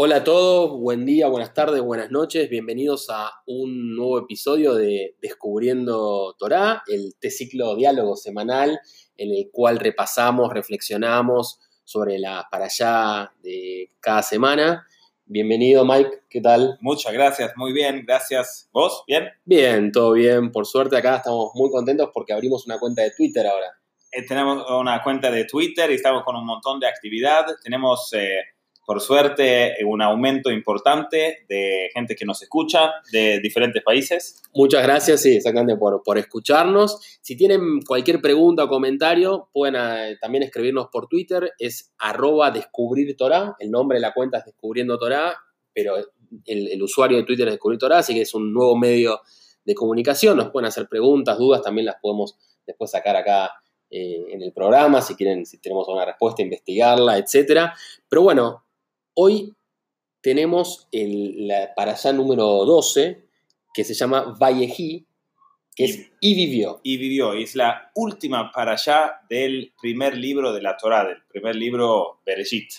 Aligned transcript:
Hola 0.00 0.18
a 0.18 0.22
todos, 0.22 0.78
buen 0.78 1.04
día, 1.04 1.26
buenas 1.26 1.52
tardes, 1.54 1.82
buenas 1.82 2.12
noches, 2.12 2.48
bienvenidos 2.48 3.10
a 3.10 3.32
un 3.46 3.96
nuevo 3.96 4.20
episodio 4.20 4.74
de 4.74 5.16
Descubriendo 5.20 6.36
Torah, 6.38 6.84
el 6.86 7.16
ciclo 7.32 7.74
diálogo 7.74 8.14
semanal 8.14 8.78
en 9.16 9.32
el 9.32 9.50
cual 9.50 9.80
repasamos, 9.80 10.54
reflexionamos 10.54 11.58
sobre 11.82 12.20
la 12.20 12.46
para 12.48 12.66
allá 12.66 13.32
de 13.42 13.90
cada 13.98 14.22
semana. 14.22 14.86
Bienvenido 15.24 15.84
Mike, 15.84 16.26
¿qué 16.30 16.40
tal? 16.42 16.78
Muchas 16.80 17.12
gracias, 17.12 17.50
muy 17.56 17.72
bien, 17.72 18.04
gracias. 18.06 18.70
¿Vos? 18.72 19.02
¿Bien? 19.08 19.24
Bien, 19.46 19.90
todo 19.90 20.12
bien, 20.12 20.52
por 20.52 20.64
suerte 20.64 20.96
acá 20.96 21.16
estamos 21.16 21.50
muy 21.54 21.72
contentos 21.72 22.10
porque 22.14 22.32
abrimos 22.32 22.64
una 22.66 22.78
cuenta 22.78 23.02
de 23.02 23.10
Twitter 23.10 23.44
ahora. 23.48 23.76
Eh, 24.12 24.24
tenemos 24.24 24.64
una 24.70 25.02
cuenta 25.02 25.28
de 25.32 25.44
Twitter 25.44 25.90
y 25.90 25.94
estamos 25.94 26.22
con 26.22 26.36
un 26.36 26.46
montón 26.46 26.78
de 26.78 26.86
actividad. 26.86 27.46
Tenemos... 27.64 28.12
Eh, 28.12 28.38
por 28.88 29.02
suerte, 29.02 29.74
un 29.84 30.00
aumento 30.00 30.50
importante 30.50 31.44
de 31.46 31.90
gente 31.92 32.16
que 32.16 32.24
nos 32.24 32.40
escucha 32.40 32.90
de 33.12 33.38
diferentes 33.38 33.82
países. 33.82 34.40
Muchas 34.54 34.82
gracias, 34.82 35.20
sí, 35.20 35.36
exactamente, 35.36 35.78
por, 35.78 36.02
por 36.02 36.16
escucharnos. 36.16 36.98
Si 37.20 37.36
tienen 37.36 37.82
cualquier 37.86 38.22
pregunta 38.22 38.64
o 38.64 38.68
comentario, 38.70 39.50
pueden 39.52 39.76
eh, 39.76 40.16
también 40.18 40.44
escribirnos 40.44 40.88
por 40.90 41.06
Twitter, 41.06 41.52
es 41.58 41.92
arroba 41.98 42.50
descubrir 42.50 43.14
el 43.58 43.70
nombre 43.70 43.98
de 43.98 44.00
la 44.00 44.14
cuenta 44.14 44.38
es 44.38 44.46
Descubriendo 44.46 44.98
Torah, 44.98 45.36
pero 45.74 45.96
el, 46.46 46.82
usuario 46.82 47.18
de 47.18 47.24
Twitter 47.24 47.46
es 47.48 47.52
Descubrir 47.52 47.78
Torah, 47.78 47.98
así 47.98 48.14
que 48.14 48.22
es 48.22 48.32
un 48.32 48.54
nuevo 48.54 48.74
medio 48.74 49.20
de 49.66 49.74
comunicación, 49.74 50.38
nos 50.38 50.48
pueden 50.48 50.66
hacer 50.66 50.88
preguntas, 50.88 51.36
dudas, 51.36 51.60
también 51.60 51.84
las 51.84 51.96
podemos 52.00 52.38
después 52.66 52.90
sacar 52.90 53.16
acá 53.16 53.50
eh, 53.90 54.24
en 54.30 54.40
el 54.40 54.54
programa, 54.54 55.02
si 55.02 55.14
quieren, 55.14 55.44
si 55.44 55.58
tenemos 55.58 55.86
una 55.88 56.06
respuesta, 56.06 56.40
investigarla, 56.40 57.18
etcétera. 57.18 57.74
Pero 58.08 58.22
bueno, 58.22 58.64
Hoy 59.20 59.56
tenemos 60.20 60.86
el, 60.92 61.48
la 61.48 61.74
para 61.74 61.94
allá 61.94 62.12
número 62.12 62.64
12, 62.64 63.26
que 63.74 63.82
se 63.82 63.92
llama 63.92 64.36
Vallejí, 64.40 65.08
que 65.74 65.86
es 65.86 66.12
Y 66.20 66.36
vivió. 66.36 66.78
Y 66.84 66.98
vivió, 66.98 67.34
y 67.34 67.42
es 67.42 67.56
la 67.56 67.90
última 67.96 68.52
para 68.52 68.74
allá 68.74 69.22
del 69.28 69.72
primer 69.82 70.16
libro 70.16 70.52
de 70.52 70.62
la 70.62 70.76
Torah, 70.76 71.04
del 71.04 71.24
primer 71.28 71.56
libro 71.56 72.20
Bereshit. 72.24 72.70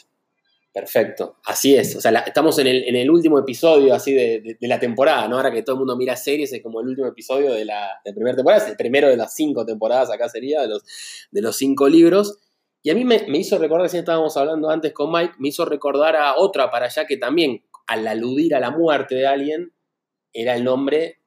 Perfecto, 0.71 1.35
así 1.43 1.75
es. 1.75 1.97
O 1.97 1.99
sea, 1.99 2.17
estamos 2.19 2.57
en 2.59 2.67
el, 2.67 3.09
último 3.09 3.37
episodio 3.37 3.93
así 3.93 4.13
de, 4.13 4.55
la 4.61 4.79
temporada, 4.79 5.27
¿no? 5.27 5.35
Ahora 5.35 5.51
que 5.51 5.63
todo 5.63 5.75
el 5.75 5.79
mundo 5.79 5.97
mira 5.97 6.15
series, 6.15 6.53
es 6.53 6.63
como 6.63 6.79
el 6.79 6.87
último 6.87 7.07
episodio 7.07 7.51
de 7.51 7.65
la, 7.65 7.99
primera 8.15 8.37
temporada, 8.37 8.63
es 8.63 8.69
el 8.69 8.77
primero 8.77 9.09
de 9.09 9.17
las 9.17 9.35
cinco 9.35 9.65
temporadas, 9.65 10.09
acá 10.09 10.29
sería, 10.29 10.61
de 10.61 10.69
los, 10.69 10.83
de 11.31 11.41
los 11.41 11.57
cinco 11.57 11.89
libros. 11.89 12.37
Y 12.81 12.89
a 12.89 12.95
mí 12.95 13.03
me, 13.03 13.17
hizo 13.37 13.57
recordar, 13.57 13.89
si 13.89 13.97
estábamos 13.97 14.37
hablando 14.37 14.69
antes 14.69 14.93
con 14.93 15.11
Mike, 15.11 15.35
me 15.37 15.49
hizo 15.49 15.65
recordar 15.65 16.15
a 16.15 16.37
otra 16.37 16.71
para 16.71 16.85
allá 16.85 17.05
que 17.05 17.17
también, 17.17 17.63
al 17.87 18.07
aludir 18.07 18.55
a 18.55 18.59
la 18.59 18.71
muerte 18.71 19.15
de 19.15 19.27
alguien, 19.27 19.73
era 20.31 20.55
el 20.55 20.63
nombre 20.63 21.19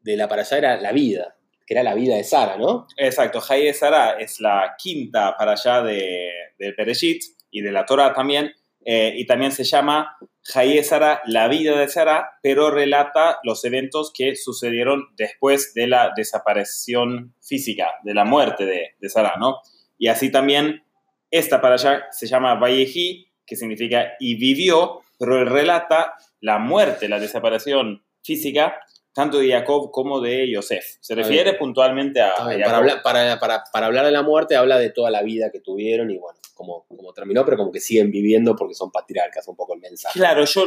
de 0.00 0.16
la 0.16 0.28
para 0.28 0.42
allá, 0.42 0.58
era 0.58 0.80
la 0.80 0.92
vida, 0.92 1.36
que 1.66 1.74
era 1.74 1.82
la 1.82 1.94
vida 1.94 2.16
de 2.16 2.24
Sara, 2.24 2.56
¿no? 2.56 2.86
Exacto, 2.96 3.40
de 3.40 3.72
Sara 3.72 4.18
es 4.18 4.40
la 4.40 4.74
quinta 4.76 5.34
para 5.36 5.52
allá 5.52 5.82
de, 5.82 6.30
de 6.58 6.72
Pereshit 6.72 7.22
y 7.50 7.62
de 7.62 7.72
la 7.72 7.86
Torah 7.86 8.12
también, 8.12 8.52
eh, 8.84 9.14
y 9.16 9.26
también 9.26 9.52
se 9.52 9.64
llama 9.64 10.16
de 10.54 10.82
Sara, 10.82 11.20
la 11.26 11.48
vida 11.48 11.78
de 11.78 11.88
Sara, 11.88 12.38
pero 12.42 12.70
relata 12.70 13.38
los 13.42 13.64
eventos 13.64 14.12
que 14.14 14.34
sucedieron 14.34 15.08
después 15.16 15.74
de 15.74 15.86
la 15.86 16.12
desaparición 16.16 17.34
física, 17.40 17.90
de 18.02 18.14
la 18.14 18.24
muerte 18.24 18.64
de, 18.64 18.94
de 18.98 19.08
Sara, 19.10 19.34
¿no? 19.38 19.60
Y 19.98 20.08
así 20.08 20.30
también 20.30 20.84
esta 21.30 21.60
para 21.60 21.74
allá 21.74 22.06
se 22.10 22.26
llama 22.26 22.54
Vallejí, 22.54 23.28
que 23.46 23.56
significa 23.56 24.12
y 24.18 24.36
vivió, 24.36 25.02
pero 25.18 25.44
relata 25.44 26.14
la 26.40 26.58
muerte, 26.58 27.08
la 27.08 27.18
desaparición 27.18 28.04
física, 28.22 28.80
tanto 29.12 29.38
de 29.38 29.50
Jacob 29.50 29.90
como 29.90 30.20
de 30.20 30.50
Yosef. 30.50 30.84
Se 31.00 31.14
refiere 31.14 31.54
puntualmente 31.54 32.20
a. 32.20 32.34
Para 32.36 33.86
hablar, 33.86 34.04
de 34.04 34.12
la 34.12 34.22
muerte, 34.22 34.54
habla 34.54 34.78
de 34.78 34.90
toda 34.90 35.10
la 35.10 35.22
vida 35.22 35.50
que 35.50 35.60
tuvieron 35.60 36.10
y 36.10 36.18
bueno, 36.18 36.38
como, 36.54 36.84
como 36.86 37.12
terminó, 37.12 37.44
pero 37.44 37.56
como 37.56 37.72
que 37.72 37.80
siguen 37.80 38.10
viviendo 38.10 38.54
porque 38.54 38.74
son 38.74 38.92
patriarcas, 38.92 39.48
un 39.48 39.56
poco 39.56 39.74
el 39.74 39.80
mensaje. 39.80 40.18
Claro, 40.18 40.44
yo 40.44 40.64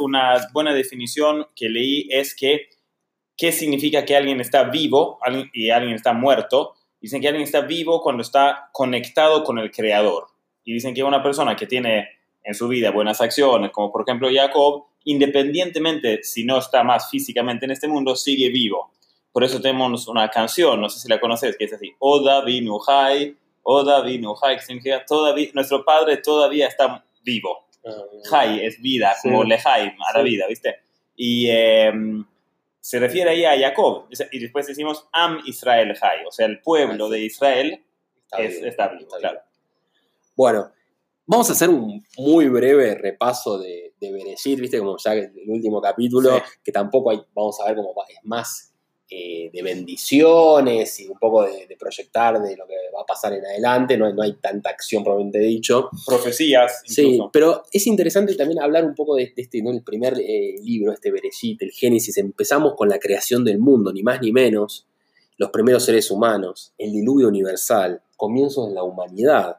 una 0.00 0.48
buena 0.52 0.74
definición 0.74 1.46
que 1.54 1.68
leí 1.68 2.08
es 2.10 2.34
que, 2.34 2.68
¿qué 3.36 3.52
significa 3.52 4.04
que 4.04 4.16
alguien 4.16 4.40
está 4.40 4.64
vivo 4.64 5.18
y 5.52 5.70
alguien 5.70 5.94
está 5.94 6.12
muerto? 6.12 6.74
Dicen 7.04 7.20
que 7.20 7.28
alguien 7.28 7.44
está 7.44 7.60
vivo 7.60 8.00
cuando 8.00 8.22
está 8.22 8.70
conectado 8.72 9.44
con 9.44 9.58
el 9.58 9.70
Creador. 9.70 10.28
Y 10.64 10.72
dicen 10.72 10.94
que 10.94 11.04
una 11.04 11.22
persona 11.22 11.54
que 11.54 11.66
tiene 11.66 12.08
en 12.42 12.54
su 12.54 12.66
vida 12.66 12.92
buenas 12.92 13.20
acciones, 13.20 13.72
como 13.72 13.92
por 13.92 14.08
ejemplo 14.08 14.30
Jacob, 14.32 14.86
independientemente 15.04 16.22
si 16.22 16.46
no 16.46 16.56
está 16.56 16.82
más 16.82 17.10
físicamente 17.10 17.66
en 17.66 17.72
este 17.72 17.88
mundo, 17.88 18.16
sigue 18.16 18.48
vivo. 18.48 18.90
Por 19.32 19.44
eso 19.44 19.60
tenemos 19.60 20.08
una 20.08 20.30
canción, 20.30 20.80
no 20.80 20.88
sé 20.88 20.98
si 20.98 21.08
la 21.08 21.20
conoces, 21.20 21.58
que 21.58 21.66
es 21.66 21.74
así, 21.74 21.92
Oda 21.98 22.42
Vinuhai, 22.42 23.36
Oda 23.64 24.00
Vinuhai, 24.00 24.56
que 24.56 24.62
significa 24.62 25.04
todavía, 25.04 25.50
nuestro 25.52 25.84
padre 25.84 26.16
todavía 26.16 26.68
está 26.68 27.04
vivo. 27.22 27.66
Hai 28.32 28.60
ah, 28.60 28.62
es 28.62 28.80
vida, 28.80 29.14
como 29.20 29.44
Lehai, 29.44 29.94
a 30.08 30.16
la 30.16 30.22
vida, 30.22 30.46
¿viste? 30.48 30.76
Y 31.16 31.48
em, 31.50 32.24
se 32.84 32.98
refiere 33.00 33.30
ahí 33.30 33.44
a 33.46 33.58
Jacob. 33.58 34.08
Y 34.30 34.38
después 34.38 34.66
decimos 34.66 35.08
Am 35.10 35.40
Israel 35.46 35.94
Hay, 36.02 36.26
o 36.26 36.30
sea, 36.30 36.44
el 36.44 36.60
pueblo 36.60 37.08
de 37.08 37.20
Israel 37.20 37.82
está, 38.38 38.88
vivo, 38.88 39.08
claro. 39.18 39.40
Bueno, 40.36 40.70
vamos 41.24 41.48
a 41.48 41.54
hacer 41.54 41.70
un 41.70 42.04
muy 42.18 42.50
breve 42.50 42.94
repaso 42.94 43.58
de, 43.58 43.94
de 43.98 44.12
Bereshit, 44.12 44.60
viste, 44.60 44.78
como 44.80 44.98
ya 44.98 45.14
el 45.14 45.32
último 45.48 45.80
capítulo, 45.80 46.42
que 46.62 46.72
tampoco 46.72 47.10
hay, 47.10 47.22
vamos 47.34 47.58
a 47.58 47.68
ver 47.68 47.76
cómo 47.76 47.94
es 48.06 48.18
más 48.22 48.73
eh, 49.10 49.50
de 49.52 49.62
bendiciones 49.62 50.98
y 51.00 51.08
un 51.08 51.18
poco 51.18 51.42
de, 51.44 51.76
proyectar 51.78 52.40
de 52.40 52.56
lo 52.56 52.66
que 52.66 52.74
va 52.96 53.02
a 53.02 53.06
pasar 53.06 53.34
en 53.34 53.44
adelante, 53.44 53.98
no, 53.98 54.10
no 54.12 54.22
hay 54.22 54.32
tanta 54.34 54.70
acción 54.70 55.04
probablemente 55.04 55.40
dicho. 55.40 55.90
Profecías. 56.06 56.82
Sí, 56.86 57.20
pero 57.30 57.64
es 57.70 57.86
interesante 57.86 58.34
también 58.34 58.62
hablar 58.62 58.84
un 58.84 58.94
poco 58.94 59.16
de, 59.16 59.32
este, 59.36 59.62
¿no? 59.62 59.70
el 59.70 59.82
primer 59.82 60.14
eh, 60.18 60.56
libro, 60.62 60.92
este 60.92 61.10
Bereshit, 61.10 61.60
el 61.62 61.70
Génesis, 61.70 62.16
empezamos 62.16 62.74
con 62.76 62.88
la 62.88 62.98
creación 62.98 63.44
del 63.44 63.58
mundo, 63.58 63.92
ni 63.92 64.02
más 64.02 64.22
ni 64.22 64.32
menos, 64.32 64.86
los 65.36 65.50
primeros 65.50 65.84
seres 65.84 66.10
humanos, 66.10 66.72
el 66.78 66.92
diluvio 66.92 67.28
universal, 67.28 68.02
comienzos 68.16 68.68
de 68.68 68.74
la 68.74 68.84
humanidad. 68.84 69.58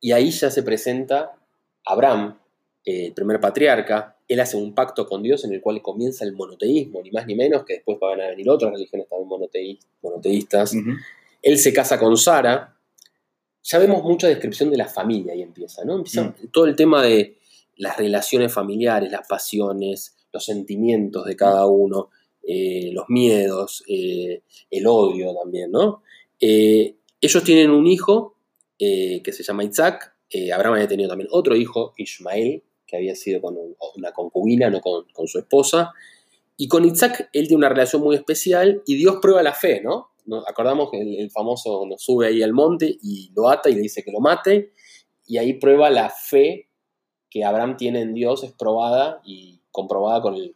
Y 0.00 0.12
ahí 0.12 0.30
ya 0.30 0.50
se 0.50 0.62
presenta 0.62 1.32
Abraham, 1.84 2.38
eh, 2.84 3.06
el 3.06 3.12
primer 3.12 3.38
patriarca, 3.38 4.11
él 4.32 4.40
hace 4.40 4.56
un 4.56 4.74
pacto 4.74 5.06
con 5.06 5.22
Dios 5.22 5.44
en 5.44 5.52
el 5.52 5.60
cual 5.60 5.82
comienza 5.82 6.24
el 6.24 6.32
monoteísmo, 6.32 7.02
ni 7.02 7.10
más 7.10 7.26
ni 7.26 7.34
menos, 7.34 7.64
que 7.64 7.74
después 7.74 7.98
van 8.00 8.20
a 8.20 8.28
venir 8.28 8.48
otras 8.48 8.72
religiones 8.72 9.08
también 9.08 9.78
monoteístas. 10.00 10.74
Él 11.42 11.58
se 11.58 11.72
casa 11.72 11.98
con 11.98 12.16
Sara. 12.16 12.76
Ya 13.64 13.78
vemos 13.78 14.02
mucha 14.02 14.28
descripción 14.28 14.70
de 14.70 14.76
la 14.76 14.88
familia 14.88 15.34
ahí 15.34 15.42
empieza, 15.42 15.84
¿no? 15.84 15.96
Empieza 15.96 16.24
mm. 16.24 16.48
todo 16.52 16.66
el 16.66 16.74
tema 16.74 17.02
de 17.02 17.36
las 17.76 17.96
relaciones 17.96 18.52
familiares, 18.52 19.10
las 19.10 19.26
pasiones, 19.26 20.16
los 20.32 20.44
sentimientos 20.44 21.24
de 21.24 21.36
cada 21.36 21.66
uno, 21.66 22.10
eh, 22.42 22.90
los 22.92 23.04
miedos, 23.08 23.84
eh, 23.86 24.42
el 24.70 24.86
odio 24.86 25.34
también, 25.34 25.70
¿no? 25.70 26.02
Eh, 26.40 26.96
ellos 27.20 27.44
tienen 27.44 27.70
un 27.70 27.86
hijo 27.86 28.36
que 28.78 29.22
se 29.32 29.44
llama 29.44 29.62
Isaac, 29.62 30.12
Abraham 30.52 30.74
había 30.74 30.88
tenido 30.88 31.08
también 31.08 31.28
otro 31.30 31.54
hijo, 31.54 31.94
Ismael, 31.98 32.64
que 32.92 32.98
había 32.98 33.14
sido 33.16 33.40
con 33.40 33.56
una 33.96 34.12
concubina, 34.12 34.68
no 34.68 34.82
con, 34.82 35.26
su 35.26 35.38
esposa. 35.38 35.92
Y 36.58 36.68
con 36.68 36.84
Isaac 36.84 37.30
él 37.32 37.48
tiene 37.48 37.56
una 37.56 37.70
relación 37.70 38.02
muy 38.02 38.14
especial 38.14 38.82
y 38.86 38.96
Dios 38.96 39.16
prueba 39.22 39.42
la 39.42 39.54
fe, 39.54 39.80
¿no? 39.82 40.10
Acordamos 40.46 40.90
que 40.90 41.00
el, 41.00 41.30
famoso 41.30 41.86
nos 41.86 42.04
sube 42.04 42.26
ahí 42.26 42.42
al 42.42 42.52
monte 42.52 42.94
y 43.02 43.32
lo 43.34 43.48
ata 43.48 43.70
y 43.70 43.74
le 43.74 43.80
dice 43.80 44.04
que 44.04 44.12
lo 44.12 44.20
mate. 44.20 44.72
Y 45.26 45.38
ahí 45.38 45.54
prueba 45.54 45.88
la 45.88 46.10
fe 46.10 46.68
que 47.30 47.44
Abraham 47.44 47.78
tiene 47.78 48.02
en 48.02 48.12
Dios, 48.12 48.44
es 48.44 48.52
probada 48.52 49.22
y 49.24 49.58
comprobada 49.70 50.20
con 50.20 50.34
el 50.34 50.54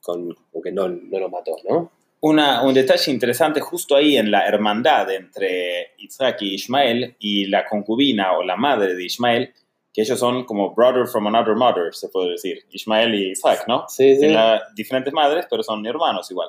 con, 0.00 0.36
que 0.62 0.70
no, 0.70 0.88
no 0.88 1.18
lo 1.18 1.28
mató, 1.28 1.56
¿no? 1.68 1.90
Una, 2.20 2.62
un 2.62 2.74
detalle 2.74 3.10
interesante 3.10 3.60
justo 3.60 3.96
ahí 3.96 4.16
en 4.16 4.30
la 4.30 4.46
hermandad 4.46 5.10
entre 5.10 5.94
Isaac 5.98 6.42
y 6.42 6.54
Ismael 6.54 7.16
y 7.18 7.46
la 7.46 7.66
concubina 7.66 8.38
o 8.38 8.44
la 8.44 8.54
madre 8.56 8.94
de 8.94 9.04
Ismael 9.04 9.52
que 9.92 10.02
ellos 10.02 10.18
son 10.18 10.44
como 10.44 10.74
brother 10.74 11.06
from 11.06 11.26
another 11.26 11.54
mother, 11.54 11.94
se 11.94 12.08
puede 12.08 12.30
decir, 12.30 12.64
Ismael 12.70 13.14
y 13.14 13.30
Isaac, 13.32 13.64
¿no? 13.68 13.84
Sí, 13.88 14.16
sí. 14.16 14.34
diferentes 14.74 15.12
madres, 15.12 15.46
pero 15.50 15.62
son 15.62 15.84
hermanos 15.86 16.30
igual. 16.30 16.48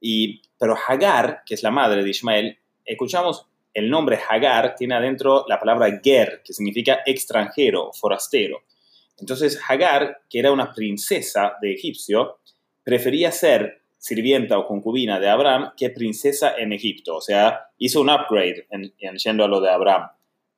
Y, 0.00 0.42
pero 0.58 0.76
Hagar, 0.88 1.42
que 1.46 1.54
es 1.54 1.62
la 1.62 1.70
madre 1.70 2.02
de 2.02 2.10
Ismael, 2.10 2.58
escuchamos 2.84 3.46
el 3.72 3.88
nombre 3.88 4.18
Hagar, 4.28 4.74
tiene 4.74 4.96
adentro 4.96 5.44
la 5.48 5.60
palabra 5.60 6.00
ger, 6.02 6.42
que 6.44 6.52
significa 6.52 7.00
extranjero, 7.06 7.92
forastero. 7.92 8.62
Entonces 9.18 9.60
Hagar, 9.68 10.22
que 10.28 10.40
era 10.40 10.50
una 10.50 10.72
princesa 10.72 11.54
de 11.60 11.74
Egipcio, 11.74 12.40
prefería 12.82 13.30
ser 13.30 13.82
sirvienta 13.96 14.58
o 14.58 14.66
concubina 14.66 15.20
de 15.20 15.28
Abraham 15.28 15.72
que 15.76 15.90
princesa 15.90 16.56
en 16.58 16.72
Egipto. 16.72 17.16
O 17.16 17.20
sea, 17.20 17.68
hizo 17.78 18.00
un 18.00 18.10
upgrade 18.10 18.66
en, 18.70 18.92
en 18.98 19.16
yendo 19.16 19.44
a 19.44 19.48
lo 19.48 19.60
de 19.60 19.70
Abraham. 19.70 20.08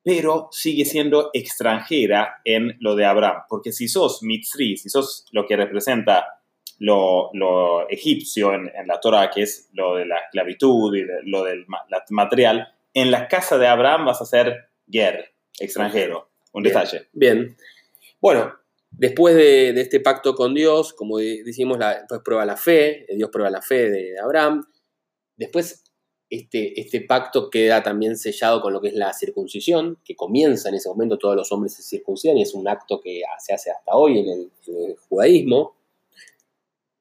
Pero 0.04 0.48
sigue 0.52 0.84
siendo 0.84 1.30
extranjera 1.32 2.42
en 2.44 2.76
lo 2.78 2.94
de 2.94 3.06
Abraham. 3.06 3.44
Porque 3.48 3.72
si 3.72 3.88
sos 3.88 4.22
mitzri, 4.22 4.76
si 4.76 4.90
sos 4.90 5.24
lo 5.32 5.46
que 5.46 5.56
representa 5.56 6.42
lo, 6.78 7.30
lo 7.32 7.88
egipcio 7.88 8.52
en, 8.52 8.70
en, 8.74 8.86
la 8.86 9.00
Torah, 9.00 9.30
que 9.30 9.42
es 9.42 9.70
lo 9.72 9.96
de 9.96 10.04
la 10.04 10.18
esclavitud 10.18 10.94
y 10.94 11.06
lo 11.24 11.42
del 11.42 11.64
material, 12.10 12.68
en 12.92 13.10
la 13.10 13.28
casa 13.28 13.56
de 13.56 13.66
Abraham 13.66 14.04
vas 14.04 14.20
a 14.20 14.26
ser 14.26 14.68
ger, 14.90 15.32
extranjero. 15.58 16.28
Un 16.52 16.62
detalle. 16.62 17.08
Bien. 17.14 17.56
Bueno, 18.20 18.54
después 18.90 19.34
de, 19.34 19.72
de, 19.72 19.80
este 19.80 20.00
pacto 20.00 20.34
con 20.34 20.52
Dios, 20.52 20.92
como 20.92 21.16
decimos, 21.18 21.78
la, 21.78 22.04
pues 22.06 22.20
prueba 22.22 22.44
la 22.44 22.58
fe, 22.58 23.06
Dios 23.08 23.30
prueba 23.30 23.50
la 23.50 23.62
fe 23.62 23.88
de 23.88 24.18
Abraham. 24.20 24.66
Después 25.36 25.83
este, 26.36 26.80
este, 26.80 27.00
pacto 27.00 27.50
queda 27.50 27.82
también 27.82 28.16
sellado 28.16 28.60
con 28.60 28.72
lo 28.72 28.80
que 28.80 28.88
es 28.88 28.94
la 28.94 29.12
circuncisión, 29.12 29.98
que 30.04 30.16
comienza 30.16 30.68
en 30.68 30.74
ese 30.74 30.88
momento, 30.88 31.18
todos 31.18 31.36
los 31.36 31.52
hombres 31.52 31.74
se 31.74 31.82
circuncidan 31.82 32.36
y 32.38 32.42
es 32.42 32.54
un 32.54 32.66
acto 32.66 33.00
que 33.00 33.22
se 33.38 33.54
hace 33.54 33.70
hasta 33.70 33.94
hoy 33.94 34.18
en 34.18 34.28
el, 34.28 34.50
judaísmo. 35.08 35.76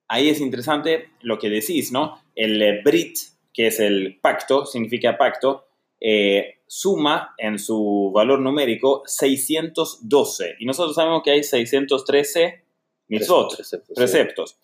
Ahí 0.08 0.30
es 0.30 0.40
interesante 0.40 1.10
lo 1.22 1.40
que 1.40 1.50
decís, 1.50 1.92
¿no? 1.92 2.22
El 2.36 2.82
Brit, 2.84 3.18
que 3.54 3.68
es 3.68 3.80
el 3.80 4.20
pacto, 4.22 4.66
significa 4.66 5.18
pacto, 5.18 5.66
eh, 6.00 6.56
suma 6.68 7.34
en 7.38 7.58
su 7.58 8.12
valor 8.14 8.40
numérico 8.40 9.04
612. 9.06 10.56
Y 10.60 10.66
nosotros 10.66 10.96
sabemos 10.96 11.24
que 11.24 11.32
hay 11.32 11.44
613 11.44 12.64
mitzvot, 13.08 13.56
preceptos. 13.56 13.96
preceptos. 13.96 14.58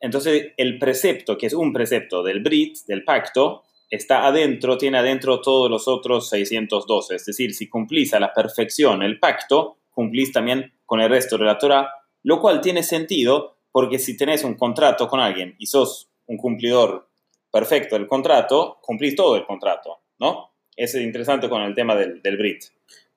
Entonces, 0.00 0.52
el 0.56 0.78
precepto, 0.78 1.36
que 1.36 1.46
es 1.46 1.54
un 1.54 1.72
precepto 1.72 2.22
del 2.22 2.42
Brit, 2.42 2.78
del 2.86 3.04
pacto, 3.04 3.64
está 3.90 4.26
adentro, 4.26 4.78
tiene 4.78 4.98
adentro 4.98 5.40
todos 5.40 5.70
los 5.70 5.88
otros 5.88 6.28
612. 6.28 7.16
Es 7.16 7.24
decir, 7.24 7.54
si 7.54 7.68
cumplís 7.68 8.14
a 8.14 8.20
la 8.20 8.32
perfección 8.32 9.02
el 9.02 9.18
pacto, 9.18 9.78
cumplís 9.90 10.32
también 10.32 10.72
con 10.84 11.00
el 11.00 11.08
resto 11.08 11.38
de 11.38 11.44
la 11.44 11.58
Torah, 11.58 11.90
lo 12.22 12.40
cual 12.40 12.60
tiene 12.60 12.82
sentido 12.82 13.56
porque 13.72 13.98
si 13.98 14.16
tenés 14.16 14.42
un 14.44 14.54
contrato 14.54 15.08
con 15.08 15.20
alguien 15.20 15.54
y 15.58 15.66
sos 15.66 16.10
un 16.26 16.36
cumplidor 16.36 17.08
perfecto 17.52 17.96
del 17.96 18.06
contrato, 18.06 18.78
cumplís 18.82 19.14
todo 19.14 19.36
el 19.36 19.46
contrato, 19.46 20.00
¿no? 20.18 20.50
Es 20.74 20.94
interesante 20.94 21.48
con 21.48 21.62
el 21.62 21.74
tema 21.74 21.94
del, 21.94 22.20
del 22.20 22.36
Brit. 22.36 22.64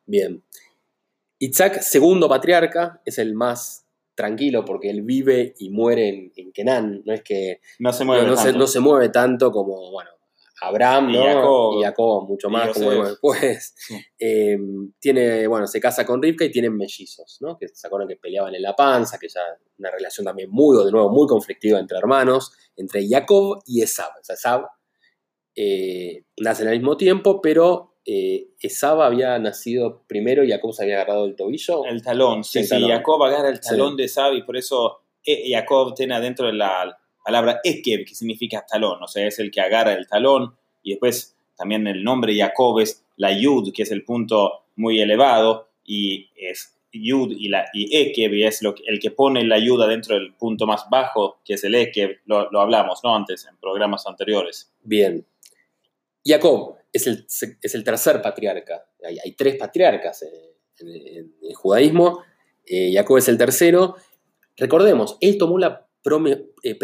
Bien. 0.06 0.44
Isaac, 1.40 1.82
segundo 1.82 2.30
patriarca, 2.30 3.02
es 3.06 3.18
el 3.18 3.34
más 3.34 3.86
tranquilo 4.16 4.66
porque 4.66 4.90
él 4.90 5.02
vive 5.02 5.56
y 5.60 5.70
muere 5.70 6.10
en, 6.10 6.34
en 6.36 6.52
Kenan, 6.52 7.04
no 7.06 7.14
es 7.14 7.24
que 7.24 7.62
no 7.80 7.94
se 7.94 8.04
mueve, 8.04 8.28
no 8.28 8.68
se 8.68 8.80
mueve 8.82 9.10
tanto 9.10 9.52
como, 9.52 9.92
bueno, 9.92 10.10
Abraham, 10.62 11.12
¿no? 11.12 11.80
Y 11.80 11.84
Jacob, 11.84 12.28
mucho 12.28 12.50
más, 12.50 12.70
como 12.74 12.92
después. 12.92 13.76
Em, 14.18 14.92
tiene, 15.00 15.48
bueno, 15.48 15.66
se 15.68 15.80
casa 15.80 16.06
con 16.06 16.22
Rivka 16.22 16.46
y 16.46 16.52
tienen 16.52 16.76
mellizos, 16.76 17.38
¿no? 17.42 17.58
Que 17.58 17.68
se 17.70 17.88
acuerdan 17.88 18.08
que 18.08 18.18
peleaban 18.18 18.54
en 18.54 18.62
la 18.62 18.76
panza, 18.76 19.18
que 19.18 19.30
ya 19.30 19.42
una 19.78 19.92
relación 19.92 20.26
también 20.26 20.50
muy, 20.50 20.84
de 20.84 20.92
nuevo, 20.92 21.10
muy 21.10 21.28
conflictiva 21.28 21.80
entre 21.80 21.98
hermanos, 21.98 22.52
entre 22.76 23.08
Jacob 23.08 23.62
y 23.66 23.82
Esab. 23.82 24.12
O 24.20 24.24
sea, 24.24 24.36
Esab 24.36 24.66
eh, 25.56 26.24
nacen 26.38 26.68
al 26.68 26.76
mismo 26.76 26.98
tiempo, 26.98 27.42
pero 27.42 27.98
eh, 28.06 28.50
Esab 28.62 29.02
había 29.02 29.38
nacido 29.40 30.04
primero 30.08 30.44
y 30.44 30.50
Jacob 30.50 30.74
se 30.74 30.84
había 30.84 30.96
agarrado 30.96 31.26
el 31.26 31.36
tobillo. 31.36 31.86
El 31.86 32.02
talón, 32.02 32.44
sí, 32.44 32.64
sí, 32.64 32.88
Jacob 32.88 33.24
agarra 33.24 33.50
el 33.50 33.60
talón 33.60 33.96
de 33.96 34.06
Esab 34.06 34.34
y 34.34 34.44
por 34.44 34.58
eso 34.58 35.02
eh, 35.24 35.52
Jacob 35.52 35.94
tiene 35.96 36.16
adentro 36.16 36.48
de 36.48 36.54
la 36.54 36.98
palabra 37.24 37.60
Ekev, 37.64 38.06
que 38.06 38.16
significa 38.16 38.66
talón, 38.66 39.02
o 39.04 39.08
sea, 39.08 39.28
es 39.28 39.40
el 39.40 39.52
que 39.52 39.62
agarra 39.62 39.94
el 39.94 40.08
talón, 40.08 40.56
y 40.84 40.92
después 40.92 41.36
también 41.58 41.88
el 41.88 42.04
nombre 42.04 42.36
Jacob 42.36 42.80
es 42.80 43.06
la 43.18 43.38
Yud, 43.38 43.74
que 43.74 43.84
es 43.84 43.92
el 43.92 44.04
punto 44.04 44.64
muy 44.76 45.02
elevado, 45.02 45.70
y 45.86 46.30
es 46.36 46.76
Yud 46.92 47.32
y, 47.38 47.50
la, 47.50 47.66
y 47.74 47.96
Ekev, 47.96 48.34
y 48.34 48.46
es 48.46 48.62
el 48.64 49.00
que 49.00 49.12
pone 49.12 49.44
la 49.44 49.56
ayuda 49.56 49.88
dentro 49.88 50.16
del 50.16 50.34
punto 50.34 50.66
más 50.66 50.86
bajo, 50.90 51.40
que 51.44 51.56
es 51.56 51.64
el 51.64 51.76
Ekev, 51.76 52.20
lo, 52.26 52.50
lo 52.52 52.62
hablamos, 52.62 53.02
¿no? 53.04 53.16
Antes, 53.16 53.46
en 53.46 53.58
programas 53.58 54.08
anteriores. 54.08 54.72
Bien. 54.84 55.26
Jacob 56.26 56.78
es 56.92 57.08
el, 57.08 57.26
es 57.62 57.76
el 57.76 57.84
tercer 57.84 58.22
patriarca, 58.22 58.86
hay, 59.06 59.18
hay 59.24 59.32
tres 59.34 59.56
patriarcas 59.58 60.24
en, 60.24 60.50
el 61.42 61.56
judaísmo, 61.56 62.24
eh, 62.66 62.92
Jacob 62.94 63.18
es 63.18 63.28
el 63.28 63.38
tercero. 63.38 63.96
Recordemos, 64.56 65.18
él 65.20 65.38
tomó 65.38 65.58
la 65.58 65.89
eh, 66.64 66.78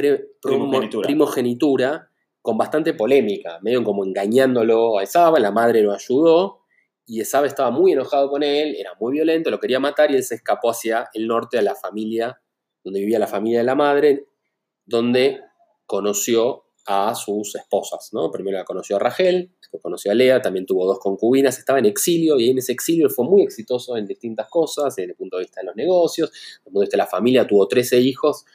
primogenitura. 1.04 2.12
con 2.42 2.58
bastante 2.58 2.94
polémica, 2.94 3.60
medio 3.62 3.84
como 3.84 4.06
engañándolo 4.06 5.00
a 5.00 5.04
Esaba, 5.04 5.40
la 5.40 5.52
madre 5.52 5.82
lo 5.82 5.94
ayudó 5.94 6.62
y 7.06 7.22
Esaba 7.22 7.48
estaba 7.48 7.72
muy 7.72 7.94
enojado 7.94 8.30
con 8.30 8.44
él, 8.44 8.76
era 8.76 8.92
muy 9.00 9.14
violento, 9.14 9.50
lo 9.50 9.60
quería 9.60 9.80
matar 9.80 10.12
y 10.12 10.16
él 10.16 10.24
se 10.24 10.36
escapó 10.36 10.72
hacia 10.72 11.10
el 11.14 11.28
norte 11.28 11.58
de 11.58 11.64
la 11.64 11.76
familia, 11.76 12.40
donde 12.84 13.00
vivía 13.00 13.20
la 13.20 13.28
familia 13.28 13.60
de 13.60 13.66
la 13.66 13.76
madre, 13.76 14.28
donde 14.86 15.40
conoció 15.86 16.66
a 16.88 17.16
sus 17.16 17.56
esposas, 17.56 18.10
¿no? 18.14 18.30
Primero 18.32 18.60
la 18.60 18.64
conoció 18.64 18.98
a 18.98 19.00
Rachel, 19.00 19.52
después 19.60 19.82
conoció 19.82 20.12
a 20.12 20.14
Lea, 20.14 20.42
también 20.42 20.68
tuvo 20.68 20.86
dos 20.86 21.00
concubinas, 21.00 21.58
estaba 21.58 21.80
en 21.80 21.86
exilio 21.86 22.40
y 22.40 22.52
en 22.52 22.60
ese 22.60 22.74
exilio 22.74 23.10
fue 23.10 23.26
muy 23.26 23.42
exitoso 23.42 23.98
en 23.98 24.06
distintas 24.06 24.48
cosas, 24.50 24.96
desde 24.96 25.12
el 25.12 25.16
punto 25.16 25.38
de 25.38 25.44
vista 25.44 25.62
de 25.62 25.68
los 25.68 25.76
negocios, 25.76 26.32
desde 26.32 26.58
el 26.58 26.64
punto 26.66 26.80
de 26.80 26.84
vista 26.84 26.98
de 26.98 27.04
la 27.04 27.08
familia, 27.08 27.48
tuvo 27.48 27.68
13 27.68 28.00
hijos, 28.02 28.46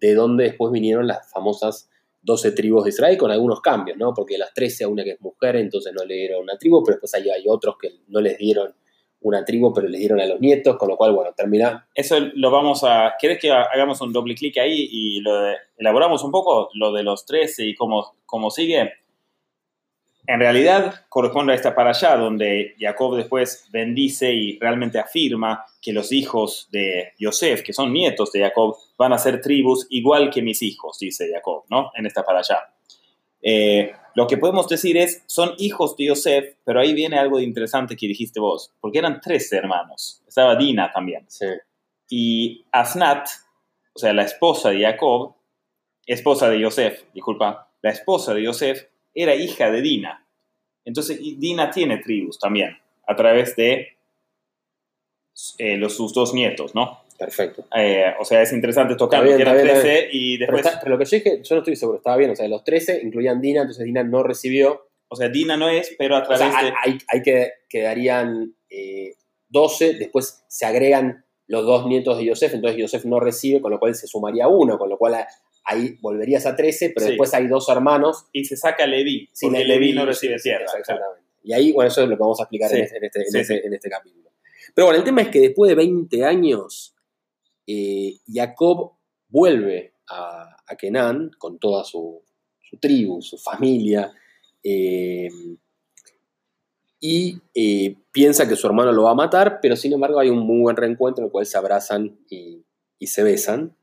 de 0.00 0.14
donde 0.14 0.44
después 0.44 0.72
vinieron 0.72 1.06
las 1.06 1.30
famosas 1.30 1.90
12 2.22 2.52
tribus 2.52 2.84
de 2.84 2.90
Israel 2.90 3.16
con 3.16 3.30
algunos 3.30 3.60
cambios, 3.60 3.96
¿no? 3.96 4.12
Porque 4.14 4.38
las 4.38 4.52
13 4.52 4.84
a 4.84 4.88
una 4.88 5.04
que 5.04 5.12
es 5.12 5.20
mujer, 5.20 5.56
entonces 5.56 5.92
no 5.94 6.04
le 6.04 6.14
dieron 6.14 6.42
una 6.42 6.58
tribu, 6.58 6.82
pero 6.84 6.96
después 6.96 7.14
hay, 7.14 7.28
hay 7.30 7.44
otros 7.48 7.76
que 7.80 7.90
no 8.08 8.20
les 8.20 8.38
dieron 8.38 8.74
una 9.20 9.44
tribu, 9.44 9.72
pero 9.72 9.88
les 9.88 10.00
dieron 10.00 10.20
a 10.20 10.26
los 10.26 10.40
nietos, 10.40 10.76
con 10.76 10.88
lo 10.88 10.96
cual, 10.96 11.12
bueno, 11.12 11.32
termina. 11.36 11.88
Eso 11.94 12.16
lo 12.34 12.50
vamos 12.50 12.84
a. 12.84 13.14
¿Quieres 13.18 13.38
que 13.40 13.50
hagamos 13.50 14.00
un 14.00 14.12
doble 14.12 14.34
clic 14.34 14.58
ahí 14.58 14.88
y 14.90 15.20
lo 15.20 15.32
elaboramos 15.76 16.22
un 16.22 16.30
poco 16.30 16.70
lo 16.74 16.92
de 16.92 17.02
los 17.02 17.26
13 17.26 17.66
y 17.66 17.74
cómo, 17.74 18.16
cómo 18.26 18.50
sigue? 18.50 18.92
En 20.28 20.40
realidad 20.40 21.06
corresponde 21.08 21.54
a 21.54 21.56
esta 21.56 21.74
para 21.74 21.90
allá, 21.90 22.14
donde 22.18 22.74
Jacob 22.78 23.16
después 23.16 23.66
bendice 23.72 24.30
y 24.30 24.58
realmente 24.58 24.98
afirma 24.98 25.64
que 25.80 25.94
los 25.94 26.12
hijos 26.12 26.68
de 26.70 27.14
Yosef, 27.18 27.62
que 27.62 27.72
son 27.72 27.94
nietos 27.94 28.30
de 28.32 28.40
Jacob, 28.40 28.76
van 28.98 29.14
a 29.14 29.18
ser 29.18 29.40
tribus 29.40 29.86
igual 29.88 30.28
que 30.28 30.42
mis 30.42 30.60
hijos, 30.62 30.98
dice 30.98 31.30
Jacob, 31.32 31.64
¿no? 31.70 31.92
En 31.94 32.04
esta 32.04 32.24
para 32.24 32.40
allá. 32.40 32.58
Eh, 33.40 33.90
lo 34.14 34.26
que 34.26 34.36
podemos 34.36 34.68
decir 34.68 34.98
es, 34.98 35.22
son 35.24 35.52
hijos 35.56 35.96
de 35.96 36.04
Yosef, 36.04 36.56
pero 36.62 36.78
ahí 36.78 36.92
viene 36.92 37.18
algo 37.18 37.40
interesante 37.40 37.96
que 37.96 38.06
dijiste 38.06 38.38
vos, 38.38 38.74
porque 38.82 38.98
eran 38.98 39.22
tres 39.22 39.50
hermanos, 39.54 40.22
estaba 40.28 40.56
Dina 40.56 40.92
también. 40.92 41.24
Sí. 41.28 41.46
Y 42.10 42.66
Asnat, 42.70 43.26
o 43.94 43.98
sea, 43.98 44.12
la 44.12 44.24
esposa 44.24 44.68
de 44.68 44.82
Jacob, 44.82 45.36
esposa 46.04 46.50
de 46.50 46.60
Yosef, 46.60 47.04
disculpa, 47.14 47.70
la 47.80 47.90
esposa 47.90 48.34
de 48.34 48.42
Yosef 48.42 48.88
era 49.22 49.34
hija 49.34 49.70
de 49.70 49.82
Dina. 49.82 50.24
Entonces 50.84 51.18
Dina 51.38 51.70
tiene 51.70 51.98
tribus 51.98 52.38
también, 52.38 52.78
a 53.06 53.16
través 53.16 53.56
de 53.56 53.96
eh, 55.58 55.76
los, 55.76 55.96
sus 55.96 56.12
dos 56.14 56.34
nietos, 56.34 56.74
¿no? 56.74 57.02
Perfecto. 57.18 57.66
Eh, 57.74 58.14
o 58.20 58.24
sea, 58.24 58.42
es 58.42 58.52
interesante 58.52 58.94
tocar 58.94 59.24
que 59.24 59.34
eran 59.34 59.56
13 59.56 60.08
y 60.12 60.38
después... 60.38 60.62
Pero, 60.80 60.90
lo 60.90 60.98
que 60.98 61.04
yo 61.04 61.16
dije, 61.16 61.42
yo 61.42 61.54
no 61.56 61.60
estoy 61.60 61.76
seguro, 61.76 61.98
estaba 61.98 62.16
bien, 62.16 62.30
o 62.30 62.36
sea, 62.36 62.46
los 62.48 62.62
13 62.62 63.00
incluían 63.02 63.40
Dina, 63.40 63.62
entonces 63.62 63.84
Dina 63.84 64.04
no 64.04 64.22
recibió... 64.22 64.88
O 65.08 65.16
sea, 65.16 65.28
Dina 65.28 65.56
no 65.56 65.68
es, 65.68 65.94
pero 65.98 66.16
a 66.16 66.22
través 66.22 66.48
de... 66.48 66.72
Hay, 66.84 66.98
hay 67.08 67.22
que 67.22 67.52
quedarían 67.68 68.54
12, 69.48 69.86
eh, 69.86 69.94
después 69.94 70.44
se 70.46 70.66
agregan 70.66 71.24
los 71.48 71.64
dos 71.64 71.86
nietos 71.86 72.18
de 72.18 72.26
Yosef, 72.26 72.54
entonces 72.54 72.78
Yosef 72.78 73.04
no 73.04 73.18
recibe, 73.18 73.60
con 73.60 73.72
lo 73.72 73.80
cual 73.80 73.94
se 73.94 74.06
sumaría 74.06 74.48
uno, 74.48 74.78
con 74.78 74.88
lo 74.88 74.98
cual 74.98 75.26
ahí 75.68 75.98
volverías 76.00 76.46
a 76.46 76.56
13, 76.56 76.92
pero 76.94 77.06
después 77.06 77.32
hay 77.34 77.46
dos 77.46 77.68
hermanos. 77.68 78.26
Y 78.32 78.44
se 78.46 78.56
saca 78.56 78.86
Levi, 78.86 79.28
porque 79.40 79.64
Levi 79.64 79.92
no 79.92 80.06
recibe 80.06 80.36
tierra. 80.36 80.64
Exactamente. 80.64 81.22
Y 81.44 81.52
ahí, 81.52 81.72
bueno, 81.72 81.88
eso 81.88 82.02
es 82.02 82.08
lo 82.08 82.16
que 82.16 82.20
vamos 82.20 82.40
a 82.40 82.44
explicar 82.44 82.74
en, 82.74 82.84
este, 82.84 82.98
este, 83.06 83.66
en, 83.66 83.74
este, 83.74 83.90
capítulo. 83.90 84.30
Pero 84.74 84.86
bueno, 84.86 84.98
el 84.98 85.04
tema 85.04 85.22
es 85.22 85.28
que 85.28 85.40
después 85.40 85.68
de 85.68 85.74
20 85.74 86.24
años, 86.24 86.94
eh, 87.66 88.14
Jacob 88.26 88.92
vuelve 89.28 89.92
a, 90.08 90.56
a, 90.66 90.76
Kenan 90.76 91.30
con 91.38 91.58
toda 91.58 91.84
su, 91.84 92.22
tribu, 92.80 93.20
su 93.22 93.36
familia, 93.38 94.12
eh, 94.62 95.28
y 97.00 97.38
eh, 97.54 97.94
piensa 98.10 98.48
que 98.48 98.56
su 98.56 98.66
hermano 98.66 98.92
lo 98.92 99.04
va 99.04 99.12
a 99.12 99.14
matar, 99.14 99.60
pero 99.62 99.76
sin 99.76 99.92
embargo 99.92 100.18
hay 100.18 100.30
un 100.30 100.40
muy 100.40 100.60
buen 100.60 100.76
reencuentro 100.76 101.22
en 101.22 101.26
el 101.26 101.32
cual 101.32 101.46
se 101.46 101.56
abrazan 101.56 102.18
y, 102.28 102.64
y 102.98 103.06
se 103.06 103.22
besan. 103.22 103.76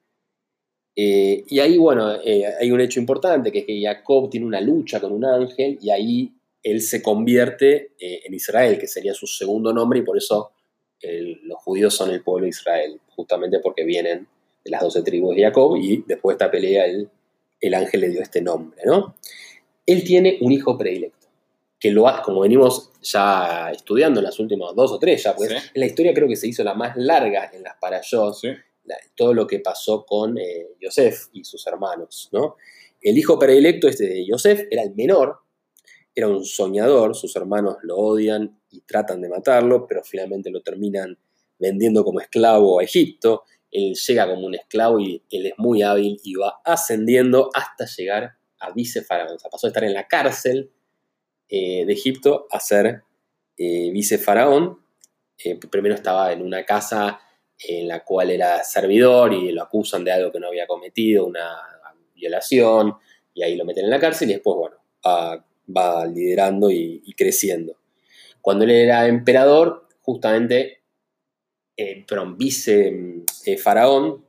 Eh, 0.95 1.43
y 1.47 1.59
ahí, 1.59 1.77
bueno, 1.77 2.13
eh, 2.23 2.45
hay 2.59 2.71
un 2.71 2.79
hecho 2.79 2.99
importante, 2.99 3.51
que 3.51 3.59
es 3.59 3.65
que 3.65 3.81
Jacob 3.81 4.29
tiene 4.29 4.45
una 4.45 4.61
lucha 4.61 4.99
con 5.01 5.11
un 5.11 5.25
ángel 5.25 5.77
y 5.81 5.89
ahí 5.89 6.31
él 6.63 6.81
se 6.81 7.01
convierte 7.01 7.91
eh, 7.99 8.21
en 8.25 8.33
Israel, 8.33 8.77
que 8.79 8.87
sería 8.87 9.13
su 9.13 9.27
segundo 9.27 9.73
nombre, 9.73 9.99
y 9.99 10.03
por 10.03 10.17
eso 10.17 10.51
los 11.43 11.59
judíos 11.59 11.93
son 11.93 12.09
el 12.09 12.23
pueblo 12.23 12.45
de 12.45 12.49
Israel, 12.49 12.99
justamente 13.09 13.59
porque 13.59 13.83
vienen 13.83 14.25
de 14.63 14.71
las 14.71 14.81
doce 14.81 15.03
tribus 15.03 15.35
de 15.35 15.43
Jacob 15.43 15.77
y 15.77 16.03
después 16.07 16.35
de 16.35 16.43
esta 16.45 16.49
pelea 16.51 16.85
el, 16.85 17.07
el 17.61 17.73
ángel 17.75 18.01
le 18.01 18.09
dio 18.09 18.21
este 18.23 18.41
nombre, 18.41 18.81
¿no? 18.85 19.13
Él 19.85 20.03
tiene 20.03 20.39
un 20.41 20.51
hijo 20.51 20.75
predilecto, 20.79 21.27
que 21.79 21.91
lo 21.91 22.07
ha- 22.07 22.23
como 22.23 22.39
venimos 22.41 22.89
ya 23.03 23.69
estudiando 23.71 24.19
en 24.19 24.23
las 24.23 24.39
últimas 24.39 24.73
dos 24.73 24.91
o 24.93 24.97
tres 24.97 25.21
ya, 25.23 25.35
pues 25.35 25.49
Sí. 25.51 25.55
la 25.75 25.85
historia 25.85 26.11
creo 26.15 26.27
que 26.27 26.35
se 26.37 26.47
hizo 26.47 26.63
la 26.63 26.73
más 26.73 26.95
larga 26.97 27.51
en 27.53 27.61
las 27.61 27.75
Parashot, 27.79 28.33
Sí. 28.33 28.47
Todo 29.15 29.33
lo 29.33 29.47
que 29.47 29.59
pasó 29.59 30.05
con 30.05 30.37
eh, 30.37 30.69
Yosef 30.79 31.27
y 31.33 31.43
sus 31.43 31.65
hermanos, 31.67 32.29
¿no? 32.31 32.55
El 33.01 33.17
hijo 33.17 33.37
predilecto 33.37 33.87
este 33.87 34.07
de 34.07 34.25
Yosef 34.25 34.63
era 34.71 34.83
el 34.83 34.95
menor, 34.95 35.39
era 36.15 36.27
un 36.27 36.45
soñador, 36.45 37.15
sus 37.15 37.35
hermanos 37.35 37.75
lo 37.83 37.97
odian 37.97 38.59
y 38.71 38.81
tratan 38.81 39.21
de 39.21 39.29
matarlo, 39.29 39.85
pero 39.85 40.01
finalmente 40.03 40.49
lo 40.49 40.61
terminan 40.61 41.17
vendiendo 41.59 42.03
como 42.03 42.21
esclavo 42.21 42.79
a 42.79 42.83
Egipto. 42.83 43.43
Él 43.69 43.93
llega 43.95 44.27
como 44.27 44.47
un 44.47 44.55
esclavo 44.55 44.99
y 44.99 45.21
él 45.29 45.47
es 45.47 45.53
muy 45.57 45.81
hábil 45.81 46.17
y 46.23 46.35
va 46.35 46.61
ascendiendo 46.63 47.49
hasta 47.53 47.85
llegar 47.85 48.37
a 48.59 48.71
vicefaraón. 48.71 49.35
O 49.35 49.39
sea, 49.39 49.49
pasó 49.49 49.67
de 49.67 49.71
estar 49.71 49.83
en 49.83 49.93
la 49.93 50.07
cárcel 50.07 50.71
eh, 51.49 51.85
de 51.85 51.93
Egipto 51.93 52.47
a 52.49 52.59
ser 52.59 53.03
eh, 53.57 53.91
vicefaraón. 53.91 54.79
Eh, 55.43 55.59
primero 55.69 55.95
estaba 55.95 56.31
en 56.31 56.41
una 56.41 56.63
casa 56.63 57.19
en 57.59 57.87
la 57.87 58.03
cual 58.03 58.31
era 58.31 58.63
servidor 58.63 59.33
y 59.33 59.51
lo 59.51 59.63
acusan 59.63 60.03
de 60.03 60.11
algo 60.11 60.31
que 60.31 60.39
no 60.39 60.47
había 60.47 60.67
cometido, 60.67 61.25
una 61.25 61.57
violación, 62.13 62.95
y 63.33 63.43
ahí 63.43 63.55
lo 63.55 63.65
meten 63.65 63.85
en 63.85 63.91
la 63.91 63.99
cárcel 63.99 64.29
y 64.29 64.33
después, 64.33 64.57
bueno, 64.57 64.77
va, 65.05 65.45
va 65.75 66.05
liderando 66.05 66.71
y, 66.71 67.01
y 67.05 67.13
creciendo. 67.13 67.77
Cuando 68.41 68.63
él 68.63 68.71
era 68.71 69.07
emperador, 69.07 69.87
justamente, 70.01 70.81
eh, 71.75 72.05
perdón, 72.07 72.37
vice 72.37 73.23
eh, 73.45 73.57
faraón, 73.57 74.23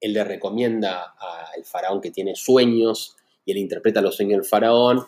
él 0.00 0.12
le 0.12 0.24
recomienda 0.24 1.14
al 1.54 1.64
faraón 1.64 2.00
que 2.00 2.10
tiene 2.10 2.34
sueños 2.34 3.16
y 3.44 3.52
él 3.52 3.58
interpreta 3.58 4.02
los 4.02 4.16
sueños 4.16 4.38
del 4.38 4.44
faraón 4.44 5.06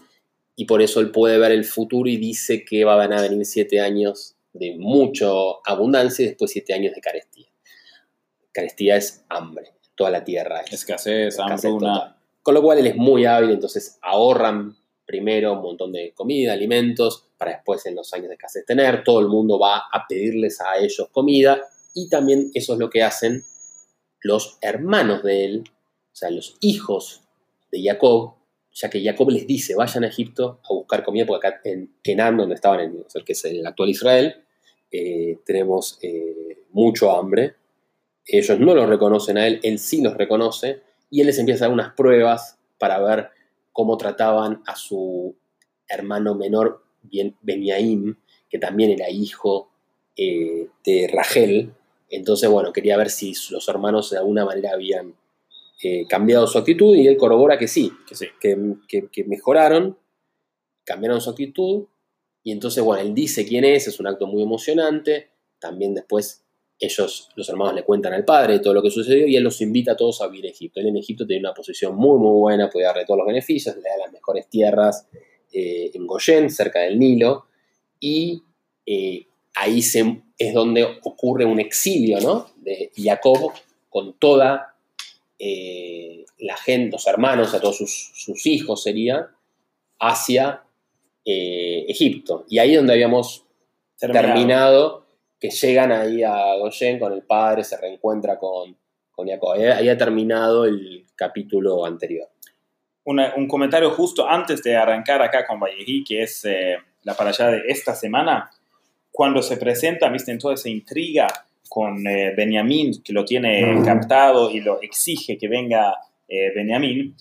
y 0.54 0.64
por 0.64 0.80
eso 0.80 1.00
él 1.00 1.10
puede 1.10 1.38
ver 1.38 1.52
el 1.52 1.64
futuro 1.64 2.08
y 2.08 2.16
dice 2.16 2.64
que 2.64 2.84
van 2.84 3.12
a 3.12 3.20
venir 3.20 3.44
siete 3.44 3.80
años 3.80 4.35
de 4.58 4.76
mucha 4.78 5.26
abundancia 5.64 6.24
y 6.24 6.28
después 6.28 6.50
siete 6.50 6.74
años 6.74 6.94
de 6.94 7.00
carestía. 7.00 7.48
Carestía 8.52 8.96
es 8.96 9.24
hambre, 9.28 9.74
toda 9.94 10.10
la 10.10 10.24
tierra 10.24 10.60
es 10.60 10.72
Escasez, 10.72 11.34
escasez 11.34 11.64
hambruna. 11.64 11.94
total. 11.94 12.16
Con 12.42 12.54
lo 12.54 12.62
cual 12.62 12.78
él 12.78 12.86
es 12.86 12.96
muy 12.96 13.24
hábil, 13.24 13.50
entonces 13.50 13.98
ahorran 14.02 14.76
primero 15.04 15.54
un 15.54 15.62
montón 15.62 15.92
de 15.92 16.12
comida, 16.14 16.52
alimentos, 16.52 17.28
para 17.36 17.52
después 17.52 17.84
en 17.86 17.94
los 17.94 18.12
años 18.12 18.28
de 18.28 18.34
escasez 18.34 18.64
tener. 18.64 19.04
Todo 19.04 19.20
el 19.20 19.28
mundo 19.28 19.58
va 19.58 19.84
a 19.92 20.06
pedirles 20.08 20.60
a 20.60 20.78
ellos 20.78 21.08
comida 21.10 21.60
y 21.94 22.08
también 22.08 22.50
eso 22.54 22.74
es 22.74 22.78
lo 22.78 22.90
que 22.90 23.02
hacen 23.02 23.44
los 24.20 24.58
hermanos 24.60 25.22
de 25.22 25.44
él, 25.44 25.64
o 25.68 26.16
sea, 26.16 26.30
los 26.30 26.56
hijos 26.60 27.22
de 27.70 27.82
Jacob, 27.82 28.34
ya 28.72 28.90
que 28.90 29.02
Jacob 29.02 29.30
les 29.30 29.46
dice, 29.46 29.74
vayan 29.74 30.04
a 30.04 30.08
Egipto 30.08 30.60
a 30.68 30.74
buscar 30.74 31.04
comida, 31.04 31.26
porque 31.26 31.46
acá 31.46 31.60
en 31.64 31.96
Kenan, 32.02 32.36
donde 32.36 32.56
estaban, 32.56 32.80
en, 32.80 33.04
o 33.06 33.08
sea, 33.08 33.22
que 33.24 33.32
es 33.32 33.44
el 33.44 33.66
actual 33.66 33.90
Israel, 33.90 34.44
eh, 34.98 35.38
tenemos 35.44 35.98
eh, 36.02 36.64
mucho 36.70 37.10
hambre. 37.16 37.54
Ellos 38.26 38.58
no 38.58 38.74
lo 38.74 38.86
reconocen 38.86 39.38
a 39.38 39.46
él, 39.46 39.60
él 39.62 39.78
sí 39.78 40.02
los 40.02 40.14
reconoce, 40.16 40.80
y 41.10 41.20
él 41.20 41.26
les 41.28 41.38
empieza 41.38 41.64
a 41.64 41.68
dar 41.68 41.74
unas 41.74 41.92
pruebas 41.94 42.58
para 42.78 42.98
ver 43.00 43.30
cómo 43.72 43.96
trataban 43.96 44.62
a 44.66 44.74
su 44.76 45.36
hermano 45.88 46.34
menor, 46.34 46.82
Beniaim, 47.42 48.16
que 48.50 48.58
también 48.58 48.90
era 48.90 49.08
hijo 49.10 49.70
eh, 50.16 50.68
de 50.84 51.08
Rachel. 51.12 51.72
Entonces, 52.10 52.48
bueno, 52.50 52.72
quería 52.72 52.96
ver 52.96 53.10
si 53.10 53.32
los 53.50 53.68
hermanos 53.68 54.10
de 54.10 54.18
alguna 54.18 54.44
manera 54.44 54.72
habían 54.72 55.14
cambiado 56.08 56.46
su 56.48 56.58
actitud, 56.58 56.96
y 56.96 57.06
él 57.06 57.16
corrobora 57.16 57.58
que 57.58 57.68
sí, 57.68 57.92
que- 58.40 59.08
que 59.12 59.24
mejoraron, 59.24 59.96
cambiaron 60.84 61.20
su 61.20 61.30
actitud, 61.30 61.84
y 62.46 62.52
entonces, 62.52 62.84
bueno, 62.84 63.02
él 63.02 63.12
dice 63.12 63.44
quién 63.44 63.64
es, 63.64 63.88
es 63.88 63.98
un 63.98 64.06
acto 64.06 64.28
muy 64.28 64.40
emocionante, 64.40 65.30
también 65.58 65.94
después 65.94 66.44
ellos, 66.78 67.28
los 67.34 67.48
hermanos, 67.48 67.74
le 67.74 67.82
cuentan 67.82 68.12
al 68.12 68.24
padre 68.24 68.60
todo 68.60 68.72
lo 68.72 68.82
que 68.82 68.90
sucedió, 68.90 69.26
y 69.26 69.34
él 69.34 69.42
los 69.42 69.60
invita 69.62 69.92
a 69.92 69.96
todos 69.96 70.22
a 70.22 70.28
vivir 70.28 70.46
a 70.46 70.50
Egipto. 70.50 70.78
Él 70.78 70.86
en 70.86 70.96
Egipto 70.96 71.26
tenía 71.26 71.40
una 71.40 71.54
posición 71.54 71.96
muy, 71.96 72.20
muy 72.20 72.38
buena, 72.38 72.70
podía 72.70 72.86
darle 72.86 73.04
todos 73.04 73.18
los 73.18 73.26
beneficios, 73.26 73.74
le 73.74 73.82
da 73.82 73.96
las 74.04 74.12
mejores 74.12 74.46
tierras 74.48 75.08
eh, 75.52 75.90
en 75.92 76.06
Goyen, 76.06 76.48
cerca 76.48 76.82
del 76.82 77.00
Nilo, 77.00 77.46
y 77.98 78.40
eh, 78.86 79.26
ahí 79.56 79.80
es 79.80 80.54
donde 80.54 80.84
ocurre 81.02 81.44
un 81.44 81.58
exilio, 81.58 82.20
¿no? 82.20 82.50
De 82.58 82.92
Jacob 82.96 83.54
con 83.90 84.20
toda 84.20 84.76
eh, 85.40 86.24
la 86.38 86.56
gente, 86.56 86.92
los 86.92 87.08
hermanos, 87.08 87.54
a 87.54 87.60
todos 87.60 87.78
sus, 87.78 88.12
sus 88.14 88.46
hijos 88.46 88.84
sería, 88.84 89.30
hacia 89.98 90.62
eh, 91.26 91.84
Egipto. 91.88 92.46
Y 92.48 92.58
ahí 92.60 92.70
es 92.70 92.76
donde 92.78 92.94
habíamos 92.94 93.44
Terminado. 93.98 94.26
terminado, 94.26 95.06
que 95.38 95.50
llegan 95.50 95.92
ahí 95.92 96.22
a 96.22 96.54
Goyen 96.56 96.98
con 96.98 97.12
el 97.12 97.22
padre, 97.22 97.64
se 97.64 97.76
reencuentra 97.78 98.38
con, 98.38 98.74
con 99.10 99.28
Jacob. 99.28 99.52
Ahí, 99.52 99.64
ahí 99.64 99.88
ha 99.90 99.98
terminado 99.98 100.64
el 100.64 101.04
capítulo 101.14 101.84
anterior. 101.84 102.28
Una- 103.04 103.34
un 103.36 103.46
comentario 103.46 103.90
justo 103.90 104.26
antes 104.28 104.62
de 104.62 104.76
arrancar 104.76 105.20
acá 105.22 105.46
con 105.46 105.60
Vallejí, 105.60 106.04
que 106.04 106.22
es 106.22 106.44
eh, 106.44 106.76
la 107.02 107.14
para 107.14 107.30
allá 107.30 107.48
de 107.48 107.62
esta 107.68 107.94
semana, 107.94 108.50
cuando 109.12 109.42
se 109.42 109.56
presenta, 109.56 110.08
viste, 110.08 110.30
en 110.32 110.38
toda 110.38 110.54
esa 110.54 110.68
intriga 110.68 111.26
con 111.68 112.06
eh, 112.06 112.32
Benjamín, 112.36 113.02
que 113.02 113.12
lo 113.12 113.24
tiene 113.24 113.82
captado 113.84 114.50
y 114.50 114.60
lo 114.60 114.80
exige 114.82 115.36
que 115.38 115.48
venga 115.48 115.96
eh, 116.28 116.52
Benjamín, 116.54 117.14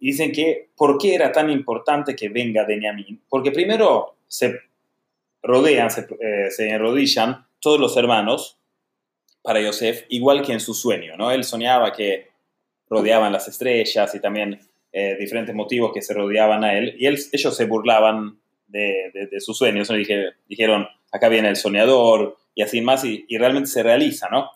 y 0.00 0.08
dicen 0.08 0.32
que, 0.32 0.70
¿por 0.76 0.98
qué 0.98 1.14
era 1.14 1.30
tan 1.30 1.50
importante 1.50 2.16
que 2.16 2.28
venga 2.28 2.64
Benjamín? 2.64 3.20
Porque 3.28 3.52
primero 3.52 4.16
se 4.26 4.58
rodean, 5.42 5.90
se, 5.90 6.00
eh, 6.20 6.50
se 6.50 6.70
enrodillan 6.70 7.46
todos 7.60 7.78
los 7.78 7.96
hermanos 7.96 8.58
para 9.42 9.60
Yosef, 9.60 10.04
igual 10.08 10.42
que 10.42 10.52
en 10.52 10.60
su 10.60 10.74
sueño, 10.74 11.16
¿no? 11.16 11.30
Él 11.30 11.44
soñaba 11.44 11.92
que 11.92 12.28
rodeaban 12.88 13.32
las 13.32 13.48
estrellas 13.48 14.14
y 14.14 14.20
también 14.20 14.60
eh, 14.92 15.16
diferentes 15.18 15.54
motivos 15.54 15.92
que 15.94 16.02
se 16.02 16.12
rodeaban 16.14 16.64
a 16.64 16.76
él, 16.76 16.96
y 16.98 17.06
él- 17.06 17.18
ellos 17.32 17.56
se 17.56 17.64
burlaban 17.66 18.38
de, 18.66 19.10
de- 19.14 19.26
de 19.28 19.40
sus 19.40 19.56
sueños, 19.56 19.88
¿no? 19.90 19.96
Dije- 19.96 20.32
dijeron, 20.48 20.88
acá 21.12 21.28
viene 21.28 21.48
el 21.48 21.56
soñador, 21.56 22.36
y 22.54 22.62
así 22.62 22.80
más, 22.80 23.04
y, 23.04 23.24
y 23.28 23.38
realmente 23.38 23.68
se 23.70 23.82
realiza, 23.82 24.28
¿no? 24.30 24.50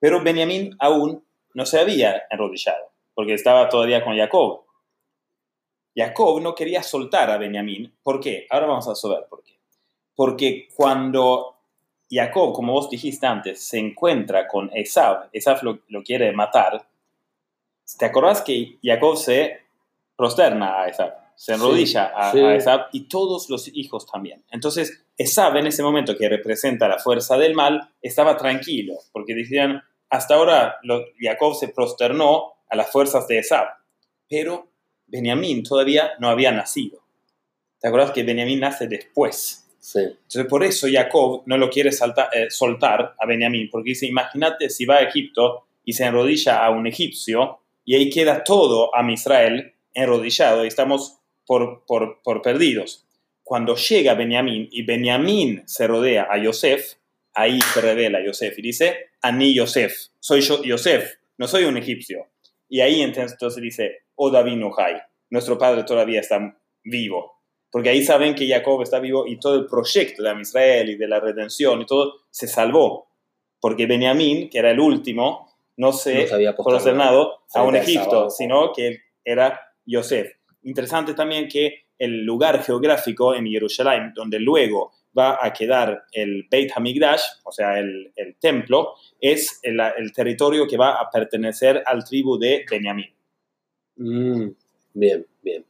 Pero 0.00 0.22
Benjamín 0.22 0.74
aún 0.78 1.22
no 1.54 1.66
se 1.66 1.78
había 1.78 2.22
enrodillado, 2.30 2.90
porque 3.14 3.34
estaba 3.34 3.68
todavía 3.68 4.02
con 4.02 4.16
Jacob. 4.16 4.62
Jacob 5.96 6.40
no 6.42 6.54
quería 6.54 6.82
soltar 6.82 7.30
a 7.30 7.38
Benjamín, 7.38 7.92
¿por 8.02 8.20
qué? 8.20 8.46
Ahora 8.50 8.66
vamos 8.66 8.86
a 8.88 8.94
saber 8.94 9.24
por 9.30 9.42
qué. 9.42 9.58
Porque 10.14 10.68
cuando 10.74 11.56
Jacob, 12.10 12.52
como 12.52 12.72
vos 12.72 12.90
dijiste 12.90 13.26
antes, 13.26 13.66
se 13.66 13.78
encuentra 13.78 14.46
con 14.46 14.70
Esab, 14.74 15.28
Esab 15.32 15.62
lo, 15.62 15.78
lo 15.88 16.02
quiere 16.02 16.30
matar, 16.32 16.86
¿te 17.98 18.04
acordás 18.04 18.42
que 18.42 18.78
Jacob 18.82 19.16
se 19.16 19.60
prosterna 20.16 20.82
a 20.82 20.88
Esab? 20.88 21.14
Se 21.34 21.52
enrodilla 21.54 22.06
a, 22.16 22.32
sí. 22.32 22.40
a 22.40 22.54
Esab 22.54 22.86
y 22.92 23.08
todos 23.08 23.50
los 23.50 23.68
hijos 23.74 24.06
también. 24.06 24.42
Entonces, 24.50 25.04
Esab 25.18 25.56
en 25.56 25.66
ese 25.66 25.82
momento 25.82 26.16
que 26.16 26.28
representa 26.28 26.88
la 26.88 26.98
fuerza 26.98 27.36
del 27.36 27.54
mal, 27.54 27.90
estaba 28.00 28.36
tranquilo, 28.36 28.94
porque 29.12 29.34
decían, 29.34 29.82
hasta 30.08 30.34
ahora 30.34 30.76
lo- 30.82 31.04
Jacob 31.20 31.54
se 31.54 31.68
prosternó 31.68 32.54
a 32.70 32.76
las 32.76 32.90
fuerzas 32.90 33.26
de 33.28 33.38
Esab, 33.38 33.66
pero 34.28 34.68
Benjamín 35.06 35.62
todavía 35.62 36.12
no 36.18 36.28
había 36.28 36.52
nacido. 36.52 37.02
¿Te 37.80 37.88
acuerdas 37.88 38.12
que 38.12 38.22
Benjamín 38.22 38.60
nace 38.60 38.88
después? 38.88 39.66
Sí. 39.78 40.00
Entonces, 40.00 40.46
por 40.46 40.64
eso 40.64 40.88
Jacob 40.90 41.42
no 41.46 41.56
lo 41.58 41.70
quiere 41.70 41.92
salta- 41.92 42.28
eh, 42.32 42.50
soltar 42.50 43.14
a 43.18 43.26
Benjamín, 43.26 43.68
porque 43.70 43.90
dice, 43.90 44.06
imagínate 44.06 44.68
si 44.70 44.84
va 44.84 44.96
a 44.96 45.02
Egipto 45.02 45.66
y 45.84 45.92
se 45.92 46.04
enrodilla 46.04 46.64
a 46.64 46.70
un 46.70 46.86
egipcio, 46.86 47.60
y 47.84 47.94
ahí 47.94 48.10
queda 48.10 48.42
todo 48.42 48.90
a 48.96 49.08
Israel 49.12 49.74
enrodillado, 49.94 50.64
y 50.64 50.68
estamos 50.68 51.18
por, 51.46 51.84
por, 51.86 52.20
por 52.22 52.42
perdidos. 52.42 53.04
Cuando 53.44 53.76
llega 53.76 54.14
Benjamín 54.14 54.68
y 54.72 54.82
Benjamín 54.82 55.62
se 55.66 55.86
rodea 55.86 56.26
a 56.28 56.36
Yosef, 56.38 56.94
ahí 57.32 57.60
se 57.72 57.80
revela 57.80 58.24
Yosef 58.24 58.58
y 58.58 58.62
dice, 58.62 59.10
Ani 59.22 59.54
Yosef, 59.54 59.94
soy 60.18 60.40
yo 60.40 60.64
Yosef, 60.64 61.18
no 61.38 61.46
soy 61.46 61.64
un 61.64 61.76
egipcio. 61.76 62.26
Y 62.68 62.80
ahí 62.80 63.02
entonces, 63.02 63.32
entonces 63.32 63.62
dice, 63.62 63.98
O 64.16 64.30
David 64.30 64.56
Nuhai, 64.56 65.00
nuestro 65.30 65.56
padre 65.56 65.84
todavía 65.84 66.20
está 66.20 66.58
vivo. 66.82 67.36
Porque 67.70 67.90
ahí 67.90 68.02
saben 68.02 68.34
que 68.34 68.48
Jacob 68.48 68.82
está 68.82 68.98
vivo 68.98 69.26
y 69.26 69.38
todo 69.38 69.56
el 69.56 69.66
proyecto 69.66 70.22
de 70.22 70.40
Israel 70.40 70.90
y 70.90 70.96
de 70.96 71.08
la 71.08 71.20
redención 71.20 71.82
y 71.82 71.86
todo 71.86 72.14
se 72.30 72.48
salvó. 72.48 73.08
Porque 73.60 73.86
Benjamín, 73.86 74.48
que 74.48 74.58
era 74.58 74.70
el 74.70 74.80
último, 74.80 75.46
no 75.76 75.92
se 75.92 76.26
No 76.26 76.54
prosternado 76.54 77.40
a 77.54 77.62
un 77.62 77.76
Egipto, 77.76 78.30
sino 78.30 78.72
que 78.72 78.98
era 79.24 79.60
Yosef. 79.84 80.32
Interesante 80.62 81.14
también 81.14 81.48
que 81.48 81.86
el 81.98 82.24
lugar 82.24 82.62
geográfico 82.62 83.34
en 83.34 83.46
Jerusalén, 83.46 84.12
donde 84.14 84.38
luego 84.38 84.92
va 85.16 85.38
a 85.40 85.52
quedar 85.52 86.04
el 86.12 86.46
Beit 86.50 86.72
Hamikdash, 86.74 87.22
o 87.44 87.52
sea, 87.52 87.78
el, 87.78 88.12
el 88.16 88.36
templo, 88.36 88.94
es 89.20 89.60
el, 89.62 89.80
el 89.80 90.12
territorio 90.12 90.66
que 90.66 90.76
va 90.76 91.00
a 91.00 91.10
pertenecer 91.10 91.82
al 91.86 92.04
tribu 92.04 92.38
de 92.38 92.64
Benjamín. 92.70 93.15
Mm, 93.96 94.48
bien, 94.94 95.26
bien. 95.42 95.64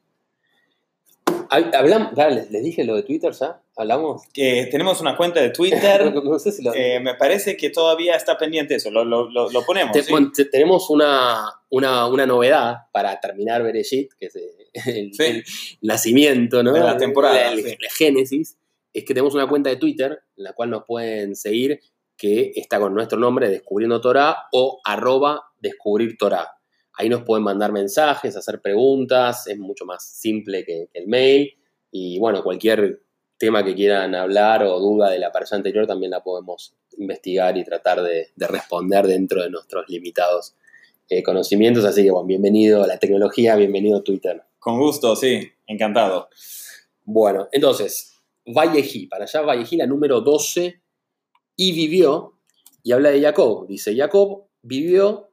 Hab- 1.49 1.75
Hablamos, 1.75 2.14
dale, 2.14 2.47
les, 2.50 2.62
dije 2.64 2.85
lo 2.85 2.97
de 2.97 3.02
Twitter 3.04 3.33
ya, 3.33 3.61
hablamos. 3.76 4.23
Que 4.33 4.66
tenemos 4.71 5.00
una 5.00 5.16
cuenta 5.16 5.40
de 5.40 5.50
Twitter. 5.50 6.11
No, 6.14 6.23
no 6.23 6.38
sé 6.38 6.50
si 6.52 6.62
lo- 6.62 6.75
Eh, 6.75 6.99
me 7.00 7.14
parece 7.14 7.56
que 7.56 7.71
todavía 7.71 8.16
está 8.16 8.37
pendiente 8.37 8.75
eso. 8.75 8.90
Lo, 8.90 9.04
lo- 9.04 9.30
lo- 9.30 9.50
lo 9.50 9.62
ponemos. 9.64 9.92
Te- 9.92 10.02
sí. 10.02 10.11
bueno, 10.11 10.33
te- 10.35 10.47
tenemos 10.47 10.90
una, 10.90 11.45
una, 11.71 12.06
una 12.06 12.26
novedad 12.26 12.78
para 12.92 13.21
terminar 13.21 13.62
Bereshit, 13.62 14.12
que 14.18 14.26
es 14.26 14.37
eh, 14.37 14.50
el, 14.87 15.14
Sí. 15.14 15.23
el 15.23 15.45
nacimiento 15.83 16.62
¿no? 16.62 16.73
De 16.73 16.80
la 16.80 16.97
temporada, 16.97 17.52
el- 17.52 17.62
sí. 17.64 17.76
la 17.80 17.90
génesis. 17.90 18.56
Es 18.92 19.04
que 19.04 19.14
tenemos 19.14 19.35
una 19.35 19.47
cuenta 19.47 19.68
de 19.71 19.76
Twitter 19.76 20.23
en 20.37 20.45
la 20.45 20.52
cual 20.54 20.71
nos 20.71 20.85
pueden 20.85 21.37
seguir, 21.37 21.80
que 22.16 22.52
está 22.56 22.80
con 22.80 22.95
nuestro 22.95 23.18
nombre, 23.18 23.50
Descubriendo 23.50 24.00
Torah, 24.00 24.47
o 24.52 24.80
arroba 24.85 25.42
Descubrir 25.61 26.16
Torah. 26.16 26.56
Ahí 26.97 27.09
nos 27.09 27.23
pueden 27.23 27.45
mandar 27.45 27.73
mensajes, 27.73 28.37
hacer 28.37 28.61
preguntas, 28.61 29.47
es 29.47 29.59
mucho 29.59 29.85
más 29.85 30.05
simple 30.05 30.65
que, 30.65 30.88
que 30.93 30.99
el 30.99 31.09
mail. 31.09 31.55
Y 31.91 32.19
bueno, 32.19 32.43
cualquier 32.43 33.03
tema 33.38 33.65
que 33.65 33.75
quieran 33.75 34.15
hablar 34.15 34.62
o 34.62 34.79
duda 34.81 35.11
de 35.11 35.19
la 35.19 35.31
persona 35.31 35.59
anterior 35.59 35.87
también 35.87 36.11
la 36.11 36.23
podemos 36.23 36.75
investigar 36.99 37.57
y 37.59 37.65
tratar 37.65 38.03
de, 38.03 38.29
de 38.35 38.47
responder 38.47 39.07
dentro 39.07 39.43
de 39.43 39.50
nuestros 39.50 39.88
limitados 39.88 40.55
eh, 41.09 41.23
conocimientos. 41.23 41.85
Así 41.85 42.03
que 42.03 42.11
bueno, 42.11 42.26
bienvenido 42.26 42.83
a 42.83 42.87
la 42.87 42.99
tecnología, 42.99 43.57
bienvenido 43.57 43.99
a 43.99 44.03
Twitter. 44.03 44.43
Con 44.59 44.79
gusto, 44.79 45.15
sí. 45.15 45.53
Encantado. 45.67 46.29
Bueno, 47.05 47.49
entonces, 47.53 48.15
Vallejí, 48.45 49.07
para 49.07 49.25
allá 49.25 49.43
Vallejí, 49.43 49.76
la 49.76 49.87
número 49.87 50.21
12, 50.21 50.81
y 51.57 51.73
vivió, 51.73 52.35
y 52.83 52.93
habla 52.93 53.11
de 53.11 53.21
Jacob. 53.21 53.67
Dice, 53.69 53.95
Jacob 53.97 54.47
vivió 54.62 55.31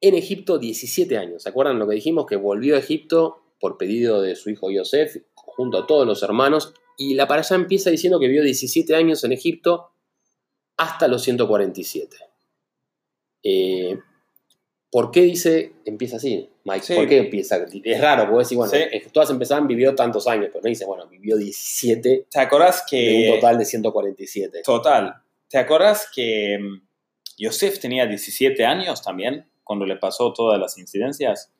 en 0.00 0.14
Egipto 0.14 0.58
17 0.58 1.16
años. 1.16 1.42
¿Se 1.42 1.48
acuerdan 1.48 1.78
lo 1.78 1.88
que 1.88 1.94
dijimos? 1.94 2.26
Que 2.26 2.36
volvió 2.36 2.76
a 2.76 2.78
Egipto 2.78 3.42
por 3.58 3.78
pedido 3.78 4.20
de 4.20 4.36
su 4.36 4.50
hijo 4.50 4.70
Yosef, 4.70 5.16
junto 5.34 5.78
a 5.78 5.86
todos 5.86 6.06
los 6.06 6.22
hermanos, 6.22 6.74
y 6.98 7.14
la 7.14 7.26
para 7.26 7.40
allá 7.42 7.56
empieza 7.56 7.90
diciendo 7.90 8.20
que 8.20 8.26
vivió 8.26 8.42
17 8.42 8.94
años 8.94 9.24
en 9.24 9.32
Egipto 9.32 9.90
hasta 10.76 11.08
los 11.08 11.22
147. 11.22 12.16
Eh, 13.42 13.98
¿Por 14.90 15.10
qué 15.10 15.22
dice, 15.22 15.72
empieza 15.84 16.16
así, 16.16 16.48
Mike? 16.64 16.84
Sí. 16.86 16.94
¿Por 16.94 17.08
qué 17.08 17.18
empieza? 17.18 17.58
Es 17.84 18.00
raro, 18.00 18.24
porque 18.24 18.38
decir, 18.44 18.56
bueno, 18.56 18.72
Sí. 18.72 18.78
eh, 18.78 19.06
todas 19.12 19.30
empezaban, 19.30 19.66
vivió 19.66 19.94
tantos 19.94 20.26
años, 20.26 20.48
pero 20.52 20.62
no 20.62 20.68
dice, 20.68 20.84
bueno, 20.84 21.06
vivió 21.08 21.36
17 21.36 22.26
¿Te 22.30 22.40
acordás 22.40 22.84
de 22.90 22.96
que... 22.98 23.30
un 23.30 23.34
total 23.40 23.58
de 23.58 23.64
147. 23.64 24.62
Total. 24.64 25.14
¿Te 25.48 25.58
acordás 25.58 26.08
que 26.14 26.58
mm, 26.58 26.86
Yosef 27.38 27.78
tenía 27.78 28.06
17 28.06 28.64
años 28.64 29.02
también 29.02 29.46
cuando 29.66 29.84
le 29.84 29.96
pasó 29.96 30.32
todas 30.32 30.58
las 30.58 30.78
incidencias? 30.78 31.52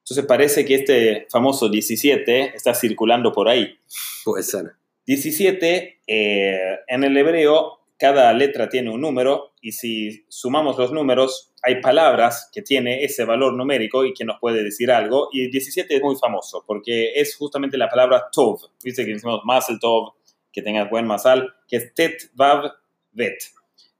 Entonces 0.00 0.26
parece 0.26 0.64
que 0.64 0.74
este 0.74 1.26
famoso 1.30 1.68
17 1.68 2.56
está 2.56 2.74
circulando 2.74 3.32
por 3.32 3.48
ahí. 3.48 3.78
Puede 4.24 4.42
ser. 4.42 4.72
17, 5.06 6.00
eh, 6.06 6.78
en 6.86 7.04
el 7.04 7.16
hebreo, 7.16 7.78
cada 7.98 8.32
letra 8.32 8.68
tiene 8.68 8.90
un 8.90 9.00
número 9.00 9.52
y 9.60 9.72
si 9.72 10.24
sumamos 10.28 10.76
los 10.76 10.92
números, 10.92 11.52
hay 11.62 11.80
palabras 11.80 12.50
que 12.52 12.62
tiene 12.62 13.04
ese 13.04 13.24
valor 13.24 13.54
numérico 13.54 14.04
y 14.04 14.12
que 14.12 14.24
nos 14.24 14.40
puede 14.40 14.64
decir 14.64 14.90
algo. 14.90 15.28
Y 15.32 15.44
el 15.44 15.50
17 15.52 15.94
es 15.94 16.02
muy 16.02 16.16
famoso 16.16 16.64
porque 16.66 17.12
es 17.14 17.36
justamente 17.36 17.78
la 17.78 17.88
palabra 17.88 18.28
tov. 18.32 18.58
Dice 18.82 19.04
que 19.04 19.12
decimos 19.12 19.42
masel 19.44 19.78
tov, 19.78 20.14
que 20.52 20.62
tengas 20.62 20.90
buen 20.90 21.06
masal, 21.06 21.54
que 21.68 21.76
es 21.76 21.94
tet, 21.94 22.30
vav, 22.34 22.72
vet. 23.12 23.38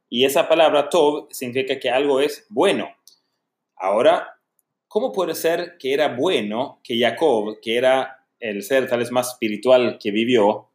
Y 0.09 0.25
esa 0.25 0.49
palabra 0.49 0.89
tov 0.89 1.29
significa 1.31 1.79
que 1.79 1.89
algo 1.89 2.21
es 2.21 2.45
bueno. 2.49 2.89
Ahora, 3.83 4.39
¿cómo 4.87 5.11
puede 5.11 5.35
ser 5.35 5.77
que 5.77 5.93
era 5.93 6.15
bueno 6.15 6.81
que 6.85 6.97
Jacob, 6.97 7.59
que 7.61 7.77
era 7.77 8.29
el 8.39 8.63
ser 8.63 8.89
tal 8.89 9.01
vez 9.01 9.11
más 9.11 9.31
espiritual 9.31 9.99
que 10.01 10.13
vivió, 10.13 10.69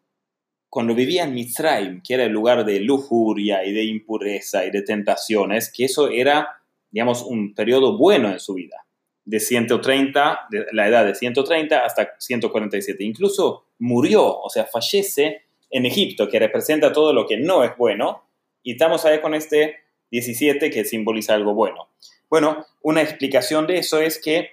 cuando 0.69 0.93
vivía 0.93 1.23
en 1.23 1.33
Mitzrayim, 1.33 2.01
que 2.05 2.15
era 2.15 2.25
el 2.25 2.33
lugar 2.33 2.65
de 2.65 2.81
lujuria 2.81 3.63
y 3.63 3.71
de 3.71 3.85
impureza 3.85 4.65
y 4.65 4.71
de 4.71 4.81
tentaciones, 4.81 5.71
que 5.71 5.85
eso 5.85 6.09
era, 6.09 6.59
digamos, 6.91 7.23
un 7.23 7.55
periodo 7.55 7.97
bueno 7.97 8.29
en 8.29 8.41
su 8.41 8.55
vida, 8.55 8.85
de 9.23 9.39
130, 9.39 10.39
de 10.51 10.65
la 10.73 10.89
edad 10.89 11.05
de 11.05 11.15
130 11.15 11.85
hasta 11.85 12.13
147. 12.19 13.05
Incluso 13.05 13.67
murió, 13.79 14.37
o 14.37 14.49
sea, 14.49 14.65
fallece 14.65 15.43
en 15.69 15.85
Egipto, 15.85 16.27
que 16.27 16.39
representa 16.39 16.91
todo 16.91 17.13
lo 17.13 17.25
que 17.25 17.37
no 17.37 17.63
es 17.63 17.71
bueno, 17.77 18.25
y 18.63 18.73
estamos 18.73 19.05
ahí 19.05 19.21
con 19.21 19.33
este 19.33 19.77
17 20.11 20.69
que 20.69 20.83
simboliza 20.83 21.35
algo 21.35 21.53
bueno. 21.53 21.87
Bueno, 22.29 22.65
una 22.81 23.01
explicación 23.01 23.67
de 23.67 23.77
eso 23.77 23.99
es 23.99 24.21
que 24.21 24.51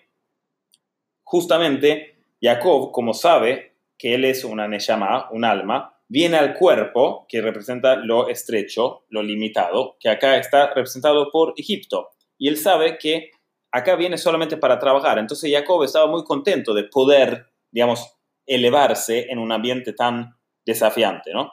justamente 1.22 2.16
Jacob, 2.40 2.92
como 2.92 3.14
sabe 3.14 3.74
que 3.98 4.14
él 4.14 4.24
es 4.24 4.44
una 4.44 4.68
neshama, 4.68 5.28
un 5.30 5.44
alma, 5.44 5.94
viene 6.08 6.36
al 6.36 6.54
cuerpo, 6.54 7.26
que 7.28 7.40
representa 7.40 7.96
lo 7.96 8.28
estrecho, 8.28 9.04
lo 9.08 9.22
limitado, 9.22 9.96
que 9.98 10.08
acá 10.08 10.36
está 10.36 10.68
representado 10.68 11.30
por 11.30 11.54
Egipto. 11.56 12.10
Y 12.38 12.48
él 12.48 12.56
sabe 12.56 12.98
que 12.98 13.30
acá 13.72 13.96
viene 13.96 14.18
solamente 14.18 14.56
para 14.56 14.78
trabajar. 14.78 15.18
Entonces 15.18 15.50
Jacob 15.50 15.82
estaba 15.82 16.06
muy 16.06 16.22
contento 16.24 16.74
de 16.74 16.84
poder, 16.84 17.46
digamos, 17.70 18.16
elevarse 18.46 19.30
en 19.30 19.38
un 19.38 19.50
ambiente 19.50 19.92
tan 19.92 20.36
desafiante, 20.64 21.32
¿no? 21.32 21.52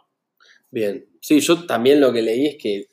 Bien. 0.69 1.07
Sí, 1.21 1.39
yo 1.39 1.65
también 1.65 1.99
lo 1.99 2.13
que 2.13 2.21
leí 2.21 2.47
es 2.47 2.57
que 2.57 2.87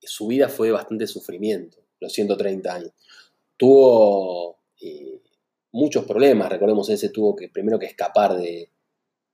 su 0.00 0.26
vida 0.26 0.48
fue 0.48 0.70
bastante 0.70 1.06
sufrimiento, 1.06 1.78
los 2.02 2.12
130 2.12 2.74
años. 2.74 2.92
Tuvo 3.56 4.58
eh, 4.80 5.20
muchos 5.70 6.04
problemas, 6.04 6.50
recordemos, 6.50 6.90
ese 6.90 7.08
tuvo 7.08 7.34
que 7.34 7.48
primero 7.48 7.78
que 7.78 7.86
escapar 7.86 8.36
de, 8.36 8.70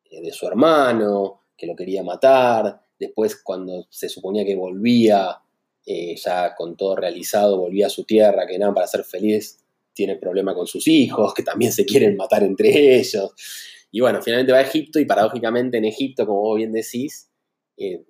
eh, 0.05 0.21
de 0.21 0.33
su 0.33 0.47
hermano, 0.47 1.43
que 1.57 1.67
lo 1.67 1.75
quería 1.75 2.05
matar, 2.05 2.81
después 2.99 3.37
cuando 3.43 3.87
se 3.91 4.09
suponía 4.09 4.45
que 4.45 4.55
volvía, 4.55 5.39
eh, 5.85 6.15
ya 6.17 6.55
con 6.55 6.77
todo 6.77 6.95
realizado, 6.95 7.59
volvía 7.59 7.87
a 7.87 7.91
su 7.91 8.05
tierra, 8.05 8.47
que 8.47 8.59
nada, 8.59 8.75
para 8.75 8.87
ser 8.87 9.05
feliz, 9.05 9.59
tiene 9.95 10.17
problema 10.17 10.55
con 10.55 10.67
sus 10.67 10.87
hijos, 10.87 11.35
que 11.35 11.43
también 11.43 11.73
se 11.73 11.85
quieren 11.85 12.17
matar 12.17 12.45
entre 12.45 12.99
ellos. 12.99 13.33
Y 13.91 14.01
bueno, 14.01 14.21
finalmente 14.23 14.53
va 14.53 14.59
a 14.59 14.63
Egipto 14.63 15.01
y 15.01 15.07
paradójicamente 15.07 15.79
en 15.79 15.87
Egipto, 15.87 16.27
como 16.27 16.43
vos 16.43 16.59
bien 16.59 16.73
decís, 16.73 17.31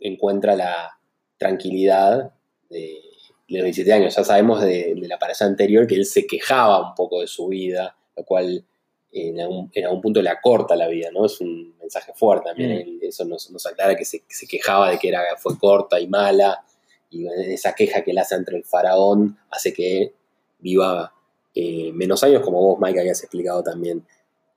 encuentra 0.00 0.56
la 0.56 0.98
tranquilidad 1.38 2.32
de 2.68 3.07
los 3.48 3.64
17 3.64 3.92
años. 3.92 4.14
Ya 4.14 4.24
sabemos 4.24 4.60
de, 4.62 4.94
de 4.94 5.08
la 5.08 5.18
pareja 5.18 5.44
anterior 5.44 5.86
que 5.86 5.94
él 5.94 6.04
se 6.04 6.26
quejaba 6.26 6.90
un 6.90 6.94
poco 6.94 7.20
de 7.20 7.26
su 7.26 7.48
vida, 7.48 7.96
lo 8.16 8.24
cual 8.24 8.64
eh, 9.10 9.28
en 9.28 9.40
algún, 9.40 9.70
en 9.72 9.84
algún 9.84 10.00
punto 10.00 10.20
le 10.20 10.30
acorta 10.30 10.76
la 10.76 10.88
vida, 10.88 11.10
¿no? 11.12 11.26
Es 11.26 11.40
un 11.40 11.76
mensaje 11.78 12.12
fuerte 12.14 12.48
también. 12.48 12.98
Mm. 12.98 12.98
eso 13.02 13.24
nos, 13.24 13.50
nos 13.50 13.66
aclara 13.66 13.96
que 13.96 14.04
se, 14.04 14.20
que 14.20 14.34
se 14.34 14.46
quejaba 14.46 14.90
de 14.90 14.98
que 14.98 15.08
era, 15.08 15.22
fue 15.38 15.58
corta 15.58 15.98
y 15.98 16.06
mala, 16.06 16.64
y 17.10 17.26
esa 17.26 17.74
queja 17.74 18.02
que 18.02 18.10
él 18.10 18.18
hace 18.18 18.34
entre 18.34 18.56
el 18.56 18.64
faraón 18.64 19.38
hace 19.50 19.72
que 19.72 20.12
viva 20.58 21.12
eh, 21.54 21.90
menos 21.92 22.22
años, 22.22 22.42
como 22.42 22.60
vos, 22.60 22.78
Mike, 22.80 23.00
habías 23.00 23.22
explicado 23.22 23.62
también 23.62 24.06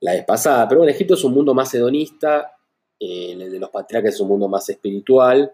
la 0.00 0.12
vez 0.12 0.24
pasada. 0.24 0.68
Pero 0.68 0.80
bueno, 0.80 0.92
Egipto 0.92 1.14
es 1.14 1.24
un 1.24 1.32
mundo 1.32 1.54
más 1.54 1.72
hedonista, 1.74 2.56
eh, 3.00 3.32
el 3.32 3.50
de 3.50 3.58
los 3.58 3.70
patriarcas 3.70 4.14
es 4.14 4.20
un 4.20 4.28
mundo 4.28 4.48
más 4.48 4.68
espiritual, 4.68 5.52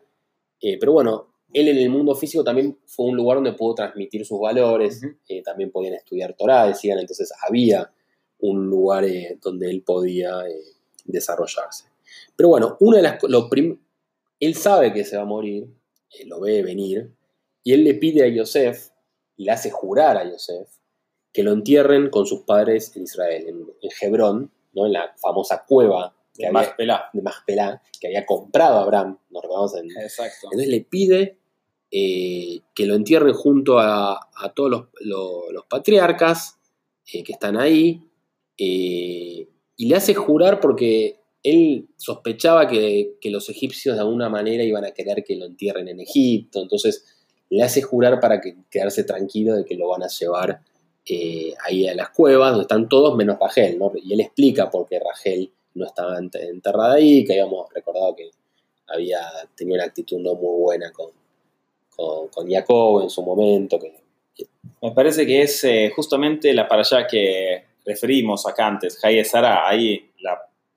eh, 0.60 0.76
pero 0.78 0.92
bueno, 0.92 1.28
él 1.52 1.68
en 1.68 1.78
el 1.78 1.90
mundo 1.90 2.14
físico 2.14 2.44
también 2.44 2.78
fue 2.86 3.06
un 3.06 3.16
lugar 3.16 3.36
donde 3.38 3.52
pudo 3.52 3.74
transmitir 3.74 4.24
sus 4.26 4.38
valores, 4.40 5.00
eh, 5.28 5.42
también 5.42 5.70
podían 5.70 5.94
estudiar 5.94 6.34
Torah, 6.34 6.66
decían, 6.66 6.98
entonces 6.98 7.32
había 7.46 7.90
un 8.40 8.68
lugar 8.68 9.04
eh, 9.04 9.38
donde 9.42 9.70
él 9.70 9.82
podía 9.82 10.46
eh, 10.48 10.60
desarrollarse. 11.04 11.84
Pero 12.36 12.50
bueno, 12.50 12.76
una 12.80 12.98
de 12.98 13.02
las 13.02 13.22
lo 13.24 13.48
prim- 13.48 13.78
él 14.40 14.54
sabe 14.54 14.92
que 14.92 15.04
se 15.04 15.16
va 15.16 15.22
a 15.22 15.26
morir, 15.26 15.66
lo 16.26 16.40
ve 16.40 16.62
venir, 16.62 17.10
y 17.64 17.72
él 17.72 17.84
le 17.84 17.94
pide 17.94 18.24
a 18.24 18.28
Yosef, 18.28 18.90
y 19.36 19.44
le 19.44 19.52
hace 19.52 19.70
jurar 19.70 20.16
a 20.16 20.30
Yosef, 20.30 20.68
que 21.32 21.42
lo 21.42 21.52
entierren 21.52 22.10
con 22.10 22.26
sus 22.26 22.42
padres 22.42 22.94
en 22.96 23.04
Israel, 23.04 23.44
en, 23.48 23.66
en 23.80 23.90
Hebrón, 24.00 24.52
¿no? 24.72 24.86
en 24.86 24.92
la 24.92 25.14
famosa 25.16 25.64
cueva 25.66 26.14
que 26.38 26.44
De 26.44 26.48
había- 26.48 26.74
que 28.00 28.06
había 28.06 28.24
comprado 28.26 28.78
Abraham, 28.78 29.18
nos 29.30 29.42
recordamos 29.42 29.76
en, 29.76 29.90
Exacto. 29.90 30.36
entonces 30.44 30.68
le 30.68 30.80
pide 30.82 31.38
eh, 31.90 32.60
que 32.74 32.86
lo 32.86 32.94
entierren 32.94 33.32
junto 33.34 33.78
a, 33.78 34.12
a 34.36 34.52
todos 34.54 34.70
los, 34.70 34.84
lo- 35.00 35.50
los 35.50 35.64
patriarcas 35.66 36.58
eh, 37.12 37.22
que 37.24 37.32
están 37.32 37.56
ahí. 37.56 38.02
eh, 38.58 39.48
y 39.80 39.86
le 39.88 39.94
hace 39.96 40.12
jurar 40.14 40.58
porque 40.60 41.20
él 41.42 41.88
sospechaba 41.96 42.66
que, 42.66 43.16
que 43.20 43.30
los 43.30 43.48
egipcios 43.48 43.94
de 43.94 44.00
alguna 44.02 44.28
manera 44.28 44.64
iban 44.64 44.84
a 44.84 44.90
querer 44.90 45.22
que 45.24 45.36
lo 45.36 45.46
entierren 45.46 45.86
en 45.88 46.00
Egipto. 46.00 46.60
Entonces 46.60 47.04
le 47.48 47.62
hace 47.62 47.80
jurar 47.82 48.18
para 48.20 48.40
que, 48.40 48.56
quedarse 48.70 49.04
tranquilo 49.04 49.54
de 49.54 49.64
que 49.64 49.76
lo 49.76 49.88
van 49.88 50.02
a 50.02 50.08
llevar 50.08 50.60
ahí 51.64 51.88
a 51.88 51.94
las 51.94 52.10
cuevas, 52.10 52.50
donde 52.50 52.62
están 52.62 52.88
todos 52.88 53.16
menos 53.16 53.38
Rachel. 53.40 53.78
¿no? 53.78 53.92
Y 53.94 54.12
él 54.12 54.20
explica 54.20 54.68
por 54.70 54.86
qué 54.86 54.98
Rachel 54.98 55.50
no 55.74 55.84
estaba 55.86 56.18
ent- 56.18 56.40
enterrada 56.40 56.94
ahí, 56.94 57.24
que 57.24 57.32
habíamos 57.34 57.72
recordado 57.72 58.14
que 58.16 58.30
había 58.88 59.20
tenido 59.54 59.76
una 59.76 59.84
actitud 59.84 60.18
no 60.18 60.34
muy 60.34 60.60
buena 60.60 60.90
con, 60.92 61.10
con, 61.94 62.28
con 62.28 62.50
Jacob 62.50 63.02
en 63.02 63.10
su 63.10 63.22
momento. 63.22 63.78
Que, 63.78 63.94
Me 64.82 64.92
parece 64.92 65.26
que 65.26 65.42
es 65.42 65.62
eh, 65.64 65.92
justamente 65.94 66.52
la 66.54 66.66
para 66.66 66.82
allá 66.82 67.06
que 67.06 67.64
referimos 67.84 68.46
acá 68.46 68.66
antes, 68.66 69.02
Haye 69.04 69.24
Sara, 69.24 69.68
ahí 69.68 70.10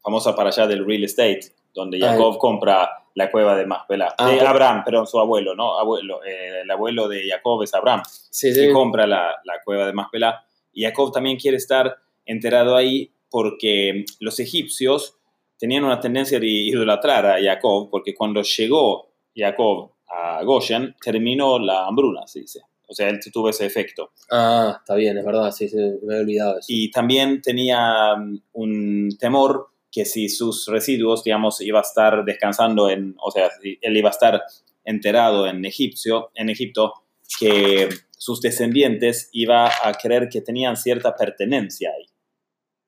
famosa 0.01 0.35
para 0.35 0.49
allá 0.49 0.65
del 0.67 0.85
real 0.85 1.03
estate, 1.03 1.41
donde 1.73 1.99
Ah, 2.03 2.09
Jacob 2.11 2.37
compra 2.37 2.89
la 3.13 3.29
cueva 3.29 3.55
de 3.55 3.65
Macpela. 3.65 4.15
Ah, 4.17 4.31
de. 4.31 4.41
Abraham, 4.41 4.83
perdón, 4.83 5.05
su 5.07 5.19
abuelo, 5.19 5.53
¿no? 5.53 5.77
Abuelo, 5.77 6.23
eh, 6.23 6.61
el 6.63 6.71
abuelo 6.71 7.07
de 7.07 7.27
Jacob 7.29 7.61
es 7.63 7.73
Abraham, 7.73 8.01
Sí, 8.05 8.53
que 8.53 8.71
compra 8.71 9.05
la, 9.05 9.35
la 9.43 9.61
cueva 9.63 9.85
de 9.85 9.93
Macpela. 9.93 10.43
Y 10.73 10.83
Jacob 10.83 11.11
también 11.11 11.37
quiere 11.37 11.57
estar 11.57 11.97
enterado 12.25 12.75
ahí 12.75 13.11
porque 13.31 14.05
los 14.19 14.39
egipcios 14.39 15.15
tenían 15.57 15.83
una 15.83 15.99
tendencia 15.99 16.39
de 16.39 16.47
idolatrar 16.47 17.25
a 17.25 17.41
Jacob, 17.41 17.89
porque 17.89 18.13
cuando 18.13 18.43
llegó 18.43 19.13
Jacob 19.35 19.91
a 20.07 20.43
Goshen, 20.43 20.95
terminó 21.03 21.57
la 21.57 21.87
hambruna, 21.87 22.27
se 22.27 22.41
dice. 22.41 22.61
O 22.87 22.93
sea, 22.93 23.07
él 23.07 23.19
tuvo 23.31 23.49
ese 23.49 23.65
efecto. 23.65 24.11
Ah, 24.29 24.75
está 24.79 24.95
bien, 24.95 25.17
es 25.17 25.23
verdad, 25.23 25.49
sí, 25.51 25.69
sí, 25.69 25.77
me 25.77 26.15
había 26.15 26.21
olvidado 26.23 26.59
eso. 26.59 26.65
Y 26.67 26.91
también 26.91 27.41
tenía 27.41 28.15
mm, 28.17 28.41
un 28.51 29.09
temor 29.17 29.69
que 29.89 30.03
si 30.03 30.27
sus 30.27 30.67
residuos, 30.67 31.23
digamos, 31.23 31.61
iba 31.61 31.79
a 31.79 31.83
estar 31.83 32.25
descansando 32.25 32.89
en, 32.89 33.15
o 33.23 33.31
sea, 33.31 33.49
si 33.61 33.77
él 33.81 33.95
iba 33.95 34.09
a 34.09 34.11
estar 34.11 34.41
enterado 34.83 35.47
en 35.47 35.63
Egipcio, 35.63 36.31
en 36.35 36.49
Egipto, 36.49 36.93
que 37.39 37.87
sus 38.17 38.41
descendientes 38.41 39.29
iba 39.31 39.67
a 39.67 39.93
creer 39.93 40.27
que 40.29 40.41
tenían 40.41 40.75
cierta 40.75 41.15
pertenencia 41.15 41.91
ahí. 41.97 42.10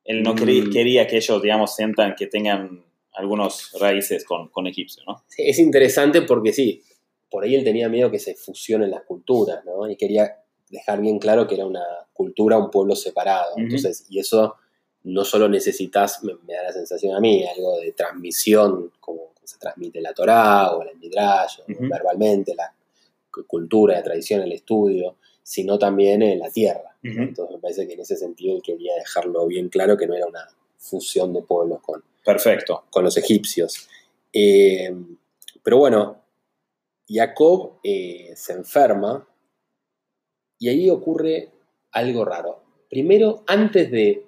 Él 0.05 0.21
no 0.23 0.35
quería, 0.35 0.63
Mm. 0.65 0.71
quería 0.71 1.07
que 1.07 1.17
ellos, 1.17 1.41
digamos, 1.41 1.75
sientan 1.75 2.15
que 2.15 2.27
tengan 2.27 2.83
algunos 3.13 3.71
raíces 3.79 4.25
con, 4.25 4.49
con 4.49 4.67
Egipcio, 4.67 5.03
¿no? 5.07 5.23
Sí, 5.27 5.43
es 5.45 5.59
interesante 5.59 6.23
porque 6.23 6.51
sí, 6.51 6.81
por 7.29 7.43
ahí 7.43 7.55
él 7.55 7.63
tenía 7.63 7.87
miedo 7.89 8.09
que 8.11 8.19
se 8.19 8.35
fusionen 8.35 8.91
las 8.91 9.03
culturas, 9.03 9.63
¿no? 9.65 9.89
Y 9.89 9.95
quería 9.95 10.37
dejar 10.69 10.99
bien 11.01 11.19
claro 11.19 11.47
que 11.47 11.55
era 11.55 11.65
una 11.65 11.83
cultura, 12.13 12.57
un 12.57 12.69
pueblo 12.71 12.95
separado. 12.95 13.53
Entonces, 13.57 14.05
y 14.09 14.19
eso 14.19 14.55
no 15.03 15.23
solo 15.25 15.47
necesitas, 15.49 16.23
me, 16.23 16.33
me 16.47 16.53
da 16.53 16.63
la 16.63 16.71
sensación 16.73 17.15
a 17.15 17.19
mí, 17.19 17.45
algo 17.45 17.77
de 17.79 17.91
transmisión, 17.91 18.91
como 18.99 19.33
se 19.43 19.57
transmite 19.59 19.99
la 20.01 20.13
Torá 20.13 20.71
o 20.71 20.81
el 20.81 20.97
Midrash, 20.97 21.59
verbalmente, 21.67 22.55
la 22.55 22.73
cu- 23.29 23.45
cultura, 23.45 23.95
la 23.95 24.03
tradición, 24.03 24.41
el 24.41 24.53
estudio, 24.53 25.17
sino 25.43 25.77
también 25.77 26.21
en 26.21 26.39
la 26.39 26.49
tierra. 26.49 26.95
Entonces 27.03 27.55
me 27.55 27.61
parece 27.61 27.85
que 27.85 27.93
en 27.93 27.99
ese 27.99 28.15
sentido 28.15 28.55
él 28.55 28.61
quería 28.61 28.95
dejarlo 28.95 29.45
bien 29.45 29.67
claro 29.67 29.97
que 29.97 30.07
no 30.07 30.15
era 30.15 30.25
una 30.25 30.47
fusión 30.77 31.33
de 31.33 31.41
pueblos 31.41 31.81
con, 31.81 32.01
Perfecto. 32.23 32.85
con 32.89 33.03
los 33.03 33.17
egipcios. 33.17 33.89
Eh, 34.31 34.89
pero 35.61 35.77
bueno, 35.77 36.21
Jacob 37.07 37.79
eh, 37.83 38.31
se 38.35 38.53
enferma 38.53 39.27
y 40.59 40.69
ahí 40.69 40.89
ocurre 40.89 41.51
algo 41.91 42.23
raro. 42.23 42.63
Primero, 42.89 43.43
antes 43.47 43.91
de, 43.91 44.25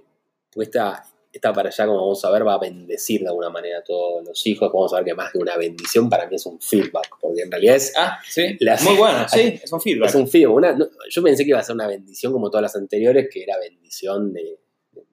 porque 0.52 0.66
esta, 0.66 1.06
esta 1.36 1.52
para 1.54 1.70
allá, 1.70 1.86
como 1.86 2.00
vamos 2.00 2.24
a 2.26 2.32
ver, 2.32 2.48
va 2.48 2.54
a 2.54 2.60
bendecir 2.60 3.22
de 3.22 3.28
alguna 3.28 3.50
manera 3.50 3.80
a 3.80 3.84
todos 3.84 4.24
los 4.26 4.48
hijos. 4.48 4.72
Vamos 4.74 4.94
a 4.94 4.98
ver 4.98 5.06
que 5.06 5.14
más 5.14 5.32
que 5.32 5.38
una 5.38 5.58
bendición, 5.58 6.10
para 6.10 6.28
mí 6.28 6.36
es 6.38 6.46
un 6.46 6.60
feedback, 6.62 7.10
porque 7.20 7.42
en 7.42 7.52
realidad 7.52 7.76
es, 7.76 7.94
Ah, 7.98 8.18
sí. 8.28 8.56
La- 8.62 8.78
Muy 8.82 8.96
bueno, 8.96 9.26
sí, 9.28 9.60
es 9.64 9.72
un 9.72 9.82
feedback. 9.82 10.10
es 10.10 10.16
un 10.16 10.28
feedback. 10.28 10.56
Una- 10.56 10.72
no, 10.74 10.88
yo 11.10 11.22
pensé 11.24 11.44
que 11.44 11.50
iba 11.50 11.60
a 11.60 11.64
ser 11.64 11.76
una 11.76 11.88
bendición 11.88 12.32
como 12.32 12.50
todas 12.50 12.62
las 12.64 12.76
anteriores, 12.78 13.28
que 13.32 13.44
era 13.44 13.58
bendición 13.60 14.32
de, 14.32 14.60
de- 14.94 15.06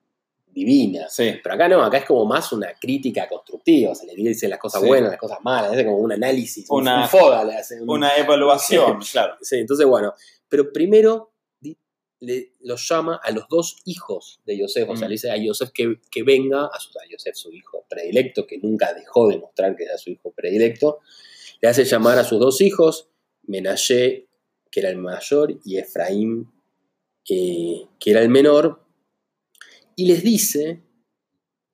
divina. 0.47 1.09
Sí. 1.09 1.33
Pero 1.43 1.55
acá 1.55 1.67
no, 1.67 1.83
acá 1.83 1.97
es 1.97 2.05
como 2.05 2.23
más 2.25 2.51
una 2.53 2.73
crítica 2.79 3.27
constructiva, 3.27 3.93
se 3.93 4.05
le 4.05 4.15
dice 4.15 4.47
las 4.47 4.59
cosas 4.59 4.81
Sí. 4.81 4.87
buenas, 4.87 5.09
las 5.11 5.19
cosas 5.19 5.39
malas, 5.43 5.75
es 5.75 5.83
como 5.83 5.97
un 5.97 6.13
análisis, 6.13 6.65
un- 6.69 6.83
Una- 6.83 7.01
un 7.03 7.09
foda 7.09 7.43
le 7.43 7.55
Una 7.85 8.15
evaluación, 8.15 8.99
claro. 9.11 9.35
Sí, 9.41 9.57
entonces 9.57 9.85
bueno, 9.85 10.13
pero 10.47 10.71
primero 10.71 11.32
le, 12.23 12.53
los 12.61 12.87
llama 12.87 13.19
a 13.21 13.31
los 13.31 13.47
dos 13.49 13.77
hijos 13.85 14.39
de 14.45 14.57
Yosef, 14.57 14.89
o 14.89 14.95
sea, 14.95 15.07
Mm. 15.07 15.09
le 15.09 15.13
dice 15.13 15.31
a 15.31 15.37
Yosef 15.37 15.71
que, 15.71 15.99
que 16.09 16.23
venga, 16.23 16.65
a, 16.65 16.79
su, 16.79 16.89
a 16.97 17.09
Yosef 17.09 17.35
su 17.35 17.51
hijo 17.51 17.85
predilecto, 17.89 18.47
que 18.47 18.57
nunca 18.57 18.93
dejó 18.93 19.27
de 19.27 19.37
mostrar 19.37 19.75
que 19.75 19.83
era 19.83 19.97
su 19.97 20.09
hijo 20.09 20.31
predilecto, 20.31 20.99
le 21.61 21.67
hace 21.69 21.83
llamar 21.85 22.17
a 22.17 22.23
sus 22.23 22.39
dos 22.39 22.61
hijos, 22.61 23.09
Menashe, 23.43 24.27
que 24.71 24.79
era 24.79 24.89
el 24.89 24.97
mayor, 24.97 25.59
y 25.65 25.77
Efraín, 25.77 26.51
eh, 27.29 27.85
que 27.99 28.11
era 28.11 28.21
el 28.21 28.29
menor, 28.29 28.81
y 29.95 30.07
les 30.07 30.23
dice, 30.23 30.81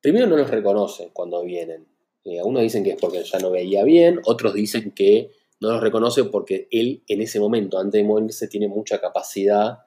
primero 0.02 0.28
no 0.28 0.36
los 0.36 0.50
reconoce 0.50 1.12
cuando 1.14 1.44
vienen. 1.44 1.88
Eh, 2.26 2.40
algunos 2.40 2.64
dicen 2.64 2.84
que 2.84 2.92
es 2.92 2.98
porque 3.00 3.24
ya 3.24 3.40
no 3.40 3.52
veía 3.52 3.84
bien, 3.84 4.20
otros 4.26 4.54
dicen 4.54 4.92
que 4.92 5.32
no 5.62 5.72
los 5.72 5.82
reconoce 5.82 6.24
porque 6.26 6.68
él 6.72 7.04
en 7.08 7.22
ese 7.22 7.40
momento, 7.40 7.80
antes 7.80 8.02
de 8.02 8.08
morirse, 8.08 8.48
tiene 8.48 8.68
mucha 8.68 9.00
capacidad 9.00 9.80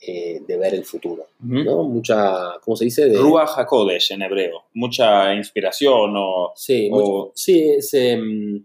eh, 0.00 0.40
de 0.46 0.56
ver 0.58 0.74
el 0.74 0.84
futuro. 0.84 1.26
Mucha, 1.40 2.58
¿cómo 2.62 2.76
se 2.76 2.84
dice? 2.84 3.06
De, 3.06 3.18
Ruach 3.18 3.50
HaKodesh 3.58 4.12
en 4.12 4.22
hebreo. 4.22 4.64
Mucha 4.74 5.34
inspiración 5.34 6.14
o... 6.16 6.52
Sí, 6.56 6.88
o- 6.92 6.96
mucho- 6.96 7.32
sí 7.34 7.70
es, 7.70 7.92
em, 7.94 8.64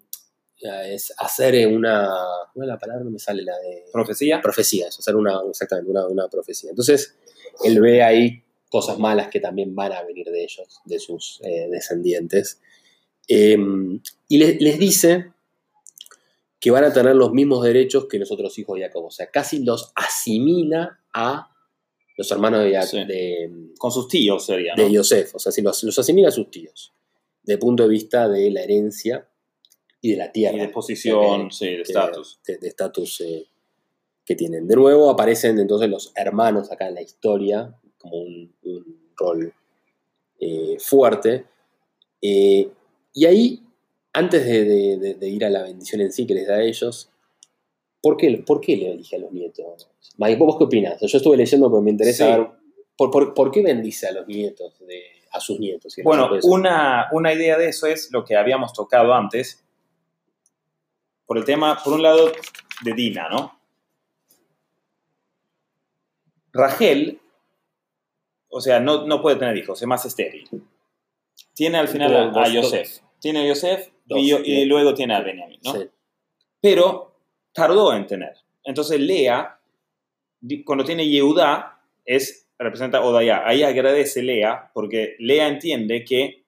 es 0.85 1.13
hacer 1.17 1.67
una... 1.67 2.09
¿Cuál 2.53 2.67
es 2.67 2.73
la 2.73 2.79
palabra? 2.79 3.03
No 3.03 3.11
me 3.11 3.19
sale 3.19 3.43
la 3.43 3.57
de... 3.57 3.85
¿Profecía? 3.91 4.41
profecía, 4.41 4.87
eso, 4.89 4.99
hacer 4.99 5.15
una, 5.15 5.39
exactamente, 5.49 5.89
una, 5.89 6.05
una 6.07 6.27
profecía. 6.27 6.69
Entonces, 6.69 7.15
él 7.63 7.79
ve 7.79 8.03
ahí 8.03 8.43
cosas 8.69 8.99
malas 8.99 9.27
que 9.29 9.39
también 9.39 9.73
van 9.75 9.91
a 9.93 10.03
venir 10.03 10.27
de 10.27 10.43
ellos, 10.43 10.79
de 10.85 10.99
sus 10.99 11.39
eh, 11.43 11.67
descendientes. 11.69 12.61
Eh, 13.27 13.57
y 14.27 14.37
le- 14.37 14.57
les 14.59 14.77
dice 14.79 15.31
que 16.61 16.71
van 16.71 16.85
a 16.85 16.93
tener 16.93 17.15
los 17.15 17.33
mismos 17.33 17.61
derechos 17.63 18.05
que 18.05 18.19
los 18.19 18.31
otros 18.31 18.57
hijos 18.59 18.77
de 18.77 18.83
Jacob. 18.85 19.05
O 19.05 19.11
sea, 19.11 19.29
casi 19.29 19.63
los 19.65 19.91
asimila 19.95 20.99
a 21.13 21.49
los 22.17 22.31
hermanos 22.31 22.63
de, 22.63 22.81
Sí. 22.83 22.97
de, 23.03 23.71
Con 23.79 23.91
sus 23.91 24.07
tíos 24.07 24.45
sería, 24.45 24.75
¿no? 24.75 24.83
de 24.83 24.91
Yosef. 24.91 25.35
O 25.35 25.39
sea, 25.39 25.51
si 25.51 25.61
los, 25.63 25.83
los 25.83 25.97
asimila 25.97 26.27
a 26.29 26.31
sus 26.31 26.49
tíos, 26.51 26.93
el 27.47 27.57
punto 27.59 27.83
de 27.83 27.89
vista 27.89 28.29
de 28.29 28.51
la 28.51 28.61
herencia 28.61 29.27
y 30.01 30.11
de 30.11 30.17
la 30.17 30.31
tierra. 30.31 30.55
Y 30.57 30.59
de 30.61 30.69
posición, 30.69 31.49
Que- 31.49 31.53
sí, 31.55 31.65
de 31.65 31.81
estatus. 31.81 32.39
de 32.45 32.57
de 32.59 32.67
estatus 32.67 33.21
eh, 33.21 33.47
que 34.23 34.35
tienen. 34.35 34.67
De 34.67 34.75
nuevo 34.75 35.09
aparecen 35.09 35.57
entonces 35.59 35.89
los 35.89 36.11
hermanos 36.15 36.71
acá 36.71 36.87
en 36.89 36.93
la 36.95 37.01
historia, 37.01 37.75
como 37.97 38.17
un, 38.21 38.53
un 38.63 39.09
rol 39.17 39.51
eh, 40.39 40.77
fuerte. 40.79 41.45
Eh, 42.21 42.69
y 43.13 43.25
ahí, 43.25 43.63
antes 44.13 44.45
de, 44.45 44.63
de- 44.65 44.97
de- 44.97 45.13
de 45.15 45.29
ir 45.29 45.45
a 45.45 45.49
la 45.49 45.63
bendición 45.63 46.01
en 46.01 46.11
sí 46.11 46.25
que 46.27 46.33
les 46.33 46.47
da 46.47 46.55
a 46.55 46.61
ellos, 46.63 47.09
¿por 48.01 48.17
qué, 48.17 48.43
por 48.45 48.59
qué 48.61 48.75
le 48.77 48.91
elige 48.91 49.15
a 49.15 49.19
los 49.19 49.31
nietos? 49.31 49.89
Mike, 50.17 50.37
¿vos 50.37 50.57
qué 50.57 50.63
opinas? 50.65 50.99
Yo 51.01 51.17
estuve 51.17 51.37
leyendo 51.37 51.69
porque 51.69 51.83
me 51.85 51.91
interesa 51.91 52.25
Sí. 52.25 52.31
ver 52.31 52.47
¿por, 52.97 53.09
por, 53.11 53.33
por 53.33 53.51
qué 53.51 53.61
bendice 53.63 54.07
a 54.07 54.11
los 54.11 54.27
nietos, 54.27 54.77
de, 54.79 55.01
a 55.31 55.39
sus 55.39 55.59
nietos. 55.59 55.93
si 55.93 56.01
Bueno, 56.03 56.29
una, 56.43 57.07
una 57.13 57.33
idea 57.33 57.57
de 57.57 57.69
eso 57.69 57.87
es 57.87 58.09
lo 58.11 58.23
que 58.25 58.35
habíamos 58.35 58.73
tocado 58.73 59.13
antes, 59.13 59.63
por 61.25 61.37
el 61.37 61.45
tema, 61.45 61.79
por 61.83 61.93
un 61.93 62.03
lado, 62.03 62.31
de 62.83 62.93
Dina, 62.93 63.29
¿no? 63.29 63.57
Rachel, 66.53 67.19
o 68.49 68.59
sea, 68.59 68.79
no, 68.81 69.07
no 69.07 69.21
puede 69.21 69.37
tener 69.37 69.55
hijos, 69.57 69.81
es 69.81 69.87
más 69.87 70.05
estéril. 70.05 70.49
Tiene 71.53 71.77
al 71.77 71.87
final 71.87 72.13
a, 72.15 72.41
a. 72.43 72.45
Tiene 73.19 73.39
a 73.43 73.47
Yosef 73.47 73.89
Dos, 74.11 74.19
y, 74.19 74.33
y 74.33 74.65
luego 74.65 74.93
tiene 74.93 75.15
a 75.15 75.21
Benjamín, 75.21 75.59
¿no? 75.63 75.73
Sí. 75.73 75.89
pero 76.61 77.15
tardó 77.53 77.93
en 77.93 78.07
tener. 78.07 78.33
Entonces 78.63 78.99
Lea, 78.99 79.59
cuando 80.65 80.83
tiene 80.85 81.07
Yehudá, 81.07 81.81
es, 82.05 82.47
representa 82.57 83.01
Odaya. 83.01 83.43
Ahí 83.45 83.63
agradece 83.63 84.21
Lea, 84.21 84.71
porque 84.73 85.15
Lea 85.19 85.47
entiende 85.47 86.03
que 86.03 86.45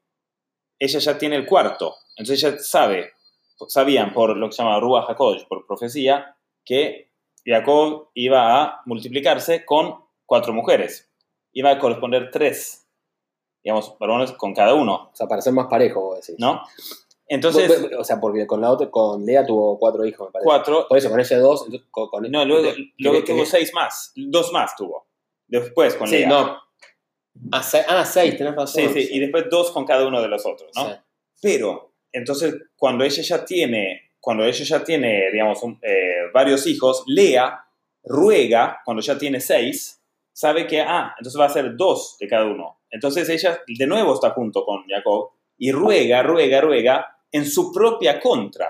ella 0.79 0.99
ya 0.99 1.17
tiene 1.17 1.35
el 1.35 1.45
cuarto. 1.45 1.95
Entonces 2.17 2.43
ella 2.43 2.59
sabe, 2.59 3.11
sabían 3.67 4.13
por 4.13 4.37
lo 4.37 4.47
que 4.47 4.55
se 4.55 4.63
llama 4.63 4.79
Ruach 4.79 5.09
HaKodesh, 5.09 5.47
por 5.47 5.65
profecía, 5.65 6.35
que 6.63 7.09
Jacob 7.45 8.09
iba 8.13 8.61
a 8.61 8.81
multiplicarse 8.85 9.65
con 9.65 10.03
cuatro 10.25 10.53
mujeres. 10.53 11.09
Iba 11.51 11.71
a 11.71 11.79
corresponder 11.79 12.31
tres, 12.31 12.87
digamos, 13.63 13.97
varones 13.99 14.31
con 14.31 14.53
cada 14.53 14.73
uno, 14.73 15.09
O 15.11 15.15
sea, 15.15 15.27
para 15.27 15.41
ser 15.41 15.53
más 15.53 15.67
parejo, 15.67 16.01
vos 16.01 16.19
decís. 16.21 16.35
¿no? 16.39 16.61
Entonces, 17.33 17.89
o 17.97 18.03
sea, 18.03 18.19
porque 18.19 18.45
con 18.45 18.61
la 18.61 18.69
otra, 18.71 18.89
con 18.91 19.25
Lea 19.25 19.45
tuvo 19.45 19.77
cuatro 19.79 20.05
hijos, 20.05 20.27
me 20.27 20.31
parece. 20.33 20.45
cuatro, 20.45 20.85
Por 20.87 20.97
eso, 20.97 21.09
con 21.09 21.19
ella 21.19 21.39
dos, 21.39 21.63
entonces, 21.65 21.87
con, 21.89 22.07
con- 22.09 22.31
No, 22.31 22.45
luego, 22.45 22.73
que- 22.73 22.91
luego 22.99 23.23
tuvo 23.23 23.45
seis 23.45 23.73
más. 23.73 24.11
Dos 24.15 24.51
más 24.53 24.75
tuvo. 24.75 25.07
Después 25.47 25.95
con 25.95 26.07
Sí, 26.07 26.17
Lea. 26.17 26.29
no. 26.29 26.59
Ah, 27.51 27.63
ah, 27.89 28.05
seis, 28.05 28.37
tenés 28.37 28.55
razón. 28.55 28.83
Sí, 28.93 29.01
sí, 29.01 29.09
y 29.15 29.19
después 29.19 29.45
dos 29.49 29.71
con 29.71 29.85
cada 29.85 30.05
uno 30.07 30.21
de 30.21 30.27
los 30.27 30.45
otros, 30.45 30.69
¿no? 30.75 30.87
Sí. 30.89 30.95
Pero, 31.41 31.91
entonces, 32.11 32.55
cuando 32.77 33.03
ella 33.03 33.23
ya 33.23 33.43
tiene, 33.43 34.11
cuando 34.19 34.43
ella 34.45 34.63
ya 34.63 34.83
tiene, 34.83 35.31
digamos, 35.31 35.61
un- 35.63 35.79
eh, 35.81 36.29
varios 36.33 36.67
hijos, 36.67 37.03
Lea 37.07 37.59
ruega, 38.03 38.81
cuando 38.85 39.01
ya 39.01 39.17
tiene 39.17 39.39
seis, 39.39 40.01
sabe 40.31 40.67
que, 40.67 40.81
ah, 40.81 41.15
entonces 41.17 41.39
va 41.39 41.45
a 41.45 41.49
ser 41.49 41.75
dos 41.75 42.17
de 42.19 42.27
cada 42.27 42.45
uno. 42.45 42.79
Entonces 42.89 43.27
ella 43.29 43.59
de 43.67 43.87
nuevo 43.87 44.13
está 44.13 44.29
junto 44.31 44.63
con 44.65 44.85
Jacob 44.87 45.31
y 45.57 45.71
ruega, 45.71 46.21
ruega, 46.23 46.61
ruega 46.61 47.12
en 47.33 47.45
su 47.45 47.73
propia 47.73 48.19
contra, 48.21 48.69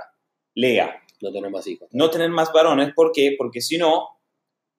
Lea. 0.55 0.99
No 1.21 1.31
tener 1.31 1.51
más 1.51 1.65
hijos. 1.67 1.87
no 1.91 2.09
tener 2.09 2.29
más 2.29 2.51
varones. 2.51 2.93
¿Por 2.95 3.11
qué? 3.13 3.35
Porque 3.37 3.61
si 3.61 3.77
no, 3.77 4.19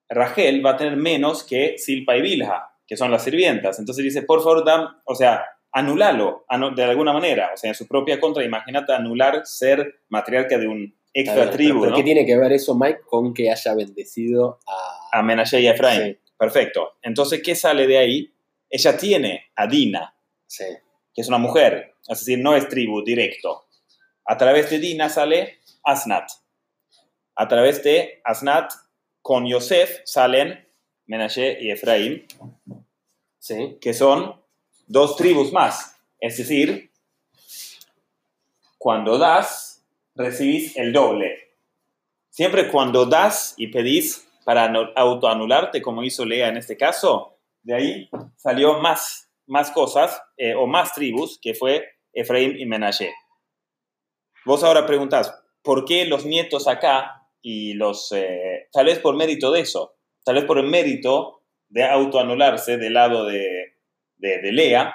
Rachel 0.08 0.64
va 0.64 0.70
a 0.72 0.76
tener 0.76 0.96
menos 0.96 1.42
que 1.44 1.78
Silpa 1.78 2.16
y 2.16 2.22
Bilha, 2.22 2.68
que 2.86 2.96
son 2.96 3.10
las 3.10 3.24
sirvientas. 3.24 3.78
Entonces 3.78 4.04
dice, 4.04 4.22
por 4.22 4.42
favor, 4.42 4.64
o 5.04 5.14
sea, 5.14 5.44
anulalo 5.72 6.44
anu- 6.48 6.74
de 6.74 6.84
alguna 6.84 7.12
manera, 7.12 7.50
o 7.54 7.56
sea, 7.56 7.68
en 7.70 7.74
su 7.74 7.86
propia 7.88 8.20
contra, 8.20 8.44
imagínate 8.44 8.92
anular 8.92 9.42
ser 9.46 10.02
matriarca 10.08 10.58
de 10.58 10.68
un 10.68 10.94
extra 11.14 11.44
bien, 11.44 11.50
tribu, 11.50 11.80
pero, 11.80 11.80
pero 11.80 11.90
¿no? 11.92 11.96
¿Qué 11.96 12.02
tiene 12.02 12.26
que 12.26 12.36
ver 12.36 12.52
eso, 12.52 12.74
Mike, 12.74 13.00
con 13.06 13.32
que 13.32 13.50
haya 13.50 13.74
bendecido 13.74 14.58
a... 14.66 15.18
A 15.18 15.22
Menashe 15.22 15.60
y 15.60 15.66
a 15.68 15.72
Efraín. 15.72 16.02
Sí, 16.14 16.18
Perfecto. 16.36 16.94
Entonces, 17.02 17.40
¿qué 17.42 17.54
sale 17.54 17.86
de 17.86 17.98
ahí? 17.98 18.34
Ella 18.68 18.96
tiene 18.96 19.46
a 19.56 19.66
Dina, 19.68 20.14
sí. 20.46 20.64
que 21.14 21.20
es 21.22 21.28
una 21.28 21.38
mujer, 21.38 21.94
es 22.08 22.18
decir, 22.18 22.38
no 22.40 22.54
es 22.56 22.68
tribu 22.68 23.02
directo. 23.04 23.62
A 24.24 24.36
través 24.38 24.70
de 24.70 24.78
Dina 24.78 25.08
sale 25.08 25.58
Asnat. 25.82 26.30
A 27.34 27.48
través 27.48 27.82
de 27.82 28.20
Asnat, 28.24 28.72
con 29.22 29.46
Yosef 29.46 30.00
salen 30.04 30.68
Menashe 31.06 31.58
y 31.60 31.70
Efraín, 31.70 32.26
sí. 33.38 33.76
que 33.80 33.92
son 33.92 34.40
dos 34.86 35.16
tribus 35.16 35.52
más. 35.52 35.96
Es 36.20 36.38
decir, 36.38 36.90
cuando 38.78 39.18
das, 39.18 39.84
recibís 40.14 40.76
el 40.76 40.92
doble. 40.92 41.52
Siempre 42.30 42.70
cuando 42.70 43.06
das 43.06 43.54
y 43.56 43.68
pedís 43.68 44.26
para 44.44 44.66
anu- 44.68 44.92
autoanularte, 44.96 45.82
como 45.82 46.02
hizo 46.02 46.24
Lea 46.24 46.48
en 46.48 46.56
este 46.56 46.76
caso, 46.76 47.38
de 47.62 47.74
ahí 47.74 48.10
salió 48.36 48.78
más, 48.80 49.30
más 49.46 49.70
cosas 49.70 50.20
eh, 50.36 50.54
o 50.54 50.66
más 50.66 50.92
tribus, 50.92 51.38
que 51.40 51.54
fue 51.54 51.86
Efraín 52.12 52.58
y 52.58 52.66
Menashe. 52.66 53.12
Vos 54.44 54.62
ahora 54.64 54.86
preguntás, 54.86 55.34
¿por 55.62 55.84
qué 55.84 56.04
los 56.04 56.24
nietos 56.24 56.68
acá 56.68 57.26
y 57.42 57.74
los... 57.74 58.12
eh, 58.12 58.68
tal 58.72 58.86
vez 58.86 58.98
por 58.98 59.14
mérito 59.16 59.50
de 59.50 59.60
eso, 59.60 59.96
tal 60.24 60.36
vez 60.36 60.44
por 60.44 60.58
el 60.58 60.66
mérito 60.66 61.42
de 61.68 61.84
autoanularse 61.84 62.76
del 62.76 62.94
lado 62.94 63.24
de, 63.26 63.74
de, 64.16 64.38
de 64.40 64.52
Lea, 64.52 64.94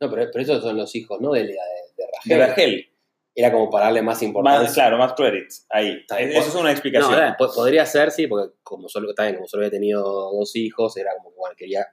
No, 0.00 0.10
pero, 0.10 0.28
pero 0.32 0.42
esos 0.42 0.62
son 0.62 0.76
los 0.76 0.94
hijos, 0.94 1.20
¿no? 1.20 1.32
De, 1.32 1.44
Lea, 1.44 1.62
de, 1.64 2.02
de 2.02 2.10
Rachel. 2.12 2.38
de 2.38 2.46
Rachel. 2.46 2.88
Era 3.34 3.50
como 3.50 3.70
para 3.70 3.86
darle 3.86 4.02
más 4.02 4.22
importancia. 4.22 4.62
Más, 4.62 4.74
claro, 4.74 4.98
más 4.98 5.14
credits 5.14 5.66
ahí. 5.70 6.04
Eso 6.18 6.48
es 6.48 6.54
una 6.54 6.70
explicación. 6.70 7.34
po- 7.38 7.50
podría 7.54 7.86
ser, 7.86 8.10
sí, 8.10 8.26
porque 8.26 8.54
como 8.62 8.88
solo, 8.90 9.08
bien, 9.16 9.34
como 9.36 9.48
solo 9.48 9.62
había 9.62 9.70
tenido 9.70 10.02
dos 10.02 10.54
hijos, 10.54 10.96
era 10.98 11.12
como 11.16 11.30
que, 11.30 11.36
bueno, 11.38 11.56
quería... 11.56 11.86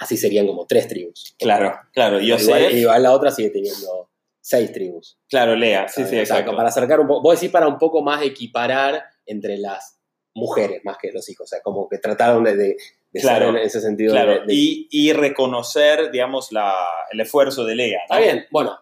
Así 0.00 0.16
serían 0.16 0.48
como 0.48 0.66
tres 0.66 0.88
tribus. 0.88 1.36
claro, 1.38 1.72
claro. 1.92 2.20
Y 2.20 2.26
Yosef, 2.26 2.48
Igual, 2.48 2.72
igual 2.78 3.02
la 3.04 3.12
otra 3.12 3.30
sigue 3.30 3.50
teniendo 3.50 4.10
seis 4.46 4.70
tribus. 4.72 5.18
claro, 5.28 5.56
Lea. 5.56 5.88
Sí, 5.88 6.02
sí, 6.04 6.10
sea, 6.10 6.20
exacto. 6.20 6.54
Para 6.54 6.68
acercar 6.68 7.00
un 7.00 7.06
poco, 7.08 7.22
vos 7.22 7.40
decís 7.40 7.50
para 7.50 7.66
un 7.66 7.78
poco 7.78 8.02
más 8.02 8.22
equiparar 8.22 9.02
entre 9.24 9.56
las 9.56 9.98
mujeres 10.34 10.82
más 10.84 10.98
que 10.98 11.10
los 11.12 11.26
hijos. 11.30 11.44
O 11.44 11.48
sea, 11.48 11.62
como 11.62 11.88
que 11.88 11.96
trataron 11.98 12.44
de, 12.44 12.54
de, 12.56 12.76
Claro, 13.20 13.46
ser 13.52 13.56
en 13.60 13.66
ese 13.66 13.80
sentido. 13.80 14.12
Claro, 14.12 14.32
de- 14.40 14.46
de- 14.46 14.54
y, 14.54 14.88
y 14.90 15.12
reconocer, 15.14 16.10
digamos, 16.10 16.52
la, 16.52 16.74
el 17.12 17.20
esfuerzo 17.20 17.64
de 17.64 17.74
Lea. 17.74 18.00
¿no? 18.10 18.16
Está 18.16 18.18
bien, 18.18 18.46
bueno. 18.50 18.78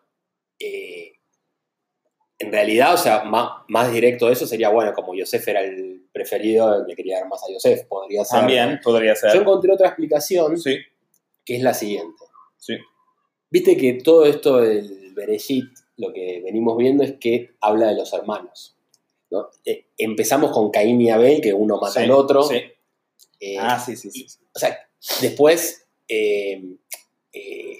eh, 0.58 1.12
en 2.38 2.50
realidad, 2.50 2.94
o 2.94 2.96
sea, 2.98 3.22
más, 3.22 3.62
más 3.68 3.92
directo 3.92 4.26
de 4.26 4.32
eso 4.32 4.46
sería, 4.48 4.68
bueno, 4.70 4.92
como 4.94 5.14
Yosef 5.14 5.46
era 5.46 5.60
el 5.60 6.08
preferido, 6.12 6.84
le 6.84 6.96
quería 6.96 7.20
dar 7.20 7.28
más 7.28 7.40
a 7.44 7.52
Yosef, 7.52 7.84
podría 7.86 8.24
ser. 8.24 8.40
También 8.40 8.80
podría 8.82 9.12
Yo 9.14 9.20
ser. 9.20 9.36
encontré 9.36 9.72
otra 9.72 9.86
explicación 9.88 10.58
Sí, 10.58 10.78
que 11.44 11.56
es 11.56 11.62
la 11.62 11.72
siguiente. 11.74 12.24
sí. 12.56 12.76
Viste 13.48 13.76
que 13.76 13.92
todo 14.02 14.24
esto 14.24 14.60
del 14.62 15.01
Bereshit, 15.14 15.64
lo 15.96 16.12
que 16.12 16.40
venimos 16.44 16.76
viendo 16.76 17.04
es 17.04 17.12
que 17.18 17.52
habla 17.60 17.88
de 17.88 17.94
los 17.96 18.12
hermanos. 18.12 18.76
¿no? 19.30 19.48
Eh, 19.64 19.86
empezamos 19.98 20.50
con 20.52 20.70
Caín 20.70 21.00
y 21.00 21.10
Abel, 21.10 21.40
que 21.40 21.52
uno 21.54 21.78
mata 21.78 21.94
Sí, 21.94 22.04
al 22.04 22.10
otro. 22.10 22.42
sí. 22.42 22.56
Eh, 23.40 23.56
Ah, 23.58 23.78
sí, 23.78 23.96
sí, 23.96 24.10
sí. 24.10 24.26
O 24.54 24.58
sea, 24.58 24.78
después 25.20 25.86
eh, 26.08 26.62
eh, 27.32 27.76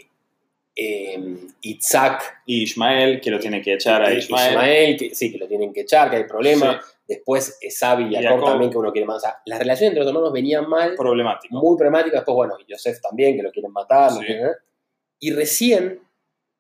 eh, 0.75 1.37
Isaac, 1.61 2.43
Y 2.47 2.63
Ismael, 2.63 3.21
que 3.21 3.31
lo 3.31 3.39
tiene 3.39 3.61
que 3.61 3.75
echar 3.75 4.03
a 4.03 4.13
y 4.13 4.19
Ismael. 4.19 4.97
que, 4.97 5.15
sí, 5.15 5.31
que 5.31 5.39
lo 5.39 5.47
tienen 5.47 5.73
que 5.73 5.83
echar, 5.83 6.11
que 6.11 6.17
hay 6.17 6.25
problema. 6.25 6.81
Después 7.07 7.59
Esab 7.61 8.01
y 8.01 8.15
Jacob 8.15 8.43
también, 8.45 8.71
que 8.71 8.79
uno 8.79 8.91
quiere 8.91 9.07
más. 9.07 9.19
O 9.19 9.21
sea, 9.21 9.37
las 9.45 9.59
relaciones 9.59 9.91
entre 9.91 10.01
los 10.05 10.09
hermanos 10.09 10.33
venían 10.33 10.67
mal, 10.69 10.95
Problemático. 10.95 11.55
muy 11.55 11.77
problemáticas. 11.77 12.21
Después, 12.21 12.35
bueno, 12.37 12.55
y 12.67 12.73
Joseph 12.73 12.99
también, 13.03 13.37
que 13.37 13.43
lo 13.43 13.53
quieren 13.53 13.71
matar. 13.73 14.11
Y 15.21 15.31
recién 15.33 16.01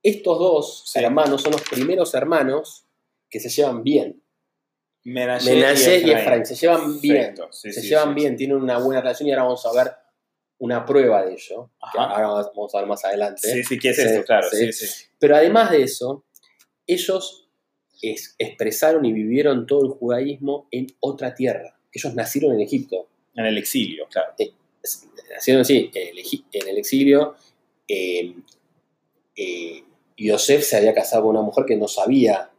estos 0.02 0.38
dos 0.38 0.82
Sí. 0.86 0.98
hermanos 1.00 1.42
son 1.42 1.52
los 1.52 1.62
primeros 1.62 2.14
hermanos 2.14 2.86
que 3.30 3.40
se 3.40 3.48
llevan 3.48 3.82
bien. 3.82 4.22
Menashe, 5.04 5.54
Menashe 5.54 5.98
y 6.00 6.10
Efraín 6.10 6.46
se 6.46 6.54
llevan 6.54 7.00
bien. 7.00 7.34
Sí, 7.50 7.72
se 7.72 7.80
sí, 7.80 7.88
llevan 7.88 8.14
bien, 8.14 8.36
tienen 8.36 8.56
una 8.56 8.78
buena 8.78 9.00
relación 9.00 9.28
y 9.28 9.32
ahora 9.32 9.44
vamos 9.44 9.66
a 9.66 9.72
ver 9.72 9.92
una 10.58 10.84
prueba 10.84 11.24
de 11.24 11.32
ello, 11.34 11.70
que 11.92 11.98
ahora 11.98 12.28
vamos 12.54 12.72
a 12.74 12.78
ver 12.78 12.86
más 12.86 13.04
adelante. 13.04 13.40
Sí, 13.52 13.64
sí, 13.64 13.78
¿qué 13.80 13.90
es 13.90 13.98
esto? 13.98 14.24
Claro. 14.24 14.46
Pero 15.18 15.34
además 15.36 15.72
de 15.72 15.82
eso, 15.82 16.24
ellos 16.86 17.48
es- 18.00 18.36
expresaron 18.38 19.04
y 19.04 19.12
vivieron 19.12 19.66
todo 19.66 19.84
el 19.86 19.90
judaísmo 19.92 20.68
en 20.70 20.86
otra 21.00 21.34
tierra. 21.34 21.76
Ellos 21.92 22.14
nacieron 22.14 22.52
en 22.54 22.60
Egipto. 22.60 23.08
En 23.34 23.46
el 23.46 23.58
exilio, 23.58 24.06
claro. 24.08 24.34
Es- 24.38 25.08
Nacieron, 25.32 25.64
sí, 25.64 25.90
en 25.94 26.08
el, 26.08 26.16
Egi- 26.24 26.44
en 26.52 26.68
el 26.68 26.78
exilio. 26.78 27.34
Eh, 27.88 28.34
eh, 29.34 29.82
Yosef 30.16 30.62
se 30.64 30.76
había 30.76 30.94
casado 30.94 31.22
con 31.22 31.30
una 31.36 31.42
mujer 31.42 31.64
que 31.66 31.76
no 31.76 31.88
sabía, 31.88 32.50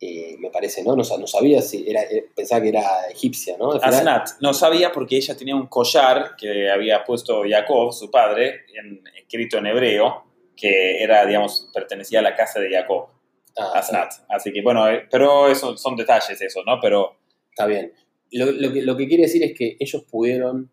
eh, 0.00 0.36
me 0.38 0.50
parece, 0.50 0.82
¿no? 0.82 0.94
No, 0.96 1.04
sa- 1.04 1.18
no 1.18 1.26
sabía 1.26 1.62
si 1.62 1.88
era, 1.88 2.02
eh, 2.02 2.26
pensaba 2.34 2.60
que 2.62 2.68
era 2.70 3.06
egipcia, 3.10 3.56
¿no? 3.58 3.72
Final- 3.72 3.94
Asnat 3.94 4.28
no 4.40 4.52
sabía 4.52 4.92
porque 4.92 5.16
ella 5.16 5.36
tenía 5.36 5.56
un 5.56 5.66
collar 5.68 6.36
que 6.36 6.70
había 6.70 7.04
puesto 7.04 7.42
Jacob, 7.48 7.92
su 7.92 8.10
padre, 8.10 8.62
en, 8.74 9.02
escrito 9.16 9.58
en 9.58 9.66
hebreo, 9.66 10.24
que 10.56 11.02
era, 11.02 11.24
digamos, 11.26 11.68
pertenecía 11.72 12.18
a 12.18 12.22
la 12.22 12.34
casa 12.34 12.60
de 12.60 12.70
Jacob, 12.70 13.08
Ah, 13.56 13.70
Asnat. 13.78 14.12
Así 14.28 14.52
que, 14.52 14.62
bueno, 14.62 14.88
eh, 14.90 15.06
pero 15.08 15.48
eso 15.48 15.76
son 15.76 15.94
detalles 15.96 16.40
eso, 16.40 16.62
¿no? 16.66 16.78
Pero, 16.80 17.16
Está 17.50 17.66
bien. 17.66 17.92
Lo, 18.32 18.46
lo 18.50 18.72
que, 18.72 18.82
lo 18.82 18.96
que 18.96 19.06
quiere 19.06 19.22
decir 19.24 19.44
es 19.44 19.56
que 19.56 19.76
ellos 19.78 20.02
pudieron 20.10 20.72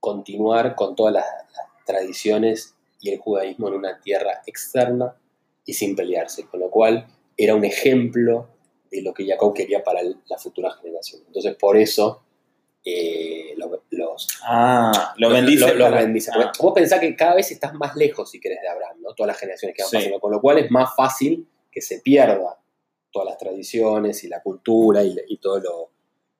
continuar 0.00 0.74
con 0.74 0.94
todas 0.96 1.14
las, 1.14 1.24
las 1.24 1.84
tradiciones 1.86 2.73
y 3.04 3.10
el 3.12 3.18
judaísmo 3.18 3.68
en 3.68 3.74
una 3.74 4.00
tierra 4.00 4.42
externa 4.46 5.14
y 5.66 5.74
sin 5.74 5.94
pelearse, 5.94 6.46
con 6.46 6.60
lo 6.60 6.70
cual 6.70 7.06
era 7.36 7.54
un 7.54 7.64
ejemplo 7.64 8.48
de 8.90 9.02
lo 9.02 9.12
que 9.12 9.26
Jacob 9.26 9.52
quería 9.54 9.82
para 9.84 10.00
la 10.02 10.38
futura 10.38 10.70
generación. 10.72 11.22
Entonces, 11.26 11.54
por 11.56 11.76
eso 11.76 12.22
eh, 12.86 13.54
lo- 13.56 13.82
los, 13.90 14.28
ah, 14.42 15.14
lo 15.16 15.28
los- 15.30 15.38
bendice. 15.38 15.60
los- 15.68 15.76
los 15.76 15.88
para- 15.90 16.02
bendice. 16.02 16.30
ah, 16.34 16.52
Vos 16.60 16.72
pensás 16.74 17.00
que 17.00 17.16
cada 17.16 17.34
vez 17.34 17.50
estás 17.50 17.72
más 17.74 17.96
lejos, 17.96 18.30
si 18.30 18.38
querés, 18.40 18.60
de 18.60 18.68
Abraham, 18.68 18.98
¿no? 19.00 19.14
Todas 19.14 19.28
las 19.28 19.38
generaciones 19.38 19.74
que 19.76 19.82
van 19.82 19.90
Sí. 19.90 19.96
pasando, 19.96 20.20
con 20.20 20.30
lo 20.32 20.40
cual 20.40 20.58
es 20.58 20.70
más 20.70 20.94
fácil 20.94 21.48
que 21.72 21.80
se 21.80 22.00
pierda 22.00 22.58
todas 23.10 23.28
las 23.28 23.38
tradiciones 23.38 24.22
y 24.24 24.28
la 24.28 24.42
cultura 24.42 25.02
y, 25.02 25.16
y 25.28 25.38
todo 25.38 25.60
lo, 25.60 25.90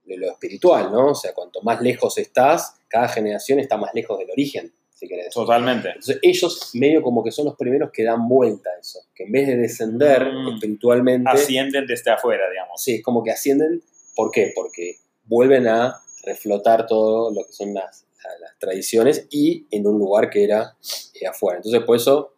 lo 0.04 0.30
espiritual, 0.32 0.92
¿no? 0.92 1.12
O 1.12 1.14
sea, 1.14 1.32
cuanto 1.32 1.62
más 1.62 1.80
lejos 1.80 2.18
estás, 2.18 2.76
cada 2.88 3.08
generación 3.08 3.58
está 3.58 3.76
más 3.78 3.94
lejos 3.94 4.18
del 4.18 4.30
origen, 4.30 4.74
si 5.04 5.08
querés. 5.08 5.32
totalmente. 5.34 5.88
Entonces 5.88 6.18
ellos 6.22 6.70
medio 6.74 7.02
como 7.02 7.22
que 7.22 7.30
son 7.30 7.44
los 7.46 7.56
primeros 7.56 7.90
que 7.92 8.04
dan 8.04 8.28
vuelta 8.28 8.70
a 8.70 8.80
eso, 8.80 9.00
que 9.14 9.24
en 9.24 9.32
vez 9.32 9.46
de 9.46 9.56
descender 9.56 10.32
Mm. 10.32 10.54
espiritualmente, 10.54 11.30
Ascienden 11.30 11.86
desde 11.86 12.10
afuera, 12.10 12.44
digamos. 12.50 12.82
sí, 12.82 12.96
es 12.96 13.02
como 13.02 13.22
que 13.22 13.30
ascienden. 13.30 13.82
¿Por 14.16 14.30
qué? 14.30 14.52
Porque 14.54 14.96
vuelven 15.24 15.66
a 15.68 15.96
reflotar 16.24 16.86
todo 16.86 17.30
lo 17.32 17.44
que 17.46 17.52
son 17.52 17.74
las, 17.74 18.06
la- 18.22 18.38
las 18.46 18.58
tradiciones 18.58 19.26
y 19.30 19.66
en 19.70 19.86
un 19.86 19.98
lugar 19.98 20.30
que 20.30 20.44
era 20.44 20.76
eh, 21.20 21.26
afuera. 21.26 21.58
Entonces 21.58 21.82
por 21.82 21.96
eso 21.96 22.34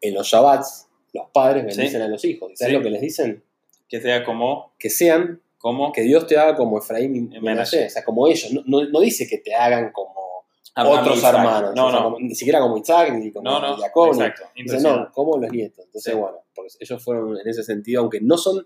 en 0.00 0.14
los 0.14 0.26
Shabbats 0.26 0.88
los 1.12 1.28
padres 1.32 1.64
bendicen 1.64 2.00
Sí. 2.00 2.06
a 2.06 2.08
los 2.08 2.24
hijos. 2.24 2.52
¿Y 2.52 2.56
¿Sabes 2.56 2.72
Sí. 2.72 2.76
lo 2.78 2.82
que 2.82 2.90
les 2.90 3.00
dicen? 3.00 3.42
Que 3.88 4.00
sea 4.00 4.24
como, 4.24 4.72
Que 4.78 4.88
sean 4.90 5.40
como 5.58 5.92
que 5.92 6.02
Dios 6.02 6.26
te 6.26 6.36
haga 6.36 6.56
como 6.56 6.78
Efraín 6.78 7.14
y 7.32 7.40
Menashe. 7.40 7.86
O 7.86 7.90
sea, 7.90 8.04
como 8.04 8.26
ellos. 8.26 8.52
No, 8.52 8.62
no- 8.66 8.84
no 8.88 9.00
dice 9.00 9.28
que 9.28 9.38
te 9.38 9.54
hagan 9.54 9.92
como 9.92 10.12
otros 10.76 11.18
Isaac. 11.18 11.34
hermanos, 11.34 11.72
No, 11.76 11.86
o 11.86 11.90
sea, 11.90 11.98
no. 12.00 12.04
como- 12.04 12.18
ni 12.20 12.34
siquiera 12.34 12.60
como 12.60 12.76
Isaac, 12.78 13.12
ni 13.12 13.30
como 13.32 13.48
No, 13.50 13.60
no, 13.60 13.76
Jacob, 13.76 14.16
no, 14.16 14.26
Impresionante. 14.54 15.10
como 15.12 15.36
los 15.38 15.50
nietos. 15.50 15.84
Entonces, 15.84 16.12
Sí. 16.12 16.18
bueno, 16.18 16.38
porque 16.54 16.72
ellos 16.80 17.04
fueron 17.04 17.38
en 17.38 17.48
ese 17.48 17.62
sentido, 17.62 18.00
aunque 18.00 18.20
no 18.20 18.36
son, 18.38 18.64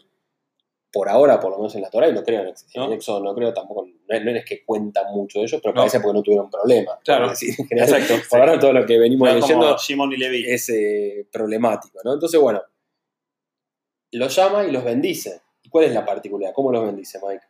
por 0.93 1.09
ahora, 1.09 1.39
por 1.41 1.51
lo 1.51 1.59
menos 1.59 1.75
en 1.75 1.83
la 1.83 1.91
Torah, 1.91 2.09
y 2.09 2.13
no 2.13 2.23
creo 2.23 2.43
en, 2.43 2.55
¿No? 2.77 2.93
Éxodo, 2.93 3.21
no 3.21 3.35
creo 3.35 3.53
tampoco, 3.53 3.85
no 3.87 4.17
es, 4.17 4.25
no 4.25 4.31
es 4.31 4.45
que 4.45 4.65
cuentan 4.65 5.13
mucho 5.13 5.41
de 5.41 5.45
ellos, 5.47 5.61
pero 5.63 5.75
No. 5.75 5.81
parece 5.81 6.01
porque 6.01 6.17
no 6.17 6.23
tuvieron 6.23 6.49
problemas. 6.51 6.99
Claro. 7.05 7.29
Decir, 7.29 7.55
Exacto. 7.71 8.15
Por 8.31 8.41
ahora 8.41 8.59
todo 8.59 8.73
lo 8.73 8.87
que 8.87 8.99
venimos 8.99 9.29
No 9.29 9.35
como 9.35 9.47
leyendo 9.47 9.77
Shimon 9.77 10.13
y 10.13 10.17
Levi. 10.17 10.45
es 10.49 10.69
eh, 10.71 11.27
problemático, 11.31 11.99
¿no? 12.05 12.15
Entonces, 12.15 12.41
bueno, 12.41 12.63
los 14.13 14.35
llama 14.35 14.65
y 14.65 14.71
los 14.73 14.85
bendice. 14.85 15.43
¿Y 15.63 15.69
cuál 15.69 15.87
es 15.87 15.93
la 15.93 16.05
particularidad? 16.05 16.55
¿Cómo 16.55 16.71
los 16.73 16.85
bendice, 16.87 17.19
Mike? 17.27 17.45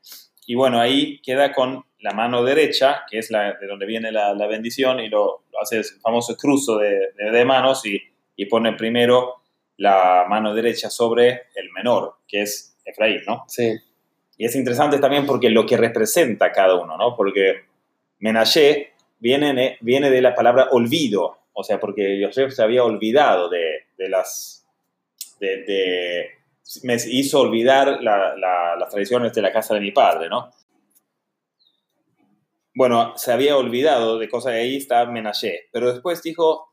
Y 0.47 0.55
bueno, 0.55 0.81
ahí 0.81 1.19
queda 1.21 1.53
con 1.53 1.85
la 2.01 2.13
mano 2.13 2.45
derecha, 2.45 3.03
que 3.11 3.19
es 3.19 3.31
la, 3.31 3.55
de 3.55 3.67
donde 3.67 3.85
viene 3.87 4.13
la, 4.13 4.33
la 4.35 4.47
bendición, 4.47 5.01
y 5.01 5.09
lo, 5.09 5.43
lo 5.53 5.61
hace 5.61 5.79
el 5.79 5.85
famoso 6.01 6.37
cruzo 6.37 6.79
de, 6.79 7.11
de- 7.17 7.31
de 7.33 7.45
manos 7.45 7.85
y, 7.85 8.01
y 8.37 8.47
pone 8.47 8.73
primero 8.75 9.43
la 9.79 10.25
mano 10.29 10.55
derecha 10.55 10.89
sobre 10.89 11.43
el 11.55 11.71
menor, 11.73 12.15
que 12.29 12.43
es 12.43 12.79
Efraín, 12.85 13.23
¿no? 13.27 13.45
Sí, 13.49 13.75
Y 14.39 14.45
es 14.47 14.55
interesante 14.55 14.99
también 14.99 15.27
porque 15.27 15.51
lo 15.51 15.67
que 15.67 15.77
representa 15.77 16.53
cada 16.53 16.77
uno, 16.77 16.97
¿no? 16.97 17.17
Porque 17.17 17.65
Menashe 18.21 18.93
viene, 19.19 19.77
viene 19.81 20.11
de 20.11 20.23
la 20.23 20.35
palabra 20.35 20.69
olvido, 20.71 21.39
o 21.53 21.65
sea, 21.65 21.81
porque 21.81 22.21
Yosef 22.21 22.53
se 22.53 22.63
había 22.63 22.85
olvidado 22.85 23.49
de, 23.49 23.87
de 23.99 24.09
las... 24.09 24.67
De, 25.41 25.65
de- 25.65 26.31
me 26.83 26.96
hizo 27.09 27.40
olvidar 27.40 28.02
la- 28.02 28.35
la- 28.37 28.76
las 28.76 28.88
tradiciones 28.90 29.33
de 29.33 29.42
la 29.42 29.52
casa 29.52 29.74
de 29.74 29.81
mi 29.81 29.92
padre, 29.92 30.29
¿no? 30.29 30.50
Bueno, 32.74 33.14
se 33.16 33.33
había 33.33 33.57
olvidado 33.57 34.18
de 34.18 34.29
cosas 34.29 34.52
y 34.55 34.57
ahí 34.57 34.76
está 34.76 35.05
Menashe, 35.07 35.68
pero 35.72 35.92
después 35.92 36.22
dijo 36.22 36.72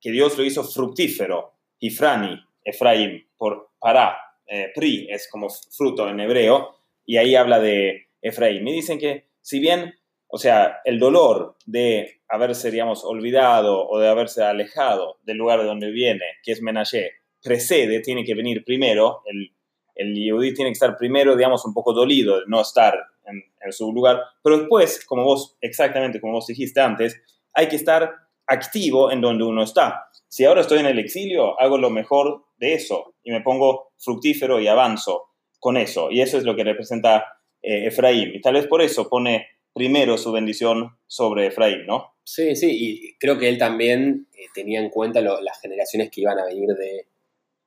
que 0.00 0.10
Dios 0.12 0.38
lo 0.38 0.44
hizo 0.44 0.62
fructífero, 0.62 1.54
Ifrani, 1.80 2.38
Efraim, 2.64 3.26
por 3.36 3.70
para, 3.80 4.16
eh, 4.46 4.70
pri 4.74 5.08
es 5.10 5.28
como 5.30 5.48
fruto 5.50 6.08
en 6.08 6.20
hebreo, 6.20 6.76
y 7.04 7.16
ahí 7.16 7.34
habla 7.34 7.58
de 7.58 8.08
Efraim. 8.22 8.62
Me 8.62 8.72
dicen 8.72 8.98
que 8.98 9.26
si 9.40 9.58
bien, 9.58 9.94
o 10.28 10.38
sea, 10.38 10.80
el 10.84 11.00
dolor 11.00 11.56
de 11.66 12.20
haberse, 12.28 12.70
digamos, 12.70 13.04
olvidado 13.04 13.88
o 13.88 13.98
de 13.98 14.08
haberse 14.08 14.44
alejado 14.44 15.18
del 15.22 15.38
lugar 15.38 15.60
de 15.60 15.66
donde 15.66 15.90
viene, 15.90 16.24
que 16.44 16.52
es 16.52 16.62
Menashe, 16.62 17.10
precede, 17.42 18.00
tiene 18.00 18.24
que 18.24 18.34
venir 18.34 18.64
primero, 18.64 19.22
el, 19.26 19.52
el 19.94 20.14
tiene 20.54 20.70
que 20.70 20.72
estar 20.72 20.96
primero, 20.96 21.36
digamos, 21.36 21.64
un 21.64 21.74
poco 21.74 21.92
dolido 21.92 22.40
de 22.40 22.44
no 22.46 22.60
estar 22.60 22.94
en, 23.26 23.72
su 23.72 23.92
lugar, 23.92 24.20
pero 24.42 24.58
después, 24.58 25.04
como 25.04 25.24
vos, 25.24 25.56
exactamente 25.60 26.20
como 26.20 26.32
vos 26.32 26.46
dijiste 26.46 26.80
antes, 26.80 27.22
hay 27.52 27.68
que 27.68 27.76
estar 27.76 28.10
activo 28.46 29.12
en 29.12 29.20
donde 29.20 29.44
uno 29.44 29.62
está. 29.62 30.06
Si 30.28 30.44
ahora 30.44 30.62
estoy 30.62 30.80
en 30.80 30.86
el 30.86 30.98
exilio, 30.98 31.60
hago 31.60 31.78
lo 31.78 31.90
mejor 31.90 32.44
de 32.58 32.74
eso 32.74 33.14
y 33.22 33.30
me 33.30 33.42
pongo 33.42 33.92
fructífero 33.98 34.60
y 34.60 34.66
avanzo 34.66 35.28
con 35.58 35.76
eso. 35.76 36.10
Y 36.10 36.20
eso 36.20 36.38
es 36.38 36.44
lo 36.44 36.56
que 36.56 36.64
representa 36.64 37.26
eh, 37.62 37.86
Efraín. 37.86 38.34
Y 38.34 38.40
tal 38.40 38.54
vez 38.54 38.66
por 38.66 38.82
eso 38.82 39.08
pone 39.08 39.46
primero 39.72 40.18
su 40.18 40.32
bendición 40.32 40.96
sobre 41.06 41.46
Efraín, 41.46 41.86
¿no? 41.86 42.14
Sí, 42.24 42.56
sí, 42.56 42.68
y 42.70 43.18
creo 43.18 43.38
que 43.38 43.48
él 43.48 43.58
también 43.58 44.28
eh, 44.34 44.46
tenía 44.54 44.80
en 44.80 44.90
cuenta 44.90 45.20
las 45.20 45.60
generaciones 45.60 46.10
que 46.10 46.22
iban 46.22 46.38
a 46.38 46.46
venir 46.46 46.68
de 46.70 47.06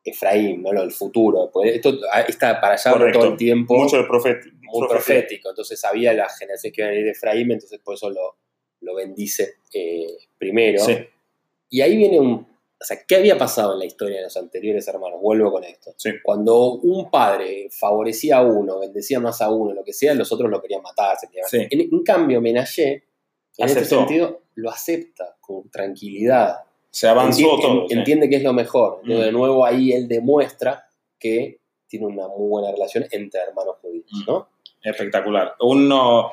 Efraín, 0.03 0.61
¿no? 0.61 0.73
Lo 0.73 0.81
del 0.81 0.91
futuro. 0.91 1.49
Pues 1.51 1.75
esto 1.75 1.97
ah, 2.11 2.21
está 2.21 2.59
para 2.59 2.73
allá 2.75 2.91
Correcto. 2.91 3.19
todo 3.19 3.31
el 3.31 3.37
tiempo. 3.37 3.75
Mucho 3.75 3.97
de 3.97 4.03
profet 4.05 4.43
muy 4.61 4.87
profético. 4.87 5.49
Entonces 5.49 5.79
sabía 5.79 6.13
las 6.13 6.37
generaciones 6.37 6.75
que 6.75 6.81
iban 6.81 6.89
a 6.89 6.91
venir 6.91 7.05
de 7.05 7.11
Efraín, 7.11 7.51
entonces 7.51 7.79
por 7.83 7.95
eso 7.95 8.09
lo, 8.09 8.35
lo 8.81 8.95
bendice 8.95 9.55
eh, 9.73 10.07
primero. 10.37 10.83
Sí, 10.83 10.97
Y 11.69 11.81
ahí 11.81 11.95
viene 11.97 12.19
un. 12.19 12.33
O 12.81 12.85
sea, 12.85 12.97
¿qué 13.07 13.15
había 13.15 13.37
pasado 13.37 13.73
en 13.73 13.79
la 13.79 13.85
historia 13.85 14.17
de 14.17 14.23
los 14.23 14.35
anteriores 14.35 14.85
hermanos? 14.89 15.21
Vuelvo 15.21 15.51
con 15.53 15.63
esto. 15.63 15.93
sí. 15.95 16.09
Cuando 16.21 16.73
un 16.73 17.09
padre 17.09 17.69
favorecía 17.71 18.37
a 18.37 18.41
uno, 18.41 18.79
bendecía 18.79 19.21
más 19.21 19.41
a 19.41 19.49
uno, 19.49 19.73
lo 19.73 19.85
que 19.85 19.93
sea, 19.93 20.13
los 20.15 20.29
otros 20.33 20.49
lo 20.51 20.61
querían 20.61 20.81
matar. 20.81 21.15
se 21.17 21.27
querían- 21.29 21.47
Sí. 21.47 21.65
En, 21.69 21.79
en 21.79 22.03
cambio, 22.03 22.41
Menashe, 22.41 22.91
en 22.91 23.65
este 23.67 23.79
Aceptó. 23.79 23.99
sentido, 23.99 24.41
lo 24.55 24.69
acepta 24.69 25.37
con 25.39 25.69
tranquilidad. 25.69 26.57
Se 26.93 27.07
avanzó 27.07 27.41
Enti- 27.57 27.61
todo. 27.61 27.87
sí. 27.89 27.95
Entiende 27.95 28.29
que 28.29 28.35
es 28.35 28.43
lo 28.43 28.53
mejor. 28.53 28.99
Entonces, 29.01 29.23
Mm. 29.23 29.25
de 29.25 29.31
nuevo, 29.31 29.65
ahí 29.65 29.91
él 29.93 30.07
demuestra 30.07 30.85
que 31.19 31.57
tiene 31.87 32.05
una 32.05 32.27
muy 32.27 32.47
buena 32.49 32.71
relación 32.71 33.05
entre 33.09 33.41
hermanos 33.41 33.77
judíos, 33.81 34.05
Mm. 34.11 34.23
¿no? 34.31 34.49
Espectacular. 34.83 35.55
Uno, 35.61 36.31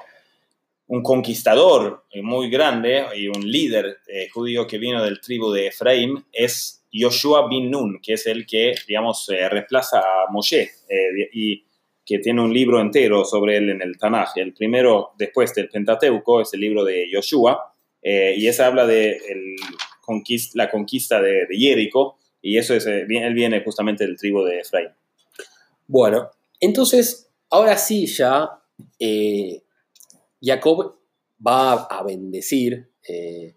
un 0.88 1.02
conquistador 1.02 2.04
eh, 2.10 2.20
muy 2.20 2.50
grande 2.50 3.04
y 3.16 3.28
un 3.28 3.50
líder 3.50 3.98
eh, 4.06 4.28
judío 4.28 4.66
que 4.66 4.76
vino 4.76 5.02
del 5.02 5.20
tribu 5.20 5.50
de 5.50 5.68
Efraim 5.68 6.22
es 6.32 6.84
Yoshua 6.92 7.48
bin 7.48 7.70
Nun, 7.70 8.00
que 8.02 8.14
es 8.14 8.26
el 8.26 8.44
que, 8.44 8.74
digamos, 8.86 9.28
eh, 9.30 9.48
reemplaza 9.48 10.00
a 10.00 10.30
Moshe 10.30 10.62
eh, 10.88 11.30
y 11.32 11.64
que 12.04 12.18
tiene 12.18 12.42
un 12.42 12.52
libro 12.52 12.80
entero 12.80 13.24
sobre 13.24 13.56
él 13.56 13.70
en 13.70 13.80
el 13.80 13.96
Tanaj. 13.96 14.36
El 14.36 14.52
primero, 14.52 15.12
después 15.16 15.54
del 15.54 15.68
Pentateuco, 15.70 16.40
es 16.42 16.52
el 16.52 16.60
libro 16.60 16.84
de 16.84 17.08
Yoshua, 17.10 17.72
y 18.02 18.46
ese 18.48 18.62
habla 18.64 18.84
de 18.86 19.12
el 19.12 19.54
la 20.54 20.70
conquista 20.70 21.20
de, 21.20 21.46
de 21.46 21.56
Jerico, 21.56 22.18
y 22.42 22.58
eso 22.58 22.74
es, 22.74 22.86
eh, 22.86 23.06
él 23.08 23.34
viene 23.34 23.62
justamente 23.62 24.06
del 24.06 24.16
tribu 24.16 24.42
de 24.44 24.60
Efraim. 24.60 24.90
Bueno, 25.86 26.30
entonces, 26.58 27.28
ahora 27.50 27.76
sí 27.76 28.06
ya, 28.06 28.48
eh, 28.98 29.62
Jacob 30.40 30.96
va 31.46 31.72
a 31.84 32.02
bendecir 32.02 32.88
eh, 33.06 33.54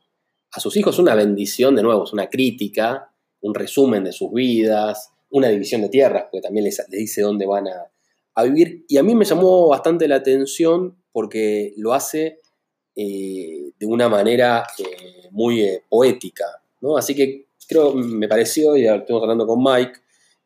a 0.51 0.59
sus 0.59 0.75
hijos, 0.77 0.99
una 0.99 1.15
bendición, 1.15 1.75
de 1.75 1.83
nuevo, 1.83 2.03
es 2.03 2.13
una 2.13 2.29
crítica, 2.29 3.11
un 3.41 3.53
resumen 3.53 4.03
de 4.03 4.11
sus 4.11 4.31
vidas, 4.31 5.11
una 5.29 5.49
división 5.49 5.81
de 5.81 5.89
tierras, 5.89 6.23
porque 6.23 6.41
también 6.41 6.65
les, 6.65 6.81
dice 6.89 7.21
dónde 7.21 7.45
van 7.45 7.67
a, 7.67 8.43
vivir. 8.43 8.85
Y 8.87 8.97
a 8.97 9.03
mí 9.03 9.15
me 9.15 9.25
llamó 9.25 9.69
bastante 9.69 10.07
la 10.07 10.15
atención 10.15 10.97
porque 11.11 11.73
lo 11.77 11.93
hace 11.93 12.39
de 12.95 13.85
una 13.85 14.09
manera 14.09 14.65
muy 15.33 15.61
eh, 15.61 15.83
poética, 15.89 16.45
¿no? 16.81 16.95
Así 16.97 17.13
que 17.15 17.47
creo, 17.67 17.93
me 17.93 18.27
pareció, 18.27 18.75
y 18.77 18.85
estuvimos 18.87 19.23
hablando 19.23 19.45
con 19.47 19.61
Mike, 19.63 19.93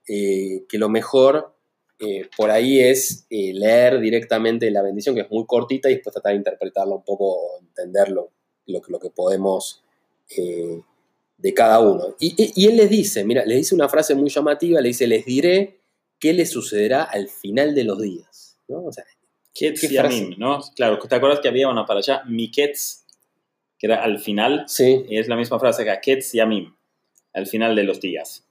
eh, 0.08 0.66
que 0.70 0.78
lo 0.78 0.88
mejor 0.90 1.54
eh, 2.00 2.30
por 2.38 2.52
ahí 2.52 2.80
es 2.80 3.26
leer 3.30 4.00
directamente 4.00 4.70
la 4.72 4.82
bendición, 4.84 5.16
que 5.16 5.22
es 5.22 5.32
muy 5.32 5.46
cortita, 5.46 5.90
y 5.90 5.96
después 5.96 6.14
tratar 6.14 6.32
de 6.34 6.38
interpretarla 6.38 6.94
un 6.96 7.04
poco, 7.04 7.60
entenderlo, 7.62 8.32
lo, 8.68 8.82
que- 8.82 8.92
lo 8.92 9.00
que 9.00 9.10
podemos 9.10 9.84
de 11.38 11.54
cada 11.54 11.80
uno. 11.80 12.16
Y, 12.20 12.34
y- 12.42 12.54
y 12.56 12.68
él 12.68 12.78
les 12.78 12.90
dice, 12.90 13.24
mira, 13.24 13.46
les 13.46 13.58
dice 13.58 13.76
una 13.76 13.90
frase 13.90 14.16
muy 14.16 14.30
llamativa, 14.30 14.82
le 14.82 14.90
dice, 14.90 15.08
les 15.08 15.26
diré 15.26 15.80
qué 16.20 16.34
les 16.34 16.50
sucederá 16.50 17.04
al 17.04 17.30
final 17.30 17.76
de 17.76 17.84
los 17.84 18.00
días. 18.02 18.58
¿no? 18.68 18.84
O 18.86 18.92
sea, 18.92 19.04
Ketz 19.54 19.82
¿Qué 19.82 19.88
Yamim, 19.90 20.36
¿no? 20.38 20.60
Claro, 20.76 21.00
¿te 21.00 21.16
acuerdas 21.16 21.40
que 21.40 21.48
había 21.48 21.68
una 21.70 21.86
para 21.86 22.00
allá? 22.00 22.22
Miketz, 22.28 23.06
que 23.80 23.88
era 23.88 24.04
al 24.04 24.20
final, 24.20 24.66
sí, 24.68 25.06
y 25.10 25.18
es 25.18 25.28
la 25.28 25.36
misma 25.36 25.60
frase 25.60 25.84
acá, 25.84 26.00
Ketz 26.02 26.32
Yamim, 26.34 26.76
al 27.34 27.46
final 27.48 27.76
de 27.76 27.84
los 27.84 28.00
días. 28.02 28.44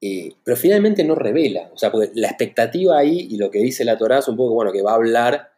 eh, 0.00 0.32
pero 0.44 0.56
finalmente 0.56 1.02
no 1.04 1.14
revela, 1.14 1.70
o 1.72 1.78
sea, 1.78 1.90
porque 1.90 2.10
la 2.14 2.28
expectativa 2.28 2.98
ahí 2.98 3.26
y 3.30 3.36
lo 3.38 3.50
que 3.50 3.60
dice 3.60 3.84
la 3.86 3.96
Torá 3.96 4.18
es 4.18 4.28
un 4.28 4.36
poco, 4.36 4.52
bueno, 4.54 4.70
que 4.70 4.82
va 4.82 4.92
a 4.92 4.96
hablar, 4.96 5.52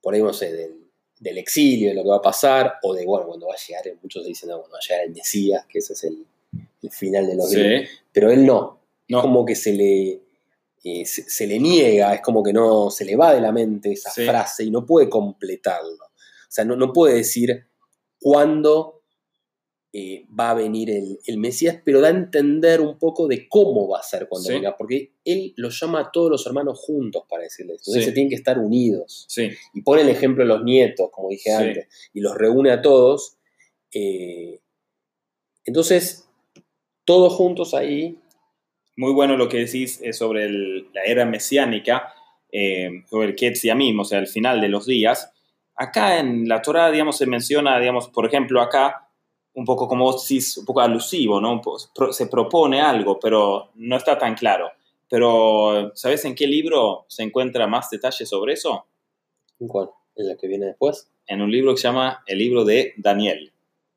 por 0.00 0.14
ahí 0.14 0.22
no 0.22 0.32
sé, 0.32 0.52
del, 0.52 0.74
del 1.18 1.38
exilio, 1.38 1.88
de 1.88 1.94
lo 1.96 2.04
que 2.04 2.08
va 2.10 2.16
a 2.18 2.22
pasar, 2.22 2.74
o 2.82 2.94
de, 2.94 3.04
bueno, 3.04 3.26
cuando 3.26 3.48
va 3.48 3.54
a 3.54 3.56
llegar, 3.56 3.82
muchos 4.00 4.24
dicen, 4.24 4.50
no, 4.50 4.58
cuando 4.60 4.74
va 4.74 4.78
a 4.78 4.86
llegar 4.88 5.04
el 5.06 5.12
Mesías, 5.14 5.66
que 5.68 5.78
ese 5.80 5.94
es 5.94 6.04
el, 6.04 6.24
el 6.82 6.90
final 6.92 7.26
de 7.26 7.34
los 7.34 7.50
días. 7.50 7.88
Pero 8.12 8.30
él 8.30 8.46
no, 8.46 8.78
No, 9.08 9.18
es 9.18 9.22
como 9.22 9.44
que 9.44 9.56
se 9.56 9.72
le, 9.72 10.20
eh, 10.84 11.04
se, 11.04 11.22
se 11.28 11.46
le 11.48 11.58
niega, 11.58 12.14
es 12.14 12.20
como 12.20 12.44
que 12.44 12.52
no 12.52 12.90
se 12.90 13.04
le 13.04 13.16
va 13.16 13.34
de 13.34 13.40
la 13.40 13.50
mente 13.50 13.90
esa 13.92 14.10
Sí. 14.10 14.24
frase 14.24 14.62
y 14.62 14.70
no 14.70 14.86
puede 14.86 15.08
completarlo. 15.08 16.04
O 16.04 16.50
sea, 16.50 16.64
no, 16.64 16.76
no 16.76 16.92
puede 16.92 17.16
decir 17.16 17.66
cuándo 18.20 18.94
eh, 19.92 20.26
va 20.38 20.50
a 20.50 20.54
venir 20.54 20.90
el, 20.90 21.18
el 21.26 21.38
Mesías, 21.38 21.80
pero 21.82 22.00
da 22.02 22.08
a 22.08 22.10
entender 22.10 22.80
un 22.82 22.98
poco 22.98 23.26
de 23.26 23.48
cómo 23.48 23.88
va 23.88 24.00
a 24.00 24.02
ser 24.02 24.28
cuando 24.28 24.48
Sí. 24.48 24.54
venga, 24.54 24.76
porque 24.76 25.12
él 25.24 25.54
los 25.56 25.80
llama 25.80 26.00
a 26.00 26.10
todos 26.12 26.30
los 26.30 26.46
hermanos 26.46 26.78
juntos 26.78 27.22
para 27.28 27.44
decirles. 27.44 27.78
Entonces 27.80 28.04
Sí. 28.04 28.08
se 28.10 28.12
tienen 28.12 28.28
que 28.28 28.34
estar 28.36 28.58
unidos. 28.58 29.24
sí, 29.28 29.48
Y 29.72 29.80
pone 29.82 30.02
el 30.02 30.10
ejemplo 30.10 30.44
de 30.44 30.48
los 30.48 30.62
nietos, 30.62 31.08
como 31.10 31.30
dije 31.30 31.52
antes, 31.52 31.88
y 32.12 32.20
los 32.20 32.36
reúne 32.36 32.70
a 32.70 32.82
todos. 32.82 33.34
eh, 33.94 34.60
entonces, 35.64 36.28
todos 37.04 37.32
juntos 37.34 37.72
ahí 37.74 38.18
muy 38.96 39.12
bueno 39.12 39.36
lo 39.36 39.48
que 39.48 39.58
decís 39.58 40.00
eh, 40.02 40.12
sobre 40.12 40.44
el- 40.44 40.88
la 40.92 41.02
era 41.04 41.24
mesiánica, 41.24 42.12
eh, 42.52 42.90
sobre 43.08 43.28
el 43.28 43.34
Ketz 43.36 43.62
Yamim, 43.62 43.98
o 44.00 44.04
sea, 44.04 44.18
el 44.18 44.26
final 44.26 44.60
de 44.60 44.68
los 44.68 44.86
días. 44.86 45.32
Acá 45.78 46.18
en 46.18 46.48
la 46.48 46.60
Torah, 46.60 46.90
digamos, 46.90 47.16
se 47.16 47.26
menciona, 47.26 47.78
digamos, 47.78 48.08
por 48.08 48.26
ejemplo, 48.26 48.60
acá, 48.60 49.08
un 49.54 49.64
poco 49.64 49.86
como 49.88 50.04
vos 50.04 50.22
decís, 50.28 50.56
un 50.58 50.64
poco 50.64 50.80
alusivo, 50.80 51.40
¿no? 51.40 51.60
Se 52.12 52.26
propone 52.26 52.80
algo, 52.80 53.18
pero 53.20 53.70
no 53.76 53.96
está 53.96 54.18
tan 54.18 54.34
claro. 54.34 54.70
Pero, 55.08 55.92
¿sabes 55.94 56.24
en 56.24 56.34
qué 56.34 56.46
libro 56.46 57.06
se 57.08 57.22
encuentra 57.22 57.66
más 57.66 57.88
detalles 57.90 58.28
sobre 58.28 58.52
eso? 58.54 58.86
¿Cuál? 59.66 59.88
¿En 60.16 60.28
la 60.28 60.36
que 60.36 60.46
viene 60.48 60.66
después? 60.66 61.10
En 61.26 61.40
un 61.42 61.50
libro 61.50 61.72
que 61.74 61.80
se 61.80 61.88
llama 61.88 62.22
el 62.26 62.38
libro 62.38 62.64
de 62.64 62.92
Daniel. 62.96 63.52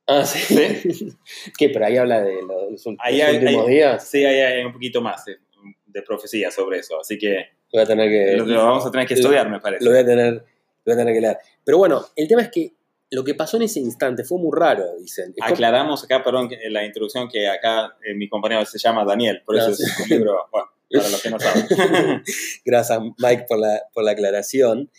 Ah, 0.07 0.23
sí. 0.25 0.55
¿Qué? 1.57 1.69
Pero 1.69 1.85
ahí 1.85 1.97
habla 1.97 2.21
de 2.21 2.41
los, 2.41 2.85
los 2.85 2.95
Ahí 2.99 3.21
hay- 3.21 3.37
últimos 3.37 3.67
hay- 3.67 3.73
días. 3.73 4.07
Sí, 4.07 4.23
hay, 4.23 4.39
hay 4.39 4.63
un 4.65 4.73
poquito 4.73 5.01
más 5.01 5.25
de, 5.25 5.37
de 5.85 6.01
profecía 6.01 6.49
sobre 6.51 6.79
eso, 6.79 6.99
así 6.99 7.17
que 7.17 7.45
Voy 7.73 7.81
a 7.83 7.85
tener 7.85 8.09
que, 8.09 8.37
lo, 8.37 8.45
lo 8.45 8.65
vamos 8.65 8.85
a 8.85 8.91
tener 8.91 9.07
que 9.07 9.13
estudiar, 9.13 9.49
me 9.49 9.59
parece. 9.61 9.85
lo 9.85 9.91
voy 9.91 9.99
a 10.01 10.05
tener, 10.05 10.43
lo 10.85 10.93
voy 10.93 10.93
a 10.93 10.97
tener 10.97 11.13
que 11.13 11.21
leer. 11.21 11.37
Pero 11.63 11.77
bueno, 11.77 12.05
el 12.15 12.27
tema 12.27 12.41
es 12.41 12.49
que 12.49 12.73
lo 13.11 13.23
que 13.23 13.35
pasó 13.35 13.57
en 13.57 13.63
ese 13.63 13.79
instante 13.79 14.23
fue 14.23 14.37
muy 14.39 14.57
raro, 14.57 14.85
dicen. 14.97 15.29
Es 15.35 15.35
como- 15.43 15.53
Aclaramos 15.53 16.03
acá, 16.03 16.23
perdón, 16.23 16.49
en 16.51 16.73
la 16.73 16.85
introducción 16.85 17.27
que 17.29 17.47
acá 17.47 17.97
eh, 18.05 18.13
mi 18.15 18.29
compañero 18.29 18.65
se 18.65 18.79
llama 18.79 19.03
Daniel, 19.05 19.41
por 19.45 19.57
eso 19.57 19.69
es 19.71 19.99
un 19.99 20.09
libro, 20.09 20.47
bueno, 20.51 20.69
para 20.91 21.09
los 21.09 21.21
que 21.21 21.29
no 21.29 21.39
saben. 21.39 21.67
Gracias, 22.65 22.99
Mike, 23.17 23.45
por 23.47 23.59
la, 23.59 23.81
por 23.93 24.03
la 24.03 24.11
aclaración. 24.11 24.89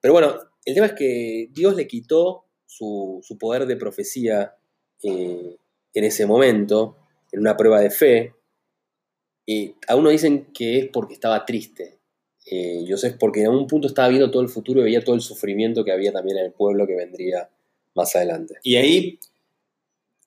Pero 0.00 0.12
bueno, 0.14 0.34
el 0.64 0.74
tema 0.74 0.86
es 0.86 0.92
que 0.92 1.48
Dios 1.52 1.74
le 1.76 1.86
quitó 1.86 2.44
su, 2.66 3.20
su 3.22 3.38
poder 3.38 3.66
de 3.66 3.76
profecía 3.76 4.54
eh, 5.02 5.56
en 5.94 6.04
ese 6.04 6.26
momento, 6.26 6.96
en 7.32 7.40
una 7.40 7.56
prueba 7.56 7.80
de 7.80 7.90
fe. 7.90 8.34
Y 9.46 9.74
a 9.88 9.96
uno 9.96 10.10
dicen 10.10 10.52
que 10.52 10.78
es 10.78 10.86
porque 10.92 11.14
estaba 11.14 11.44
triste. 11.46 11.99
Eh, 12.46 12.84
yo 12.86 12.96
sé 12.96 13.12
porque 13.12 13.40
en 13.40 13.46
algún 13.46 13.66
punto 13.66 13.86
estaba 13.86 14.08
viendo 14.08 14.30
todo 14.30 14.42
el 14.42 14.48
futuro 14.48 14.80
y 14.80 14.84
veía 14.84 15.04
todo 15.04 15.14
el 15.14 15.20
sufrimiento 15.20 15.84
que 15.84 15.92
había 15.92 16.12
también 16.12 16.38
en 16.38 16.46
el 16.46 16.52
pueblo 16.52 16.86
que 16.86 16.94
vendría 16.94 17.48
más 17.94 18.14
adelante. 18.16 18.54
y 18.62 18.76
ahí 18.76 19.18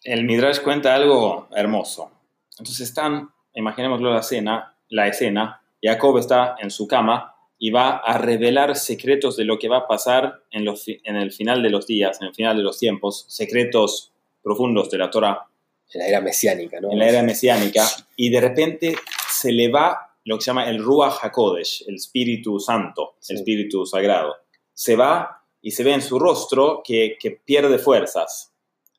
el 0.04 0.26
Midrash 0.26 0.60
cuenta 0.60 0.96
algo 0.96 1.48
hermoso. 1.56 2.12
Entonces 2.52 2.82
están, 2.82 3.30
imaginémoslo 3.54 4.14
la 4.14 4.20
escena, 4.20 4.76
la 4.90 5.08
escena, 5.08 5.62
Jacob 5.82 6.18
está 6.18 6.56
en 6.60 6.72
su 6.72 6.88
cama 6.88 7.36
y 7.58 7.72
va 7.72 7.98
a 7.98 8.18
revelar 8.18 8.76
secretos 8.76 9.38
de 9.38 9.46
lo 9.46 9.58
que 9.58 9.70
va 9.70 9.78
a 9.78 9.88
pasar 9.88 10.42
en, 10.52 10.66
los, 10.66 10.86
en 10.88 11.16
el 11.16 11.32
final 11.32 11.64
de 11.64 11.70
los 11.70 11.88
días, 11.88 12.22
en 12.22 12.28
el 12.28 12.36
final 12.36 12.58
de 12.58 12.64
los 12.64 12.80
tiempos, 12.80 13.26
secretos 13.30 14.12
profundos 14.42 14.90
de 14.90 14.98
la 14.98 15.10
Torah. 15.10 15.46
En 15.94 16.00
la 16.00 16.08
era 16.08 16.22
mesiánica, 16.22 16.82
¿no? 16.82 16.92
En 16.92 17.00
la 17.00 17.08
era 17.08 17.24
mesiánica. 17.24 17.86
Y 18.16 18.30
de 18.30 18.42
repente 18.42 18.96
se 19.30 19.52
le 19.52 19.70
va 19.70 20.13
lo 20.26 20.38
que 20.38 20.44
se 20.44 20.52
llama 20.52 20.70
el 20.70 20.84
Ruach 20.84 21.24
HaKodesh, 21.24 21.86
el 21.88 21.96
Espíritu 21.96 22.60
Santo, 22.60 23.16
el 23.28 23.38
Espíritu 23.38 23.86
Sagrado. 23.86 24.36
Se 24.74 24.96
va 24.96 25.46
y 25.62 25.72
se 25.72 25.84
ve 25.84 25.94
en 25.94 26.02
su 26.02 26.20
rostro 26.20 26.82
que, 26.84 27.18
que 27.20 27.32
pierde 27.32 27.78
fuerzas, 27.78 28.54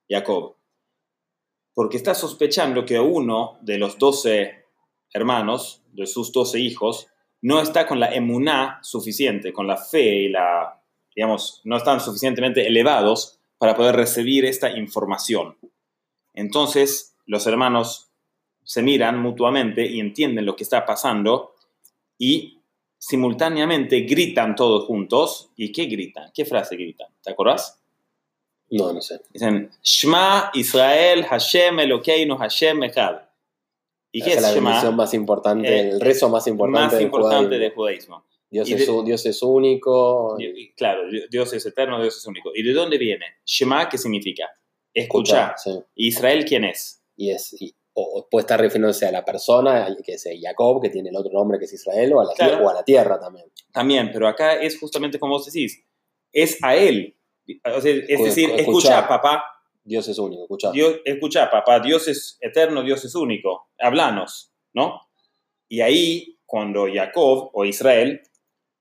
Jacob. 0.09 0.57
Porque 1.73 1.97
está 1.97 2.15
sospechando 2.15 2.85
que 2.85 3.01
uno 3.01 3.59
de 3.63 3.79
los 3.79 3.99
doce 3.99 4.65
hermanos, 5.13 5.83
de 5.93 6.07
sus 6.07 6.33
doce 6.33 6.61
hijos, 6.61 7.07
no 7.41 7.61
está 7.61 7.87
con 7.87 8.01
la 8.01 8.13
emuná 8.13 8.81
suficiente, 8.83 9.53
con 9.53 9.67
la 9.67 9.77
fe 9.77 10.23
y 10.23 10.29
la, 10.29 10.83
digamos, 11.15 11.61
no 11.65 11.77
están 11.77 12.01
suficientemente 12.01 12.67
elevados 12.67 13.39
para 13.59 13.77
poder 13.77 13.97
recibir 13.97 14.45
esta 14.45 14.77
información. 14.77 15.57
Entonces, 16.35 17.17
los 17.27 17.47
hermanos 17.47 18.11
se 18.65 18.83
miran 18.83 19.21
mutuamente 19.21 19.87
y 19.87 20.01
entienden 20.01 20.47
lo 20.47 20.57
que 20.57 20.65
está 20.65 20.85
pasando 20.85 21.55
y 22.19 22.61
simultáneamente 22.99 24.01
gritan 24.01 24.55
todos 24.57 24.85
juntos. 24.85 25.51
¿Y 25.57 25.73
qué 25.73 25.85
gritan? 25.85 26.31
¿Qué 26.35 26.45
frase 26.45 26.77
gritan? 26.77 27.09
¿Te 27.23 27.31
acordás? 27.31 27.81
No, 28.71 28.93
no 28.93 29.01
sé. 29.01 29.21
Dicen, 29.31 29.71
Shema 29.83 30.51
Israel 30.55 31.25
Hashem 31.25 31.81
Elokeinu 31.81 32.37
Hashem 32.37 32.83
Echad. 32.85 33.21
¿Y 34.11 34.23
qué 34.23 34.35
es, 34.35 34.43
la 34.43 34.53
Shema? 34.53 34.91
más 34.93 35.13
importante, 35.13 35.69
eh, 35.69 35.91
el 35.91 36.01
rezo 36.01 36.29
más 36.29 36.47
importante, 36.47 36.95
más 36.95 37.03
importante 37.03 37.59
del 37.59 37.73
judaísmo. 37.73 38.25
Dios, 38.49 38.71
es, 38.71 38.89
Dios 39.05 39.27
es 39.27 39.43
único. 39.43 40.39
claro, 40.77 41.03
Dios 41.29 41.53
es 41.53 41.67
eterno, 41.67 42.01
Dios 42.01 42.17
es 42.17 42.27
único. 42.27 42.53
¿Y 42.55 42.63
de 42.63 42.73
dónde 42.73 42.97
viene? 42.97 43.27
Shema, 43.45 43.89
¿qué 43.89 43.99
significa? 43.99 44.49
Escuchar. 44.95 45.57
¿Israel 45.97 46.45
quién 46.45 46.65
es? 46.65 47.03
Y 47.17 47.31
es 47.31 47.57
o, 47.95 48.29
puede 48.31 48.43
estar 48.43 48.61
refiriéndose 48.61 49.07
a 49.07 49.13
la 49.13 49.25
persona, 49.25 49.87
que 50.05 50.15
es 50.15 50.29
Jacob, 50.41 50.83
que 50.83 50.91
tiene 50.91 51.11
el 51.11 51.17
otro 51.17 51.33
nombre 51.33 51.59
que 51.59 51.65
es 51.65 51.73
Israel, 51.73 52.13
o 52.13 52.21
a 52.21 52.25
la, 52.25 52.35
tierra, 52.35 52.63
o 52.63 52.69
a 52.69 52.75
la 52.75 52.85
tierra 52.85 53.21
también. 53.21 53.47
También, 53.73 54.11
pero 54.13 54.29
acá 54.29 54.55
es 54.55 54.79
justamente 54.79 55.19
como 55.19 55.35
vos 55.35 55.47
decís, 55.47 55.85
es 56.33 56.59
a 56.63 56.77
él. 56.77 57.17
es 57.47 58.21
decir, 58.21 58.51
escucha, 58.57 59.07
papá. 59.07 59.45
Dios 59.85 60.09
es 60.09 60.19
único, 60.19 60.43
escucha. 60.43 60.73
Dios, 60.73 61.01
escucha, 61.05 61.51
papá, 61.51 61.79
Dios 61.79 62.09
es 62.09 62.39
eterno, 62.41 62.83
Dios 62.83 63.05
es 63.05 63.15
único. 63.15 63.69
Hablanos, 63.79 64.53
¿no? 64.73 65.01
Y 65.69 65.83
ahí, 65.83 66.39
cuando 66.47 66.87
Jacob 66.93 67.51
o 67.53 67.65
Israel 67.65 68.23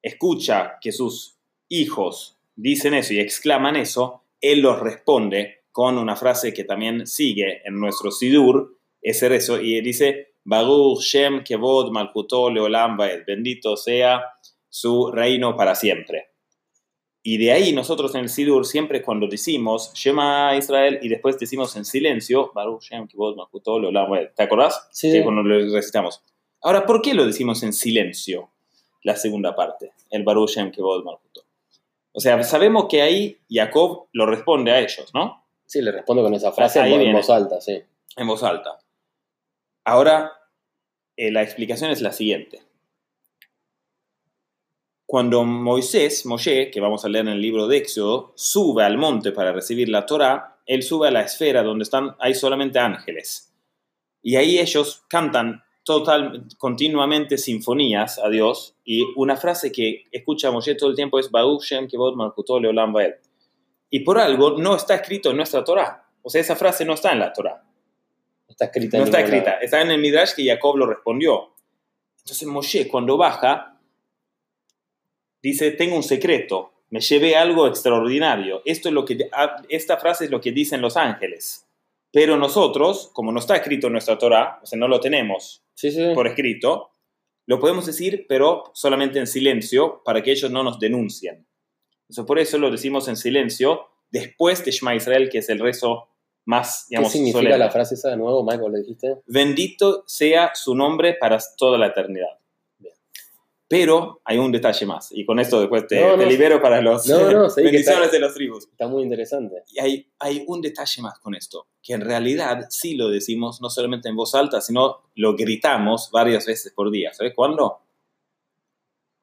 escucha 0.01 0.77
que 0.81 0.91
sus 0.91 1.37
hijos 1.69 2.39
dicen 2.55 2.93
eso 2.93 3.13
y 3.13 3.19
exclaman 3.19 3.75
eso, 3.75 4.23
él 4.41 4.61
los 4.61 4.79
responde 4.79 5.63
con 5.71 5.97
una 5.97 6.15
frase 6.15 6.53
que 6.53 6.63
también 6.63 7.07
sigue 7.07 7.61
en 7.65 7.79
nuestro 7.79 8.11
Sidur, 8.11 8.77
ese 9.03 9.29
rezo, 9.29 9.59
y 9.59 9.81
dice, 9.81 10.33
Baruch 10.45 11.01
Shem 11.01 11.43
Kevod 11.43 11.91
Malkuto 11.91 12.49
Leolam 12.49 12.97
bendito 12.97 13.77
sea 13.77 14.23
su 14.69 15.11
reino 15.11 15.55
para 15.55 15.75
siempre. 15.75 16.29
Y 17.21 17.37
de 17.37 17.53
ahí 17.53 17.71
nosotros 17.71 18.13
en 18.15 18.21
el 18.21 18.29
Sidur 18.29 18.65
siempre 18.65 19.01
cuando 19.01 19.27
decimos 19.27 19.93
Shema 19.93 20.57
Israel 20.57 20.99
y 21.01 21.07
después 21.07 21.39
decimos 21.39 21.75
en 21.77 21.85
silencio, 21.85 22.51
Baruch 22.53 22.83
Shem 22.83 23.07
Kevod 23.07 23.37
Malkuto 23.37 23.79
Leolam 23.79 24.09
¿Te 24.35 24.43
acordás? 24.43 24.89
Sí. 24.91 25.21
cuando 25.23 25.41
lo 25.43 25.73
recitamos. 25.73 26.21
Ahora, 26.61 26.85
¿por 26.85 27.01
qué 27.01 27.13
lo 27.13 27.25
decimos 27.25 27.63
en 27.63 27.71
silencio? 27.71 28.49
La 29.03 29.15
segunda 29.15 29.55
parte, 29.55 29.91
el 30.09 30.23
Baruch 30.23 30.51
Shem 30.51 30.71
Kevod 30.71 31.03
Malkuto. 31.03 31.43
O 32.13 32.19
sea, 32.19 32.41
sabemos 32.43 32.87
que 32.89 33.01
ahí 33.01 33.37
Jacob 33.49 34.07
lo 34.11 34.25
responde 34.25 34.71
a 34.71 34.79
ellos, 34.79 35.09
¿no? 35.13 35.45
Sí, 35.65 35.81
le 35.81 35.91
responde 35.91 36.23
con 36.23 36.33
esa 36.33 36.51
frase 36.51 36.79
en 36.79 37.13
voz 37.13 37.29
alta, 37.29 37.59
sí. 37.59 37.81
En 38.17 38.27
voz 38.27 38.43
alta. 38.43 38.79
Ahora, 39.85 40.31
eh, 41.17 41.31
la 41.31 41.41
explicación 41.41 41.91
es 41.91 42.01
la 42.01 42.11
siguiente. 42.11 42.61
Cuando 45.05 45.43
Moisés, 45.43 46.25
Moshe, 46.25 46.71
que 46.71 46.79
vamos 46.79 47.03
a 47.03 47.09
leer 47.09 47.27
en 47.27 47.33
el 47.33 47.41
libro 47.41 47.67
de 47.67 47.77
Éxodo, 47.77 48.33
sube 48.35 48.83
al 48.83 48.97
monte 48.97 49.31
para 49.31 49.51
recibir 49.51 49.89
la 49.89 50.05
Torá, 50.05 50.57
él 50.65 50.81
sube 50.81 51.09
a 51.09 51.11
la 51.11 51.21
esfera 51.21 51.61
donde 51.61 51.83
están, 51.83 52.15
hay 52.19 52.33
solamente 52.33 52.79
ángeles. 52.79 53.53
Y 54.21 54.37
ahí 54.37 54.57
ellos 54.57 55.03
cantan 55.09 55.61
total, 55.83 56.47
continuamente 56.57 57.37
sinfonías 57.37 58.17
a 58.19 58.29
Dios. 58.29 58.75
Y 58.85 59.03
una 59.17 59.35
frase 59.35 59.71
que 59.71 60.05
escucha 60.11 60.49
Moshe 60.49 60.75
todo 60.75 60.89
el 60.89 60.95
tiempo 60.95 61.19
es 61.19 61.29
Shem 61.29 61.89
Kevod 61.89 62.15
Leolam 62.61 62.95
Y 63.89 63.99
por 63.99 64.17
algo 64.17 64.57
no 64.57 64.77
está 64.77 64.95
escrito 64.95 65.31
en 65.31 65.37
nuestra 65.37 65.65
Torá. 65.65 66.07
O 66.21 66.29
sea, 66.29 66.39
esa 66.39 66.55
frase 66.55 66.85
no 66.85 66.93
está 66.93 67.11
en 67.11 67.19
la 67.19 67.33
Torá 67.33 67.61
está 68.53 68.65
escrita. 68.65 68.97
No 68.97 69.03
está 69.03 69.19
escrita. 69.19 69.51
Está 69.61 69.81
en 69.81 69.91
el 69.91 69.99
Midrash 69.99 70.33
que 70.35 70.45
Jacob 70.45 70.77
lo 70.77 70.85
respondió. 70.85 71.53
Entonces 72.19 72.47
Moshe, 72.47 72.87
cuando 72.87 73.17
baja, 73.17 73.79
dice, 75.41 75.71
tengo 75.71 75.95
un 75.95 76.03
secreto, 76.03 76.71
me 76.89 77.01
llevé 77.01 77.35
algo 77.35 77.67
extraordinario. 77.67 78.61
Esto 78.65 78.89
es 78.89 78.93
lo 78.93 79.03
que, 79.03 79.29
ah, 79.31 79.57
esta 79.67 79.97
frase 79.97 80.25
es 80.25 80.31
lo 80.31 80.39
que 80.39 80.51
dicen 80.51 80.81
los 80.81 80.95
ángeles. 80.95 81.67
Pero 82.11 82.37
nosotros, 82.37 83.09
como 83.13 83.31
no 83.31 83.39
está 83.39 83.55
escrito 83.55 83.87
en 83.87 83.93
nuestra 83.93 84.17
Torah, 84.17 84.59
o 84.61 84.65
sea, 84.65 84.77
no 84.77 84.87
lo 84.87 84.99
tenemos 84.99 85.63
por 86.13 86.27
escrito, 86.27 86.91
lo 87.45 87.59
podemos 87.59 87.85
decir, 87.85 88.25
pero 88.29 88.71
solamente 88.73 89.19
en 89.19 89.27
silencio, 89.27 90.01
para 90.05 90.21
que 90.21 90.31
ellos 90.31 90.51
no 90.51 90.63
nos 90.63 90.79
denuncien. 90.79 91.45
Entonces, 92.03 92.25
por 92.25 92.39
eso 92.39 92.57
lo 92.57 92.69
decimos 92.69 93.07
en 93.07 93.17
silencio, 93.17 93.87
después 94.11 94.63
de 94.63 94.71
Shema 94.71 94.95
Israel, 94.95 95.29
que 95.29 95.39
es 95.39 95.49
el 95.49 95.59
rezo 95.59 96.07
más, 96.45 96.87
¿Qué 96.89 97.03
significa 97.05 97.57
la 97.57 97.69
frase 97.69 97.95
esa 97.95 98.09
de 98.09 98.17
nuevo, 98.17 98.43
Michael? 98.43 98.71
¿Le 98.71 98.79
dijiste? 98.79 99.17
Bendito 99.27 100.03
sea 100.07 100.51
su 100.53 100.75
nombre 100.75 101.15
para 101.19 101.39
toda 101.57 101.77
la 101.77 101.87
eternidad. 101.87 102.39
Pero 103.67 104.21
hay 104.25 104.37
un 104.37 104.51
detalle 104.51 104.85
más, 104.85 105.11
y 105.11 105.25
con 105.25 105.39
esto 105.39 105.59
después 105.59 105.87
te, 105.87 106.15
libero 106.27 106.61
para 106.61 106.79
los 106.79 107.07
bendiciones 107.07 108.11
de 108.11 108.19
los 108.19 108.33
tribus. 108.35 108.67
Está 108.67 108.87
muy 108.87 109.01
interesante. 109.01 109.63
Y 109.71 109.79
hay, 109.79 110.11
hay 110.19 110.43
un 110.45 110.61
detalle 110.61 111.01
más 111.01 111.17
con 111.17 111.33
esto, 111.33 111.65
que 111.81 111.93
en 111.93 112.01
realidad 112.01 112.67
sí 112.69 112.93
lo 112.95 113.09
decimos 113.09 113.61
no 113.61 113.71
solamente 113.71 114.09
en 114.09 114.15
voz 114.15 114.35
alta, 114.35 114.61
sino 114.61 115.09
lo 115.15 115.35
gritamos 115.35 116.11
varias 116.11 116.45
veces 116.45 116.71
por 116.73 116.91
día. 116.91 117.13
¿Sabes 117.13 117.33
cuándo? 117.35 117.79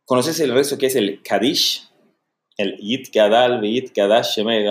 ¿Conoces 0.05 0.41
el 0.41 0.53
rezo 0.53 0.79
que 0.79 0.87
es 0.87 0.97
el 0.97 1.23
Kadish? 1.23 1.89
El 2.57 2.77
Yit 2.79 3.14
Gadal, 3.14 3.62
Yit 3.62 3.93
Kadash, 3.95 4.37
Shemei 4.37 4.66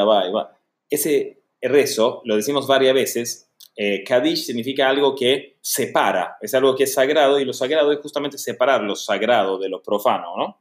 Ese 0.90 1.39
rezo, 1.62 2.22
lo 2.26 2.36
decimos 2.36 2.68
varias 2.68 2.94
veces, 2.94 3.50
eh, 3.76 4.04
Kadish 4.04 4.46
significa 4.46 4.90
algo 4.90 5.16
que 5.16 5.58
separa, 5.62 6.36
es 6.42 6.54
algo 6.54 6.76
que 6.76 6.84
es 6.84 6.94
sagrado 6.94 7.40
y 7.40 7.46
lo 7.46 7.54
sagrado 7.54 7.92
es 7.92 8.00
justamente 8.00 8.38
separar 8.38 8.82
lo 8.84 8.96
sagrado 8.96 9.58
de 9.58 9.70
lo 9.70 9.82
profano, 9.82 10.36
¿no? 10.38 10.60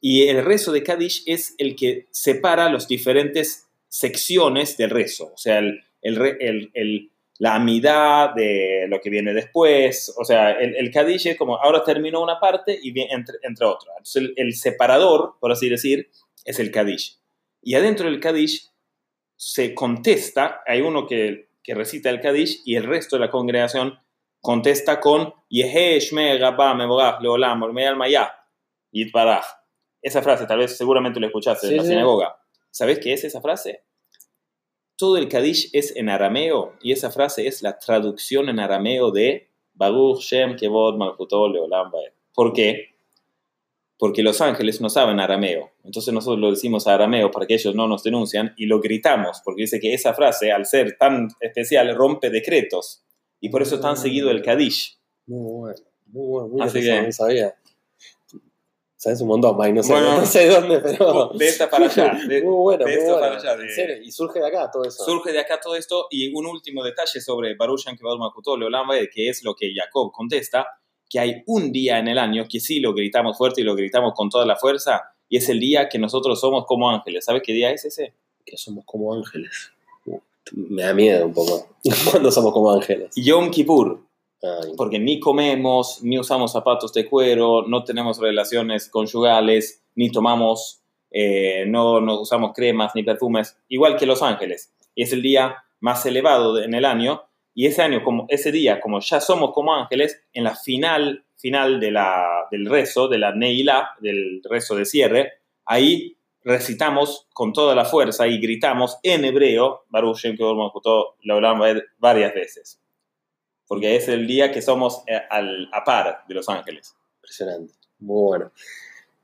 Y 0.00 0.28
el 0.28 0.44
rezo 0.44 0.72
de 0.72 0.82
Kadish 0.82 1.24
es 1.26 1.54
el 1.58 1.74
que 1.74 2.06
separa 2.10 2.70
las 2.70 2.86
diferentes 2.86 3.66
secciones 3.88 4.76
del 4.76 4.90
rezo, 4.90 5.32
o 5.34 5.36
sea, 5.36 5.58
el, 5.58 7.10
la 7.38 7.56
amidad 7.56 8.34
de 8.34 8.86
lo 8.88 9.00
que 9.00 9.10
viene 9.10 9.34
después, 9.34 10.14
o 10.16 10.24
sea, 10.24 10.52
el, 10.52 10.90
Kadish 10.92 11.26
es 11.26 11.36
como 11.36 11.56
ahora 11.56 11.82
terminó 11.82 12.22
una 12.22 12.38
parte 12.38 12.78
y 12.80 12.92
viene 12.92 13.12
entre 13.12 13.66
otra. 13.66 13.92
Entonces, 13.98 14.30
el, 14.36 14.54
separador, 14.54 15.34
por 15.40 15.50
así 15.50 15.68
decir, 15.68 16.10
es 16.44 16.60
el 16.60 16.70
Kadish. 16.70 17.18
Y 17.62 17.74
adentro 17.74 18.08
del 18.08 18.20
Kadish 18.20 18.68
se 19.36 19.74
contesta, 19.74 20.62
hay 20.66 20.80
uno 20.80 21.06
que, 21.06 21.48
recita 21.68 22.10
el 22.10 22.20
Kadish 22.20 22.62
y 22.64 22.76
el 22.76 22.84
resto 22.84 23.16
de 23.16 23.20
la 23.20 23.30
congregación 23.30 23.98
contesta 24.40 25.00
con 25.00 25.34
Esa 30.00 30.22
frase, 30.22 30.46
tal 30.46 30.58
vez 30.58 30.76
seguramente 30.76 31.18
lo 31.18 31.26
escuchaste 31.26 31.68
en 31.68 31.76
la 31.76 31.82
sinagoga. 31.82 32.38
¿Sabes 32.70 33.00
qué 33.00 33.12
es 33.12 33.24
esa 33.24 33.40
frase? 33.40 33.82
Todo 34.96 35.16
el 35.16 35.28
Kadish 35.28 35.70
es 35.72 35.94
en 35.96 36.08
arameo 36.08 36.74
y 36.80 36.92
esa 36.92 37.10
frase 37.10 37.46
es 37.46 37.62
la 37.62 37.78
traducción 37.78 38.48
en 38.48 38.60
arameo 38.60 39.10
de 39.10 39.50
Baruch 39.74 40.20
Shem 40.20 40.56
Kevod 40.56 40.96
Malchutol 40.96 41.52
Leolam 41.52 41.90
¿Por 42.32 42.52
qué? 42.52 42.95
Porque 43.98 44.22
los 44.22 44.40
ángeles 44.40 44.80
no 44.80 44.90
saben 44.90 45.20
arameo. 45.20 45.70
Entonces 45.84 46.12
nosotros 46.12 46.38
lo 46.38 46.50
decimos 46.50 46.86
a 46.86 46.94
arameo 46.94 47.30
para 47.30 47.46
que 47.46 47.54
ellos 47.54 47.74
no 47.74 47.88
nos 47.88 48.02
denuncian 48.02 48.52
y 48.56 48.66
lo 48.66 48.80
gritamos, 48.80 49.40
porque 49.44 49.62
dice 49.62 49.80
que 49.80 49.94
esa 49.94 50.12
frase, 50.14 50.52
al 50.52 50.66
ser 50.66 50.96
tan 50.98 51.28
especial, 51.40 51.94
rompe 51.96 52.30
decretos. 52.30 53.02
Y 53.40 53.48
por 53.48 53.62
eso 53.62 53.80
tan 53.80 53.96
seguido 53.96 54.30
el 54.30 54.42
Kadish. 54.42 54.98
Muy 55.26 55.50
bueno, 55.60 55.80
muy 56.06 56.26
bueno, 56.26 56.48
muy 56.48 56.60
Así 56.62 56.80
que, 56.80 57.12
sabía. 57.12 57.54
Sabes 58.98 59.20
un 59.20 59.28
montón, 59.28 59.56
Mike, 59.58 59.74
no 59.74 59.82
sé, 59.82 59.92
Bueno. 59.92 60.20
no 60.20 60.26
sé 60.26 60.48
dónde, 60.48 60.78
pero. 60.80 61.28
De 61.34 61.46
esta 61.48 61.68
para 61.68 61.84
allá. 61.86 62.18
De- 62.28 62.42
muy 62.42 62.54
bueno, 62.54 62.84
de 62.86 62.92
muy 62.92 63.00
esto 63.02 63.12
bueno. 63.18 63.20
para 63.20 63.36
allá, 63.38 63.56
de- 63.56 63.68
serio, 63.74 63.96
Y 64.02 64.10
surge 64.10 64.40
de 64.40 64.46
acá 64.46 64.70
todo 64.72 64.84
eso. 64.84 65.04
Surge 65.04 65.32
de 65.32 65.38
acá 65.38 65.60
todo 65.60 65.76
esto 65.76 66.06
y 66.10 66.32
un 66.34 66.46
último 66.46 66.82
detalle 66.82 67.20
sobre 67.20 67.54
Baruch 67.56 67.84
Yankevod 67.84 68.18
Makuto 68.18 68.56
Leolam 68.56 68.88
Vaed, 68.88 69.08
que 69.14 69.28
es 69.28 69.44
lo 69.44 69.54
que 69.54 69.72
Jacob 69.74 70.10
contesta, 70.12 70.66
que 71.08 71.20
hay 71.20 71.42
un 71.46 71.72
día 71.72 71.98
en 71.98 72.08
el 72.08 72.18
año 72.18 72.46
que 72.48 72.60
sí 72.60 72.80
lo 72.80 72.94
gritamos 72.94 73.38
fuerte 73.38 73.60
y 73.60 73.64
lo 73.64 73.74
gritamos 73.74 74.12
con 74.14 74.28
toda 74.28 74.46
la 74.46 74.56
fuerza 74.56 75.02
y 75.28 75.36
es 75.36 75.48
el 75.48 75.60
día 75.60 75.88
que 75.88 75.98
nosotros 75.98 76.40
somos 76.40 76.64
como 76.66 76.90
ángeles. 76.90 77.24
¿Sabes 77.24 77.42
qué 77.44 77.52
día 77.52 77.70
es 77.70 77.84
ese? 77.84 78.14
Que 78.44 78.56
somos 78.56 78.84
como 78.84 79.12
ángeles. 79.14 79.72
Me 80.52 80.82
da 80.82 80.94
miedo 80.94 81.26
un 81.26 81.34
poco. 81.34 81.68
Cuando 82.10 82.30
somos 82.30 82.52
como 82.52 82.70
ángeles. 82.70 83.10
Yom 83.16 83.50
Kippur, 83.50 84.06
Ay, 84.42 84.72
porque 84.76 84.98
ni 84.98 85.18
comemos, 85.18 86.02
ni 86.02 86.18
usamos 86.18 86.52
zapatos 86.52 86.92
de 86.92 87.08
cuero, 87.08 87.64
no 87.66 87.84
tenemos 87.84 88.18
relaciones 88.18 88.88
conyugales, 88.88 89.82
ni 89.94 90.10
tomamos, 90.10 90.82
eh, 91.10 91.64
no, 91.66 92.00
no 92.00 92.20
usamos 92.20 92.52
cremas 92.54 92.92
ni 92.94 93.02
perfumes, 93.02 93.56
igual 93.68 93.96
que 93.96 94.06
los 94.06 94.22
ángeles. 94.22 94.72
Y 94.94 95.02
es 95.02 95.12
el 95.12 95.22
día 95.22 95.64
más 95.80 96.04
elevado 96.06 96.60
en 96.62 96.74
el 96.74 96.84
año. 96.84 97.22
Y 97.56 97.66
ese 97.66 97.82
año, 97.82 98.04
como 98.04 98.26
ese 98.28 98.52
día, 98.52 98.80
como 98.80 99.00
ya 99.00 99.20
somos 99.20 99.52
como 99.52 99.74
ángeles, 99.74 100.22
en 100.32 100.44
la 100.44 100.54
final, 100.54 101.24
final 101.36 101.80
de 101.80 101.90
la, 101.90 102.46
del 102.50 102.66
rezo, 102.66 103.08
de 103.08 103.18
la 103.18 103.34
Neilá, 103.34 103.90
del 104.00 104.42
rezo 104.48 104.76
de 104.76 104.84
cierre, 104.84 105.32
ahí 105.64 106.16
recitamos 106.44 107.26
con 107.32 107.52
toda 107.52 107.74
la 107.74 107.84
fuerza 107.84 108.28
y 108.28 108.38
gritamos 108.38 108.98
en 109.02 109.24
hebreo, 109.24 109.84
Baruch 109.88 110.18
Shem 110.18 110.36
Leolam 111.22 111.58
Vaed, 111.58 111.78
varias 111.98 112.32
veces 112.34 112.80
porque 113.68 113.96
es 113.96 114.06
el 114.06 114.28
día 114.28 114.52
que 114.52 114.62
somos 114.62 115.02
eh, 115.08 115.20
al, 115.28 115.68
a 115.72 115.82
par 115.82 116.22
de 116.28 116.34
los 116.36 116.48
ángeles. 116.48 116.94
impresionante. 117.16 117.74
Muy 117.98 118.22
bueno. 118.28 118.52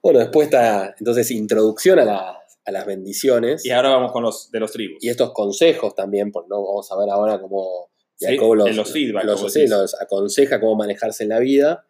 Bueno, 0.03 0.19
después 0.19 0.47
está 0.49 0.97
entonces 0.99 1.31
introducción 1.31 2.01
a, 2.01 2.05
las- 2.05 2.59
a 2.65 2.73
las 2.73 2.85
bendiciones. 2.85 3.65
Y 3.65 3.71
ahora 3.71 3.91
vamos 3.91 4.11
con 4.11 4.25
los 4.25 4.51
de 4.51 4.59
los 4.59 4.73
tribus. 4.73 4.99
y 5.05 5.09
estos 5.09 5.33
consejos 5.33 5.95
también, 5.95 6.33
porque 6.33 6.49
no 6.49 6.57
vamos 6.65 6.91
a 6.91 6.97
ver 6.99 7.09
ahora 7.11 7.41
cómo 7.41 7.92
Jacob 8.31 8.55
los, 8.55 8.69
en 8.69 8.77
los 8.77 8.91
feedback, 8.93 9.25
los- 9.25 9.53
sí, 9.53 9.65
aconseja 10.01 10.61
cómo 10.61 10.75
manejarse 10.77 11.23
en 11.25 11.29
la 11.31 11.39
vida. 11.39 11.87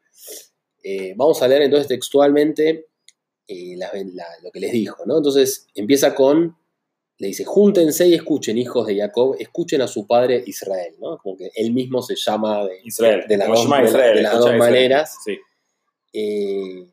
Eh, 0.83 1.15
vamos 1.17 1.41
a 1.43 1.49
leer 1.49 1.63
entonces 1.63 1.89
textualmente 1.89 2.89
eh, 3.49 3.75
la- 3.77 3.91
la- 4.15 4.27
lo 4.43 4.51
que 4.51 4.61
les 4.61 4.73
dijo, 4.73 5.05
¿no? 5.07 5.19
Entonces 5.19 5.67
empieza 5.75 6.15
con, 6.15 6.57
le 7.19 7.27
dice, 7.29 7.45
júntense 7.45 8.07
y 8.09 8.15
escuchen, 8.15 8.57
hijos 8.59 8.87
de 8.87 8.97
Jacob, 8.97 9.37
escuchen 9.39 9.83
a 9.83 9.87
su 9.89 10.07
padre 10.07 10.43
Israel, 10.47 10.95
¿no? 11.01 11.19
Como 11.19 11.37
que 11.37 11.51
él 11.55 11.73
mismo 11.73 12.03
se 12.03 12.15
llama 12.17 12.65
de, 12.67 12.81
Israel. 12.85 13.25
de 13.29 13.37
las 13.37 13.49
dos, 13.49 13.61
Shema 13.63 13.77
de 13.79 13.83
la- 13.83 13.89
Israel, 13.91 14.17
de 14.17 14.23
las 14.23 14.33
escucha 14.33 14.49
dos 14.51 14.57
Israel. 14.57 14.73
maneras. 14.73 15.17
Sí. 15.25 15.39
Eh, 16.15 16.87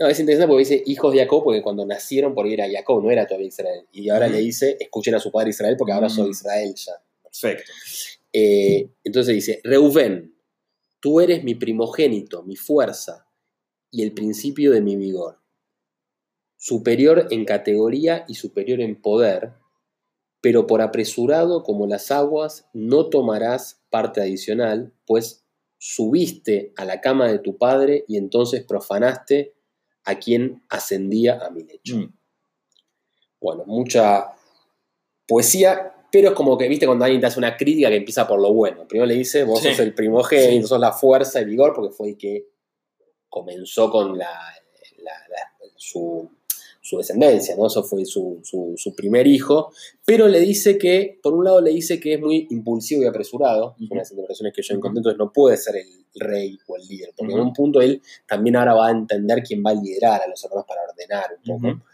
no, 0.00 0.06
es 0.06 0.20
interesante 0.20 0.48
porque 0.48 0.60
dice 0.60 0.82
hijos 0.86 1.12
de 1.12 1.18
Jacob, 1.20 1.42
porque 1.42 1.60
cuando 1.62 1.84
nacieron 1.84 2.34
por 2.34 2.46
ahí 2.46 2.52
era 2.54 2.70
Jacob, 2.70 3.02
no 3.02 3.10
era 3.10 3.26
todavía 3.26 3.48
Israel. 3.48 3.84
Y 3.92 4.08
ahora 4.10 4.28
le 4.28 4.38
dice, 4.38 4.76
escuchen 4.78 5.14
a 5.14 5.18
su 5.20 5.32
padre 5.32 5.50
Israel, 5.50 5.74
porque 5.76 5.92
ahora 5.92 6.08
soy 6.08 6.28
Mm. 6.28 6.30
Israel 6.30 6.74
ya. 6.74 6.92
Perfecto. 7.22 7.72
Eh, 8.32 8.90
entonces 9.04 9.34
dice, 9.34 9.60
Reubén, 9.64 10.34
tú 11.00 11.20
eres 11.20 11.44
mi 11.44 11.54
primogénito, 11.54 12.42
mi 12.42 12.56
fuerza 12.56 13.26
y 13.90 14.02
el 14.02 14.12
principio 14.12 14.72
de 14.72 14.80
mi 14.80 14.96
vigor. 14.96 15.40
Superior 16.56 17.28
en 17.30 17.44
categoría 17.44 18.24
y 18.28 18.34
superior 18.34 18.80
en 18.80 19.00
poder, 19.00 19.52
pero 20.40 20.66
por 20.66 20.82
apresurado 20.82 21.62
como 21.62 21.86
las 21.86 22.10
aguas 22.10 22.68
no 22.72 23.08
tomarás 23.08 23.82
parte 23.90 24.20
adicional, 24.20 24.92
pues 25.06 25.44
subiste 25.78 26.72
a 26.76 26.84
la 26.84 27.00
cama 27.00 27.28
de 27.28 27.38
tu 27.38 27.56
padre 27.56 28.04
y 28.08 28.16
entonces 28.16 28.64
profanaste 28.64 29.54
a 30.04 30.18
quien 30.18 30.62
ascendía 30.68 31.38
a 31.44 31.50
mi 31.50 31.62
lecho. 31.62 31.96
Mm. 31.96 32.18
Bueno, 33.40 33.64
mucha 33.66 34.34
poesía, 35.26 35.92
pero 36.10 36.28
es 36.28 36.34
como 36.34 36.56
que, 36.56 36.68
viste, 36.68 36.86
cuando 36.86 37.04
alguien 37.04 37.20
te 37.20 37.26
hace 37.26 37.38
una 37.38 37.56
crítica 37.56 37.88
que 37.88 37.96
empieza 37.96 38.26
por 38.26 38.40
lo 38.40 38.52
bueno. 38.52 38.86
Primero 38.88 39.06
le 39.06 39.14
dice, 39.14 39.44
vos 39.44 39.60
Sí. 39.60 39.68
sos 39.70 39.80
el 39.80 39.94
primogénito, 39.94 40.66
sos 40.66 40.80
la 40.80 40.92
fuerza 40.92 41.40
y 41.40 41.44
vigor, 41.44 41.72
porque 41.74 41.94
fue 41.94 42.10
el 42.10 42.16
que 42.16 42.46
comenzó 43.28 43.90
con 43.90 44.16
la, 44.16 44.26
la- 44.98 45.12
la- 45.28 45.72
su, 45.76 46.28
su 46.80 46.96
descendencia, 46.98 47.54
¿no? 47.56 47.66
Eso 47.66 47.82
fue 47.84 48.04
su, 48.04 48.40
su- 48.42 48.74
su 48.76 48.94
primer 48.94 49.26
hijo. 49.26 49.70
Pero 50.04 50.26
le 50.28 50.40
dice 50.40 50.76
que, 50.78 51.18
por 51.22 51.34
un 51.34 51.44
lado 51.44 51.60
le 51.60 51.70
dice 51.70 52.00
que 52.00 52.14
es 52.14 52.20
muy 52.20 52.46
impulsivo 52.50 53.02
y 53.02 53.06
apresurado, 53.06 53.74
Ujú. 53.76 53.86
son 53.88 53.98
las 53.98 54.10
interpretaciones 54.10 54.54
que 54.54 54.62
yo 54.62 54.74
encontré, 54.74 54.98
entonces 55.00 55.18
no 55.18 55.32
puede 55.32 55.56
ser 55.56 55.76
el 55.76 55.88
rey 56.14 56.58
o 56.66 56.76
el 56.76 56.86
líder, 56.88 57.12
porque 57.16 57.34
en 57.34 57.40
un 57.40 57.52
punto 57.52 57.80
él 57.80 58.00
también 58.26 58.56
ahora 58.56 58.74
va 58.74 58.88
a 58.88 58.90
entender 58.90 59.42
quién 59.42 59.62
va 59.64 59.70
a 59.70 59.74
liderar 59.74 60.22
a 60.22 60.26
los 60.26 60.42
hermanos 60.42 60.64
para 60.66 60.80
ordenar 60.90 61.26
un 61.36 61.60
poco. 61.60 61.84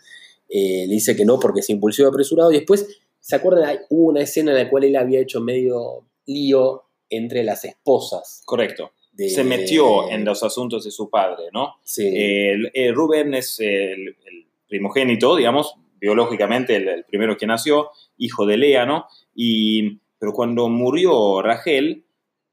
Eh, 0.48 0.84
le 0.86 0.94
dice 0.94 1.16
que 1.16 1.24
no 1.24 1.40
porque 1.40 1.60
es 1.60 1.70
impulsivo 1.70 2.08
y 2.08 2.10
apresurado. 2.10 2.52
Y 2.52 2.56
después, 2.58 2.86
¿se 3.24 3.36
acuerdan? 3.36 3.78
Hubo 3.88 4.08
una 4.10 4.20
escena 4.20 4.50
en 4.52 4.58
la 4.58 4.68
cual 4.70 4.84
él 4.84 4.96
había 4.96 5.20
hecho 5.20 5.40
medio 5.40 6.04
lío 6.26 6.84
entre 7.08 7.42
las 7.42 7.64
esposas. 7.64 8.42
Correcto. 8.44 8.92
de- 9.12 9.30
Se 9.30 9.44
metió 9.44 10.10
en 10.10 10.24
los 10.24 10.42
asuntos 10.42 10.84
de 10.84 10.90
su 10.90 11.08
padre, 11.08 11.44
¿no? 11.52 11.76
Sí, 11.84 12.06
El- 12.06 12.70
eh, 12.74 12.90
Rubén 12.92 13.32
es 13.34 13.60
el, 13.60 14.08
el 14.08 14.46
primogénito, 14.68 15.36
digamos, 15.36 15.74
biológicamente 16.00 16.74
el, 16.76 16.88
el 16.88 17.04
primero 17.04 17.36
que 17.36 17.46
nació, 17.46 17.90
hijo 18.18 18.44
de 18.44 18.56
Lea, 18.56 18.84
¿no? 18.86 19.06
Y, 19.34 20.00
pero 20.18 20.32
cuando 20.32 20.68
murió 20.68 21.40
Rachel, 21.42 22.04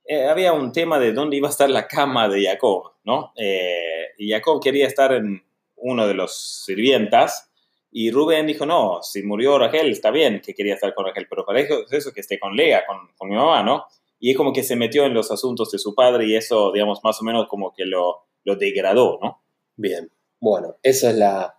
eh, 0.05 0.25
había 0.25 0.53
un 0.53 0.71
tema 0.71 0.99
de 0.99 1.13
dónde 1.13 1.37
iba 1.37 1.47
a 1.47 1.51
estar 1.51 1.69
la 1.69 1.87
cama 1.87 2.29
de 2.29 2.45
Jacob, 2.45 2.91
¿no? 3.03 3.33
Eh, 3.35 4.05
y 4.19 4.29
Jacob 4.31 4.61
quería 4.63 4.85
estar 4.87 5.11
en 5.13 5.43
uno 5.77 6.07
de 6.07 6.13
los 6.13 6.63
sirvientas, 6.65 7.50
y 7.91 8.09
Rubén 8.11 8.47
dijo, 8.47 8.65
no, 8.65 8.99
si 9.03 9.21
murió 9.23 9.57
Rachel, 9.59 9.91
está 9.91 10.11
bien 10.11 10.41
que 10.43 10.53
quería 10.53 10.75
estar 10.75 10.93
con 10.93 11.05
Rachel, 11.05 11.27
pero 11.29 11.45
para 11.45 11.59
eso, 11.59 11.83
eso 11.91 12.11
que 12.13 12.21
esté 12.21 12.39
con 12.39 12.55
Lea, 12.55 12.85
con, 12.85 12.97
con 13.17 13.29
mi 13.29 13.35
mamá, 13.35 13.63
¿no? 13.63 13.85
Y 14.19 14.31
es 14.31 14.37
como 14.37 14.53
que 14.53 14.63
se 14.63 14.75
metió 14.75 15.05
en 15.05 15.13
los 15.13 15.31
asuntos 15.31 15.71
de 15.71 15.79
su 15.79 15.93
padre 15.95 16.25
y 16.27 16.35
eso, 16.35 16.71
digamos, 16.71 17.03
más 17.03 17.19
o 17.21 17.23
menos 17.25 17.47
como 17.47 17.73
que 17.73 17.85
lo, 17.85 18.21
lo 18.43 18.55
degradó, 18.55 19.19
¿no? 19.21 19.41
bien. 19.75 20.09
Bueno, 20.39 20.75
eso 20.83 21.09
es 21.09 21.15
la, 21.15 21.55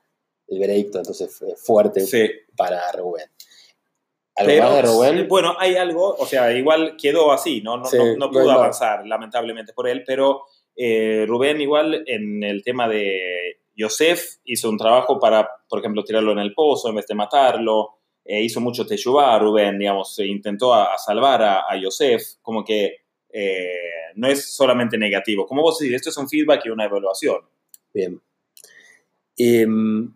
el 0.48 0.58
veredicto 0.58 0.98
entonces 0.98 1.36
fue 1.36 1.54
fuerte 1.56 2.00
Sí. 2.00 2.28
para 2.56 2.80
Rubén. 2.92 3.26
¿Algo 4.36 4.48
Pero, 4.50 4.62
más 4.64 4.74
de 4.76 4.82
Rubén? 4.82 5.28
bueno, 5.28 5.54
hay 5.58 5.76
algo, 5.76 6.14
o 6.18 6.24
sea, 6.26 6.50
igual 6.52 6.96
quedó 7.00 7.32
así, 7.32 7.60
no, 7.62 7.76
no, 7.76 7.84
Sí, 7.84 7.98
no, 8.16 8.30
pudo 8.30 8.50
avanzar, 8.50 9.06
lamentablemente 9.06 9.72
por 9.72 9.88
él, 9.88 10.04
pero 10.06 10.44
eh, 10.74 11.24
Rubén 11.28 11.60
igual 11.60 12.02
en 12.06 12.42
el 12.42 12.62
tema 12.64 12.88
de 12.88 13.60
Yosef 13.76 14.36
hizo 14.44 14.68
un 14.68 14.76
trabajo 14.76 15.18
para, 15.18 15.48
por 15.68 15.78
ejemplo, 15.78 16.04
tirarlo 16.04 16.32
en 16.32 16.38
el 16.38 16.54
pozo 16.54 16.88
en 16.88 16.96
vez 16.96 17.06
de 17.06 17.14
matarlo, 17.14 17.90
eh, 18.24 18.42
hizo 18.42 18.60
mucho 18.60 18.86
teshuvah 18.86 19.38
Rubén, 19.38 19.78
digamos, 19.78 20.18
intentó 20.20 20.74
a, 20.74 20.96
salvar 20.98 21.42
a, 21.42 21.64
a 21.68 21.76
Yosef, 21.76 22.22
como 22.40 22.64
que 22.64 23.02
eh, 23.32 24.12
no 24.14 24.28
es 24.28 24.54
solamente 24.54 24.98
negativo. 24.98 25.46
Como 25.46 25.62
vos 25.62 25.78
decís, 25.78 25.96
esto 25.96 26.10
es 26.10 26.16
un 26.18 26.28
feedback 26.28 26.66
y 26.66 26.68
una 26.68 26.84
evaluación. 26.84 27.40
Bien. 27.92 28.20
Em, 29.36 30.12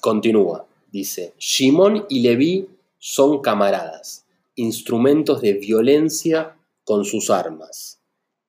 continúa, 0.00 0.66
dice, 0.90 1.34
Shimón 1.38 2.06
y 2.08 2.22
Leví 2.22 2.68
son 2.98 3.40
camaradas, 3.40 4.26
instrumentos 4.56 5.42
de 5.42 5.54
violencia 5.54 6.56
con 6.84 7.04
sus 7.04 7.30
armas. 7.30 8.01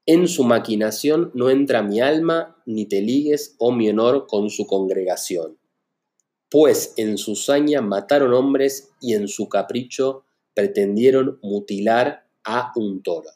En 0.05 0.27
su 0.27 0.43
maquinación 0.43 1.31
no 1.33 1.49
entra 1.49 1.81
mi 1.81 2.01
alma, 2.01 2.61
ni 2.65 2.85
te 2.85 3.01
ligues, 3.01 3.55
oh 3.57 3.71
mi 3.71 3.89
honor, 3.89 4.27
con 4.27 4.49
su 4.49 4.67
congregación. 4.67 5.57
Pues 6.49 6.93
en 6.97 7.17
su 7.17 7.37
saña 7.37 7.81
mataron 7.81 8.33
hombres 8.33 8.91
y 8.99 9.13
en 9.13 9.29
su 9.29 9.47
capricho 9.47 10.25
pretendieron 10.53 11.39
mutilar 11.41 12.27
a 12.43 12.73
un 12.75 13.01
toro. 13.01 13.29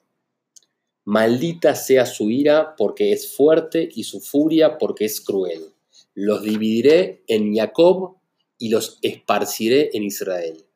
Maldita 1.05 1.73
sea 1.73 2.05
su 2.05 2.29
ira 2.29 2.75
porque 2.75 3.13
es 3.13 3.33
fuerte 3.33 3.87
y 3.95 4.03
su 4.03 4.19
furia 4.19 4.77
porque 4.77 5.05
es 5.05 5.21
cruel. 5.21 5.73
Los 6.13 6.43
dividiré 6.43 7.23
en 7.27 7.55
Jacob 7.55 8.17
y 8.57 8.69
los 8.69 8.99
esparciré 9.01 9.89
en 9.93 10.03
Israel. 10.03 10.66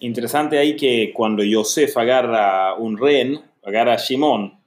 Interesante 0.00 0.58
ahí 0.58 0.76
que 0.76 1.12
cuando 1.12 1.42
Yosef 1.42 1.96
agarra 1.96 2.74
un 2.74 2.96
rehén, 2.98 3.40
agarra 3.62 3.94
a 3.94 3.96
Shimón, 3.98 4.60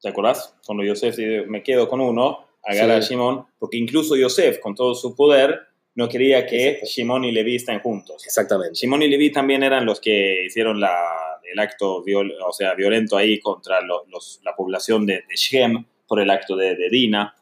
¿te 0.00 0.08
acordás? 0.08 0.54
Cuando 0.66 0.84
Yosef 0.84 1.16
dice, 1.16 1.42
me 1.46 1.62
quedo 1.62 1.88
con 1.88 2.00
uno, 2.00 2.46
agarra 2.62 3.00
Sí. 3.00 3.06
a 3.06 3.08
Shimón, 3.16 3.46
porque 3.58 3.76
incluso 3.76 4.16
Yosef, 4.16 4.58
con 4.60 4.74
todo 4.74 4.94
su 4.94 5.14
poder, 5.14 5.60
no 5.94 6.08
quería 6.08 6.44
que. 6.46 6.80
Shimón 6.84 7.24
y 7.24 7.32
Leví 7.32 7.56
estén 7.56 7.80
juntos. 7.80 8.24
Exactamente. 8.26 8.74
Shimón 8.74 9.02
y 9.02 9.08
Leví 9.08 9.30
también 9.32 9.62
eran 9.62 9.86
los 9.86 10.00
que 10.00 10.44
hicieron 10.46 10.80
la- 10.80 11.40
el 11.50 11.58
acto 11.60 12.02
viol- 12.04 12.34
o 12.44 12.52
sea, 12.52 12.74
violento 12.74 13.16
ahí 13.16 13.38
contra 13.38 13.80
los- 13.80 14.40
la 14.44 14.54
población 14.56 15.06
de, 15.06 15.14
de 15.28 15.36
Shem 15.36 15.84
por 16.08 16.20
el 16.20 16.28
acto 16.30 16.56
de, 16.56 16.74
de 16.76 16.88
Dina. 16.90 17.34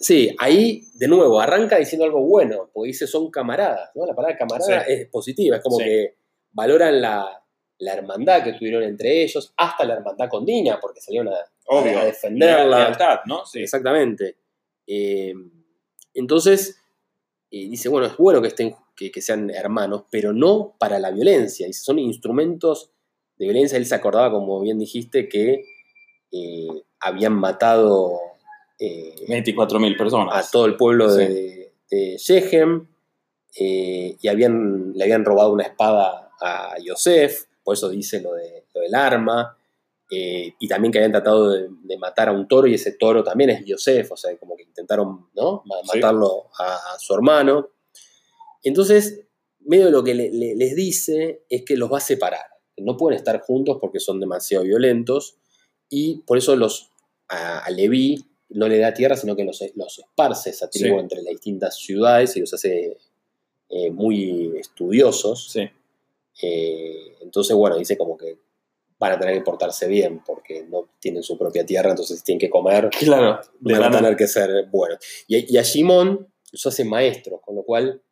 Sí, 0.00 0.34
ahí 0.38 0.82
de 0.94 1.08
nuevo 1.08 1.40
arranca 1.40 1.76
diciendo 1.76 2.04
algo 2.04 2.20
bueno, 2.20 2.70
porque 2.72 2.88
dice 2.88 3.06
son 3.06 3.30
camaradas, 3.30 3.90
¿no? 3.94 4.06
La 4.06 4.14
palabra 4.14 4.36
camarada 4.38 4.84
Sí. 4.84 4.92
es 4.92 5.08
positiva, 5.08 5.56
es 5.56 5.62
como 5.62 5.78
Sí. 5.78 5.84
que 5.84 6.14
valoran 6.52 7.00
la, 7.00 7.42
la 7.78 7.92
hermandad 7.94 8.44
que 8.44 8.52
tuvieron 8.52 8.82
entre 8.84 9.22
ellos, 9.22 9.52
hasta 9.56 9.84
la 9.84 9.94
hermandad 9.94 10.28
con 10.28 10.44
Dina, 10.44 10.78
porque 10.80 11.00
salieron 11.00 11.28
a, 11.34 11.36
Obvio. 11.66 11.98
a 11.98 12.04
defenderla. 12.04 12.78
Lealtad, 12.78 13.18
¿no? 13.26 13.44
Sí. 13.44 13.60
Exactamente. 13.60 14.36
Eh, 14.86 15.34
entonces, 16.14 16.80
eh, 17.50 17.68
dice, 17.68 17.88
bueno, 17.88 18.06
es 18.06 18.16
bueno 18.16 18.40
que, 18.40 18.48
estén, 18.48 18.74
que, 18.96 19.10
que 19.10 19.20
sean 19.20 19.50
hermanos, 19.50 20.04
pero 20.10 20.32
no 20.32 20.76
para 20.78 20.98
la 20.98 21.10
violencia. 21.10 21.66
Dice, 21.66 21.82
son 21.82 21.98
instrumentos 21.98 22.90
de 23.36 23.46
violencia. 23.46 23.76
Él 23.78 23.86
se 23.86 23.94
acordaba, 23.94 24.30
como 24.30 24.60
bien 24.60 24.78
dijiste, 24.78 25.28
que 25.28 25.64
eh, 26.32 26.66
habían 27.00 27.34
matado 27.34 28.18
eh, 28.78 29.14
24.000 29.28 29.96
personas. 29.96 30.46
a 30.46 30.50
todo 30.50 30.66
el 30.66 30.76
pueblo 30.76 31.12
de, 31.12 31.72
de 31.90 32.16
Shechem 32.18 32.86
eh, 33.58 34.16
y 34.20 34.28
habían, 34.28 34.92
le 34.94 35.04
habían 35.04 35.24
robado 35.24 35.52
una 35.52 35.64
espada 35.64 36.30
a 36.40 36.76
Yosef, 36.82 37.46
por 37.64 37.74
eso 37.74 37.88
dice 37.88 38.20
lo, 38.20 38.34
de, 38.34 38.66
lo 38.74 38.80
del 38.82 38.94
arma, 38.94 39.56
eh, 40.10 40.54
y 40.58 40.68
también 40.68 40.90
que 40.92 40.98
habían 40.98 41.12
tratado 41.12 41.50
de, 41.50 41.68
de 41.82 41.98
matar 41.98 42.28
a 42.28 42.32
un 42.32 42.46
toro 42.48 42.66
y 42.66 42.74
ese 42.74 42.92
toro 42.92 43.22
también 43.24 43.50
es 43.50 43.64
Yosef, 43.64 44.12
o 44.12 44.16
sea, 44.16 44.34
como 44.38 44.56
que 44.56 44.62
intentaron 44.62 45.28
¿no? 45.34 45.62
Ma- 45.66 45.76
Sí. 45.82 45.96
matarlo 45.98 46.46
a, 46.58 46.74
a 46.94 46.98
su 46.98 47.14
hermano. 47.14 47.68
Entonces, 48.62 49.26
medio 49.60 49.86
de 49.86 49.90
lo 49.90 50.02
que 50.04 50.14
le- 50.14 50.30
le- 50.32 50.54
les 50.54 50.74
dice 50.74 51.44
es 51.48 51.64
que 51.64 51.76
los 51.76 51.92
va 51.92 51.98
a 51.98 52.00
separar, 52.02 52.46
que 52.74 52.82
no 52.82 52.96
pueden 52.96 53.18
estar 53.18 53.40
juntos 53.42 53.78
porque 53.80 54.00
son 54.00 54.20
demasiado 54.20 54.64
violentos, 54.64 55.36
y 55.90 56.18
por 56.26 56.38
eso 56.38 56.54
los, 56.56 56.90
a, 57.28 57.58
a 57.60 57.70
Leví 57.70 58.24
no 58.50 58.66
le 58.68 58.78
da 58.78 58.94
tierra, 58.94 59.16
sino 59.16 59.36
que 59.36 59.44
los, 59.44 59.62
los 59.74 59.98
esparce 59.98 60.50
esa 60.50 60.68
tribu 60.70 60.96
Sí. 60.96 61.00
entre 61.00 61.22
las 61.22 61.32
distintas 61.32 61.76
ciudades 61.76 62.36
y 62.36 62.40
los 62.40 62.52
hace 62.54 62.96
eh, 63.68 63.90
muy 63.90 64.56
estudiosos. 64.58 65.50
Sí. 65.52 65.68
Eh, 66.42 67.16
entonces, 67.20 67.54
bueno, 67.56 67.76
dice 67.76 67.96
como 67.98 68.16
que 68.16 68.38
van 68.98 69.12
a 69.12 69.18
tener 69.18 69.34
que 69.34 69.42
portarse 69.42 69.86
bien 69.86 70.22
porque 70.24 70.64
no 70.64 70.88
tienen 70.98 71.22
su 71.22 71.36
propia 71.38 71.64
tierra, 71.66 71.90
entonces 71.90 72.22
tienen 72.24 72.40
que 72.40 72.50
comer, 72.50 72.88
Claro. 72.90 73.40
Van 73.60 73.82
a 73.82 73.90
tener 73.90 74.16
que 74.16 74.26
ser 74.26 74.66
buenos. 74.70 74.98
Y, 75.28 75.52
y 75.54 75.58
a 75.58 75.62
Shimon 75.62 76.26
los 76.52 76.66
hace 76.66 76.84
maestros, 76.84 77.40
con 77.42 77.54
lo 77.54 77.62
cual 77.62 78.02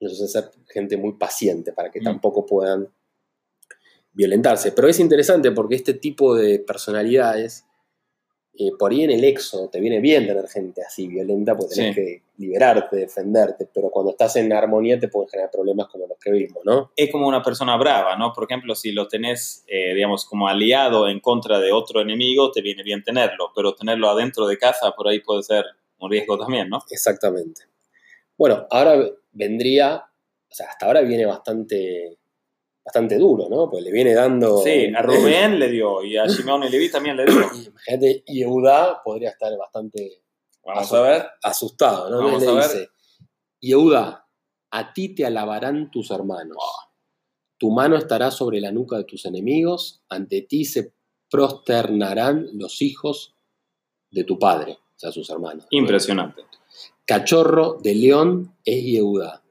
los 0.00 0.12
hace 0.12 0.28
ser 0.28 0.50
gente 0.68 0.96
muy 0.96 1.12
paciente 1.14 1.72
para 1.72 1.90
que 1.90 2.00
Mm. 2.00 2.04
tampoco 2.04 2.44
puedan 2.44 2.88
violentarse. 4.12 4.72
Pero 4.72 4.88
es 4.88 4.98
interesante 5.00 5.50
porque 5.52 5.76
este 5.76 5.94
tipo 5.94 6.34
de 6.34 6.58
personalidades, 6.58 7.64
eh, 8.58 8.72
por 8.78 8.90
ahí 8.90 9.04
en 9.04 9.10
el 9.12 9.24
éxodo 9.24 9.68
te 9.68 9.78
viene 9.80 10.00
bien 10.00 10.26
tener 10.26 10.48
gente 10.48 10.82
así 10.82 11.06
violenta 11.06 11.56
porque 11.56 11.74
tenés 11.76 11.94
Sí. 11.94 12.00
que 12.02 12.22
liberarte, 12.38 12.96
defenderte, 12.96 13.68
pero 13.72 13.90
cuando 13.90 14.10
estás 14.12 14.36
en 14.36 14.52
armonía 14.52 14.98
te 14.98 15.08
pueden 15.08 15.28
generar 15.28 15.50
problemas 15.50 15.88
como 15.88 16.06
los 16.06 16.18
que 16.18 16.30
vimos, 16.30 16.64
¿no? 16.64 16.90
es 16.96 17.10
como 17.10 17.26
una 17.28 17.42
persona 17.42 17.76
brava, 17.76 18.16
¿no? 18.16 18.32
Por 18.32 18.44
ejemplo, 18.44 18.74
si 18.74 18.92
lo 18.92 19.08
tenés, 19.08 19.64
eh, 19.68 19.94
digamos, 19.94 20.24
como 20.24 20.46
aliado 20.48 21.08
en 21.08 21.20
contra 21.20 21.58
de 21.60 21.72
otro 21.72 22.00
enemigo, 22.00 22.50
te 22.52 22.60
viene 22.62 22.82
bien 22.82 23.02
tenerlo, 23.02 23.50
pero 23.54 23.74
tenerlo 23.74 24.08
adentro 24.10 24.46
de 24.46 24.56
casa, 24.58 24.92
por 24.92 25.08
ahí 25.08 25.20
puede 25.20 25.42
ser 25.42 25.64
un 25.98 26.10
riesgo 26.10 26.38
también, 26.38 26.68
¿no? 26.68 26.78
Exactamente. 26.90 27.62
Bueno, 28.36 28.66
ahora 28.70 29.04
vendría, 29.32 29.96
o 29.96 30.54
sea, 30.54 30.68
hasta 30.68 30.86
ahora 30.86 31.00
viene 31.02 31.26
bastante, 31.26 32.18
bastante 32.88 33.18
duro, 33.18 33.48
¿no? 33.50 33.68
Pues 33.70 33.84
le 33.84 33.92
viene 33.92 34.14
dando... 34.14 34.62
Sí, 34.62 34.90
a 34.96 35.02
Rubén 35.02 35.58
le 35.58 35.68
dio 35.68 36.02
y 36.02 36.16
a 36.16 36.26
Shimon 36.26 36.64
y 36.64 36.70
Levi 36.70 36.90
también 36.90 37.16
le 37.18 37.26
dio. 37.26 37.34
Y 37.54 37.66
Imagínate, 37.66 38.24
Yehuda 38.26 39.02
podría 39.04 39.30
estar 39.30 39.54
bastante 39.58 40.22
Vamos 40.64 40.92
a 40.92 41.00
ver. 41.02 41.26
asustado, 41.42 42.08
¿no? 42.10 42.24
Vamos 42.24 42.42
le 42.42 42.48
a 42.48 42.52
ver. 42.52 42.62
dice, 42.64 42.88
Yehuda, 43.60 44.26
a 44.70 44.92
ti 44.94 45.14
te 45.14 45.26
alabarán 45.26 45.90
tus 45.90 46.10
hermanos. 46.10 46.56
Tu 47.58 47.70
mano 47.70 47.96
estará 47.96 48.30
sobre 48.30 48.60
la 48.60 48.72
nuca 48.72 48.96
de 48.96 49.04
tus 49.04 49.26
enemigos, 49.26 50.02
ante 50.08 50.42
ti 50.42 50.64
se 50.64 50.94
prosternarán 51.30 52.48
los 52.54 52.80
hijos 52.80 53.34
de 54.10 54.24
tu 54.24 54.38
padre, 54.38 54.72
o 54.72 54.98
sea, 54.98 55.12
sus 55.12 55.28
hermanos. 55.28 55.66
Impresionante. 55.70 56.42
Cachorro 57.04 57.78
de 57.82 57.94
león 57.94 58.56
es 58.64 58.82
Yehuda. 58.82 59.42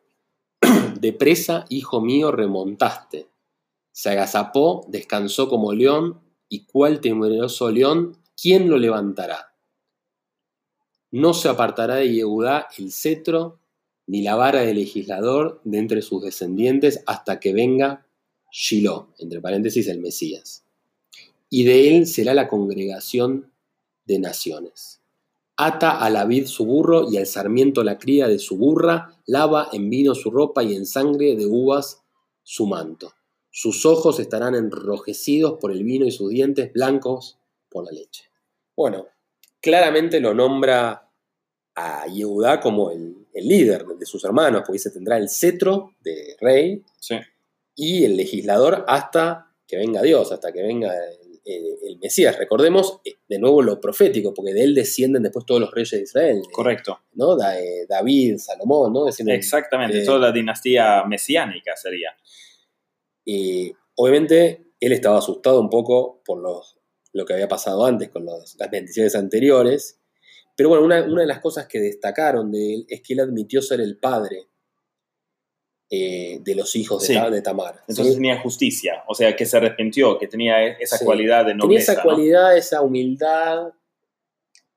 De 0.99 1.13
presa, 1.13 1.65
hijo 1.69 2.01
mío, 2.01 2.31
remontaste. 2.31 3.27
Se 3.91 4.09
agazapó, 4.09 4.83
descansó 4.87 5.47
como 5.47 5.71
león, 5.73 6.19
y 6.49 6.65
cuál 6.65 7.01
temeroso 7.01 7.69
león, 7.69 8.17
¿quién 8.35 8.67
lo 8.67 8.79
levantará? 8.79 9.53
No 11.11 11.35
se 11.35 11.49
apartará 11.49 11.95
de 11.95 12.11
Yehudá 12.11 12.67
el 12.79 12.91
cetro, 12.91 13.59
ni 14.07 14.23
la 14.23 14.35
vara 14.35 14.61
del 14.61 14.77
legislador 14.77 15.61
de 15.63 15.77
entre 15.77 16.01
sus 16.01 16.23
descendientes, 16.23 17.03
hasta 17.05 17.39
que 17.39 17.53
venga 17.53 18.07
Shiloh, 18.51 19.13
entre 19.19 19.39
paréntesis, 19.39 19.87
el 19.87 19.99
Mesías. 19.99 20.63
Y 21.47 21.63
de 21.63 21.95
él 21.95 22.07
será 22.07 22.33
la 22.33 22.47
congregación 22.47 23.51
de 24.05 24.17
naciones. 24.17 25.01
Ata 25.57 25.99
a 25.99 26.09
la 26.09 26.25
vid 26.25 26.45
su 26.45 26.65
burro 26.65 27.11
y 27.11 27.17
al 27.17 27.25
sarmiento 27.25 27.83
la 27.83 27.97
cría 27.97 28.27
de 28.27 28.37
su 28.39 28.57
burra, 28.57 29.17
lava 29.25 29.69
en 29.73 29.89
vino 29.89 30.13
su 30.13 30.29
ropa 30.29 30.63
y 30.63 30.75
en 30.75 30.85
sangre 30.85 31.35
de 31.35 31.45
uvas 31.47 32.03
su 32.43 32.67
manto. 32.67 33.13
Sus 33.49 33.85
ojos 33.85 34.19
estarán 34.19 34.53
enrojecidos 34.53 35.57
por 35.59 35.71
el 35.71 35.83
vino 35.83 36.05
y 36.05 36.11
sus 36.11 36.29
dientes 36.29 36.71
blancos 36.73 37.39
por 37.69 37.85
la 37.85 37.91
leche. 37.91 38.25
Bueno, 38.75 39.07
claramente 39.59 40.19
lo 40.19 40.35
nombra 40.35 41.09
a 41.73 42.05
Yehudá 42.07 42.59
como 42.59 42.91
el, 42.91 43.27
el 43.33 43.47
líder 43.47 43.85
de 43.85 44.05
sus 44.05 44.23
hermanos, 44.25 44.61
porque 44.65 44.79
se 44.79 44.91
tendrá 44.91 45.17
el 45.17 45.27
cetro 45.29 45.95
de 46.03 46.35
rey 46.39 46.83
Sí. 46.99 47.15
y 47.75 48.03
el 48.05 48.15
legislador 48.15 48.85
hasta 48.87 49.55
que 49.67 49.77
venga 49.77 50.01
Dios, 50.03 50.31
hasta 50.31 50.51
que 50.53 50.61
venga 50.61 50.93
el, 51.47 51.65
el- 51.83 51.97
Mesías. 51.99 52.37
Recordemos 52.37 52.99
eh, 53.05 53.13
de 53.27 53.39
nuevo 53.39 53.61
lo 53.61 53.79
profético, 53.81 54.33
porque 54.33 54.53
de 54.53 54.63
él 54.63 54.75
descienden 54.75 55.23
después 55.23 55.45
todos 55.45 55.61
los 55.61 55.71
reyes 55.71 55.91
de 55.91 56.01
Israel. 56.03 56.37
eh, 56.37 56.49
Correcto. 56.51 56.99
¿no? 57.13 57.35
Da- 57.35 57.59
eh, 57.59 57.85
David, 57.89 58.37
Salomón, 58.37 58.93
¿no? 58.93 59.05
Descienden- 59.05 59.35
Exactamente. 59.35 60.01
eh, 60.01 60.05
Toda 60.05 60.19
la 60.19 60.31
dinastía 60.31 61.03
mesiánica 61.05 61.75
sería. 61.75 62.09
Y 63.25 63.73
obviamente 63.95 64.67
él 64.79 64.91
estaba 64.91 65.17
asustado 65.19 65.59
un 65.59 65.69
poco 65.69 66.21
por 66.25 66.39
los- 66.41 66.77
lo 67.13 67.25
que 67.25 67.33
había 67.33 67.47
pasado 67.47 67.85
antes 67.85 68.09
con 68.09 68.25
los- 68.25 68.55
las 68.59 68.69
bendiciones 68.69 69.15
anteriores. 69.15 69.99
Pero 70.55 70.69
bueno, 70.69 70.85
una, 70.85 71.03
una 71.03 71.21
de 71.21 71.27
las 71.27 71.39
cosas 71.39 71.67
que 71.67 71.79
destacaron 71.79 72.51
de 72.51 72.73
él 72.75 72.85
es 72.89 73.01
que 73.01 73.13
él 73.13 73.19
admitió 73.21 73.61
ser 73.61 73.81
el 73.81 73.97
padre 73.99 74.47
eh, 75.89 76.39
de 76.41 76.55
los 76.55 76.75
hijos 76.75 77.07
de, 77.07 77.13
Sí. 77.15 77.31
De 77.31 77.41
Tamar. 77.41 77.75
Entonces 77.87 78.07
¿sí? 78.07 78.13
tenía 78.15 78.39
justicia, 78.41 79.03
o 79.07 79.15
sea, 79.15 79.35
que 79.35 79.45
se 79.45 79.55
arrepintió, 79.57 80.17
que 80.19 80.27
tenía 80.27 80.65
esa 80.67 80.97
Sí. 80.97 81.05
cualidad 81.05 81.45
de 81.45 81.51
Tenía 81.51 81.63
nobleza. 81.65 81.91
esa 81.93 82.03
¿no? 82.03 82.09
cualidad, 82.09 82.57
esa 82.57 82.81
humildad, 82.81 83.73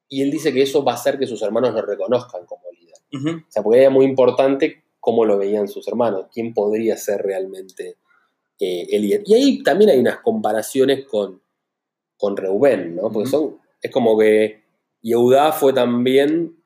y 0.08 0.22
él 0.22 0.30
dice 0.30 0.52
que 0.52 0.62
eso 0.62 0.82
va 0.84 0.92
a 0.92 0.94
hacer 0.96 1.18
que 1.18 1.26
sus 1.26 1.40
hermanos 1.42 1.72
lo 1.74 1.82
reconozcan 1.82 2.44
como 2.46 2.62
líder. 2.72 2.96
Ujú. 3.12 3.38
O 3.40 3.50
sea, 3.50 3.62
porque 3.62 3.80
era 3.80 3.90
muy 3.90 4.04
importante 4.04 4.82
cómo 5.00 5.24
lo 5.24 5.38
veían 5.38 5.66
sus 5.68 5.86
hermanos, 5.88 6.26
quién 6.32 6.52
podría 6.52 6.96
ser 6.96 7.22
realmente 7.22 7.96
eh, 8.58 8.86
el 8.90 9.02
líder. 9.02 9.22
Y 9.26 9.34
ahí 9.34 9.62
también 9.62 9.90
hay 9.90 9.98
unas 9.98 10.18
comparaciones 10.18 11.06
con, 11.06 11.40
con 12.16 12.36
Reubén, 12.36 12.96
¿no? 12.96 13.02
Porque 13.11 13.28
Ujú. 13.28 13.30
son, 13.30 13.58
es 13.80 13.90
como 13.90 14.18
que 14.18 14.62
Yehudá 15.00 15.52
fue 15.52 15.72
también 15.72 16.56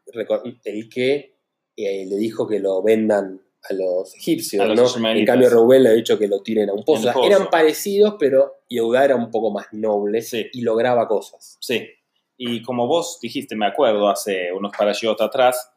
el 0.65 0.89
que 0.89 1.37
eh, 1.77 2.07
le 2.07 2.17
dijo 2.17 2.49
que 2.49 2.59
lo 2.59 2.83
vendan 2.83 3.41
a 3.69 3.73
los 3.75 4.15
egipcios, 4.15 4.63
A 4.63 4.67
los 4.67 4.77
¿no? 4.77 4.85
ismaelitas. 4.87 5.21
En 5.21 5.27
cambio 5.41 5.51
Reubén 5.51 5.83
le 5.85 5.89
ha 5.91 5.93
dicho 5.93 6.19
que 6.19 6.29
lo 6.29 6.43
tiren 6.43 6.69
a 6.71 6.73
un 6.75 6.85
pozo. 6.85 7.01
O 7.01 7.03
sea, 7.05 7.13
pozo. 7.15 7.27
eran 7.27 7.49
parecidos, 7.51 8.17
pero 8.19 8.53
Yehudá 8.69 9.05
era 9.05 9.17
un 9.17 9.31
poco 9.31 9.51
más 9.51 9.67
noble 9.73 10.23
Sí. 10.23 10.47
y 10.53 10.63
lograba 10.63 11.09
cosas. 11.09 11.57
Sí. 11.61 11.89
Y 12.37 12.63
como 12.63 12.87
vos 12.87 13.19
dijiste, 13.23 13.57
me 13.57 13.67
acuerdo, 13.67 14.09
hace 14.09 14.53
unos 14.53 14.73
parashiot 14.77 15.21
atrás, 15.21 15.71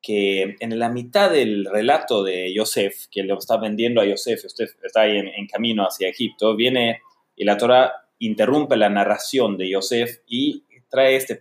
que 0.00 0.56
en 0.58 0.78
la 0.78 0.88
mitad 0.88 1.30
del 1.30 1.64
relato 1.64 2.22
de 2.24 2.52
Yosef, 2.52 3.06
que 3.10 3.22
lo 3.22 3.38
está 3.38 3.56
vendiendo 3.56 4.00
a 4.00 4.04
Yosef, 4.04 4.44
usted 4.44 4.66
está 4.82 5.02
ahí 5.02 5.16
en, 5.16 5.28
en 5.28 5.46
camino 5.46 5.84
hacia 5.84 6.08
Egipto, 6.08 6.56
viene 6.56 7.00
y 7.36 7.44
la 7.44 7.56
Torah 7.56 7.92
interrumpe 8.18 8.76
la 8.76 8.88
narración 8.88 9.56
de 9.56 9.70
Yosef 9.70 10.18
y 10.26 10.64
trae 10.88 11.16
este 11.16 11.36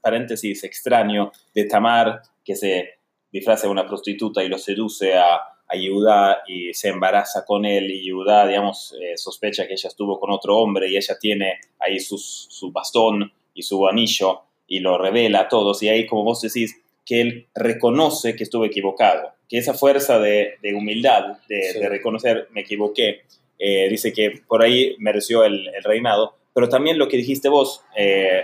paréntesis 0.00 0.62
extraño 0.62 1.32
de 1.54 1.64
Tamar, 1.64 2.22
que 2.44 2.54
se 2.54 3.00
disfraza 3.32 3.66
de 3.66 3.72
una 3.72 3.86
prostituta 3.86 4.44
y 4.44 4.48
lo 4.48 4.58
seduce 4.58 5.14
a, 5.14 5.36
a 5.66 5.76
Yehudá 5.76 6.42
y 6.46 6.72
se 6.74 6.88
embaraza 6.88 7.44
con 7.46 7.64
él 7.64 7.90
y 7.90 8.02
Yehudá, 8.04 8.46
digamos, 8.46 8.94
eh, 9.00 9.16
sospecha 9.16 9.66
que 9.66 9.72
ella 9.74 9.88
estuvo 9.88 10.20
con 10.20 10.30
otro 10.30 10.58
hombre 10.58 10.88
y 10.90 10.96
ella 10.96 11.16
tiene 11.18 11.60
ahí 11.80 11.98
sus- 11.98 12.46
su 12.50 12.70
bastón 12.72 13.32
y 13.54 13.62
su 13.62 13.86
anillo 13.88 14.42
y 14.66 14.80
lo 14.80 14.98
revela 14.98 15.40
a 15.40 15.48
todos 15.48 15.82
y 15.82 15.88
ahí, 15.88 16.06
como 16.06 16.24
vos 16.24 16.40
decís, 16.42 16.76
que 17.04 17.20
él 17.20 17.46
reconoce 17.54 18.36
que 18.36 18.44
estuvo 18.44 18.64
equivocado, 18.64 19.32
que 19.48 19.58
esa 19.58 19.74
fuerza 19.74 20.18
de, 20.18 20.54
de 20.62 20.74
humildad, 20.74 21.38
de, 21.48 21.62
Sí. 21.72 21.78
de 21.80 21.88
reconocer 21.88 22.48
me 22.52 22.60
equivoqué, 22.60 23.22
eh, 23.58 23.88
dice 23.88 24.12
que 24.12 24.42
por 24.46 24.62
ahí 24.62 24.94
mereció 24.98 25.44
el, 25.44 25.68
el 25.68 25.82
reinado, 25.84 26.36
pero 26.54 26.68
también 26.68 26.98
lo 26.98 27.08
que 27.08 27.16
dijiste 27.16 27.48
vos 27.48 27.82
eh, 27.96 28.42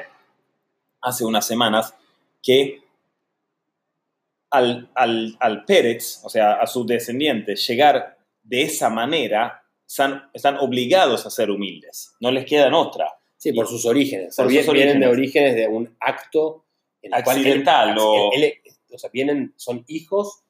hace 1.01 1.24
unas 1.24 1.47
semanas, 1.47 1.95
que 2.43 2.80
al, 4.51 4.90
al, 4.94 5.36
al 5.40 5.64
Pérez, 5.64 6.20
o 6.24 6.28
sea, 6.30 6.55
a 6.55 6.66
sus 6.66 6.86
descendientes, 6.86 7.66
llegar 7.66 8.16
de 8.42 8.62
esa 8.62 8.88
manera, 8.88 9.62
están, 9.86 10.30
están 10.32 10.57
obligados 10.59 11.26
a 11.26 11.30
ser 11.30 11.51
humildes, 11.51 12.12
no 12.20 12.30
les 12.30 12.44
quedan 12.44 12.74
otra. 12.74 13.12
Sí, 13.36 13.53
por 13.53 13.68
sus 13.68 13.86
orígenes. 13.86 14.34
Por 14.34 14.46
sus 14.53 14.72
vienen 14.72 14.99
de 15.01 15.07
orígenes. 15.07 15.55
de 15.55 15.68
un 15.68 15.96
acto 16.01 16.64
en 17.03 17.14
el 17.14 17.22
cual 17.22 17.36
él- 17.38 17.42
Accidental, 17.46 17.96
o- 17.99 18.32
él- 18.32 18.55
o 18.90 18.99
sea, 18.99 19.11
vienen, 19.12 19.53
son 19.57 19.84
hijos 19.86 20.40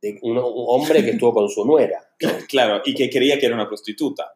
de 0.00 0.18
un, 0.22 0.38
un 0.38 0.64
hombre 0.68 1.04
que 1.04 1.10
estuvo 1.12 1.32
con 1.34 1.48
su 1.48 1.64
nuera. 1.64 2.00
Claro, 2.48 2.82
y 2.84 2.94
que 2.94 3.10
creía 3.10 3.38
que 3.40 3.46
era 3.46 3.54
una 3.56 3.66
prostituta, 3.66 4.34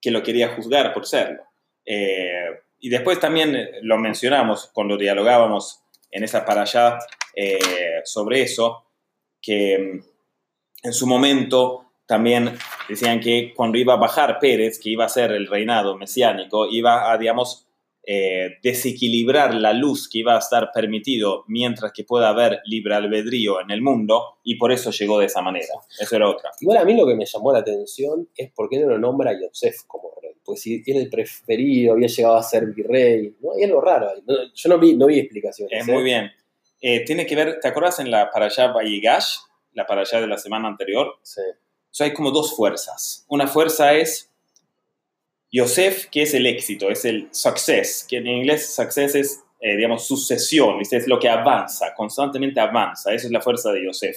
que 0.00 0.10
lo 0.10 0.22
quería 0.22 0.48
juzgar 0.56 0.92
por 0.92 1.06
serlo. 1.06 1.42
Eh, 1.84 2.46
y 2.80 2.88
después 2.88 3.20
también 3.20 3.54
eh, 3.54 3.70
lo 3.82 3.96
mencionamos 3.98 4.68
cuando 4.72 4.96
dialogábamos 4.96 5.82
en 6.10 6.24
esa 6.24 6.44
para 6.44 6.62
allá 6.62 6.98
eh, 7.34 8.00
sobre 8.04 8.42
eso, 8.42 8.84
que 9.40 9.78
mm, 9.78 10.86
en 10.86 10.92
su 10.92 11.06
momento 11.06 11.86
también 12.06 12.56
decían 12.88 13.20
que 13.20 13.52
cuando 13.54 13.78
iba 13.78 13.94
a 13.94 13.98
bajar 13.98 14.38
Pérez, 14.40 14.80
que 14.80 14.90
iba 14.90 15.04
a 15.04 15.08
ser 15.08 15.30
el 15.32 15.46
reinado 15.46 15.96
mesiánico, 15.96 16.66
iba 16.68 17.12
a, 17.12 17.16
digamos, 17.16 17.68
eh, 18.02 18.56
desequilibrar 18.62 19.54
la 19.54 19.72
luz 19.74 20.08
que 20.08 20.18
iba 20.18 20.34
a 20.34 20.38
estar 20.38 20.72
permitido 20.72 21.44
mientras 21.46 21.92
que 21.92 22.02
pueda 22.02 22.30
haber 22.30 22.60
libre 22.64 22.94
albedrío 22.94 23.60
en 23.60 23.70
el 23.70 23.82
mundo, 23.82 24.38
y 24.42 24.56
por 24.56 24.72
eso 24.72 24.90
llegó 24.90 25.20
de 25.20 25.26
esa 25.26 25.42
manera. 25.42 25.74
Eso 26.00 26.16
era 26.16 26.28
otra. 26.28 26.50
Igual 26.60 26.78
a 26.78 26.84
mí 26.84 26.96
lo 26.96 27.06
que 27.06 27.14
me 27.14 27.26
llamó 27.26 27.52
la 27.52 27.60
atención 27.60 28.28
es 28.34 28.50
por 28.52 28.68
qué 28.68 28.80
no 28.80 28.88
lo 28.88 28.98
nombra 28.98 29.30
a 29.30 29.40
Yosef 29.40 29.84
como 29.86 30.10
rey. 30.20 30.32
Pues 30.42 30.62
si 30.62 30.82
era 30.84 30.98
el 30.98 31.10
preferido, 31.10 31.92
había 31.92 32.08
llegado 32.08 32.36
a 32.36 32.42
ser 32.42 32.66
virrey. 32.74 33.36
¿no? 33.40 33.52
Hay 33.52 33.64
algo 33.64 33.80
raro 33.80 34.08
ahí. 34.08 34.20
No, 34.26 34.34
yo 34.52 34.68
no 34.68 34.78
vi, 34.78 34.96
no 34.96 35.06
vi 35.06 35.20
explicaciones. 35.20 35.82
Es 35.82 35.88
¿eh? 35.88 35.92
muy 35.92 36.02
bien. 36.02 36.32
Eh, 36.80 37.04
tiene 37.04 37.26
que 37.26 37.36
ver, 37.36 37.60
¿te 37.60 37.68
acuerdas 37.68 37.98
en 37.98 38.10
la 38.10 38.30
para 38.30 38.46
allá 38.46 38.68
Vayigash, 38.68 39.36
la 39.72 39.86
para 39.86 40.02
allá 40.02 40.20
de 40.20 40.26
la 40.26 40.38
semana 40.38 40.68
anterior? 40.68 41.18
Sí. 41.22 41.42
O 41.42 41.94
sea, 41.94 42.06
hay 42.06 42.14
como 42.14 42.30
dos 42.30 42.56
fuerzas. 42.56 43.24
Una 43.28 43.46
fuerza 43.46 43.94
es 43.94 44.30
Yosef, 45.52 46.06
que 46.06 46.22
es 46.22 46.34
el 46.34 46.46
éxito, 46.46 46.90
es 46.90 47.04
el 47.04 47.28
success, 47.32 48.06
que 48.08 48.18
en 48.18 48.28
inglés 48.28 48.72
success 48.72 49.14
es, 49.16 49.44
eh, 49.60 49.76
digamos, 49.76 50.06
sucesión, 50.06 50.78
¿viste? 50.78 50.96
es 50.96 51.08
lo 51.08 51.18
que 51.18 51.28
avanza, 51.28 51.92
constantemente 51.94 52.60
avanza, 52.60 53.12
esa 53.12 53.26
es 53.26 53.32
la 53.32 53.40
fuerza 53.40 53.72
de 53.72 53.84
Yosef. 53.84 54.16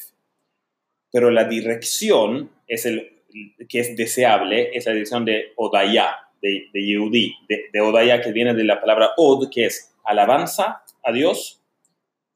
Pero 1.11 1.32
la 1.32 1.45
dirección 1.45 2.51
es 2.68 2.86
el 2.86 3.24
que 3.68 3.80
es 3.80 3.97
deseable, 3.97 4.70
es 4.78 4.86
la 4.86 4.91
dirección 4.93 5.26
de 5.26 5.53
Odaya, 5.55 6.16
de, 6.39 6.70
de 6.72 6.86
Yehudi, 6.86 7.36
de, 7.49 7.66
de 7.74 7.82
Odaya 7.82 8.22
que 8.22 8.32
viene 8.32 8.53
de 8.53 8.64
la 8.64 8.80
palabra 8.80 9.11
Od, 9.18 9.49
que 9.49 9.66
es 9.66 9.91
alabanza 10.03 10.84
a 11.03 11.11
Dios, 11.11 11.62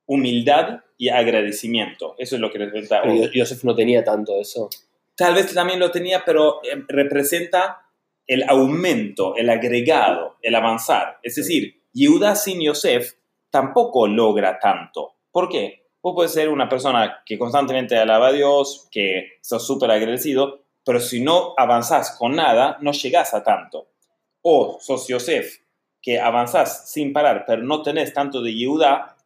humildad 0.07 0.81
y 0.97 1.09
agradecimiento. 1.09 2.15
Eso 2.17 2.35
es 2.35 2.41
lo 2.41 2.49
que 2.49 2.57
representa 2.57 3.01
Pero 3.03 3.31
Yosef 3.31 3.63
no 3.63 3.75
tenía 3.75 4.03
tanto 4.03 4.39
eso. 4.39 4.69
Tal 5.15 5.35
vez 5.35 5.53
también 5.53 5.79
lo 5.79 5.91
tenía, 5.91 6.23
pero 6.25 6.61
eh, 6.63 6.83
representa 6.87 7.83
el 8.25 8.43
aumento, 8.49 9.35
el 9.35 9.49
agregado, 9.49 10.37
el 10.41 10.55
avanzar. 10.55 11.19
Es 11.23 11.35
decir, 11.35 11.81
Yehuda 11.93 12.35
sin 12.35 12.61
Yosef 12.61 13.13
tampoco 13.49 14.07
logra 14.07 14.59
tanto. 14.59 15.15
¿Por 15.31 15.49
qué? 15.49 15.87
Vos 16.01 16.13
puedes 16.15 16.33
ser 16.33 16.49
una 16.49 16.69
persona 16.69 17.21
que 17.25 17.37
constantemente 17.37 17.97
alaba 17.97 18.27
a 18.27 18.31
Dios, 18.31 18.87
que 18.91 19.39
sos 19.41 19.65
súper 19.65 19.91
agradecido, 19.91 20.61
pero 20.85 20.99
si 20.99 21.21
no 21.21 21.53
avanzás 21.57 22.15
con 22.17 22.35
nada, 22.35 22.77
no 22.81 22.91
llegás 22.91 23.33
a 23.33 23.43
tanto. 23.43 23.89
O 24.41 24.77
sos 24.79 25.07
Yosef, 25.07 25.57
que 26.01 26.19
avanzás 26.19 26.89
sin 26.91 27.11
parar, 27.11 27.43
pero 27.45 27.63
no 27.63 27.81
tenés 27.81 28.13
tanto 28.13 28.41
de 28.41 28.53
Yehuda, 28.53 29.16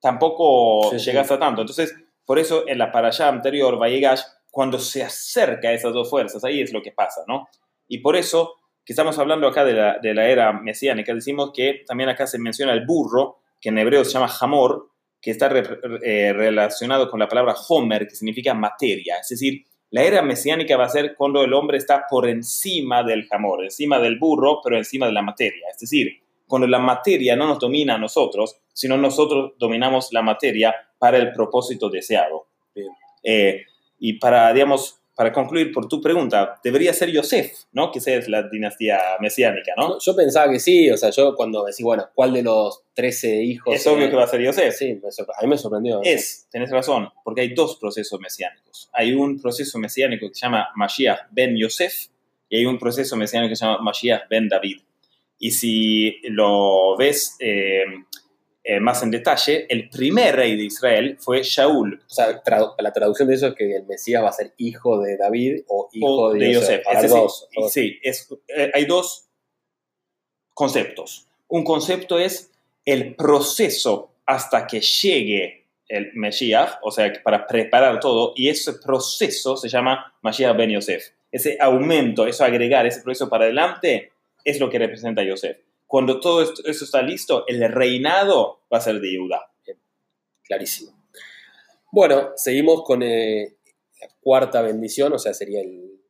tampoco 0.00 0.90
Sí, 0.90 0.98
sí. 0.98 1.06
llegás 1.06 1.30
a 1.30 1.38
tanto. 1.38 1.60
Entonces, 1.62 1.94
por 2.24 2.38
eso 2.38 2.64
en 2.68 2.78
la 2.78 2.90
para 2.92 3.08
allá 3.08 3.28
anterior, 3.28 3.78
Vayegash, 3.78 4.22
cuando 4.50 4.78
se 4.78 5.02
acerca 5.02 5.68
a 5.68 5.72
esas 5.72 5.92
dos 5.92 6.10
fuerzas, 6.10 6.42
ahí 6.44 6.60
es 6.60 6.72
lo 6.72 6.82
que 6.82 6.92
pasa, 6.92 7.22
¿no? 7.26 7.48
Y 7.88 7.98
por 7.98 8.16
eso 8.16 8.54
que 8.84 8.92
estamos 8.92 9.18
hablando 9.18 9.46
acá 9.46 9.64
de 9.64 9.74
la, 9.74 9.98
de 9.98 10.14
la 10.14 10.26
era 10.28 10.52
mesiánica, 10.52 11.14
decimos 11.14 11.52
que 11.54 11.82
también 11.86 12.08
acá 12.08 12.26
se 12.26 12.38
menciona 12.38 12.72
el 12.72 12.84
burro, 12.86 13.38
que 13.60 13.68
en 13.68 13.78
hebreo 13.78 14.04
se 14.04 14.12
llama 14.12 14.32
hamor, 14.40 14.88
que 15.20 15.30
está 15.30 15.48
re- 15.50 15.78
eh, 16.02 16.32
relacionado 16.32 17.10
con 17.10 17.20
la 17.20 17.28
palabra 17.28 17.54
homer, 17.68 18.08
que 18.08 18.14
significa 18.16 18.54
materia. 18.54 19.18
Es 19.20 19.28
decir, 19.28 19.64
la 19.90 20.02
era 20.02 20.22
mesiánica 20.22 20.76
va 20.76 20.86
a 20.86 20.88
ser 20.88 21.14
cuando 21.14 21.44
el 21.44 21.52
hombre 21.52 21.76
está 21.76 22.06
por 22.08 22.26
encima 22.28 23.02
del 23.02 23.26
hamor, 23.30 23.64
encima 23.64 23.98
del 24.00 24.18
burro, 24.18 24.60
pero 24.64 24.76
encima 24.78 25.06
de 25.06 25.12
la 25.12 25.22
materia. 25.22 25.66
Es 25.72 25.78
decir, 25.78 26.22
cuando 26.50 26.66
la 26.66 26.80
materia 26.80 27.36
no 27.36 27.46
nos 27.46 27.60
domina 27.60 27.94
a 27.94 27.98
nosotros, 27.98 28.56
sino 28.72 28.96
nosotros 28.96 29.52
dominamos 29.56 30.12
la 30.12 30.20
materia 30.20 30.74
para 30.98 31.16
el 31.16 31.32
propósito 31.32 31.88
deseado. 31.88 32.48
Eh, 33.22 33.62
y 34.00 34.14
para, 34.14 34.52
digamos, 34.52 35.00
para 35.14 35.32
concluir 35.32 35.70
por 35.70 35.86
tu 35.86 36.00
pregunta, 36.00 36.58
debería 36.64 36.92
ser 36.92 37.10
Yosef, 37.10 37.52
¿no? 37.72 37.92
Que 37.92 37.98
es 37.98 38.28
la 38.28 38.48
dinastía 38.48 38.98
mesiánica, 39.20 39.74
¿no? 39.76 39.98
Yo 40.00 40.16
pensaba 40.16 40.50
que 40.50 40.58
sí, 40.58 40.90
o 40.90 40.96
sea, 40.96 41.10
yo 41.10 41.36
cuando 41.36 41.64
decís, 41.64 41.84
bueno, 41.84 42.08
¿cuál 42.14 42.32
de 42.32 42.42
los 42.42 42.82
13 42.94 43.42
hijos? 43.44 43.74
Es 43.74 43.86
obvio 43.86 44.10
que 44.10 44.16
va 44.16 44.24
a 44.24 44.26
ser 44.26 44.42
Yosef. 44.42 44.74
Sí, 44.74 44.90
a 44.90 45.42
mí 45.42 45.48
me 45.48 45.58
sorprendió. 45.58 46.00
Es, 46.02 46.48
tenés 46.50 46.70
razón, 46.70 47.10
porque 47.22 47.42
hay 47.42 47.54
dos 47.54 47.76
procesos 47.76 48.18
mesiánicos. 48.18 48.88
Hay 48.92 49.12
un 49.12 49.40
proceso 49.40 49.78
mesiánico 49.78 50.26
que 50.26 50.34
se 50.34 50.46
llama 50.46 50.70
Mashiach 50.74 51.28
ben 51.30 51.56
Yosef 51.56 52.06
y 52.48 52.56
hay 52.56 52.66
un 52.66 52.78
proceso 52.78 53.14
mesiánico 53.16 53.50
que 53.50 53.56
se 53.56 53.64
llama 53.66 53.78
Mashiach 53.82 54.22
ben 54.28 54.48
David. 54.48 54.80
Y 55.42 55.50
si 55.52 56.20
lo 56.28 56.96
ves 56.98 57.36
eh, 57.40 57.82
eh, 58.62 58.78
más 58.78 59.02
en 59.02 59.10
detalle, 59.10 59.64
el 59.70 59.88
primer 59.88 60.36
rey 60.36 60.54
de 60.54 60.64
Israel 60.64 61.16
fue 61.18 61.42
Shaul, 61.42 61.94
O 62.06 62.10
sea, 62.10 62.42
tradu- 62.44 62.74
la 62.78 62.92
traducción 62.92 63.26
de 63.26 63.36
eso 63.36 63.46
es 63.48 63.54
que 63.54 63.74
el 63.74 63.86
Mesías 63.86 64.22
va 64.22 64.28
a 64.28 64.32
ser 64.32 64.52
hijo 64.58 65.00
de 65.00 65.16
David 65.16 65.62
o 65.68 65.88
hijo 65.92 66.06
o 66.06 66.32
de, 66.34 66.40
de 66.40 66.50
Es 66.52 67.02
decir, 67.02 67.08
dos, 67.08 67.48
sí, 67.72 67.98
es, 68.02 68.28
eh, 68.48 68.70
hay 68.74 68.84
dos 68.84 69.28
conceptos. 70.54 71.26
Un 71.48 71.64
concepto 71.64 72.18
es 72.18 72.50
el 72.84 73.14
proceso 73.16 74.12
hasta 74.26 74.66
que 74.66 74.80
llegue 74.80 75.64
el 75.88 76.12
Mesías, 76.14 76.78
o 76.82 76.90
sea, 76.92 77.12
para 77.24 77.46
preparar 77.46 77.98
todo, 77.98 78.32
y 78.36 78.48
ese 78.48 78.74
proceso 78.74 79.56
se 79.56 79.68
llama 79.68 80.14
Mashiach 80.22 80.56
ben 80.56 80.70
Yosef. 80.70 81.08
Ese 81.32 81.56
aumento, 81.60 82.26
eso 82.26 82.44
agregar, 82.44 82.86
ese 82.86 83.00
proceso 83.00 83.28
para 83.28 83.44
adelante, 83.44 84.12
es 84.44 84.60
lo 84.60 84.68
que 84.70 84.78
representa 84.78 85.22
a 85.22 85.24
Yosef. 85.24 85.58
Cuando 85.86 86.20
todo 86.20 86.42
esto- 86.42 86.62
está 86.68 87.02
listo, 87.02 87.44
el 87.48 87.60
reinado 87.72 88.60
va 88.72 88.78
a 88.78 88.80
ser 88.80 89.00
de 89.00 89.16
Judá. 89.18 89.50
Clarísimo. 90.42 90.92
Bueno, 91.92 92.30
seguimos 92.36 92.82
con 92.84 93.02
eh, 93.02 93.56
la 94.00 94.08
cuarta 94.20 94.62
bendición, 94.62 95.12
o 95.12 95.18
sea, 95.18 95.34
sería 95.34 95.60
el 95.60 96.00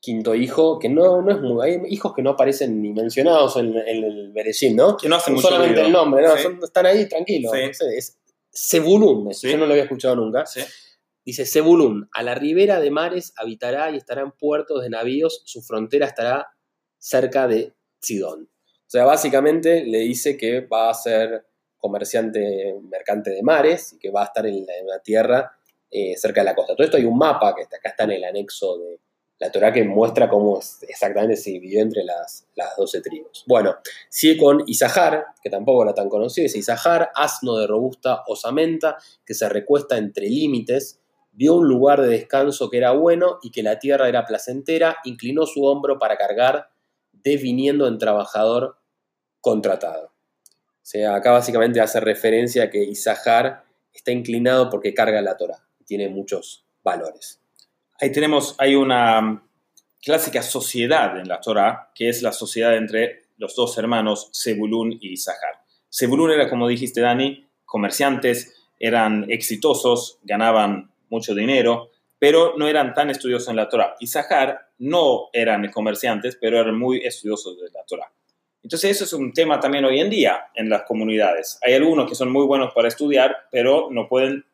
quinto 0.00 0.34
hijo, 0.34 0.78
que 0.78 0.88
no, 0.88 1.22
no 1.22 1.30
es 1.32 1.40
muy... 1.40 1.64
Hay 1.66 1.80
hijos 1.88 2.12
que 2.14 2.22
no 2.22 2.30
aparecen 2.30 2.82
ni 2.82 2.92
mencionados 2.92 3.56
en, 3.56 3.76
en 3.76 4.04
el 4.04 4.32
Bereshit, 4.32 4.72
¿no? 4.74 4.96
Que 4.96 5.08
no 5.08 5.16
hace 5.16 5.30
mucho 5.30 5.48
Solamente 5.48 5.74
ruido. 5.74 5.86
el 5.86 5.92
nombre, 5.92 6.22
¿no? 6.22 6.36
Sí. 6.36 6.42
Son- 6.42 6.60
están 6.62 6.86
ahí 6.86 7.08
tranquilos. 7.08 7.52
Sí. 7.52 7.66
no 7.66 7.74
sé, 7.74 7.96
es 7.96 8.18
Zebulún, 8.56 9.32
Sí. 9.34 9.50
yo 9.50 9.56
no 9.58 9.66
lo 9.66 9.72
había 9.72 9.84
escuchado 9.84 10.14
nunca. 10.16 10.44
Dice, 11.24 11.46
Zebulún, 11.46 12.08
a 12.12 12.22
la 12.22 12.34
ribera 12.34 12.80
de 12.80 12.90
mares 12.90 13.32
habitará 13.36 13.90
y 13.90 13.96
estará 13.96 14.20
en 14.22 14.30
puertos 14.32 14.82
de 14.82 14.90
navíos, 14.90 15.42
su 15.46 15.62
frontera 15.62 16.06
estará 16.06 16.48
cerca 17.04 17.46
de 17.46 17.74
Sidón. 18.00 18.48
O 18.64 18.90
sea, 18.90 19.04
básicamente 19.04 19.84
le 19.84 19.98
dice 19.98 20.38
que 20.38 20.60
va 20.60 20.88
a 20.88 20.94
ser 20.94 21.44
comerciante, 21.76 22.74
mercante 22.82 23.30
de 23.30 23.42
mares 23.42 23.92
y 23.92 23.98
que 23.98 24.10
va 24.10 24.22
a 24.22 24.24
estar 24.24 24.46
en 24.46 24.64
la, 24.86 24.98
tierra 25.00 25.52
eh, 25.90 26.16
cerca 26.16 26.40
de 26.40 26.46
la 26.46 26.54
costa. 26.54 26.74
Todo 26.74 26.84
esto 26.84 26.96
hay 26.96 27.04
un 27.04 27.18
mapa 27.18 27.54
que 27.54 27.62
está, 27.62 27.76
acá 27.76 27.90
está 27.90 28.04
en 28.04 28.12
el 28.12 28.24
anexo 28.24 28.78
de 28.78 29.00
la 29.38 29.52
Torah 29.52 29.70
que 29.70 29.84
muestra 29.84 30.30
cómo 30.30 30.58
exactamente 30.88 31.36
se 31.36 31.50
dividió 31.50 31.82
entre 31.82 32.04
las, 32.04 32.46
las 32.54 32.74
12 32.74 33.02
tribus. 33.02 33.44
Bueno, 33.46 33.76
sigue 34.08 34.38
con 34.38 34.62
Isahar, 34.66 35.26
que 35.42 35.50
tampoco 35.50 35.82
era 35.82 35.92
tan 35.92 36.08
conocido, 36.08 36.44
dice 36.44 36.58
Isahar, 36.58 37.10
asno 37.14 37.58
de 37.58 37.66
robusta 37.66 38.22
osamenta, 38.28 38.96
que 39.26 39.34
se 39.34 39.46
recuesta 39.50 39.98
entre 39.98 40.26
límites, 40.26 41.00
vio 41.32 41.56
un 41.56 41.68
lugar 41.68 42.00
de 42.00 42.08
descanso 42.08 42.70
que 42.70 42.78
era 42.78 42.92
bueno 42.92 43.40
y 43.42 43.50
que 43.50 43.62
la 43.62 43.78
tierra 43.78 44.08
era 44.08 44.24
placentera, 44.24 44.96
inclinó 45.04 45.44
su 45.44 45.64
hombro 45.64 45.98
para 45.98 46.16
cargar, 46.16 46.70
deviniendo 47.24 47.88
en 47.88 47.98
trabajador 47.98 48.76
contratado. 49.40 50.06
O 50.06 50.86
sea, 50.86 51.16
acá 51.16 51.32
básicamente 51.32 51.80
hace 51.80 51.98
referencia 51.98 52.64
a 52.64 52.70
que 52.70 52.84
Isahar 52.84 53.64
está 53.92 54.12
inclinado 54.12 54.68
porque 54.68 54.92
carga 54.92 55.20
la 55.22 55.36
Torah, 55.36 55.66
tiene 55.86 56.08
muchos 56.08 56.66
valores. 56.82 57.40
Ahí 58.00 58.12
tenemos, 58.12 58.54
hay 58.58 58.74
una 58.74 59.20
mm, 59.20 59.48
clásica 60.02 60.42
sociedad 60.42 61.18
en 61.18 61.28
la 61.28 61.40
Torah, 61.40 61.90
que 61.94 62.08
es 62.08 62.22
la 62.22 62.32
sociedad 62.32 62.76
entre 62.76 63.22
los 63.38 63.56
dos 63.56 63.78
hermanos, 63.78 64.30
Zebulún 64.34 64.92
y 65.00 65.12
Isahar. 65.12 65.62
Zebulún 65.90 66.32
era, 66.32 66.50
como 66.50 66.68
dijiste, 66.68 67.00
Dani, 67.00 67.48
comerciantes, 67.64 68.54
eran 68.78 69.30
exitosos, 69.30 70.18
ganaban 70.22 70.90
mucho 71.08 71.34
dinero, 71.34 71.90
pero 72.18 72.54
no 72.56 72.68
eran 72.68 72.94
tan 72.94 73.10
estudiosos 73.10 73.48
en 73.48 73.56
la 73.56 73.68
Torah. 73.68 73.94
Isahar 74.00 74.70
no 74.78 75.28
eran 75.32 75.70
comerciantes, 75.70 76.36
pero 76.40 76.58
eran 76.58 76.78
muy 76.78 76.98
estudiosos 77.04 77.60
de 77.60 77.70
la 77.70 77.84
Torah. 77.84 78.10
Entonces 78.62 78.92
eso 78.92 79.04
es 79.04 79.12
un 79.12 79.32
tema 79.32 79.60
también 79.60 79.84
hoy 79.84 80.00
en 80.00 80.08
día 80.08 80.46
en 80.54 80.70
las 80.70 80.84
comunidades. 80.84 81.58
Hay 81.62 81.74
algunos 81.74 82.08
que 82.08 82.14
son 82.14 82.32
muy 82.32 82.46
buenos 82.46 82.72
para 82.72 82.88
estudiar, 82.88 83.36
pero 83.50 83.88
no 83.90 84.08
pueden 84.08 84.46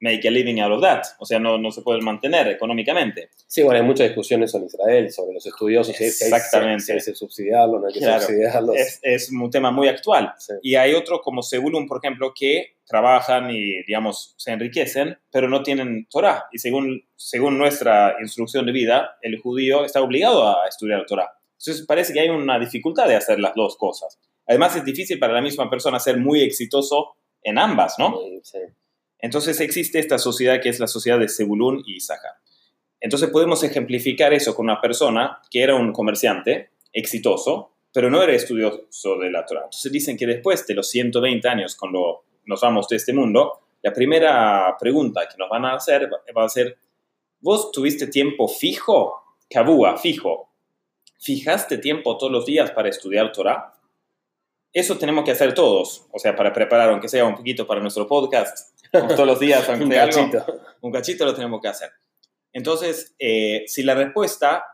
make 0.00 0.26
a 0.26 0.30
living 0.30 0.60
out 0.60 0.72
of 0.72 0.82
that. 0.82 1.02
O 1.18 1.26
sea, 1.26 1.38
no, 1.38 1.58
no 1.58 1.70
se 1.70 1.82
pueden 1.82 2.04
mantener 2.04 2.48
económicamente. 2.48 3.30
Sí, 3.46 3.62
bueno, 3.62 3.80
hay 3.80 3.86
muchas 3.86 4.08
discusiones 4.08 4.54
en 4.54 4.64
Israel 4.64 5.10
sobre 5.12 5.34
los 5.34 5.44
estudiosos. 5.46 6.00
Exactamente. 6.00 6.84
Si 6.84 6.92
hay 6.92 6.98
que 6.98 7.14
subsidiarlos, 7.14 7.80
no 7.80 7.86
hay 7.88 7.92
que 7.94 8.00
Claro. 8.00 8.20
subsidiarlos. 8.20 8.76
Es, 8.76 9.00
es 9.02 9.30
un 9.32 9.50
tema 9.50 9.70
muy 9.70 9.88
actual. 9.88 10.32
Sí. 10.38 10.54
Y 10.62 10.74
hay 10.76 10.94
otro 10.94 11.20
como 11.20 11.42
Sebulun, 11.42 11.86
por 11.86 11.98
ejemplo, 12.02 12.32
que 12.34 12.76
trabajan 12.86 13.50
y, 13.50 13.82
digamos, 13.84 14.34
se 14.38 14.52
enriquecen, 14.52 15.18
pero 15.30 15.48
no 15.48 15.62
tienen 15.62 16.06
Torah. 16.10 16.46
Y 16.52 16.58
según, 16.58 17.04
según 17.16 17.58
nuestra 17.58 18.16
instrucción 18.20 18.64
de 18.66 18.72
vida, 18.72 19.18
el 19.22 19.38
judío 19.38 19.84
está 19.84 20.00
obligado 20.00 20.48
a 20.48 20.66
estudiar 20.68 21.04
Torah. 21.06 21.30
Entonces 21.60 21.84
parece 21.86 22.12
que 22.12 22.20
hay 22.20 22.28
una 22.28 22.58
dificultad 22.58 23.08
de 23.08 23.16
hacer 23.16 23.40
las 23.40 23.54
dos 23.54 23.76
cosas. 23.76 24.18
Además 24.46 24.74
es 24.76 24.84
difícil 24.84 25.18
para 25.18 25.34
la 25.34 25.42
misma 25.42 25.68
persona 25.68 25.98
ser 26.00 26.16
muy 26.18 26.42
exitoso 26.42 27.16
en 27.42 27.58
ambas, 27.58 27.96
¿no? 27.98 28.16
Sí. 28.42 28.58
Entonces 29.18 29.60
existe 29.60 29.98
esta 29.98 30.18
sociedad 30.18 30.60
que 30.60 30.68
es 30.68 30.80
la 30.80 30.86
sociedad 30.86 31.18
de 31.18 31.28
Sebulún 31.28 31.82
y 31.86 31.96
Isahar. 31.96 32.36
Entonces 33.00 33.30
podemos 33.30 33.62
ejemplificar 33.62 34.32
eso 34.32 34.54
con 34.54 34.66
una 34.66 34.80
persona 34.80 35.40
que 35.50 35.62
era 35.62 35.74
un 35.74 35.92
comerciante 35.92 36.70
exitoso, 36.92 37.72
pero 37.92 38.10
no 38.10 38.22
era 38.22 38.32
estudioso 38.32 39.18
de 39.18 39.30
la 39.30 39.44
Torah. 39.44 39.64
Entonces 39.64 39.92
dicen 39.92 40.16
que 40.16 40.26
después 40.26 40.66
de 40.66 40.74
los 40.74 40.88
120 40.90 41.48
años, 41.48 41.76
cuando 41.76 42.24
nos 42.46 42.60
vamos 42.60 42.88
de 42.88 42.96
este 42.96 43.12
mundo, 43.12 43.60
la 43.82 43.92
primera 43.92 44.76
pregunta 44.78 45.28
que 45.28 45.36
nos 45.38 45.48
van 45.48 45.64
a 45.64 45.74
hacer 45.74 46.10
va 46.36 46.44
a 46.44 46.48
ser, 46.48 46.78
¿vos 47.40 47.70
tuviste 47.70 48.08
tiempo 48.08 48.48
fijo? 48.48 49.14
Kabua, 49.48 49.96
fijo. 49.96 50.50
¿Fijaste 51.20 51.78
tiempo 51.78 52.16
todos 52.16 52.32
los 52.32 52.46
días 52.46 52.70
para 52.70 52.88
estudiar 52.88 53.32
Torah? 53.32 53.74
Eso 54.72 54.98
tenemos 54.98 55.24
que 55.24 55.30
hacer 55.30 55.54
todos, 55.54 56.06
o 56.12 56.18
sea, 56.18 56.36
para 56.36 56.52
preparar, 56.52 56.90
aunque 56.90 57.08
sea 57.08 57.24
un 57.24 57.34
poquito 57.34 57.66
para 57.66 57.80
nuestro 57.80 58.06
podcast, 58.06 58.77
todos 58.90 59.26
los 59.26 59.40
días, 59.40 59.66
aunque 59.68 59.84
Un 59.84 59.90
sea 59.92 60.02
algo, 60.04 60.16
cachito. 60.16 60.60
un 60.80 60.92
cachito 60.92 61.24
lo 61.24 61.34
tenemos 61.34 61.60
que 61.60 61.68
hacer. 61.68 61.90
Entonces, 62.52 63.14
eh, 63.18 63.64
si 63.66 63.82
la 63.82 63.94
respuesta 63.94 64.64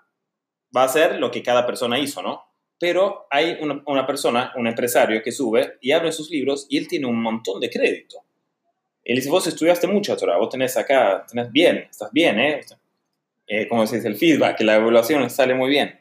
va 0.77 0.85
a 0.85 0.89
ser 0.89 1.17
lo 1.17 1.31
que 1.31 1.43
cada 1.43 1.67
persona 1.67 1.99
hizo, 1.99 2.23
¿no? 2.23 2.43
Pero 2.79 3.27
hay 3.31 3.57
una, 3.61 3.83
una 3.87 4.07
persona, 4.07 4.53
un 4.57 4.67
empresario 4.67 5.23
que 5.23 5.33
sube 5.33 5.79
y 5.81 5.93
abre 5.93 6.13
sus 6.13 6.31
libros 6.31 6.67
y 6.69 6.79
él 6.79 6.89
tiene 6.89 7.07
un 7.07 7.21
montón 7.21 7.61
de 7.61 7.71
crédito. 7.71 8.25
Él 9.05 9.17
dice, 9.17 9.29
vos 9.29 9.47
estudiaste 9.47 9.87
mucho, 9.87 10.17
Torah, 10.17 10.39
vos 10.39 10.49
tenés 10.49 10.77
acá, 10.77 11.27
tenés 11.29 11.53
bien, 11.53 11.87
estás 11.91 12.11
bien, 12.11 12.41
¿eh? 12.41 12.61
eh 13.47 13.69
como 13.69 13.87
se 13.87 13.97
dice, 13.97 14.09
el 14.09 14.17
feedback, 14.17 14.61
la 14.61 14.77
evaluación 14.77 15.29
sale 15.29 15.55
muy 15.55 15.69
bien. 15.69 16.01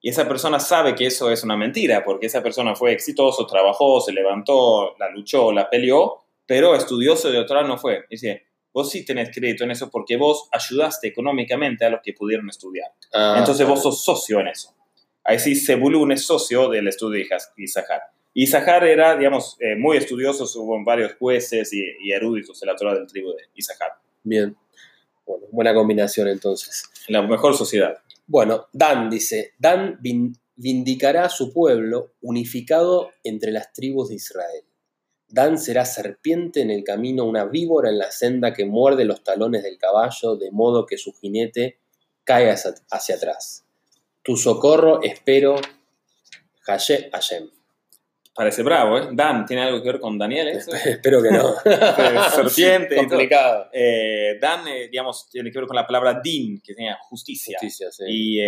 Y 0.00 0.10
esa 0.10 0.28
persona 0.28 0.60
sabe 0.60 0.94
que 0.94 1.06
eso 1.06 1.30
es 1.30 1.42
una 1.42 1.56
mentira, 1.56 2.04
porque 2.04 2.26
esa 2.26 2.42
persona 2.42 2.76
fue 2.76 2.92
exitoso, 2.92 3.46
trabajó, 3.46 4.00
se 4.00 4.12
levantó, 4.12 4.94
la 4.98 5.10
luchó, 5.10 5.50
la 5.50 5.68
peleó, 5.68 6.23
pero 6.46 6.74
estudioso 6.74 7.30
de 7.30 7.44
Torah 7.44 7.62
no 7.66 7.78
fue. 7.78 8.04
Dice, 8.10 8.46
vos 8.72 8.90
sí 8.90 9.04
tenés 9.04 9.30
crédito 9.34 9.64
en 9.64 9.70
eso 9.70 9.90
porque 9.90 10.16
vos 10.16 10.48
ayudaste 10.52 11.08
económicamente 11.08 11.84
a 11.84 11.90
los 11.90 12.00
que 12.02 12.12
pudieron 12.12 12.48
estudiar. 12.48 12.90
Ah, 13.12 13.36
Entonces 13.38 13.66
vos 13.66 13.82
sos 13.82 14.04
socio 14.04 14.40
en 14.40 14.48
eso. 14.48 14.74
Ahí 15.22 15.38
sí, 15.38 15.54
Sebulun 15.54 16.12
es 16.12 16.24
socio 16.26 16.68
del 16.68 16.88
estudio 16.88 17.24
de 17.24 17.42
Isahar. 17.62 18.02
Isahar 18.34 18.84
era, 18.84 19.16
digamos, 19.16 19.56
eh, 19.60 19.76
muy 19.76 19.96
estudioso, 19.96 20.44
hubo 20.60 20.82
varios 20.84 21.14
jueces 21.14 21.72
y, 21.72 21.82
y 22.02 22.12
eruditos 22.12 22.58
de 22.60 22.66
la 22.66 22.74
Torah 22.76 22.94
del 22.94 23.06
tribu 23.06 23.30
de 23.30 23.44
Isahar. 23.54 23.92
Bien. 24.22 24.54
Bueno, 25.24 25.46
buena 25.52 25.72
combinación 25.72 26.28
entonces. 26.28 26.82
La 27.08 27.22
mejor 27.22 27.56
sociedad. 27.56 27.96
Bueno, 28.26 28.66
Dan 28.72 29.08
dice, 29.08 29.52
Dan 29.58 29.98
vin- 30.02 30.36
vindicará 30.56 31.24
a 31.26 31.28
su 31.30 31.52
pueblo 31.52 32.14
unificado 32.20 33.10
entre 33.22 33.50
las 33.52 33.72
tribus 33.72 34.08
de 34.10 34.16
Israel. 34.16 34.64
Dan 35.34 35.58
será 35.58 35.84
serpiente 35.84 36.60
en 36.60 36.70
el 36.70 36.84
camino, 36.84 37.24
una 37.24 37.44
víbora 37.44 37.90
en 37.90 37.98
la 37.98 38.12
senda 38.12 38.52
que 38.52 38.64
muerde 38.64 39.04
los 39.04 39.24
talones 39.24 39.64
del 39.64 39.78
caballo, 39.78 40.36
de 40.36 40.52
modo 40.52 40.86
que 40.86 40.96
su 40.96 41.12
jinete 41.12 41.80
cae 42.22 42.52
hacia, 42.52 42.72
hacia 42.88 43.16
atrás. 43.16 43.66
Tu 44.22 44.36
socorro 44.36 45.02
espero, 45.02 45.56
Hashem. 46.60 47.50
Parece 48.32 48.62
bravo, 48.62 48.98
¿eh? 48.98 49.08
Dan, 49.12 49.44
¿tiene 49.44 49.62
algo 49.62 49.82
que 49.82 49.88
ver 49.88 50.00
con 50.00 50.16
Daniel? 50.16 50.46
eso? 50.46 50.72
Espero 50.72 51.20
que 51.20 51.32
no. 51.32 51.54
Serpiente 52.30 52.94
y 52.94 52.98
todo. 52.98 53.08
Complicado. 53.08 53.70
Eh, 53.72 54.38
Dan, 54.40 54.68
eh, 54.68 54.88
digamos, 54.88 55.28
tiene 55.28 55.50
que 55.50 55.58
ver 55.58 55.66
con 55.66 55.74
la 55.74 55.84
palabra 55.86 56.20
din, 56.22 56.60
que 56.60 56.74
significa 56.74 56.98
justicia. 57.08 57.58
Justicia, 57.60 57.90
sí. 57.90 58.04
y 58.06 58.40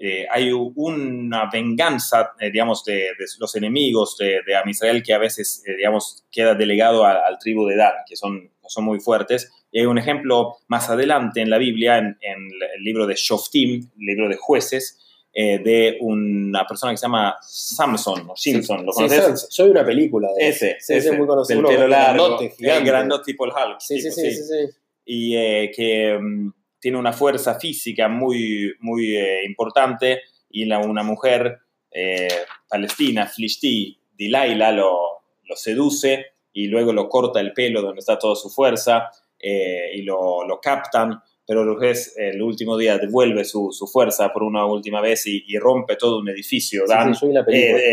eh, 0.00 0.26
hay 0.30 0.52
una 0.52 1.48
venganza, 1.50 2.32
eh, 2.40 2.50
digamos, 2.50 2.84
de, 2.84 2.94
de 2.94 3.24
los 3.38 3.54
enemigos 3.56 4.16
de, 4.18 4.40
de 4.46 4.56
Am 4.56 4.68
Israel 4.68 5.02
que 5.02 5.12
a 5.14 5.18
veces, 5.18 5.62
eh, 5.66 5.76
digamos, 5.76 6.24
queda 6.30 6.54
delegado 6.54 7.04
a- 7.04 7.26
al 7.26 7.38
tribu 7.38 7.66
de 7.66 7.76
Dan, 7.76 7.92
que 8.08 8.16
son, 8.16 8.50
son 8.66 8.84
muy 8.84 9.00
fuertes. 9.00 9.50
Y 9.72 9.80
hay 9.80 9.86
un 9.86 9.98
ejemplo 9.98 10.56
más 10.68 10.88
adelante 10.88 11.40
en 11.40 11.50
la 11.50 11.58
Biblia, 11.58 11.98
en, 11.98 12.16
en 12.20 12.48
el 12.76 12.82
libro 12.82 13.06
de 13.06 13.14
Shoftim, 13.16 13.90
el 13.98 14.06
libro 14.06 14.28
de 14.28 14.36
jueces, 14.36 14.98
eh, 15.32 15.58
de 15.58 15.98
una 16.00 16.66
persona 16.66 16.92
que 16.92 16.96
se 16.96 17.02
llama 17.06 17.36
Samson 17.42 18.28
o 18.30 18.34
Simpson, 18.36 18.84
¿lo 18.86 18.92
Sí, 18.92 19.02
conoces? 19.08 19.48
Yo 19.50 19.64
vi 19.64 19.70
una 19.70 19.84
película 19.84 20.28
de 20.36 20.48
Ese, 20.48 20.76
Sí, 20.80 20.94
ese 20.94 20.96
ese, 20.98 21.08
es 21.10 21.18
muy 21.18 21.26
conocido. 21.26 21.60
del 21.62 21.68
pelo 21.76 21.88
largo, 21.88 22.24
grandote, 22.24 22.44
el 22.46 22.50
gigante. 22.52 22.84
grandote 22.90 23.24
tipo 23.32 23.44
el 23.44 23.50
Hulk. 23.52 23.80
Sí, 23.80 24.00
sí, 24.00 24.08
tipo, 24.08 24.14
sí, 24.14 24.30
sí, 24.32 24.42
sí. 24.44 24.76
y 25.04 25.36
eh, 25.36 25.70
que 25.74 26.18
mm, 26.20 26.52
tiene 26.80 26.96
una 26.98 27.12
fuerza 27.12 27.58
física 27.58 28.08
muy, 28.08 28.74
muy 28.80 29.16
eh, 29.16 29.44
importante 29.44 30.20
y 30.50 30.64
la- 30.64 30.78
una 30.80 31.02
mujer 31.02 31.58
eh, 31.90 32.28
palestina, 32.68 33.26
Flishti, 33.26 33.98
Dilaila, 34.16 34.72
lo, 34.72 34.98
lo 35.44 35.56
seduce 35.56 36.26
y 36.52 36.66
luego 36.66 36.92
lo 36.92 37.08
corta 37.08 37.40
el 37.40 37.52
pelo 37.52 37.82
donde 37.82 38.00
está 38.00 38.18
toda 38.18 38.34
su 38.36 38.50
fuerza 38.50 39.10
eh, 39.38 39.90
y 39.94 40.02
lo, 40.02 40.46
lo 40.46 40.60
captan, 40.60 41.20
pero 41.46 41.64
después 41.64 42.14
el 42.18 42.42
último 42.42 42.76
día 42.76 42.98
devuelve 42.98 43.44
su, 43.44 43.70
su 43.72 43.86
fuerza 43.86 44.32
por 44.32 44.42
una 44.42 44.66
última 44.66 45.00
vez 45.00 45.26
y, 45.26 45.44
y 45.46 45.56
rompe 45.58 45.96
todo 45.96 46.18
un 46.18 46.28
edificio. 46.28 46.82
Dan, 46.86 47.14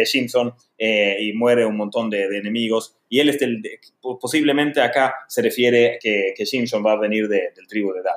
sí, 0.04 0.06
Simpson 0.06 0.54
y 0.78 1.32
muere 1.34 1.66
un 1.66 1.78
montón 1.78 2.10
de, 2.10 2.28
de 2.28 2.38
enemigos. 2.40 2.98
Y 3.08 3.20
él 3.20 3.30
es 3.30 3.40
del, 3.40 3.62
de- 3.62 3.80
posiblemente 4.20 4.82
acá 4.82 5.14
se 5.30 5.42
refiere 5.42 5.98
que, 6.02 6.34
que 6.36 6.46
Simpson 6.46 6.84
va 6.86 6.94
a 6.94 7.00
venir 7.00 7.28
de- 7.30 7.52
del 7.56 7.66
tribu 7.68 7.94
de 7.94 8.02
Dan. 8.02 8.16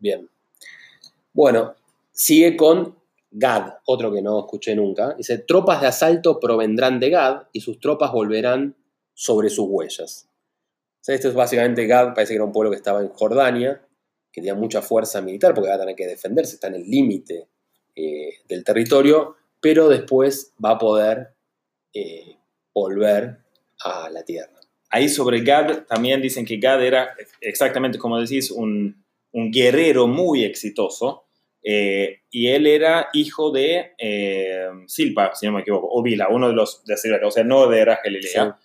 Bien. 0.00 0.28
Bueno, 1.32 1.76
sigue 2.10 2.56
con 2.56 2.96
Gad, 3.30 3.74
otro 3.84 4.12
que 4.12 4.22
no 4.22 4.40
escuché 4.40 4.74
nunca. 4.74 5.14
Dice, 5.14 5.38
tropas 5.38 5.80
de 5.80 5.86
asalto 5.86 6.40
provendrán 6.40 6.98
de 6.98 7.10
Gad 7.10 7.42
y 7.52 7.60
sus 7.60 7.78
tropas 7.78 8.10
volverán 8.10 8.74
sobre 9.14 9.50
sus 9.50 9.66
huellas. 9.68 10.28
O 11.06 11.12
esto 11.12 11.28
es 11.28 11.34
básicamente 11.34 11.86
Gad, 11.86 12.14
parece 12.14 12.32
que 12.32 12.36
era 12.36 12.44
un 12.44 12.52
pueblo 12.52 12.70
que 12.70 12.76
estaba 12.76 13.00
en 13.00 13.10
Jordania, 13.10 13.86
que 14.32 14.40
tenía 14.40 14.54
mucha 14.54 14.82
fuerza 14.82 15.20
militar 15.20 15.54
porque 15.54 15.68
va 15.68 15.76
a 15.76 15.80
tener 15.80 15.94
que 15.94 16.06
defenderse, 16.06 16.54
está 16.54 16.68
en 16.68 16.76
el 16.76 16.90
límite 16.90 17.48
eh, 17.94 18.40
del 18.48 18.64
territorio, 18.64 19.36
pero 19.60 19.88
después 19.88 20.54
va 20.64 20.70
a 20.70 20.78
poder 20.78 21.34
eh, 21.92 22.36
volver 22.74 23.38
a 23.84 24.10
la 24.10 24.24
tierra. 24.24 24.58
Ahí 24.88 25.08
sobre 25.08 25.42
Gad 25.42 25.84
también 25.84 26.20
dicen 26.20 26.44
que 26.44 26.56
Gad 26.56 26.84
era 26.84 27.14
exactamente 27.40 27.98
como 27.98 28.18
decís, 28.18 28.50
un, 28.50 29.04
un 29.32 29.50
guerrero 29.50 30.06
muy 30.06 30.44
exitoso. 30.44 31.24
eh, 31.62 32.20
y 32.30 32.46
él 32.48 32.66
era 32.66 33.08
hijo 33.12 33.50
de 33.50 33.92
eh, 33.98 34.66
Silpa, 34.86 35.34
si 35.34 35.44
no 35.46 35.52
me 35.52 35.60
equivoco, 35.60 35.88
o 35.90 36.02
Vila, 36.02 36.28
uno 36.30 36.48
de 36.48 36.54
los 36.54 36.82
de 36.86 36.96
Silpa, 36.96 37.26
o 37.26 37.30
sea, 37.30 37.44
no 37.44 37.66
de 37.68 37.84
Lea. 37.84 38.56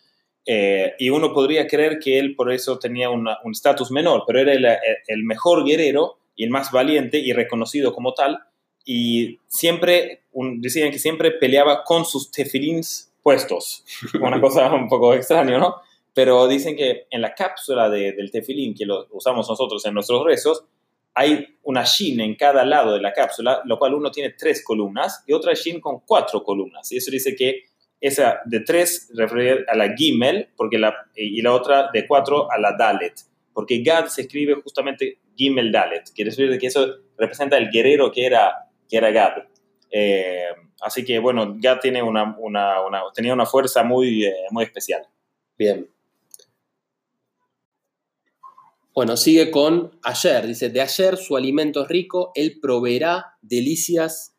Eh, 0.48 0.94
y 1.00 1.10
uno 1.10 1.34
podría 1.34 1.66
creer 1.68 1.98
que 2.00 2.20
él 2.20 2.36
por 2.36 2.52
eso 2.54 2.78
tenía 2.80 3.10
una- 3.10 3.38
un 3.44 3.52
estatus 3.52 3.92
menor, 3.92 4.24
pero 4.28 4.40
era 4.40 4.54
el, 4.54 4.66
el 5.08 5.24
mejor 5.24 5.66
guerrero 5.66 6.20
y 6.36 6.44
el 6.44 6.52
más 6.52 6.72
valiente 6.72 7.18
y 7.18 7.34
reconocido 7.34 7.94
como 7.94 8.14
tal. 8.14 8.40
Y 8.86 9.40
siempre, 9.48 10.22
un- 10.32 10.62
decían 10.62 10.92
que 10.92 11.00
siempre 11.00 11.32
peleaba 11.32 11.84
con 11.84 12.06
sus 12.06 12.30
tefilins 12.32 13.12
puestos. 13.24 13.84
Una 14.22 14.40
cosa 14.40 14.72
un 14.74 14.88
poco 14.88 15.14
extraña, 15.16 15.58
¿no? 15.58 15.76
Pero 16.16 16.48
dicen 16.48 16.76
que 16.76 17.06
en 17.12 17.22
la 17.22 17.36
cápsula 17.36 17.90
de- 17.90 18.14
del 18.14 18.32
tefilín 18.32 18.74
que 18.74 18.86
lo 18.86 19.06
usamos 19.12 19.48
nosotros 19.48 19.86
en 19.86 19.94
nuestros 19.94 20.24
rezos, 20.26 20.66
hay 21.14 21.46
una 21.64 21.84
shin 21.84 22.20
en 22.22 22.36
cada 22.36 22.66
lado 22.66 22.94
de 22.94 23.02
la 23.02 23.14
cápsula, 23.14 23.62
lo 23.66 23.78
cual 23.78 23.94
uno 23.94 24.10
tiene 24.12 24.32
tres 24.32 24.64
columnas 24.64 25.24
y 25.28 25.34
otra 25.34 25.54
shin 25.54 25.80
con 25.80 26.00
cuatro 26.00 26.42
columnas. 26.44 26.92
Y 26.92 26.98
eso 26.98 27.12
dice 27.12 27.36
que 27.36 27.66
esa 28.02 28.40
de 28.46 28.62
tres 28.62 29.10
refiere 29.14 29.66
a 29.68 29.76
la 29.76 29.94
Gimel 29.96 30.50
porque 30.58 30.78
la, 30.80 30.94
y 31.16 31.42
la 31.42 31.54
otra 31.54 31.90
de 31.94 32.08
cuatro 32.08 32.50
a 32.52 32.58
la 32.60 32.76
Dalet. 32.78 33.14
Porque 33.54 33.82
Gad 33.82 34.08
se 34.08 34.22
escribe 34.22 34.56
justamente 34.62 35.20
Gimel 35.36 35.72
Dalet. 35.72 36.10
Quiere 36.14 36.32
decir 36.32 36.58
que 36.60 36.68
eso 36.68 36.86
representa 37.18 37.58
el 37.58 37.70
guerrero 37.70 38.12
que 38.12 38.26
era, 38.26 38.54
que 38.90 38.98
era 38.98 39.12
Gad. 39.12 39.44
Eh, 39.92 40.48
así 40.82 41.04
que 41.06 41.20
bueno, 41.20 41.56
Gad 41.58 41.80
tiene 41.80 42.02
una, 42.04 42.36
una- 42.38 42.82
una- 42.86 43.04
tenía 43.14 43.34
una 43.34 43.46
fuerza 43.46 43.84
muy, 43.84 44.26
eh, 44.26 44.34
muy 44.52 44.64
especial. 44.66 45.04
Bien. 45.58 45.90
Bueno, 48.96 49.18
sigue 49.18 49.52
con 49.52 49.92
ayer. 50.04 50.48
Dice, 50.48 50.70
de 50.70 50.80
ayer 50.82 51.18
su 51.18 51.36
alimento 51.36 51.84
es 51.84 51.90
rico, 51.90 52.32
él 52.34 52.60
proveerá 52.62 53.36
delicias 53.42 54.34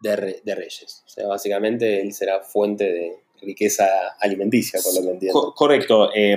de, 0.00 0.16
re- 0.16 0.40
de 0.44 0.54
reyes. 0.56 1.02
O 1.06 1.08
sea, 1.08 1.28
básicamente 1.28 2.00
él 2.00 2.12
será 2.12 2.40
fuente 2.40 2.84
de 2.92 3.12
riqueza 3.40 3.86
alimenticia, 4.20 4.80
por 4.82 4.94
lo 4.96 5.02
que 5.02 5.12
entiendo. 5.14 5.40
Co- 5.40 5.54
correcto. 5.54 6.10
eh, 6.14 6.36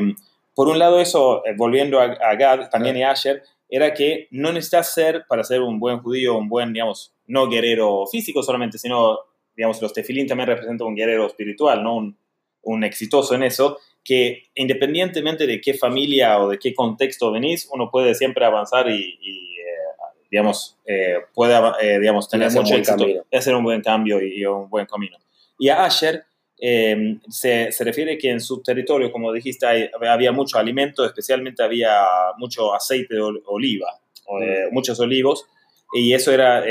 por 0.54 0.68
un 0.70 0.78
lado 0.80 1.00
eso, 1.00 1.44
eh, 1.46 1.54
volviendo 1.58 2.00
a, 2.00 2.04
a 2.06 2.36
Gad, 2.36 2.70
también 2.70 2.96
y 2.98 3.04
Asher, 3.04 3.44
era 3.68 3.94
que 3.94 4.28
no 4.32 4.54
necesitas 4.54 4.94
ser, 4.94 5.26
para 5.28 5.44
ser 5.44 5.62
un 5.62 5.80
buen 5.80 6.00
judío, 6.00 6.38
un 6.38 6.48
buen, 6.48 6.72
digamos, 6.72 7.14
no 7.26 7.50
guerrero 7.50 8.06
físico 8.06 8.44
solamente, 8.44 8.78
sino, 8.78 9.18
digamos, 9.56 9.82
los 9.82 9.92
tefilín 9.92 10.28
también 10.28 10.48
representan 10.48 10.88
un 10.88 10.96
guerrero 10.96 11.26
espiritual, 11.26 11.84
¿no? 11.84 11.98
Un, 11.98 12.18
un 12.62 12.84
exitoso 12.84 13.34
en 13.36 13.44
eso, 13.44 13.80
que 14.06 14.44
independientemente 14.56 15.46
de 15.48 15.60
qué 15.60 15.74
familia 15.74 16.40
o 16.40 16.50
de 16.50 16.60
qué 16.60 16.74
contexto 16.74 17.32
venís, 17.32 17.68
uno 17.74 17.90
puede 17.92 18.14
siempre 18.16 18.46
avanzar 18.46 18.88
y, 18.90 19.18
y, 19.20 19.56
eh, 19.60 20.24
digamos, 20.32 20.78
eh, 20.86 21.16
puede, 21.34 21.56
eh, 21.82 22.00
digamos, 22.00 22.30
tener 22.30 22.48
hacer 22.48 22.62
mucho 22.62 22.76
éxito, 22.76 22.98
camino. 23.00 23.24
hacer 23.34 23.56
un 23.56 23.64
buen 23.64 23.82
cambio 23.82 24.22
y, 24.22 24.40
y 24.42 24.46
un 24.46 24.70
buen 24.70 24.86
camino. 24.86 25.18
Y 25.58 25.70
a 25.70 25.84
Asher 25.86 26.24
eh, 26.62 27.18
se, 27.30 27.72
se 27.72 27.84
refiere 27.84 28.18
que 28.18 28.30
en 28.30 28.40
su 28.40 28.62
territorio, 28.62 29.12
como 29.12 29.34
dijiste, 29.34 29.66
hay- 29.66 29.90
había 30.08 30.32
mucho 30.32 30.58
alimento, 30.60 31.04
especialmente 31.04 31.64
había 31.64 32.00
mucho 32.38 32.74
aceite 32.76 33.16
de 33.16 33.22
ol- 33.22 33.42
oliva, 33.48 33.88
o, 34.28 34.40
eh, 34.42 34.68
muchos 34.72 35.00
olivos, 35.00 35.46
y 35.94 36.14
eso 36.14 36.32
era, 36.32 36.62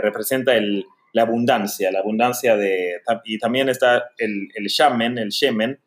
representa 0.00 0.54
el, 0.56 0.84
la 1.12 1.22
abundancia, 1.22 1.90
la 1.90 2.00
abundancia 2.00 2.56
de... 2.56 3.00
Y 3.24 3.38
también 3.38 3.68
está 3.68 4.10
el, 4.18 4.48
el 4.54 4.66
shamen, 4.66 5.16
el 5.18 5.30
shemen, 5.30 5.78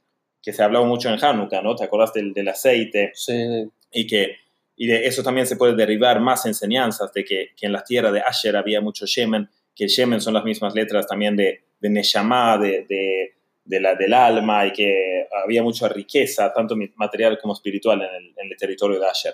que 0.48 0.54
se 0.54 0.62
ha 0.62 0.66
hablado 0.66 0.86
mucho 0.86 1.10
en 1.10 1.22
Hanukkah, 1.22 1.62
¿no? 1.62 1.76
¿Te 1.76 1.84
acuerdas 1.84 2.14
del, 2.14 2.34
del 2.34 2.48
aceite? 2.48 3.12
Sí, 3.14 3.70
y 3.92 4.08
que 4.08 4.38
y 4.78 4.88
de 4.88 5.06
eso 5.06 5.22
también 5.22 5.46
se 5.46 5.58
puede 5.58 5.76
derivar 5.76 6.22
más 6.22 6.46
enseñanzas 6.46 7.12
de 7.12 7.26
que, 7.26 7.50
que 7.58 7.66
en 7.66 7.74
la 7.74 7.84
tierra 7.84 8.14
de 8.14 8.22
Asher 8.22 8.56
había 8.56 8.80
mucho 8.80 9.06
Shemen, 9.06 9.50
que 9.76 9.84
el 9.84 9.90
Shemen 9.90 10.22
son 10.22 10.34
las 10.36 10.46
mismas 10.46 10.74
letras 10.74 11.06
también 11.06 11.36
de, 11.36 11.66
de 11.82 11.90
Neshama, 11.90 12.58
de, 12.60 12.86
de, 12.88 13.34
de 13.66 13.80
la, 13.82 13.96
del 13.96 14.14
alma, 14.14 14.66
y 14.68 14.72
que 14.72 15.28
había 15.44 15.62
mucha 15.64 15.90
riqueza, 15.90 16.54
tanto 16.54 16.78
material 16.96 17.38
como 17.42 17.52
espiritual, 17.52 18.02
en 18.04 18.16
el, 18.16 18.34
en 18.38 18.50
el 18.50 18.58
territorio 18.58 19.02
de 19.02 19.06
Asher. 19.06 19.34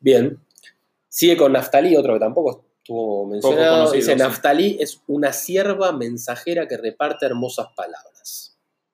Bien. 0.00 0.38
Sigue 1.08 1.34
con 1.34 1.52
Naftalí, 1.52 1.96
otro 1.96 2.12
que 2.12 2.20
tampoco 2.20 2.66
estuvo 2.76 3.26
mencionado. 3.26 3.84
conocido, 3.86 3.96
Dice, 3.96 4.12
sí. 4.12 4.18
Naftalí 4.18 4.76
es 4.78 5.02
una 5.06 5.32
sierva 5.32 5.92
mensajera 5.92 6.68
que 6.68 6.76
reparte 6.76 7.24
hermosas 7.24 7.68
palabras. 7.74 8.51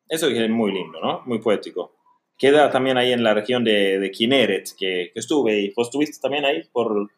Eso 0.09 0.28
es 0.28 0.50
muy 0.50 0.72
lindo, 0.72 1.00
¿no? 1.00 1.22
Muy 1.26 1.38
poético. 1.38 1.94
Queda 2.36 2.70
también 2.70 2.96
ahí 2.96 3.12
en 3.12 3.22
la 3.22 3.34
región 3.34 3.64
de, 3.64 3.98
de 3.98 4.11
Kineret, 4.11 4.70
que, 4.78 5.11
que 5.12 5.18
estuve, 5.20 5.61
y 5.61 5.72
vos 5.74 5.88
estuviste 5.88 6.18
también 6.20 6.44
ahí 6.44 6.62
por, 6.72 7.11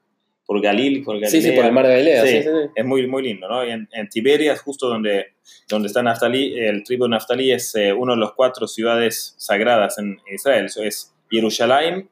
por 0.47 0.61
Galil, 0.63 1.05
por 1.05 1.21
Galilea. 1.21 1.31
Sí, 1.31 1.43
sí, 1.43 1.53
por 1.53 1.67
el 1.67 1.73
mar 1.73 1.87
de 1.87 1.93
Galilea. 1.93 2.23
Sí. 2.23 2.29
Sí, 2.29 2.43
sí, 2.43 2.49
sí. 2.49 2.71
es 2.75 2.85
muy, 2.85 3.07
muy 3.07 3.23
lindo, 3.23 3.47
¿no? 3.47 3.65
Y 3.65 3.71
en, 3.71 3.89
en 3.93 4.09
Tiberias, 4.09 4.61
justo 4.63 4.89
donde, 4.89 5.35
donde 5.69 5.89
está 5.89 6.03
Naftalí, 6.03 6.59
el 6.59 6.83
tribu 6.85 7.05
de 7.05 7.11
Naftalí 7.11 7.53
es 7.53 7.75
eh, 7.75 7.93
una 7.93 8.15
de 8.15 8.21
las 8.21 8.33
cuatro 8.33 8.67
ciudades 8.67 9.35
sagradas 9.37 9.99
en 9.99 10.19
Israel. 10.33 10.65
Eso 10.65 10.83
es 10.83 11.15
Jerusalén, 11.31 12.09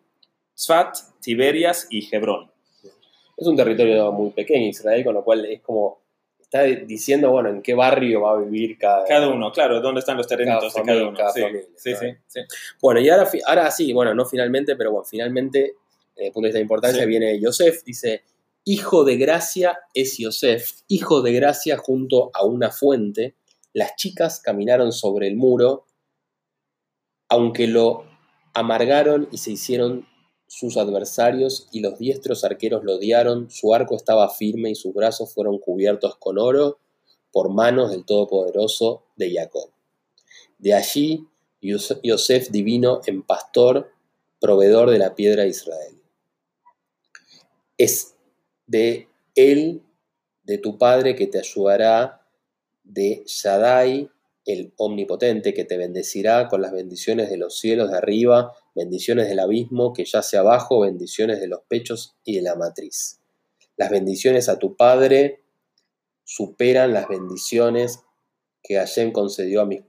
Tzfat, 0.54 0.96
Tiberias 1.20 1.86
y 1.90 2.14
Hebrón. 2.14 2.50
Es 3.36 3.46
un 3.46 3.56
territorio 3.56 4.12
muy 4.12 4.30
pequeño, 4.30 4.68
Israel, 4.68 5.04
con 5.04 5.14
lo 5.14 5.24
cual 5.24 5.44
es 5.46 5.60
como. 5.62 6.06
Está 6.50 6.62
diciendo, 6.62 7.30
bueno, 7.30 7.50
en 7.50 7.60
qué 7.60 7.74
barrio 7.74 8.22
va 8.22 8.32
a 8.32 8.36
vivir 8.38 8.78
cada. 8.78 9.04
Cada 9.04 9.28
uno, 9.28 9.52
claro, 9.52 9.82
¿dónde 9.82 9.98
están 10.00 10.16
los 10.16 10.26
terrenitos 10.26 10.72
Cada 10.72 10.82
de 10.82 10.92
cada 10.92 11.08
uno? 11.08 11.16
cada 11.18 11.32
sí, 11.32 11.42
familia, 11.42 11.66
sí, 11.76 11.94
sí, 11.94 12.06
sí. 12.26 12.40
Bueno, 12.80 13.00
y 13.00 13.08
ahora, 13.10 13.28
ahora 13.46 13.70
sí, 13.70 13.92
bueno, 13.92 14.14
no 14.14 14.24
finalmente, 14.24 14.74
pero 14.74 14.90
bueno, 14.92 15.04
finalmente, 15.04 15.74
desde 16.16 16.28
el 16.28 16.32
punto 16.32 16.46
de 16.46 16.48
vista 16.48 16.58
de 16.58 16.62
importancia, 16.62 17.04
viene 17.04 17.38
Yosef, 17.38 17.84
dice, 17.84 18.22
hijo 18.64 19.04
de 19.04 19.18
gracia 19.18 19.78
es 19.92 20.16
Yosef, 20.16 20.70
hijo 20.88 21.20
de 21.20 21.34
gracia 21.34 21.76
junto 21.76 22.30
a 22.32 22.46
una 22.46 22.70
fuente, 22.70 23.34
las 23.74 23.94
chicas 23.96 24.40
caminaron 24.40 24.92
sobre 24.92 25.28
el 25.28 25.36
muro, 25.36 25.84
aunque 27.28 27.66
lo 27.66 28.06
amargaron 28.54 29.28
y 29.30 29.36
se 29.36 29.50
hicieron 29.50 30.07
sus 30.48 30.76
adversarios 30.76 31.68
y 31.70 31.80
los 31.80 31.98
diestros 31.98 32.42
arqueros 32.42 32.82
lo 32.82 32.96
odiaron, 32.96 33.50
su 33.50 33.74
arco 33.74 33.94
estaba 33.94 34.28
firme 34.30 34.70
y 34.70 34.74
sus 34.74 34.92
brazos 34.94 35.32
fueron 35.32 35.58
cubiertos 35.58 36.16
con 36.16 36.38
oro 36.38 36.80
por 37.30 37.50
manos 37.50 37.90
del 37.90 38.04
Todopoderoso 38.04 39.04
de 39.14 39.32
Jacob. 39.32 39.70
De 40.58 40.74
allí 40.74 41.28
Yos- 41.60 42.00
Yosef 42.02 42.48
divino 42.50 43.02
en 43.06 43.22
pastor, 43.22 43.92
proveedor 44.40 44.90
de 44.90 44.98
la 44.98 45.14
piedra 45.14 45.42
de 45.42 45.50
Israel. 45.50 46.00
Es 47.76 48.14
de 48.66 49.08
él, 49.34 49.82
de 50.44 50.58
tu 50.58 50.78
padre, 50.78 51.14
que 51.14 51.26
te 51.26 51.38
ayudará, 51.38 52.26
de 52.82 53.22
Shaddai, 53.26 54.10
el 54.46 54.72
omnipotente, 54.78 55.52
que 55.52 55.64
te 55.64 55.76
bendecirá 55.76 56.48
con 56.48 56.62
las 56.62 56.72
bendiciones 56.72 57.28
de 57.28 57.36
los 57.36 57.58
cielos 57.58 57.90
de 57.90 57.98
arriba, 57.98 58.54
bendiciones 58.78 59.28
del 59.28 59.40
abismo 59.40 59.92
que 59.92 60.04
yace 60.04 60.38
abajo, 60.38 60.80
bendiciones 60.80 61.40
de 61.40 61.48
los 61.48 61.60
pechos 61.68 62.16
y 62.24 62.36
de 62.36 62.42
la 62.42 62.54
matriz. 62.54 63.20
Las 63.76 63.90
bendiciones 63.90 64.48
a 64.48 64.58
tu 64.58 64.76
padre 64.76 65.42
superan 66.24 66.92
las 66.92 67.08
bendiciones 67.08 68.00
que 68.62 68.76
Hashem 68.76 69.12
concedió 69.12 69.62
a 69.62 69.66
mis 69.66 69.82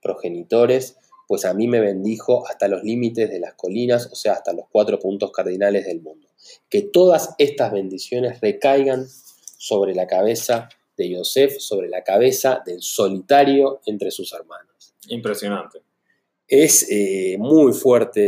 progenitores, 0.00 0.96
pues 1.28 1.44
a 1.44 1.54
mí 1.54 1.66
me 1.66 1.80
bendijo 1.80 2.46
hasta 2.46 2.68
los 2.68 2.82
límites 2.82 3.30
de 3.30 3.40
las 3.40 3.54
colinas, 3.54 4.08
o 4.12 4.14
sea, 4.14 4.34
hasta 4.34 4.52
los 4.52 4.66
cuatro 4.70 4.98
puntos 4.98 5.32
cardinales 5.32 5.86
del 5.86 6.00
mundo. 6.00 6.28
Que 6.68 6.82
todas 6.82 7.34
estas 7.38 7.72
bendiciones 7.72 8.40
recaigan 8.40 9.06
sobre 9.58 9.94
la 9.94 10.06
cabeza 10.06 10.68
de 10.96 11.10
Yosef, 11.10 11.58
sobre 11.58 11.88
la 11.88 12.04
cabeza 12.04 12.62
del 12.64 12.82
solitario 12.82 13.80
entre 13.86 14.10
sus 14.10 14.32
hermanos. 14.32 14.94
Impresionante. 15.08 15.82
Es 16.54 16.86
eh, 16.90 17.36
muy 17.38 17.72
fuerte, 17.72 18.20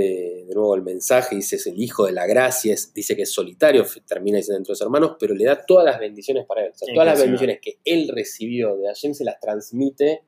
de 0.47 0.55
nuevo, 0.55 0.75
el 0.75 0.81
mensaje, 0.83 1.37
dice, 1.37 1.57
es 1.57 1.67
el 1.67 1.79
hijo 1.79 2.07
de 2.07 2.13
la 2.13 2.27
gracia, 2.27 2.73
es- 2.73 2.95
dice 2.95 3.15
que 3.15 3.23
es 3.23 3.31
solitario, 3.33 3.85
termina 4.07 4.39
diciendo 4.39 4.57
entre 4.59 4.75
sus 4.75 4.81
hermanos, 4.81 5.17
pero 5.21 5.35
le 5.35 5.45
da 5.45 5.63
todas 5.67 5.85
las 5.85 5.99
bendiciones 6.01 6.47
para 6.47 6.65
él. 6.65 6.73
O 6.75 6.79
sea, 6.79 6.95
todas 6.95 7.07
las 7.07 7.21
bendiciones 7.21 7.59
que 7.61 7.77
él 7.85 8.09
recibió 8.15 8.77
de 8.77 8.87
Hashem 8.87 9.13
se 9.13 9.25
las 9.25 9.39
transmite 9.41 10.23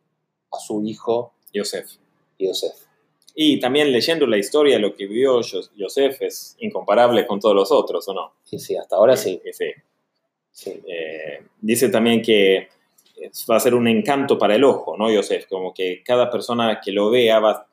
a 0.53 0.59
su 0.59 0.84
hijo 0.84 1.32
Yosef. 1.55 1.90
Yosef. 2.38 2.74
Y 3.34 3.61
también 3.61 3.90
leyendo 3.90 4.26
la 4.26 4.36
historia, 4.36 4.78
lo 4.78 4.94
que 4.94 5.07
vivió 5.07 5.40
Yos- 5.40 5.70
Yosef 5.74 6.20
es 6.20 6.55
incomparable 6.61 7.26
con 7.26 7.40
todos 7.40 7.55
los 7.55 7.72
otros, 7.72 8.07
¿o 8.09 8.12
no? 8.12 8.34
Sí, 8.44 8.59
sí, 8.59 8.76
hasta 8.76 8.97
ahora 8.97 9.16
sí. 9.16 9.40
Eh, 9.42 9.53
sí. 9.55 9.70
sí. 10.53 10.82
Eh, 10.86 11.44
dice 11.62 11.88
también 11.88 12.20
que 12.20 12.68
va 13.51 13.57
a 13.57 13.61
ser 13.61 13.74
un 13.74 13.88
encanto 13.88 14.36
para 14.38 14.55
el 14.55 14.64
ojo, 14.64 14.99
¿no, 14.99 15.11
Yosef? 15.11 15.47
Como 15.47 15.72
que 15.72 16.03
cada 16.05 16.30
persona 16.30 16.78
que 16.84 16.92
lo 16.92 17.09
vea 17.09 17.40
va 17.40 17.66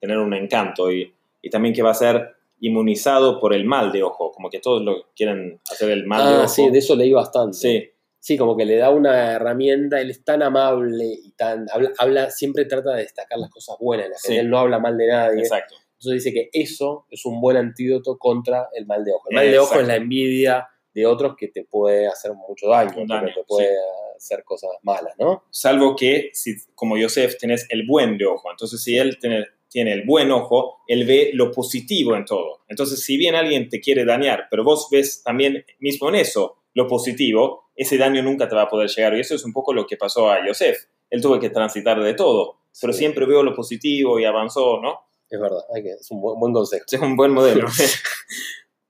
tener 0.00 0.18
un 0.18 0.34
encanto 0.34 0.90
y, 0.92 1.12
y 1.42 1.50
también 1.50 1.74
que 1.74 1.82
va 1.82 1.90
a 1.90 1.94
ser 1.94 2.34
inmunizado 2.60 3.40
por 3.40 3.54
el 3.54 3.64
mal 3.64 3.90
de 3.92 4.02
ojo, 4.02 4.30
como 4.32 4.50
que 4.50 4.60
todos 4.60 4.82
lo 4.82 5.06
quieren 5.16 5.60
hacer 5.70 5.90
el 5.90 6.06
mal 6.06 6.26
de 6.28 6.34
Ah, 6.34 6.38
ojo. 6.44 6.48
sí, 6.48 6.70
de 6.70 6.78
eso 6.78 6.94
leí 6.96 7.12
bastante. 7.12 7.56
Sí, 7.56 7.90
Sí, 8.22 8.36
como 8.36 8.54
que 8.54 8.66
le 8.66 8.76
da 8.76 8.90
una 8.90 9.32
herramienta, 9.32 9.98
él 9.98 10.10
es 10.10 10.22
tan 10.22 10.42
amable 10.42 11.06
y 11.06 11.30
tan. 11.32 11.66
Habla, 11.72 11.90
habla- 11.96 12.30
siempre 12.30 12.66
trata 12.66 12.90
de 12.92 13.00
destacar 13.00 13.38
las 13.38 13.48
cosas 13.48 13.76
buenas, 13.80 14.04
de 14.04 14.10
la 14.10 14.16
gente, 14.18 14.34
Sí. 14.34 14.38
él 14.38 14.50
no 14.50 14.58
habla 14.58 14.78
mal 14.78 14.98
de 14.98 15.06
nadie. 15.06 15.40
exacto. 15.40 15.74
Entonces 15.98 16.22
dice 16.24 16.34
que 16.34 16.50
eso 16.52 17.06
es 17.08 17.24
un 17.24 17.40
buen 17.40 17.56
antídoto 17.56 18.18
contra 18.18 18.68
el 18.74 18.84
mal 18.84 19.04
de 19.06 19.12
ojo. 19.12 19.30
El 19.30 19.36
mal 19.36 19.50
de 19.50 19.58
ojo 19.58 19.80
es 19.80 19.86
la 19.86 19.96
envidia 19.96 20.68
de 20.92 21.06
otros 21.06 21.34
que 21.34 21.48
te 21.48 21.64
puede 21.64 22.08
hacer 22.08 22.34
mucho 22.34 22.68
daño, 22.68 22.92
daño, 23.06 23.28
te 23.34 23.42
puede 23.44 23.70
hacer 24.14 24.44
cosas 24.44 24.68
malas, 24.82 25.14
¿no? 25.18 25.44
Salvo 25.50 25.96
que, 25.96 26.28
si, 26.34 26.56
como 26.74 26.98
Yosef, 26.98 27.38
tenés 27.38 27.66
el 27.70 27.86
buen 27.86 28.18
de 28.18 28.26
ojo. 28.26 28.50
Entonces, 28.50 28.82
si 28.82 28.98
él 28.98 29.18
tiene, 29.18 29.46
tiene 29.70 29.92
el 29.92 30.04
buen 30.04 30.30
ojo, 30.32 30.78
él 30.88 31.06
ve 31.06 31.30
lo 31.32 31.50
positivo 31.52 32.16
en 32.16 32.24
todo. 32.24 32.60
Entonces, 32.68 33.04
si 33.04 33.16
bien 33.16 33.34
alguien 33.34 33.68
te 33.68 33.80
quiere 33.80 34.04
dañar, 34.04 34.48
pero 34.50 34.64
vos 34.64 34.88
ves 34.90 35.22
también 35.22 35.64
mismo 35.78 36.08
en 36.08 36.16
eso 36.16 36.56
lo 36.74 36.86
positivo, 36.86 37.70
ese 37.76 37.96
daño 37.96 38.22
nunca 38.22 38.48
te 38.48 38.54
va 38.56 38.62
a 38.62 38.68
poder 38.68 38.88
llegar. 38.90 39.16
Y 39.16 39.20
eso 39.20 39.34
es 39.34 39.44
un 39.44 39.52
poco 39.52 39.72
lo 39.72 39.86
que 39.86 39.96
pasó 39.96 40.30
a 40.30 40.44
Yosef. 40.46 40.76
Él 41.08 41.20
tuvo 41.22 41.38
que 41.40 41.50
transitar 41.50 42.02
de 42.02 42.14
todo, 42.14 42.58
pero 42.80 42.92
Sí. 42.92 42.98
siempre 43.00 43.26
veo 43.26 43.42
lo 43.42 43.54
positivo 43.54 44.18
y 44.20 44.24
avanzó, 44.24 44.80
¿no? 44.80 45.00
Es 45.30 45.40
verdad, 45.40 45.60
es 45.76 46.10
un 46.10 46.20
buen, 46.20 46.52
consejo. 46.52 46.84
Es 46.90 47.00
un 47.00 47.16
buen 47.16 47.30
modelo. 47.32 47.66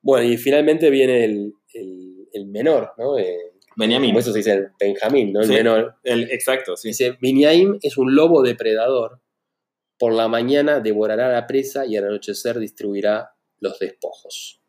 Bueno, 0.03 0.27
y 0.33 0.39
finalmente 0.39 0.89
viene 0.91 1.25
el, 1.25 1.55
el- 1.75 2.27
el 2.33 2.47
menor, 2.47 2.93
¿no? 2.97 3.19
Eh, 3.19 3.37
Benjamín. 3.77 4.11
como 4.11 4.21
eso 4.21 4.33
se 4.33 4.39
dice 4.39 4.53
el 4.53 4.69
Benjamín, 4.79 5.33
¿no? 5.33 5.41
El 5.41 5.47
Sí. 5.49 5.53
menor. 5.53 5.95
El, 6.05 6.31
exacto, 6.31 6.77
sí. 6.77 6.89
Dice, 6.89 7.19
Biniaim 7.21 7.79
es 7.83 7.99
un 7.99 8.15
lobo 8.15 8.43
depredador. 8.43 9.21
Por 10.01 10.15
la 10.15 10.29
mañana 10.29 10.81
devorará 10.81 11.31
la 11.31 11.47
presa 11.47 11.85
y 11.85 11.95
al 11.95 12.07
anochecer 12.07 12.59
distribuirá 12.59 13.35
los 13.59 13.79
despojos. 13.79 14.63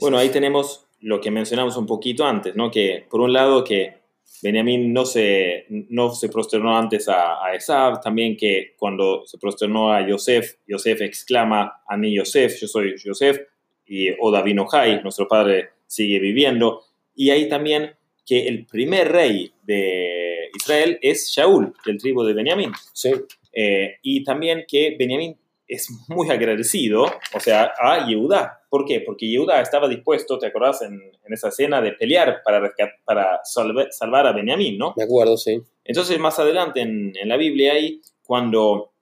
Bueno, 0.00 0.18
ahí 0.18 0.30
tenemos 0.30 0.88
lo 0.98 1.20
que 1.20 1.30
mencionamos 1.30 1.76
un 1.76 1.86
poquito 1.86 2.24
antes, 2.26 2.56
¿no? 2.56 2.72
Que 2.72 3.06
por 3.08 3.20
un 3.20 3.32
lado 3.32 3.62
que 3.62 4.02
Benjamín 4.42 4.92
no 4.92 5.04
se, 5.04 5.66
no 5.68 6.12
se 6.12 6.28
prosternó 6.28 6.76
antes 6.76 7.08
a, 7.08 7.44
a 7.44 7.54
Esab, 7.54 8.00
también 8.00 8.36
que 8.36 8.74
cuando 8.76 9.24
se 9.26 9.38
prosternó 9.38 9.92
a 9.92 10.04
Yosef, 10.04 10.56
Yosef 10.66 11.00
exclama 11.00 11.82
a 11.86 11.96
mí 11.96 12.12
Yosef, 12.16 12.60
yo 12.60 12.66
soy 12.66 12.96
Yosef, 12.96 13.38
y 13.86 14.08
Oda 14.20 14.42
vino 14.42 14.66
Jai, 14.66 15.00
nuestro 15.04 15.28
padre 15.28 15.70
sigue 15.86 16.18
viviendo, 16.18 16.82
y 17.14 17.30
ahí 17.30 17.48
también 17.48 17.94
que 18.26 18.48
el 18.48 18.66
primer 18.66 19.12
rey 19.12 19.52
de 19.62 20.50
Israel 20.56 20.98
es 21.00 21.30
Shaul, 21.30 21.72
del 21.84 21.98
tribu 21.98 22.24
de 22.24 22.34
Benjamín. 22.34 22.72
Sí, 22.92 23.12
Eh, 23.52 23.96
y 24.02 24.24
también 24.24 24.64
que 24.66 24.96
Benjamín 24.98 25.36
es 25.68 25.88
muy 26.08 26.30
agradecido, 26.30 27.04
o 27.34 27.40
sea, 27.40 27.72
a 27.78 28.06
Yehuda. 28.06 28.60
¿Por 28.68 28.84
qué? 28.84 29.00
Porque 29.00 29.28
Yehuda 29.28 29.60
estaba 29.60 29.88
dispuesto, 29.88 30.38
¿te 30.38 30.46
acordás 30.46 30.82
en, 30.82 30.94
en 30.94 31.32
esa 31.32 31.48
escena 31.48 31.80
de 31.80 31.92
pelear 31.92 32.42
para, 32.44 32.72
para 33.04 33.40
salvar 33.44 34.26
a 34.26 34.32
Benjamín, 34.32 34.76
¿no? 34.76 34.94
Me 34.96 35.04
acuerdo, 35.04 35.36
sí. 35.36 35.60
Entonces, 35.84 36.18
más 36.18 36.38
adelante 36.38 36.80
en, 36.80 37.12
en 37.16 37.28
la 37.28 37.36
Biblia 37.36 37.72
hay 37.72 38.00
cuando 38.22 38.92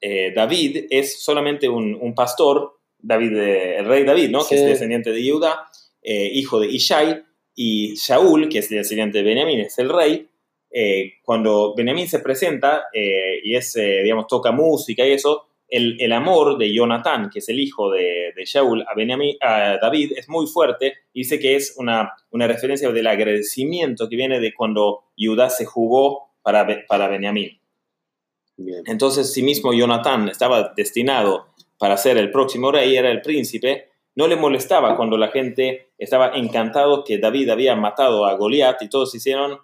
eh, 0.00 0.32
David 0.34 0.86
es 0.90 1.22
solamente 1.22 1.68
un, 1.68 1.94
un 1.94 2.14
pastor, 2.14 2.78
David, 2.98 3.36
el 3.36 3.86
rey 3.86 4.04
David, 4.04 4.30
¿no? 4.30 4.46
Que 4.46 4.56
es 4.56 4.64
descendiente 4.64 5.12
de 5.12 5.22
Yehuda, 5.22 5.68
eh, 6.02 6.30
hijo 6.34 6.60
de 6.60 6.66
Ishai, 6.68 7.22
y 7.54 7.94
Shaul, 7.94 8.48
que 8.48 8.58
es 8.58 8.68
descendiente 8.68 9.18
de 9.18 9.24
Benjamín, 9.24 9.60
es 9.60 9.78
el 9.78 9.88
rey. 9.88 10.28
Eh, 10.70 11.14
cuando 11.22 11.74
Benjamín 11.74 12.08
se 12.08 12.18
presenta 12.18 12.84
y 12.92 13.54
es, 13.54 13.74
digamos, 13.74 14.26
toca 14.26 14.52
música 14.52 15.06
y 15.06 15.12
eso, 15.12 15.48
el, 15.68 16.12
amor 16.12 16.56
de 16.56 16.72
Jonathan, 16.72 17.28
que 17.30 17.40
es 17.40 17.48
el 17.48 17.60
hijo 17.60 17.90
de, 17.90 18.32
de 18.34 18.44
Shaul, 18.44 18.82
a, 18.82 18.94
Benjamín, 18.94 19.36
a 19.40 19.78
David, 19.80 20.12
es 20.16 20.28
muy 20.28 20.46
fuerte. 20.46 20.94
Dice 21.12 21.38
que 21.38 21.56
es 21.56 21.74
una, 21.76 22.12
una 22.30 22.46
referencia 22.46 22.90
del 22.90 23.06
agradecimiento 23.06 24.08
que 24.08 24.16
viene 24.16 24.40
de 24.40 24.54
cuando 24.54 25.04
Judá 25.16 25.50
se 25.50 25.66
jugó 25.66 26.30
para, 26.42 26.66
para 26.86 27.08
Benjamín. 27.08 27.60
Entonces, 28.86 29.32
si 29.32 29.42
mismo 29.42 29.72
Jonathan 29.72 30.28
estaba 30.28 30.72
destinado 30.76 31.48
para 31.78 31.96
ser 31.96 32.16
el 32.16 32.30
próximo 32.30 32.72
rey, 32.72 32.96
era 32.96 33.10
el 33.10 33.20
príncipe, 33.20 33.90
no 34.16 34.26
le 34.26 34.34
molestaba 34.34 34.96
cuando 34.96 35.16
la 35.16 35.28
gente 35.28 35.90
estaba 35.96 36.32
encantado 36.34 37.04
que 37.04 37.18
David 37.18 37.50
había 37.50 37.76
matado 37.76 38.26
a 38.26 38.34
Goliat 38.34 38.82
y 38.82 38.88
todos 38.88 39.14
hicieron 39.14 39.58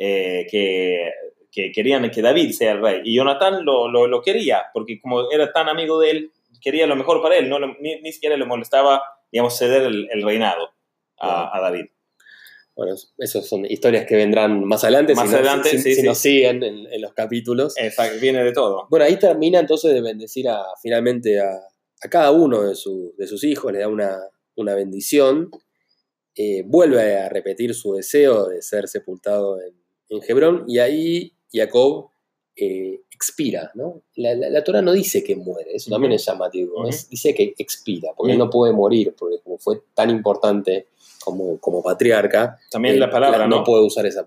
eh, 0.00 0.46
que 0.50 1.10
que 1.50 1.72
querían 1.72 2.08
que 2.10 2.22
David 2.22 2.52
sea 2.52 2.72
el 2.72 2.82
rey. 2.82 3.00
Y 3.04 3.16
Jonathan 3.16 3.64
lo, 3.64 3.88
lo, 3.88 4.22
quería, 4.22 4.64
porque 4.72 5.00
como 5.00 5.30
era 5.30 5.52
tan 5.52 5.68
amigo 5.68 5.98
de 6.00 6.10
él, 6.10 6.30
quería 6.60 6.86
lo 6.86 6.96
mejor 6.96 7.22
para 7.22 7.36
él, 7.36 7.48
no 7.48 7.58
ni, 7.58 8.12
siquiera 8.12 8.36
le 8.36 8.44
molestaba, 8.44 9.02
digamos, 9.32 9.56
ceder 9.58 9.82
el, 9.82 10.22
reinado 10.22 10.70
a, 11.18 11.58
David. 11.60 11.86
Bueno, 12.76 12.94
esas 13.18 13.46
son 13.46 13.66
historias 13.66 14.06
que 14.06 14.16
vendrán 14.16 14.64
más 14.64 14.84
adelante, 14.84 15.14
más 15.14 15.28
si, 15.28 15.34
adelante, 15.34 15.78
si, 15.78 16.02
nos 16.02 16.18
siguen 16.18 16.62
en, 16.62 17.00
los 17.00 17.12
capítulos. 17.12 17.74
Exacto, 17.76 18.18
viene 18.20 18.44
de 18.44 18.52
todo. 18.52 18.86
Bueno, 18.88 19.04
ahí 19.04 19.18
termina 19.18 19.58
entonces 19.58 19.92
de 19.92 20.00
bendecir 20.00 20.48
a, 20.48 20.62
finalmente 20.80 21.40
a, 21.40 21.50
a 21.50 22.08
cada 22.08 22.30
uno 22.30 22.62
de, 22.62 22.68
de, 22.68 23.26
sus 23.26 23.44
hijos, 23.44 23.72
le 23.72 23.80
da 23.80 23.88
una, 23.88 24.16
una 24.54 24.74
bendición. 24.74 25.50
Eh, 26.36 26.62
vuelve 26.64 27.16
a 27.16 27.28
repetir 27.28 27.74
su 27.74 27.94
deseo 27.94 28.46
de 28.46 28.62
ser 28.62 28.88
sepultado 28.88 29.60
en, 29.60 29.74
en 30.10 30.20
Hebrón 30.26 30.64
y 30.66 30.78
ahí 30.78 31.32
Jacob 31.52 32.10
eh, 32.56 33.00
expira, 33.10 33.70
¿no? 33.74 34.02
La, 34.16 34.34
la, 34.34 34.64
Torah 34.64 34.82
no 34.82 34.92
dice 34.92 35.22
que 35.22 35.36
muere, 35.36 35.74
eso 35.74 35.90
también 35.90 36.12
es 36.12 36.24
llamativo, 36.26 36.84
dice 36.86 37.34
que 37.34 37.54
expira, 37.56 38.10
porque 38.16 38.32
él 38.32 38.38
no 38.38 38.50
puede 38.50 38.72
morir, 38.72 39.14
porque 39.16 39.38
como 39.42 39.58
fue 39.58 39.82
tan 39.94 40.10
importante 40.10 40.88
como, 41.24 41.58
como 41.58 41.82
patriarca, 41.82 42.58
también 42.70 42.98
la 42.98 43.10
palabra, 43.10 43.46
¿no? 43.46 43.62
puede 43.64 43.84
usar 43.84 44.06
esa, 44.06 44.24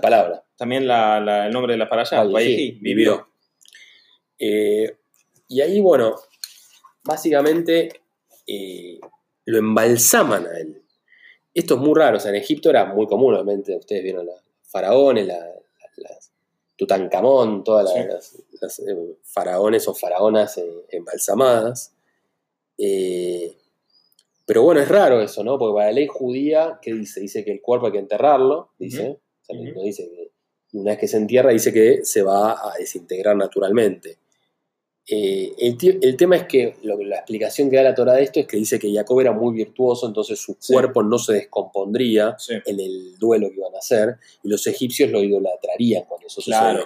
palabra. 0.00 0.44
También 0.56 0.82
el 0.82 1.52
nombre 1.52 1.72
de 1.72 1.78
la 1.78 1.88
parasha, 1.88 2.22
Vallejí, 2.24 2.78
vivió. 2.80 3.28
Eh, 4.38 4.96
y 5.48 5.60
ahí, 5.60 5.80
bueno, 5.80 6.14
básicamente 7.04 7.88
eh, 8.46 8.98
lo 9.44 9.58
embalsaman 9.58 10.46
a 10.46 10.58
él. 10.58 10.82
Esto 11.54 11.74
es 11.74 11.80
muy 11.80 11.98
raro, 11.98 12.16
o 12.16 12.20
sea, 12.20 12.30
en 12.30 12.36
Egipto 12.36 12.70
era 12.70 12.86
muy 12.86 13.06
común, 13.06 13.34
obviamente, 13.34 13.76
ustedes 13.76 14.02
vieron 14.02 14.26
los 14.26 14.41
faraones, 14.72 15.26
las 15.26 16.32
Tutankamón, 16.76 17.62
todas 17.62 17.94
las, 18.60 18.78
eh, 18.80 19.16
faraones 19.22 19.86
o 19.86 19.94
faraonas 19.94 20.58
eh, 20.58 20.86
embalsamadas. 20.88 21.94
Eh, 22.76 23.56
pero 24.44 24.62
bueno, 24.62 24.80
es 24.80 24.88
raro 24.88 25.20
eso, 25.20 25.44
¿no? 25.44 25.58
Porque 25.58 25.74
para 25.74 25.86
la 25.86 25.92
ley 25.92 26.08
judía, 26.08 26.80
¿qué 26.82 26.92
dice? 26.92 27.20
Dice 27.20 27.44
que 27.44 27.52
el 27.52 27.60
cuerpo 27.60 27.86
hay 27.86 27.92
que 27.92 27.98
enterrarlo, 27.98 28.70
dice. 28.78 29.20
no 29.50 29.82
dice 29.82 30.10
que 30.10 30.32
una 30.78 30.92
vez 30.92 31.00
que 31.00 31.08
se 31.08 31.18
entierra, 31.18 31.50
dice 31.50 31.72
que 31.72 32.04
se 32.04 32.22
va 32.22 32.52
a 32.52 32.76
desintegrar 32.78 33.36
naturalmente. 33.36 34.18
Eh, 35.06 35.54
el, 35.58 36.16
tema 36.16 36.36
es 36.36 36.44
que 36.44 36.76
la 36.82 37.16
explicación 37.16 37.68
que 37.68 37.76
da 37.76 37.82
la 37.82 37.94
Torah 37.94 38.14
de 38.14 38.22
esto 38.22 38.38
es 38.38 38.46
que 38.46 38.56
dice 38.56 38.78
que 38.78 38.92
Jacob 38.92 39.18
era 39.20 39.32
muy 39.32 39.52
virtuoso, 39.52 40.06
entonces 40.06 40.38
su 40.38 40.56
cuerpo 40.64 41.02
no 41.02 41.18
se 41.18 41.32
descompondría 41.34 42.36
en 42.48 42.78
el 42.78 43.18
duelo 43.18 43.48
que 43.50 43.56
iban 43.56 43.74
a 43.74 43.78
hacer, 43.78 44.16
y 44.44 44.48
los 44.48 44.64
egipcios 44.66 45.10
lo 45.10 45.22
idolatrarían 45.22 46.04
cuando 46.04 46.28
eso 46.28 46.40
sucediera. 46.40 46.84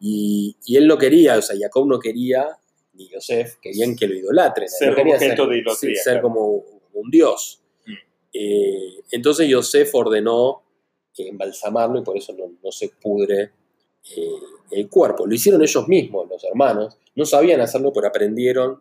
Y, 0.00 0.56
él 0.68 0.86
no 0.86 0.98
quería, 0.98 1.38
o 1.38 1.42
sea, 1.42 1.56
Jacob 1.58 1.86
no 1.86 1.98
quería, 1.98 2.46
ni 2.92 3.08
Yosef, 3.08 3.56
querían 3.56 3.96
que 3.96 4.08
lo 4.08 4.14
idolatren. 4.14 4.68
Ser, 4.68 4.94
quería 4.94 5.18
ser, 5.18 5.36
ser 5.96 6.20
como 6.20 6.62
un 6.92 7.10
dios. 7.10 7.62
Mm. 7.86 7.92
Eh, 8.34 9.00
entonces 9.10 9.48
Yosef 9.48 9.94
ordenó 9.94 10.64
embalsamarlo 11.16 12.00
y 12.00 12.02
por 12.02 12.16
eso 12.16 12.34
no, 12.34 12.72
se 12.72 12.88
pudre 12.88 13.52
eh, 14.16 14.38
el 14.70 14.88
cuerpo. 14.88 15.26
Lo 15.26 15.34
hicieron 15.34 15.62
ellos 15.62 15.88
mismos, 15.88 16.28
los 16.28 16.44
hermanos, 16.44 16.96
no 17.14 17.24
sabían 17.24 17.60
hacerlo, 17.60 17.92
pero 17.92 18.08
aprendieron 18.08 18.80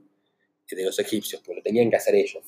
de 0.75 0.83
los 0.85 0.97
egipcios, 0.99 1.41
porque 1.45 1.57
lo 1.57 1.63
tenían 1.63 1.89
que 1.89 1.97
hacer 1.97 2.15
ellos 2.15 2.43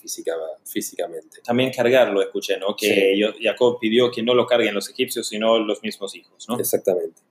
físicamente. 0.63 1.41
También 1.43 1.71
cargarlo, 1.71 2.21
escuché, 2.21 2.57
¿no? 2.57 2.75
Que 2.75 3.15
Jacob 3.39 3.77
pidió 3.79 4.09
que 4.09 4.23
no 4.23 4.33
lo 4.33 4.45
carguen 4.45 4.73
los 4.73 4.89
egipcios, 4.89 5.27
sino 5.27 5.59
los 5.59 5.83
mismos 5.83 6.15
hijos, 6.15 6.47
¿no? 6.49 6.59
Exactamente. 6.59 7.21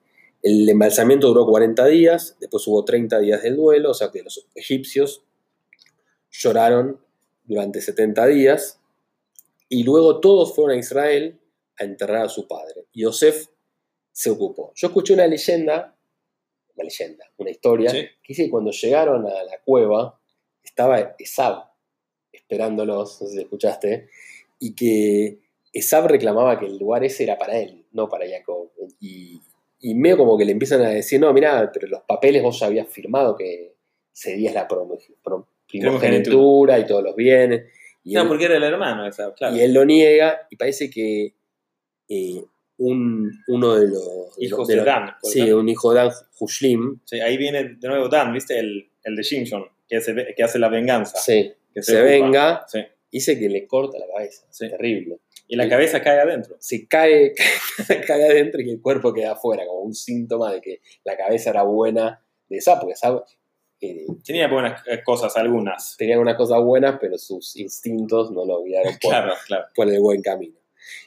El 0.43 0.69
embalsamiento 0.69 1.29
duró 1.29 1.47
40 1.47 1.87
días, 1.87 2.37
después 2.39 2.67
hubo 2.67 2.85
30 2.85 3.19
días 3.21 3.43
del 3.43 3.57
duelo, 3.57 3.91
o 3.91 3.95
sea 3.95 4.11
que 4.11 4.23
los 4.23 4.47
egipcios 4.55 5.23
lloraron 6.31 7.01
durante 7.45 7.81
70 7.81 8.27
días, 8.27 8.81
y 9.69 9.83
luego 9.83 10.21
todos 10.21 10.55
fueron 10.55 10.77
a 10.77 10.81
Israel 10.81 11.41
a 11.79 11.85
enterrar 11.85 12.27
a 12.27 12.29
su 12.29 12.47
padre. 12.47 12.85
Yosef 12.93 13.49
se 14.15 14.31
ocupó. 14.31 14.73
Yo 14.75 14.87
escuché 14.87 15.12
una 15.12 15.27
leyenda 15.27 15.95
una 16.77 16.85
leyenda, 16.85 17.25
una 17.37 17.51
historia, 17.51 17.93
que 17.93 18.11
dice 18.29 18.45
que 18.45 18.51
cuando 18.51 18.71
llegaron 18.71 19.27
a 19.27 19.45
la 19.45 19.59
cueva 19.65 20.19
estaba 20.62 21.15
Esab 21.19 21.65
esperándolos, 22.33 23.21
no 23.21 23.29
sé 23.29 23.35
si 23.35 23.41
escuchaste, 23.41 24.09
y 24.59 24.75
que 24.75 25.39
Esab 25.73 26.07
reclamaba 26.07 26.59
que 26.59 26.67
el 26.67 26.79
lugar 26.79 27.05
ese 27.05 27.25
era 27.25 27.39
para 27.39 27.59
él, 27.59 27.85
no 27.93 28.09
para 28.09 28.29
Jacob. 28.29 28.71
Y, 29.01 29.41
y 29.81 29.95
medio 29.95 30.19
como 30.19 30.37
que 30.37 30.45
le 30.45 30.53
empiezan 30.53 30.83
a 30.83 30.91
decir, 30.91 31.21
no, 31.21 31.33
mira, 31.33 31.71
pero 31.73 31.89
los 31.89 32.03
papeles 32.03 32.43
vos 32.43 32.59
ya 32.59 32.67
habías 32.67 32.89
firmado 32.89 33.37
que 33.37 33.75
cedías 34.12 34.55
la 34.55 34.69
primogenitura 34.69 36.79
y 36.79 36.87
todos 36.87 37.03
los 37.03 37.17
bienes. 37.17 37.65
Y 38.05 38.15
no, 38.15 38.29
porque 38.29 38.45
era 38.45 38.57
el 38.57 38.62
hermano, 38.62 39.09
claro. 39.37 39.57
Y 39.57 39.61
él 39.61 39.73
lo 39.73 39.85
niega 39.85 40.47
y 40.51 40.57
parece 40.57 40.91
que 40.91 41.34
eh, 42.09 42.45
un, 42.79 43.30
uno 43.49 43.75
de 43.75 43.88
los 43.88 44.34
hijos 44.38 44.68
de, 44.68 44.76
Dan. 44.76 45.14
Sí, 45.22 45.53
un 45.53 45.68
hijo 45.68 45.92
de 45.92 46.01
Dan, 46.01 46.11
Hushlim. 46.38 47.01
Sí, 47.05 47.21
ahí 47.21 47.37
viene 47.37 47.76
de 47.79 47.88
nuevo 47.88 48.09
Dan, 48.09 48.33
¿viste? 48.33 48.59
El, 48.59 48.91
el 49.03 49.17
de 49.17 49.25
Simpson, 49.25 49.64
que 49.88 49.96
hace, 49.96 50.34
que 50.37 50.42
hace 50.42 50.59
la 50.59 50.68
venganza. 50.68 51.18
Sí, 51.18 51.53
que 51.72 51.83
se, 51.83 52.01
venga, 52.03 52.64
sí. 52.68 52.80
dice 53.11 53.38
que 53.38 53.49
le 53.49 53.67
corta 53.67 53.99
la 53.99 54.07
cabeza. 54.07 54.46
Sí. 54.51 54.68
Terrible. 54.68 55.18
Y 55.46 55.57
la 55.57 55.68
cabeza 55.68 56.03
cae 56.03 56.21
adentro. 56.21 56.57
Se 56.59 56.87
cae, 56.88 57.34
cae 58.07 58.25
adentro 58.25 58.61
y 58.61 58.71
el 58.71 58.80
cuerpo 58.80 59.13
queda 59.13 59.33
afuera, 59.33 59.64
como 59.67 59.80
un 59.80 59.95
síntoma 59.95 60.53
de 60.53 60.61
que 60.61 60.80
la 61.05 61.17
cabeza 61.17 61.51
era 61.51 61.63
buena 61.63 62.25
de 62.49 62.57
esa, 62.57 62.79
porque 62.79 62.95
esa, 62.95 63.22
eh, 63.80 64.07
tenía 64.25 64.49
buenas 64.49 64.83
cosas 65.05 65.37
algunas. 65.37 65.96
Tenía 65.96 66.18
unas 66.18 66.37
cosas 66.37 66.63
buenas, 66.63 66.96
pero 67.01 67.18
sus 67.18 67.57
instintos 67.57 68.30
no 68.30 68.45
lo 68.45 68.63
guiaron 68.63 68.95
por, 68.95 69.01
claro, 69.11 69.34
claro. 69.46 69.64
por 69.75 69.88
el 69.88 70.01
buen 70.01 70.22
camino. 70.22 70.57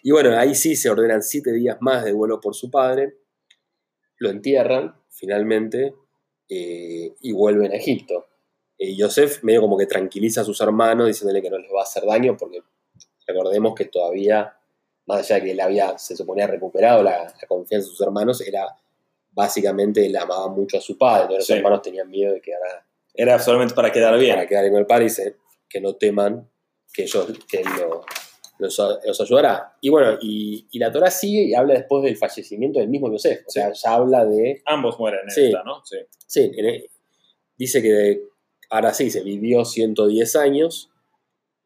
Y 0.03 0.11
bueno, 0.11 0.37
ahí 0.37 0.55
sí 0.55 0.75
se 0.75 0.89
ordenan 0.89 1.21
siete 1.23 1.51
días 1.51 1.77
más 1.81 2.03
de 2.03 2.11
duelo 2.11 2.39
por 2.39 2.55
su 2.55 2.69
padre, 2.69 3.17
lo 4.19 4.29
entierran 4.29 4.95
finalmente 5.09 5.93
eh, 6.49 7.13
y 7.19 7.31
vuelven 7.33 7.71
a 7.71 7.75
Egipto. 7.75 8.27
Y 8.77 8.91
eh, 8.91 8.95
Yosef 8.95 9.43
medio 9.43 9.61
como 9.61 9.77
que 9.77 9.85
tranquiliza 9.85 10.41
a 10.41 10.43
sus 10.43 10.59
hermanos 10.61 11.07
diciéndole 11.07 11.41
que 11.41 11.49
no 11.49 11.57
les 11.57 11.71
va 11.71 11.81
a 11.81 11.83
hacer 11.83 12.03
daño 12.05 12.37
porque 12.37 12.61
recordemos 13.25 13.73
que 13.75 13.85
todavía, 13.85 14.55
más 15.05 15.19
allá 15.19 15.35
de 15.35 15.41
que 15.45 15.51
él 15.51 15.59
había, 15.59 15.97
se 15.97 16.15
suponía, 16.15 16.47
recuperado 16.47 17.03
la, 17.03 17.33
confianza 17.47 17.85
de 17.85 17.91
sus 17.91 18.01
hermanos, 18.01 18.41
era 18.41 18.67
básicamente 19.31 20.05
él 20.05 20.15
amaba 20.15 20.47
mucho 20.47 20.77
a 20.77 20.81
su 20.81 20.97
padre, 20.97 21.23
entonces 21.23 21.49
los 21.49 21.57
hermanos 21.57 21.81
tenían 21.81 22.09
miedo 22.09 22.33
de 22.33 22.41
que 22.41 22.53
Era 23.13 23.39
solamente 23.39 23.75
para 23.75 23.91
quedar 23.91 24.17
bien. 24.17 24.35
Para 24.35 24.47
quedar 24.47 24.63
bien 24.63 24.73
con 24.73 24.79
el 24.81 24.87
padre 24.87 25.05
y 25.05 25.07
dice 25.07 25.37
que 25.69 25.81
no 25.81 25.95
teman 25.95 26.49
que 26.93 27.03
ellos 27.03 27.27
que 27.47 27.61
lo, 28.59 28.67
los, 28.67 29.21
ayudará. 29.21 29.77
Y 29.81 29.89
bueno, 29.89 30.17
y, 30.21 30.67
la 30.79 30.91
Torah 30.91 31.11
sigue 31.11 31.43
y 31.43 31.53
habla 31.53 31.75
después 31.75 32.03
del 32.03 32.17
fallecimiento 32.17 32.79
del 32.79 32.89
mismo 32.89 33.11
Yosef. 33.11 33.45
O 33.47 33.51
sea, 33.51 33.71
ya 33.71 33.93
habla 33.93 34.25
de. 34.25 34.61
Ambos 34.65 34.99
mueren 34.99 35.21
en 35.23 35.45
esta, 35.45 35.63
¿no? 35.63 35.83
Sí. 35.85 35.97
Sí, 36.25 36.51
dice 37.57 37.81
que 37.81 38.23
ahora 38.69 38.93
sí, 38.93 39.09
se 39.09 39.23
vivió 39.23 39.65
110 39.65 40.35
años. 40.35 40.89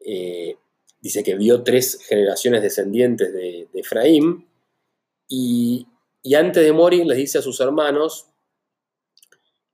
Eh, 0.00 0.56
dice 1.00 1.22
que 1.22 1.34
vio 1.34 1.62
tres 1.62 1.98
generaciones 2.06 2.62
descendientes 2.62 3.32
de, 3.32 3.68
Efraín. 3.74 4.46
Y, 5.28 5.86
antes 6.36 6.62
de 6.62 6.72
morir 6.72 7.04
les 7.04 7.16
dice 7.16 7.38
a 7.38 7.42
sus 7.42 7.60
hermanos 7.60 8.28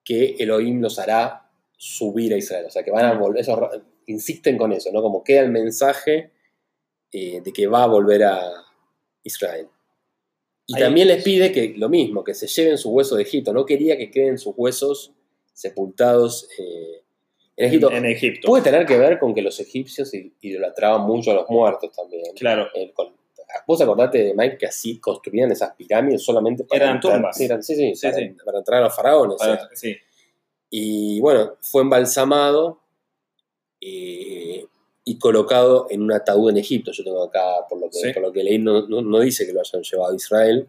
que 0.02 0.36
Elohim 0.38 0.80
los 0.80 0.98
hará 0.98 1.50
subir 1.76 2.32
a 2.32 2.38
Israel. 2.38 2.66
O 2.66 2.70
sea, 2.70 2.82
que 2.82 2.90
van 2.90 3.04
a 3.04 3.18
volver, 3.18 3.42
eso, 3.42 3.70
insisten 4.06 4.56
con 4.56 4.72
eso, 4.72 4.90
¿no? 4.90 5.02
Como 5.02 5.22
queda 5.22 5.40
el 5.40 5.50
mensaje 5.50 6.32
eh, 7.12 7.40
de 7.42 7.52
que 7.52 7.66
va 7.66 7.84
a 7.84 7.86
volver 7.86 8.24
a 8.24 8.64
Israel. 9.22 9.68
Y 10.66 10.74
Ahí- 10.76 10.82
también 10.82 11.08
les 11.08 11.22
pide 11.22 11.50
que 11.52 11.74
lo 11.76 11.88
mismo, 11.88 12.22
que 12.22 12.34
se 12.34 12.46
lleven 12.46 12.76
sus 12.78 12.92
huesos 12.92 13.16
de 13.16 13.24
Egipto. 13.24 13.52
No 13.52 13.64
quería 13.64 13.96
que 13.96 14.10
queden 14.10 14.38
sus 14.38 14.54
huesos 14.56 15.12
sepultados 15.54 16.48
eh, 16.58 17.02
en 17.56 17.66
Egipto. 17.68 17.90
En 17.90 18.04
Egipto. 18.06 18.46
Puede 18.48 18.62
tener 18.62 18.86
que 18.86 18.98
ver 18.98 19.18
con 19.18 19.34
que 19.34 19.42
los 19.42 19.58
egipcios 19.60 20.12
idolatraban 20.40 21.02
mucho 21.06 21.30
a 21.30 21.34
los 21.34 21.48
muertos 21.48 21.90
también. 21.96 22.34
Claro. 22.36 22.68
Eh, 22.74 22.92
con- 22.92 23.16
Vos 23.66 23.80
acordate 23.80 24.22
de 24.22 24.34
Mike 24.34 24.58
que 24.58 24.66
así 24.66 24.98
construían 25.00 25.50
esas 25.50 25.74
pirámides 25.74 26.22
solamente 26.22 26.64
para 26.64 26.84
Eran 26.84 26.96
entrar- 26.96 27.14
tumbas. 27.14 27.36
sí, 27.36 27.44
eran- 27.46 27.62
sí, 27.62 27.74
sí, 27.74 27.94
Sí, 27.96 28.06
para, 28.06 28.18
sí. 28.18 28.36
para 28.44 28.58
entrar 28.58 28.80
a 28.82 28.84
los 28.84 28.94
faraones. 28.94 29.36
o 29.40 29.44
sea. 29.44 29.56
Para- 29.56 29.74
sí. 29.74 29.96
Y 30.70 31.18
bueno, 31.20 31.54
fue 31.62 31.80
embalsamado 31.82 32.80
eh, 33.80 34.66
y 35.10 35.18
colocado 35.18 35.86
en 35.90 36.02
un 36.02 36.12
ataúd 36.12 36.50
en 36.50 36.58
Egipto. 36.58 36.92
Yo 36.92 37.02
tengo 37.04 37.22
acá, 37.24 37.40
por 37.68 37.80
lo 37.80 37.86
que, 37.90 37.98
Sí. 37.98 38.12
por 38.12 38.22
lo 38.22 38.32
que 38.32 38.42
leí, 38.44 38.58
no, 38.58 38.86
no- 38.88 39.02
no 39.02 39.20
dice 39.20 39.46
que 39.46 39.52
lo 39.52 39.60
hayan 39.60 39.82
llevado 39.82 40.12
a 40.12 40.16
Israel. 40.16 40.66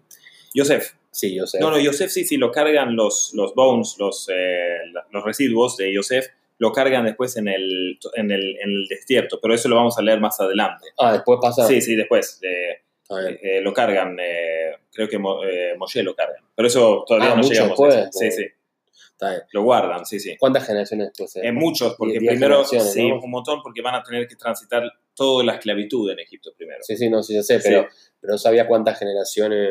Yosef. 0.53 0.94
Sí, 1.11 1.36
yo 1.36 1.45
sé. 1.48 1.60
No, 1.60 1.72
no, 1.72 1.80
Yosef 1.80 2.11
sí, 2.11 2.24
sí, 2.24 2.38
lo 2.38 2.52
cargan 2.52 2.95
los, 2.95 3.32
los 3.34 3.53
bones, 3.56 3.95
los, 3.99 4.30
eh, 4.32 4.78
los 5.11 5.24
residuos 5.24 5.76
de 5.78 5.91
Yosef, 5.94 6.28
lo 6.60 6.72
cargan 6.72 7.06
después 7.06 7.36
en 7.38 7.48
el, 7.48 7.98
en, 8.16 8.32
el, 8.32 8.57
en 8.61 8.70
el 8.70 8.88
desierto, 8.88 9.40
pero 9.41 9.53
eso 9.56 9.68
lo 9.70 9.76
vamos 9.76 9.98
a 9.98 10.02
leer 10.02 10.20
más 10.20 10.40
adelante. 10.40 10.88
Ah, 10.98 11.14
después 11.14 11.40
pasa. 11.41 11.66
Sí, 11.68 11.82
sí, 11.82 11.95
después. 11.95 12.40
eh, 12.44 12.82
eh, 13.41 13.61
lo 13.61 13.74
cargan, 13.74 14.18
eh, 14.22 14.74
creo 14.94 15.10
que 15.10 15.18
Mo- 15.18 15.44
eh, 15.44 15.74
Moshe 15.78 16.03
lo 16.03 16.14
cargan. 16.16 16.44
Pero 16.56 16.68
eso 16.68 17.03
todavía 17.07 17.32
Ah, 17.34 17.36
no 17.38 17.41
llegamos 17.41 17.80
a 17.80 17.86
después, 17.86 17.95
eso. 17.95 18.10
Sí, 18.11 18.26
eh. 18.28 18.32
sí, 18.32 18.44
Está 19.22 19.32
bien. 19.32 19.41
lo 19.52 19.64
guardan, 19.64 20.06
sí, 20.06 20.18
sí. 20.18 20.38
¿Cuántas 20.40 20.66
generaciones 20.66 21.08
después? 21.10 21.36
eh? 21.36 21.41
Eh, 21.44 21.52
muchos, 21.52 21.96
porque 21.98 22.20
diez 22.20 22.32
primero, 22.32 22.64
sí, 22.64 22.78
¿no? 23.10 23.20
un 23.22 23.30
montón, 23.32 23.62
porque 23.62 23.82
van 23.82 23.96
a 23.96 24.02
tener 24.02 24.26
que 24.30 24.38
transitar 24.38 24.84
toda 25.14 25.44
la 25.44 25.56
esclavitud 25.56 26.10
en 26.10 26.20
Egipto 26.20 26.52
primero. 26.56 26.80
Sí, 26.84 26.96
sí, 26.96 27.10
no, 27.10 27.22
sí, 27.22 27.36
yo 27.36 27.44
sé, 27.44 27.60
Sí. 27.60 27.68
pero, 27.68 27.88
pero 28.22 28.32
no 28.32 28.38
sabía 28.38 28.66
cuántas 28.66 28.98
generaciones. 28.98 29.70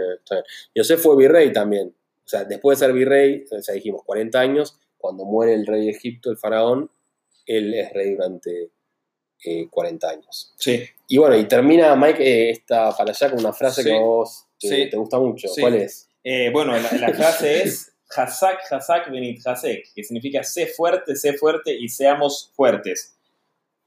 José 0.77 0.99
fue 0.99 1.16
virrey 1.16 1.51
también. 1.51 1.89
O 1.89 2.29
sea, 2.29 2.45
después 2.45 2.79
de 2.79 2.85
ser 2.87 2.95
virrey, 2.95 3.47
o 3.51 3.62
sea, 3.62 3.75
dijimos 3.75 4.03
40 4.05 4.39
años, 4.39 4.79
cuando 4.99 5.25
muere 5.25 5.55
el 5.55 5.66
rey 5.66 5.87
de 5.87 5.93
Egipto, 5.93 6.31
el 6.31 6.37
faraón, 6.37 6.91
él 7.47 7.73
es 7.73 7.91
rey 7.95 8.12
durante 8.16 8.70
eh, 9.47 9.66
40 9.70 10.11
años. 10.11 10.53
Sí. 10.59 10.83
Y 11.09 11.16
bueno, 11.16 11.39
y 11.39 11.45
termina 11.45 11.97
Mike 11.97 12.23
eh, 12.23 12.51
esta 12.51 12.95
para 12.95 13.12
allá 13.12 13.31
con 13.31 13.41
una 13.41 13.55
frase 13.55 13.83
Sí. 13.83 13.89
que 13.89 13.97
a 13.97 14.01
vos 14.01 14.45
te, 14.61 14.69
Sí. 14.69 14.91
te 14.91 14.97
gusta 14.99 15.19
mucho. 15.19 15.49
Sí. 15.49 15.62
¿Cuál 15.62 15.77
es? 15.77 16.11
Eh, 16.23 16.51
bueno, 16.53 16.73
la, 16.77 16.93
la 16.99 17.15
frase 17.15 17.62
es 17.62 17.95
Hazak, 18.16 18.60
Hazak, 18.70 19.10
Benit 19.10 19.47
Hazek, 19.47 19.93
que 19.94 20.02
significa 20.02 20.43
sé 20.43 20.66
fuerte, 20.66 21.14
sé 21.16 21.35
fuerte 21.35 21.74
y 21.74 21.89
seamos 21.89 22.52
fuertes. 22.55 23.18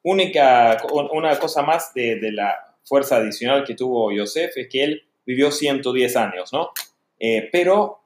Única, 0.03 0.77
una 0.91 1.37
cosa 1.39 1.61
más 1.61 1.93
de, 1.93 2.15
de 2.15 2.31
la 2.31 2.71
fuerza 2.83 3.17
adicional 3.17 3.63
que 3.63 3.75
tuvo 3.75 4.11
Yosef 4.11 4.57
es 4.57 4.67
que 4.67 4.83
él 4.83 5.03
vivió 5.25 5.51
110 5.51 6.15
años, 6.15 6.51
¿no? 6.51 6.71
Eh, 7.19 7.49
pero 7.51 8.01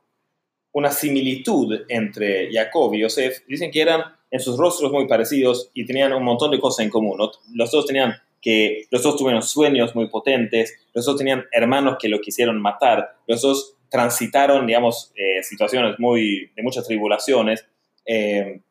una 0.73 0.91
similitud 0.91 1.85
entre 1.87 2.51
Jacob 2.51 2.93
y 2.93 2.99
Yosef, 2.99 3.45
dicen 3.47 3.71
que 3.71 3.81
eran 3.81 4.03
en 4.29 4.39
sus 4.41 4.57
rostros 4.57 4.91
muy 4.91 5.07
parecidos 5.07 5.71
y 5.73 5.85
tenían 5.85 6.11
un 6.11 6.23
montón 6.23 6.51
de 6.51 6.59
cosas 6.59 6.83
en 6.83 6.91
común. 6.91 7.17
Los 7.53 7.71
dos 7.71 7.85
tenían 7.85 8.15
que, 8.41 8.85
los 8.91 9.01
dos 9.01 9.15
tuvieron 9.15 9.41
sueños 9.41 9.95
muy 9.95 10.09
potentes, 10.09 10.77
los 10.93 11.05
dos 11.05 11.15
tenían 11.15 11.45
hermanos 11.53 11.95
que 11.97 12.09
lo 12.09 12.19
quisieron 12.19 12.61
matar, 12.61 13.15
los 13.25 13.41
dos 13.41 13.74
transitaron, 13.89 14.65
digamos, 14.67 15.11
eh, 15.15 15.41
situaciones 15.43 15.99
muy, 15.99 16.51
de 16.55 16.63
muchas 16.63 16.85
tribulaciones, 16.87 17.65
eh, 18.05 18.61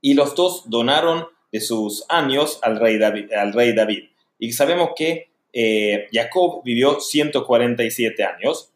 y 0.00 0.14
los 0.14 0.34
dos 0.34 0.68
donaron 0.68 1.26
de 1.52 1.60
sus 1.60 2.04
años 2.08 2.58
al 2.62 2.78
rey 2.80 2.98
David. 2.98 3.32
Al 3.32 3.52
rey 3.52 3.72
David. 3.74 4.04
Y 4.38 4.52
sabemos 4.52 4.90
que 4.96 5.30
eh, 5.52 6.06
Jacob 6.12 6.62
vivió 6.64 6.98
147 7.00 8.24
años, 8.24 8.72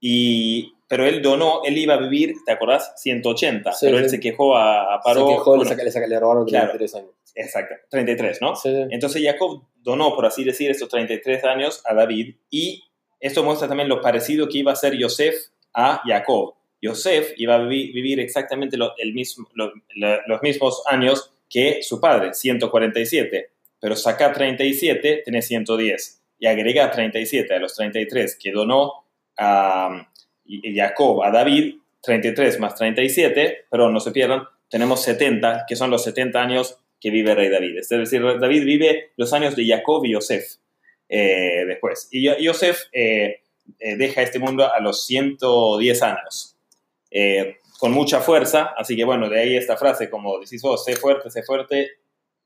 y, 0.00 0.74
pero 0.88 1.06
él 1.06 1.22
donó, 1.22 1.62
él 1.64 1.78
iba 1.78 1.94
a 1.94 1.98
vivir, 1.98 2.34
¿te 2.44 2.52
acordás? 2.52 2.92
180, 2.96 3.72
Sí, 3.72 3.86
pero 3.86 3.98
sí. 3.98 4.04
él 4.04 4.10
se 4.10 4.20
quejó 4.20 4.56
a, 4.56 4.94
a 4.94 5.00
Paró. 5.00 5.28
Se 5.28 5.34
quejó, 5.34 5.52
le, 5.52 5.56
bueno, 5.58 5.70
saca- 5.70 5.84
le, 5.84 5.90
saca- 5.90 6.06
le 6.06 6.18
robaron 6.20 6.44
Claro. 6.46 6.70
33 6.72 6.94
años. 6.96 7.10
Exacto, 7.34 7.74
33, 7.88 8.42
¿no? 8.42 8.54
Sí. 8.56 8.68
Entonces 8.90 9.22
Jacob 9.24 9.62
donó, 9.76 10.14
por 10.14 10.26
así 10.26 10.44
decir, 10.44 10.70
estos 10.70 10.88
33 10.90 11.44
años 11.44 11.82
a 11.86 11.94
David 11.94 12.34
y 12.50 12.84
esto 13.22 13.42
muestra 13.42 13.68
también 13.68 13.88
lo 13.88 14.00
parecido 14.02 14.48
que 14.48 14.58
iba 14.58 14.72
a 14.72 14.76
ser 14.76 14.98
Yosef 14.98 15.34
a 15.72 16.02
Jacob. 16.04 16.54
Yosef 16.82 17.32
iba 17.36 17.54
a 17.54 17.58
vivi- 17.60 17.92
vivir 17.92 18.20
exactamente 18.20 18.76
lo- 18.76 18.94
el 18.98 19.14
mismo, 19.14 19.48
lo- 19.54 19.72
los 20.26 20.42
mismos 20.42 20.82
años 20.86 21.32
que 21.48 21.82
su 21.82 22.00
padre, 22.00 22.34
147, 22.34 23.50
pero 23.80 23.94
saca 23.96 24.32
37, 24.32 25.22
tiene 25.24 25.42
110 25.42 26.20
y 26.38 26.46
agrega 26.46 26.90
37 26.90 27.54
a 27.54 27.58
los 27.60 27.74
33 27.74 28.36
que 28.40 28.50
donó 28.52 29.04
a 29.38 30.08
y 30.44 30.76
Jacob 30.76 31.22
a 31.22 31.30
David, 31.30 31.76
33 32.02 32.58
más 32.58 32.74
37, 32.74 33.66
pero 33.70 33.88
no 33.90 34.00
se 34.00 34.10
pierdan, 34.10 34.42
tenemos 34.68 35.02
70, 35.02 35.64
que 35.68 35.76
son 35.76 35.90
los 35.90 36.02
70 36.04 36.42
años 36.42 36.78
que 37.00 37.10
vive 37.10 37.34
rey 37.34 37.48
David. 37.48 37.78
Es 37.78 37.88
decir, 37.88 38.22
David 38.40 38.64
vive 38.64 39.10
los 39.16 39.32
años 39.32 39.54
de 39.56 39.66
Jacob 39.66 40.04
y 40.04 40.12
Yosef 40.12 40.56
eh, 41.14 41.64
después. 41.66 42.08
Y 42.10 42.22
Yosef 42.42 42.84
eh, 42.92 43.40
eh, 43.78 43.96
deja 43.96 44.22
este 44.22 44.38
mundo 44.38 44.72
a 44.72 44.80
los 44.80 45.04
110 45.04 46.02
años, 46.02 46.56
eh, 47.10 47.56
con 47.78 47.92
mucha 47.92 48.20
fuerza, 48.20 48.72
así 48.78 48.96
que 48.96 49.04
bueno, 49.04 49.28
de 49.28 49.40
ahí 49.40 49.56
esta 49.56 49.76
frase, 49.76 50.08
como 50.08 50.38
decís 50.40 50.62
vos, 50.62 50.84
sé 50.84 50.96
fuerte, 50.96 51.30
sé 51.30 51.42
fuerte 51.42 51.90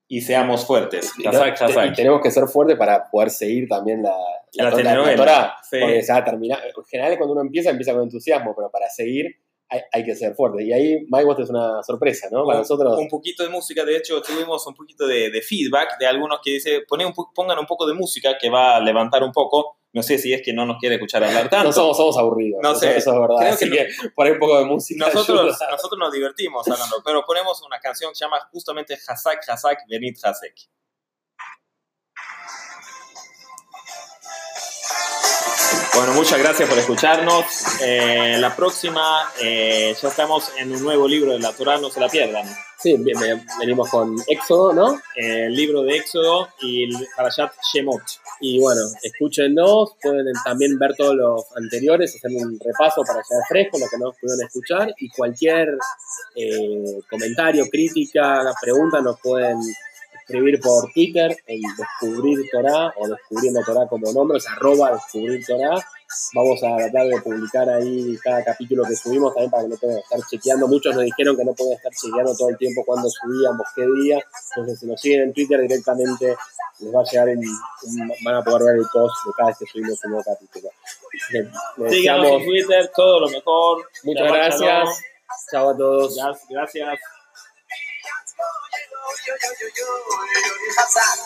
y 0.09 0.21
seamos 0.23 0.67
fuertes. 0.67 1.13
Y, 1.19 1.23
no- 1.25 1.31
Hazak, 1.31 1.59
te- 1.59 1.65
hazak. 1.65 1.91
y 1.91 1.95
tenemos 1.95 2.21
que 2.23 2.31
ser 2.31 2.47
fuertes 2.49 2.77
para 2.77 3.09
poder 3.11 3.31
seguir 3.31 3.69
también 3.69 4.03
la, 4.03 4.17
La 4.55 4.71
to- 4.71 4.77
telenovela. 4.77 5.17
Torá, 5.17 5.57
Sí. 5.69 5.79
Porque 5.81 6.03
se 6.03 6.13
va 6.13 6.19
a 6.19 6.25
terminar. 6.25 6.61
En 6.65 6.85
general, 6.85 7.17
cuando 7.19 7.33
uno 7.35 7.43
empieza, 7.43 7.71
empieza 7.71 7.93
con 7.93 8.03
entusiasmo, 8.03 8.55
pero 8.57 8.71
para 8.71 8.89
seguir 8.89 9.37
hay, 9.69 9.81
hay 9.93 10.05
que 10.05 10.15
ser 10.15 10.35
fuerte. 10.35 10.65
Y 10.65 10.73
ahí, 10.73 11.07
Mike, 11.11 11.25
vos 11.25 11.39
es 11.41 11.51
una 11.51 11.83
sorpresa, 11.83 12.29
¿no? 12.31 12.45
Para 12.45 12.59
un, 12.59 12.63
nosotros. 12.63 12.99
un 12.99 13.09
poquito 13.09 13.43
de 13.43 13.49
música, 13.49 13.85
de 13.85 13.97
hecho 13.97 14.21
tuvimos 14.23 14.67
un 14.67 14.75
poquito 14.75 15.07
de, 15.07 15.31
de 15.31 15.43
feedback 15.43 15.99
de 15.99 16.07
algunos 16.07 16.39
que 16.43 16.53
dice, 16.53 16.83
"Poné 16.89 17.05
un 17.07 17.13
po- 17.13 17.33
pongan 17.35 17.59
un 17.59 17.67
poco 17.67 17.87
de 17.87 17.95
música 17.95 18.37
que 18.39 18.49
va 18.51 18.77
a 18.77 18.81
levantar 18.81 19.23
un 19.25 19.33
poco, 19.33 19.79
no 19.93 20.03
sé 20.03 20.19
si 20.19 20.33
es 20.33 20.43
que 20.43 20.53
no 20.53 20.67
nos 20.67 20.77
quiere 20.79 20.97
escuchar 20.97 21.25
hablar 21.25 21.49
tanto. 21.49 21.69
No 21.69 21.73
somos, 21.73 21.97
somos 21.97 22.19
aburridos. 22.19 22.61
No 22.63 22.75
sé. 22.75 22.97
eso 22.97 23.13
es 23.15 23.19
verdad. 23.21 23.37
Creo 23.39 23.53
Así 23.53 23.71
que 23.71 23.77
que, 23.77 24.11
por 24.15 24.27
ahí 24.27 24.33
un 24.33 24.39
poco 24.39 24.59
de 24.59 24.65
música. 24.67 25.07
nosotros, 25.07 25.41
ayuda. 25.41 25.71
nosotros 25.71 25.99
nos 25.99 26.13
divertimos 26.13 26.69
hablando, 26.69 26.97
pero 27.05 27.25
ponemos 27.27 27.63
una 27.67 27.79
canción 27.81 28.11
que 28.11 28.17
se 28.17 28.25
llama 28.27 28.39
justamente 28.53 28.95
Hazak, 29.09 29.49
Hazak, 29.49 29.79
Benit 29.89 30.19
Hazek. 30.23 30.55
Bueno, 35.95 36.13
muchas 36.15 36.39
gracias 36.39 36.69
por 36.69 36.79
escucharnos. 36.79 37.45
Eh, 37.83 38.37
la 38.39 38.55
próxima, 38.55 39.31
eh, 39.41 39.95
ya 40.01 40.09
estamos 40.09 40.53
en 40.59 40.73
un 40.73 40.83
nuevo 40.83 41.09
libro 41.09 41.33
de 41.33 41.39
la 41.39 41.53
Torah, 41.53 41.79
no 41.79 41.91
se 41.91 42.01
la 42.01 42.09
pierdan. 42.09 42.47
Sí, 42.79 42.97
bien, 42.99 43.19
venimos 43.59 43.89
con 43.89 44.15
Éxodo, 44.27 44.75
¿no? 44.75 45.01
el 45.15 45.55
libro 45.55 45.83
de 45.83 45.97
Éxodo 45.97 46.49
y 46.61 46.85
el 46.85 47.09
Parashat 47.17 47.53
Shemot. 47.73 48.03
Y 48.41 48.61
bueno, 48.61 48.83
escúchenos, 49.03 49.95
pueden 50.03 50.35
también 50.45 50.79
ver 50.79 50.95
todos 50.95 51.15
los 51.15 51.45
anteriores, 51.57 52.15
hacer 52.15 52.31
un 52.37 52.59
repaso 52.63 53.03
para 53.03 53.23
llegar 53.23 53.45
fresco, 53.49 53.79
lo 53.79 53.87
que 53.89 53.97
no 53.99 54.13
pudieron 54.13 54.47
escuchar, 54.47 54.95
y 54.99 55.09
cualquier 55.09 55.79
eh, 56.35 57.01
comentario, 57.09 57.65
crítica, 57.71 58.43
pregunta 58.61 59.01
nos 59.01 59.19
pueden 59.21 59.59
escribir 60.29 60.61
por 60.61 60.93
Twitter 60.93 61.37
en 61.47 61.61
Descubrir 61.79 62.39
Torah 62.51 62.93
o 62.97 63.09
Descubriendo 63.09 63.61
Torah 63.65 63.87
como 63.89 64.13
nombre, 64.13 64.39
es 64.39 64.49
arroba 64.49 64.93
Descubrir 64.93 65.45
Torah. 65.47 65.79
Vamos 66.35 66.63
a 66.63 66.77
tratar 66.77 67.07
de 67.09 67.21
publicar 67.21 67.69
ahí 67.69 68.17
cada 68.23 68.45
capítulo 68.45 68.85
que 68.85 68.95
subimos 68.95 69.33
también 69.35 69.51
para 69.51 69.63
que 69.65 69.69
no 69.71 69.77
tengan 69.77 69.97
que 69.97 70.03
estar 70.03 70.21
chequeando. 70.31 70.69
Muchos 70.69 70.95
nos 70.95 71.05
dijeron 71.05 71.37
que 71.37 71.45
no 71.45 71.53
pueden 71.55 71.75
estar 71.75 71.93
chequeando 71.93 72.35
todo 72.37 72.49
el 72.51 72.57
tiempo 72.59 72.85
cuando 72.85 73.09
subíamos, 73.11 73.67
qué 73.75 73.83
día. 74.03 74.21
Entonces, 74.57 74.81
si 74.81 74.87
nos 74.87 75.01
siguen 75.01 75.23
en 75.23 75.33
Twitter 75.33 75.61
directamente, 75.61 76.37
les 76.81 76.95
va 76.95 77.01
a 77.01 77.05
llegar 77.05 77.29
un- 77.29 78.13
van 78.25 78.35
a 78.37 78.43
poder 78.45 78.63
ver 78.65 78.77
el 78.77 78.87
post 78.93 79.15
de 79.27 79.33
cada 79.37 79.49
vez 79.49 79.59
que 79.59 79.67
subimos 79.67 80.05
un 80.05 80.11
nuevo 80.13 80.25
capítulo. 80.25 80.69
Síganos 81.91 82.31
en 82.31 82.45
Twitter, 82.45 82.91
todo 82.95 83.21
lo 83.21 83.29
mejor. 83.29 83.89
muchas 84.05 84.33
gracias. 84.33 85.03
Chao 85.51 85.71
a 85.71 85.77
todos. 85.77 86.17
Gracias. 86.49 86.99
Outside 90.79 91.19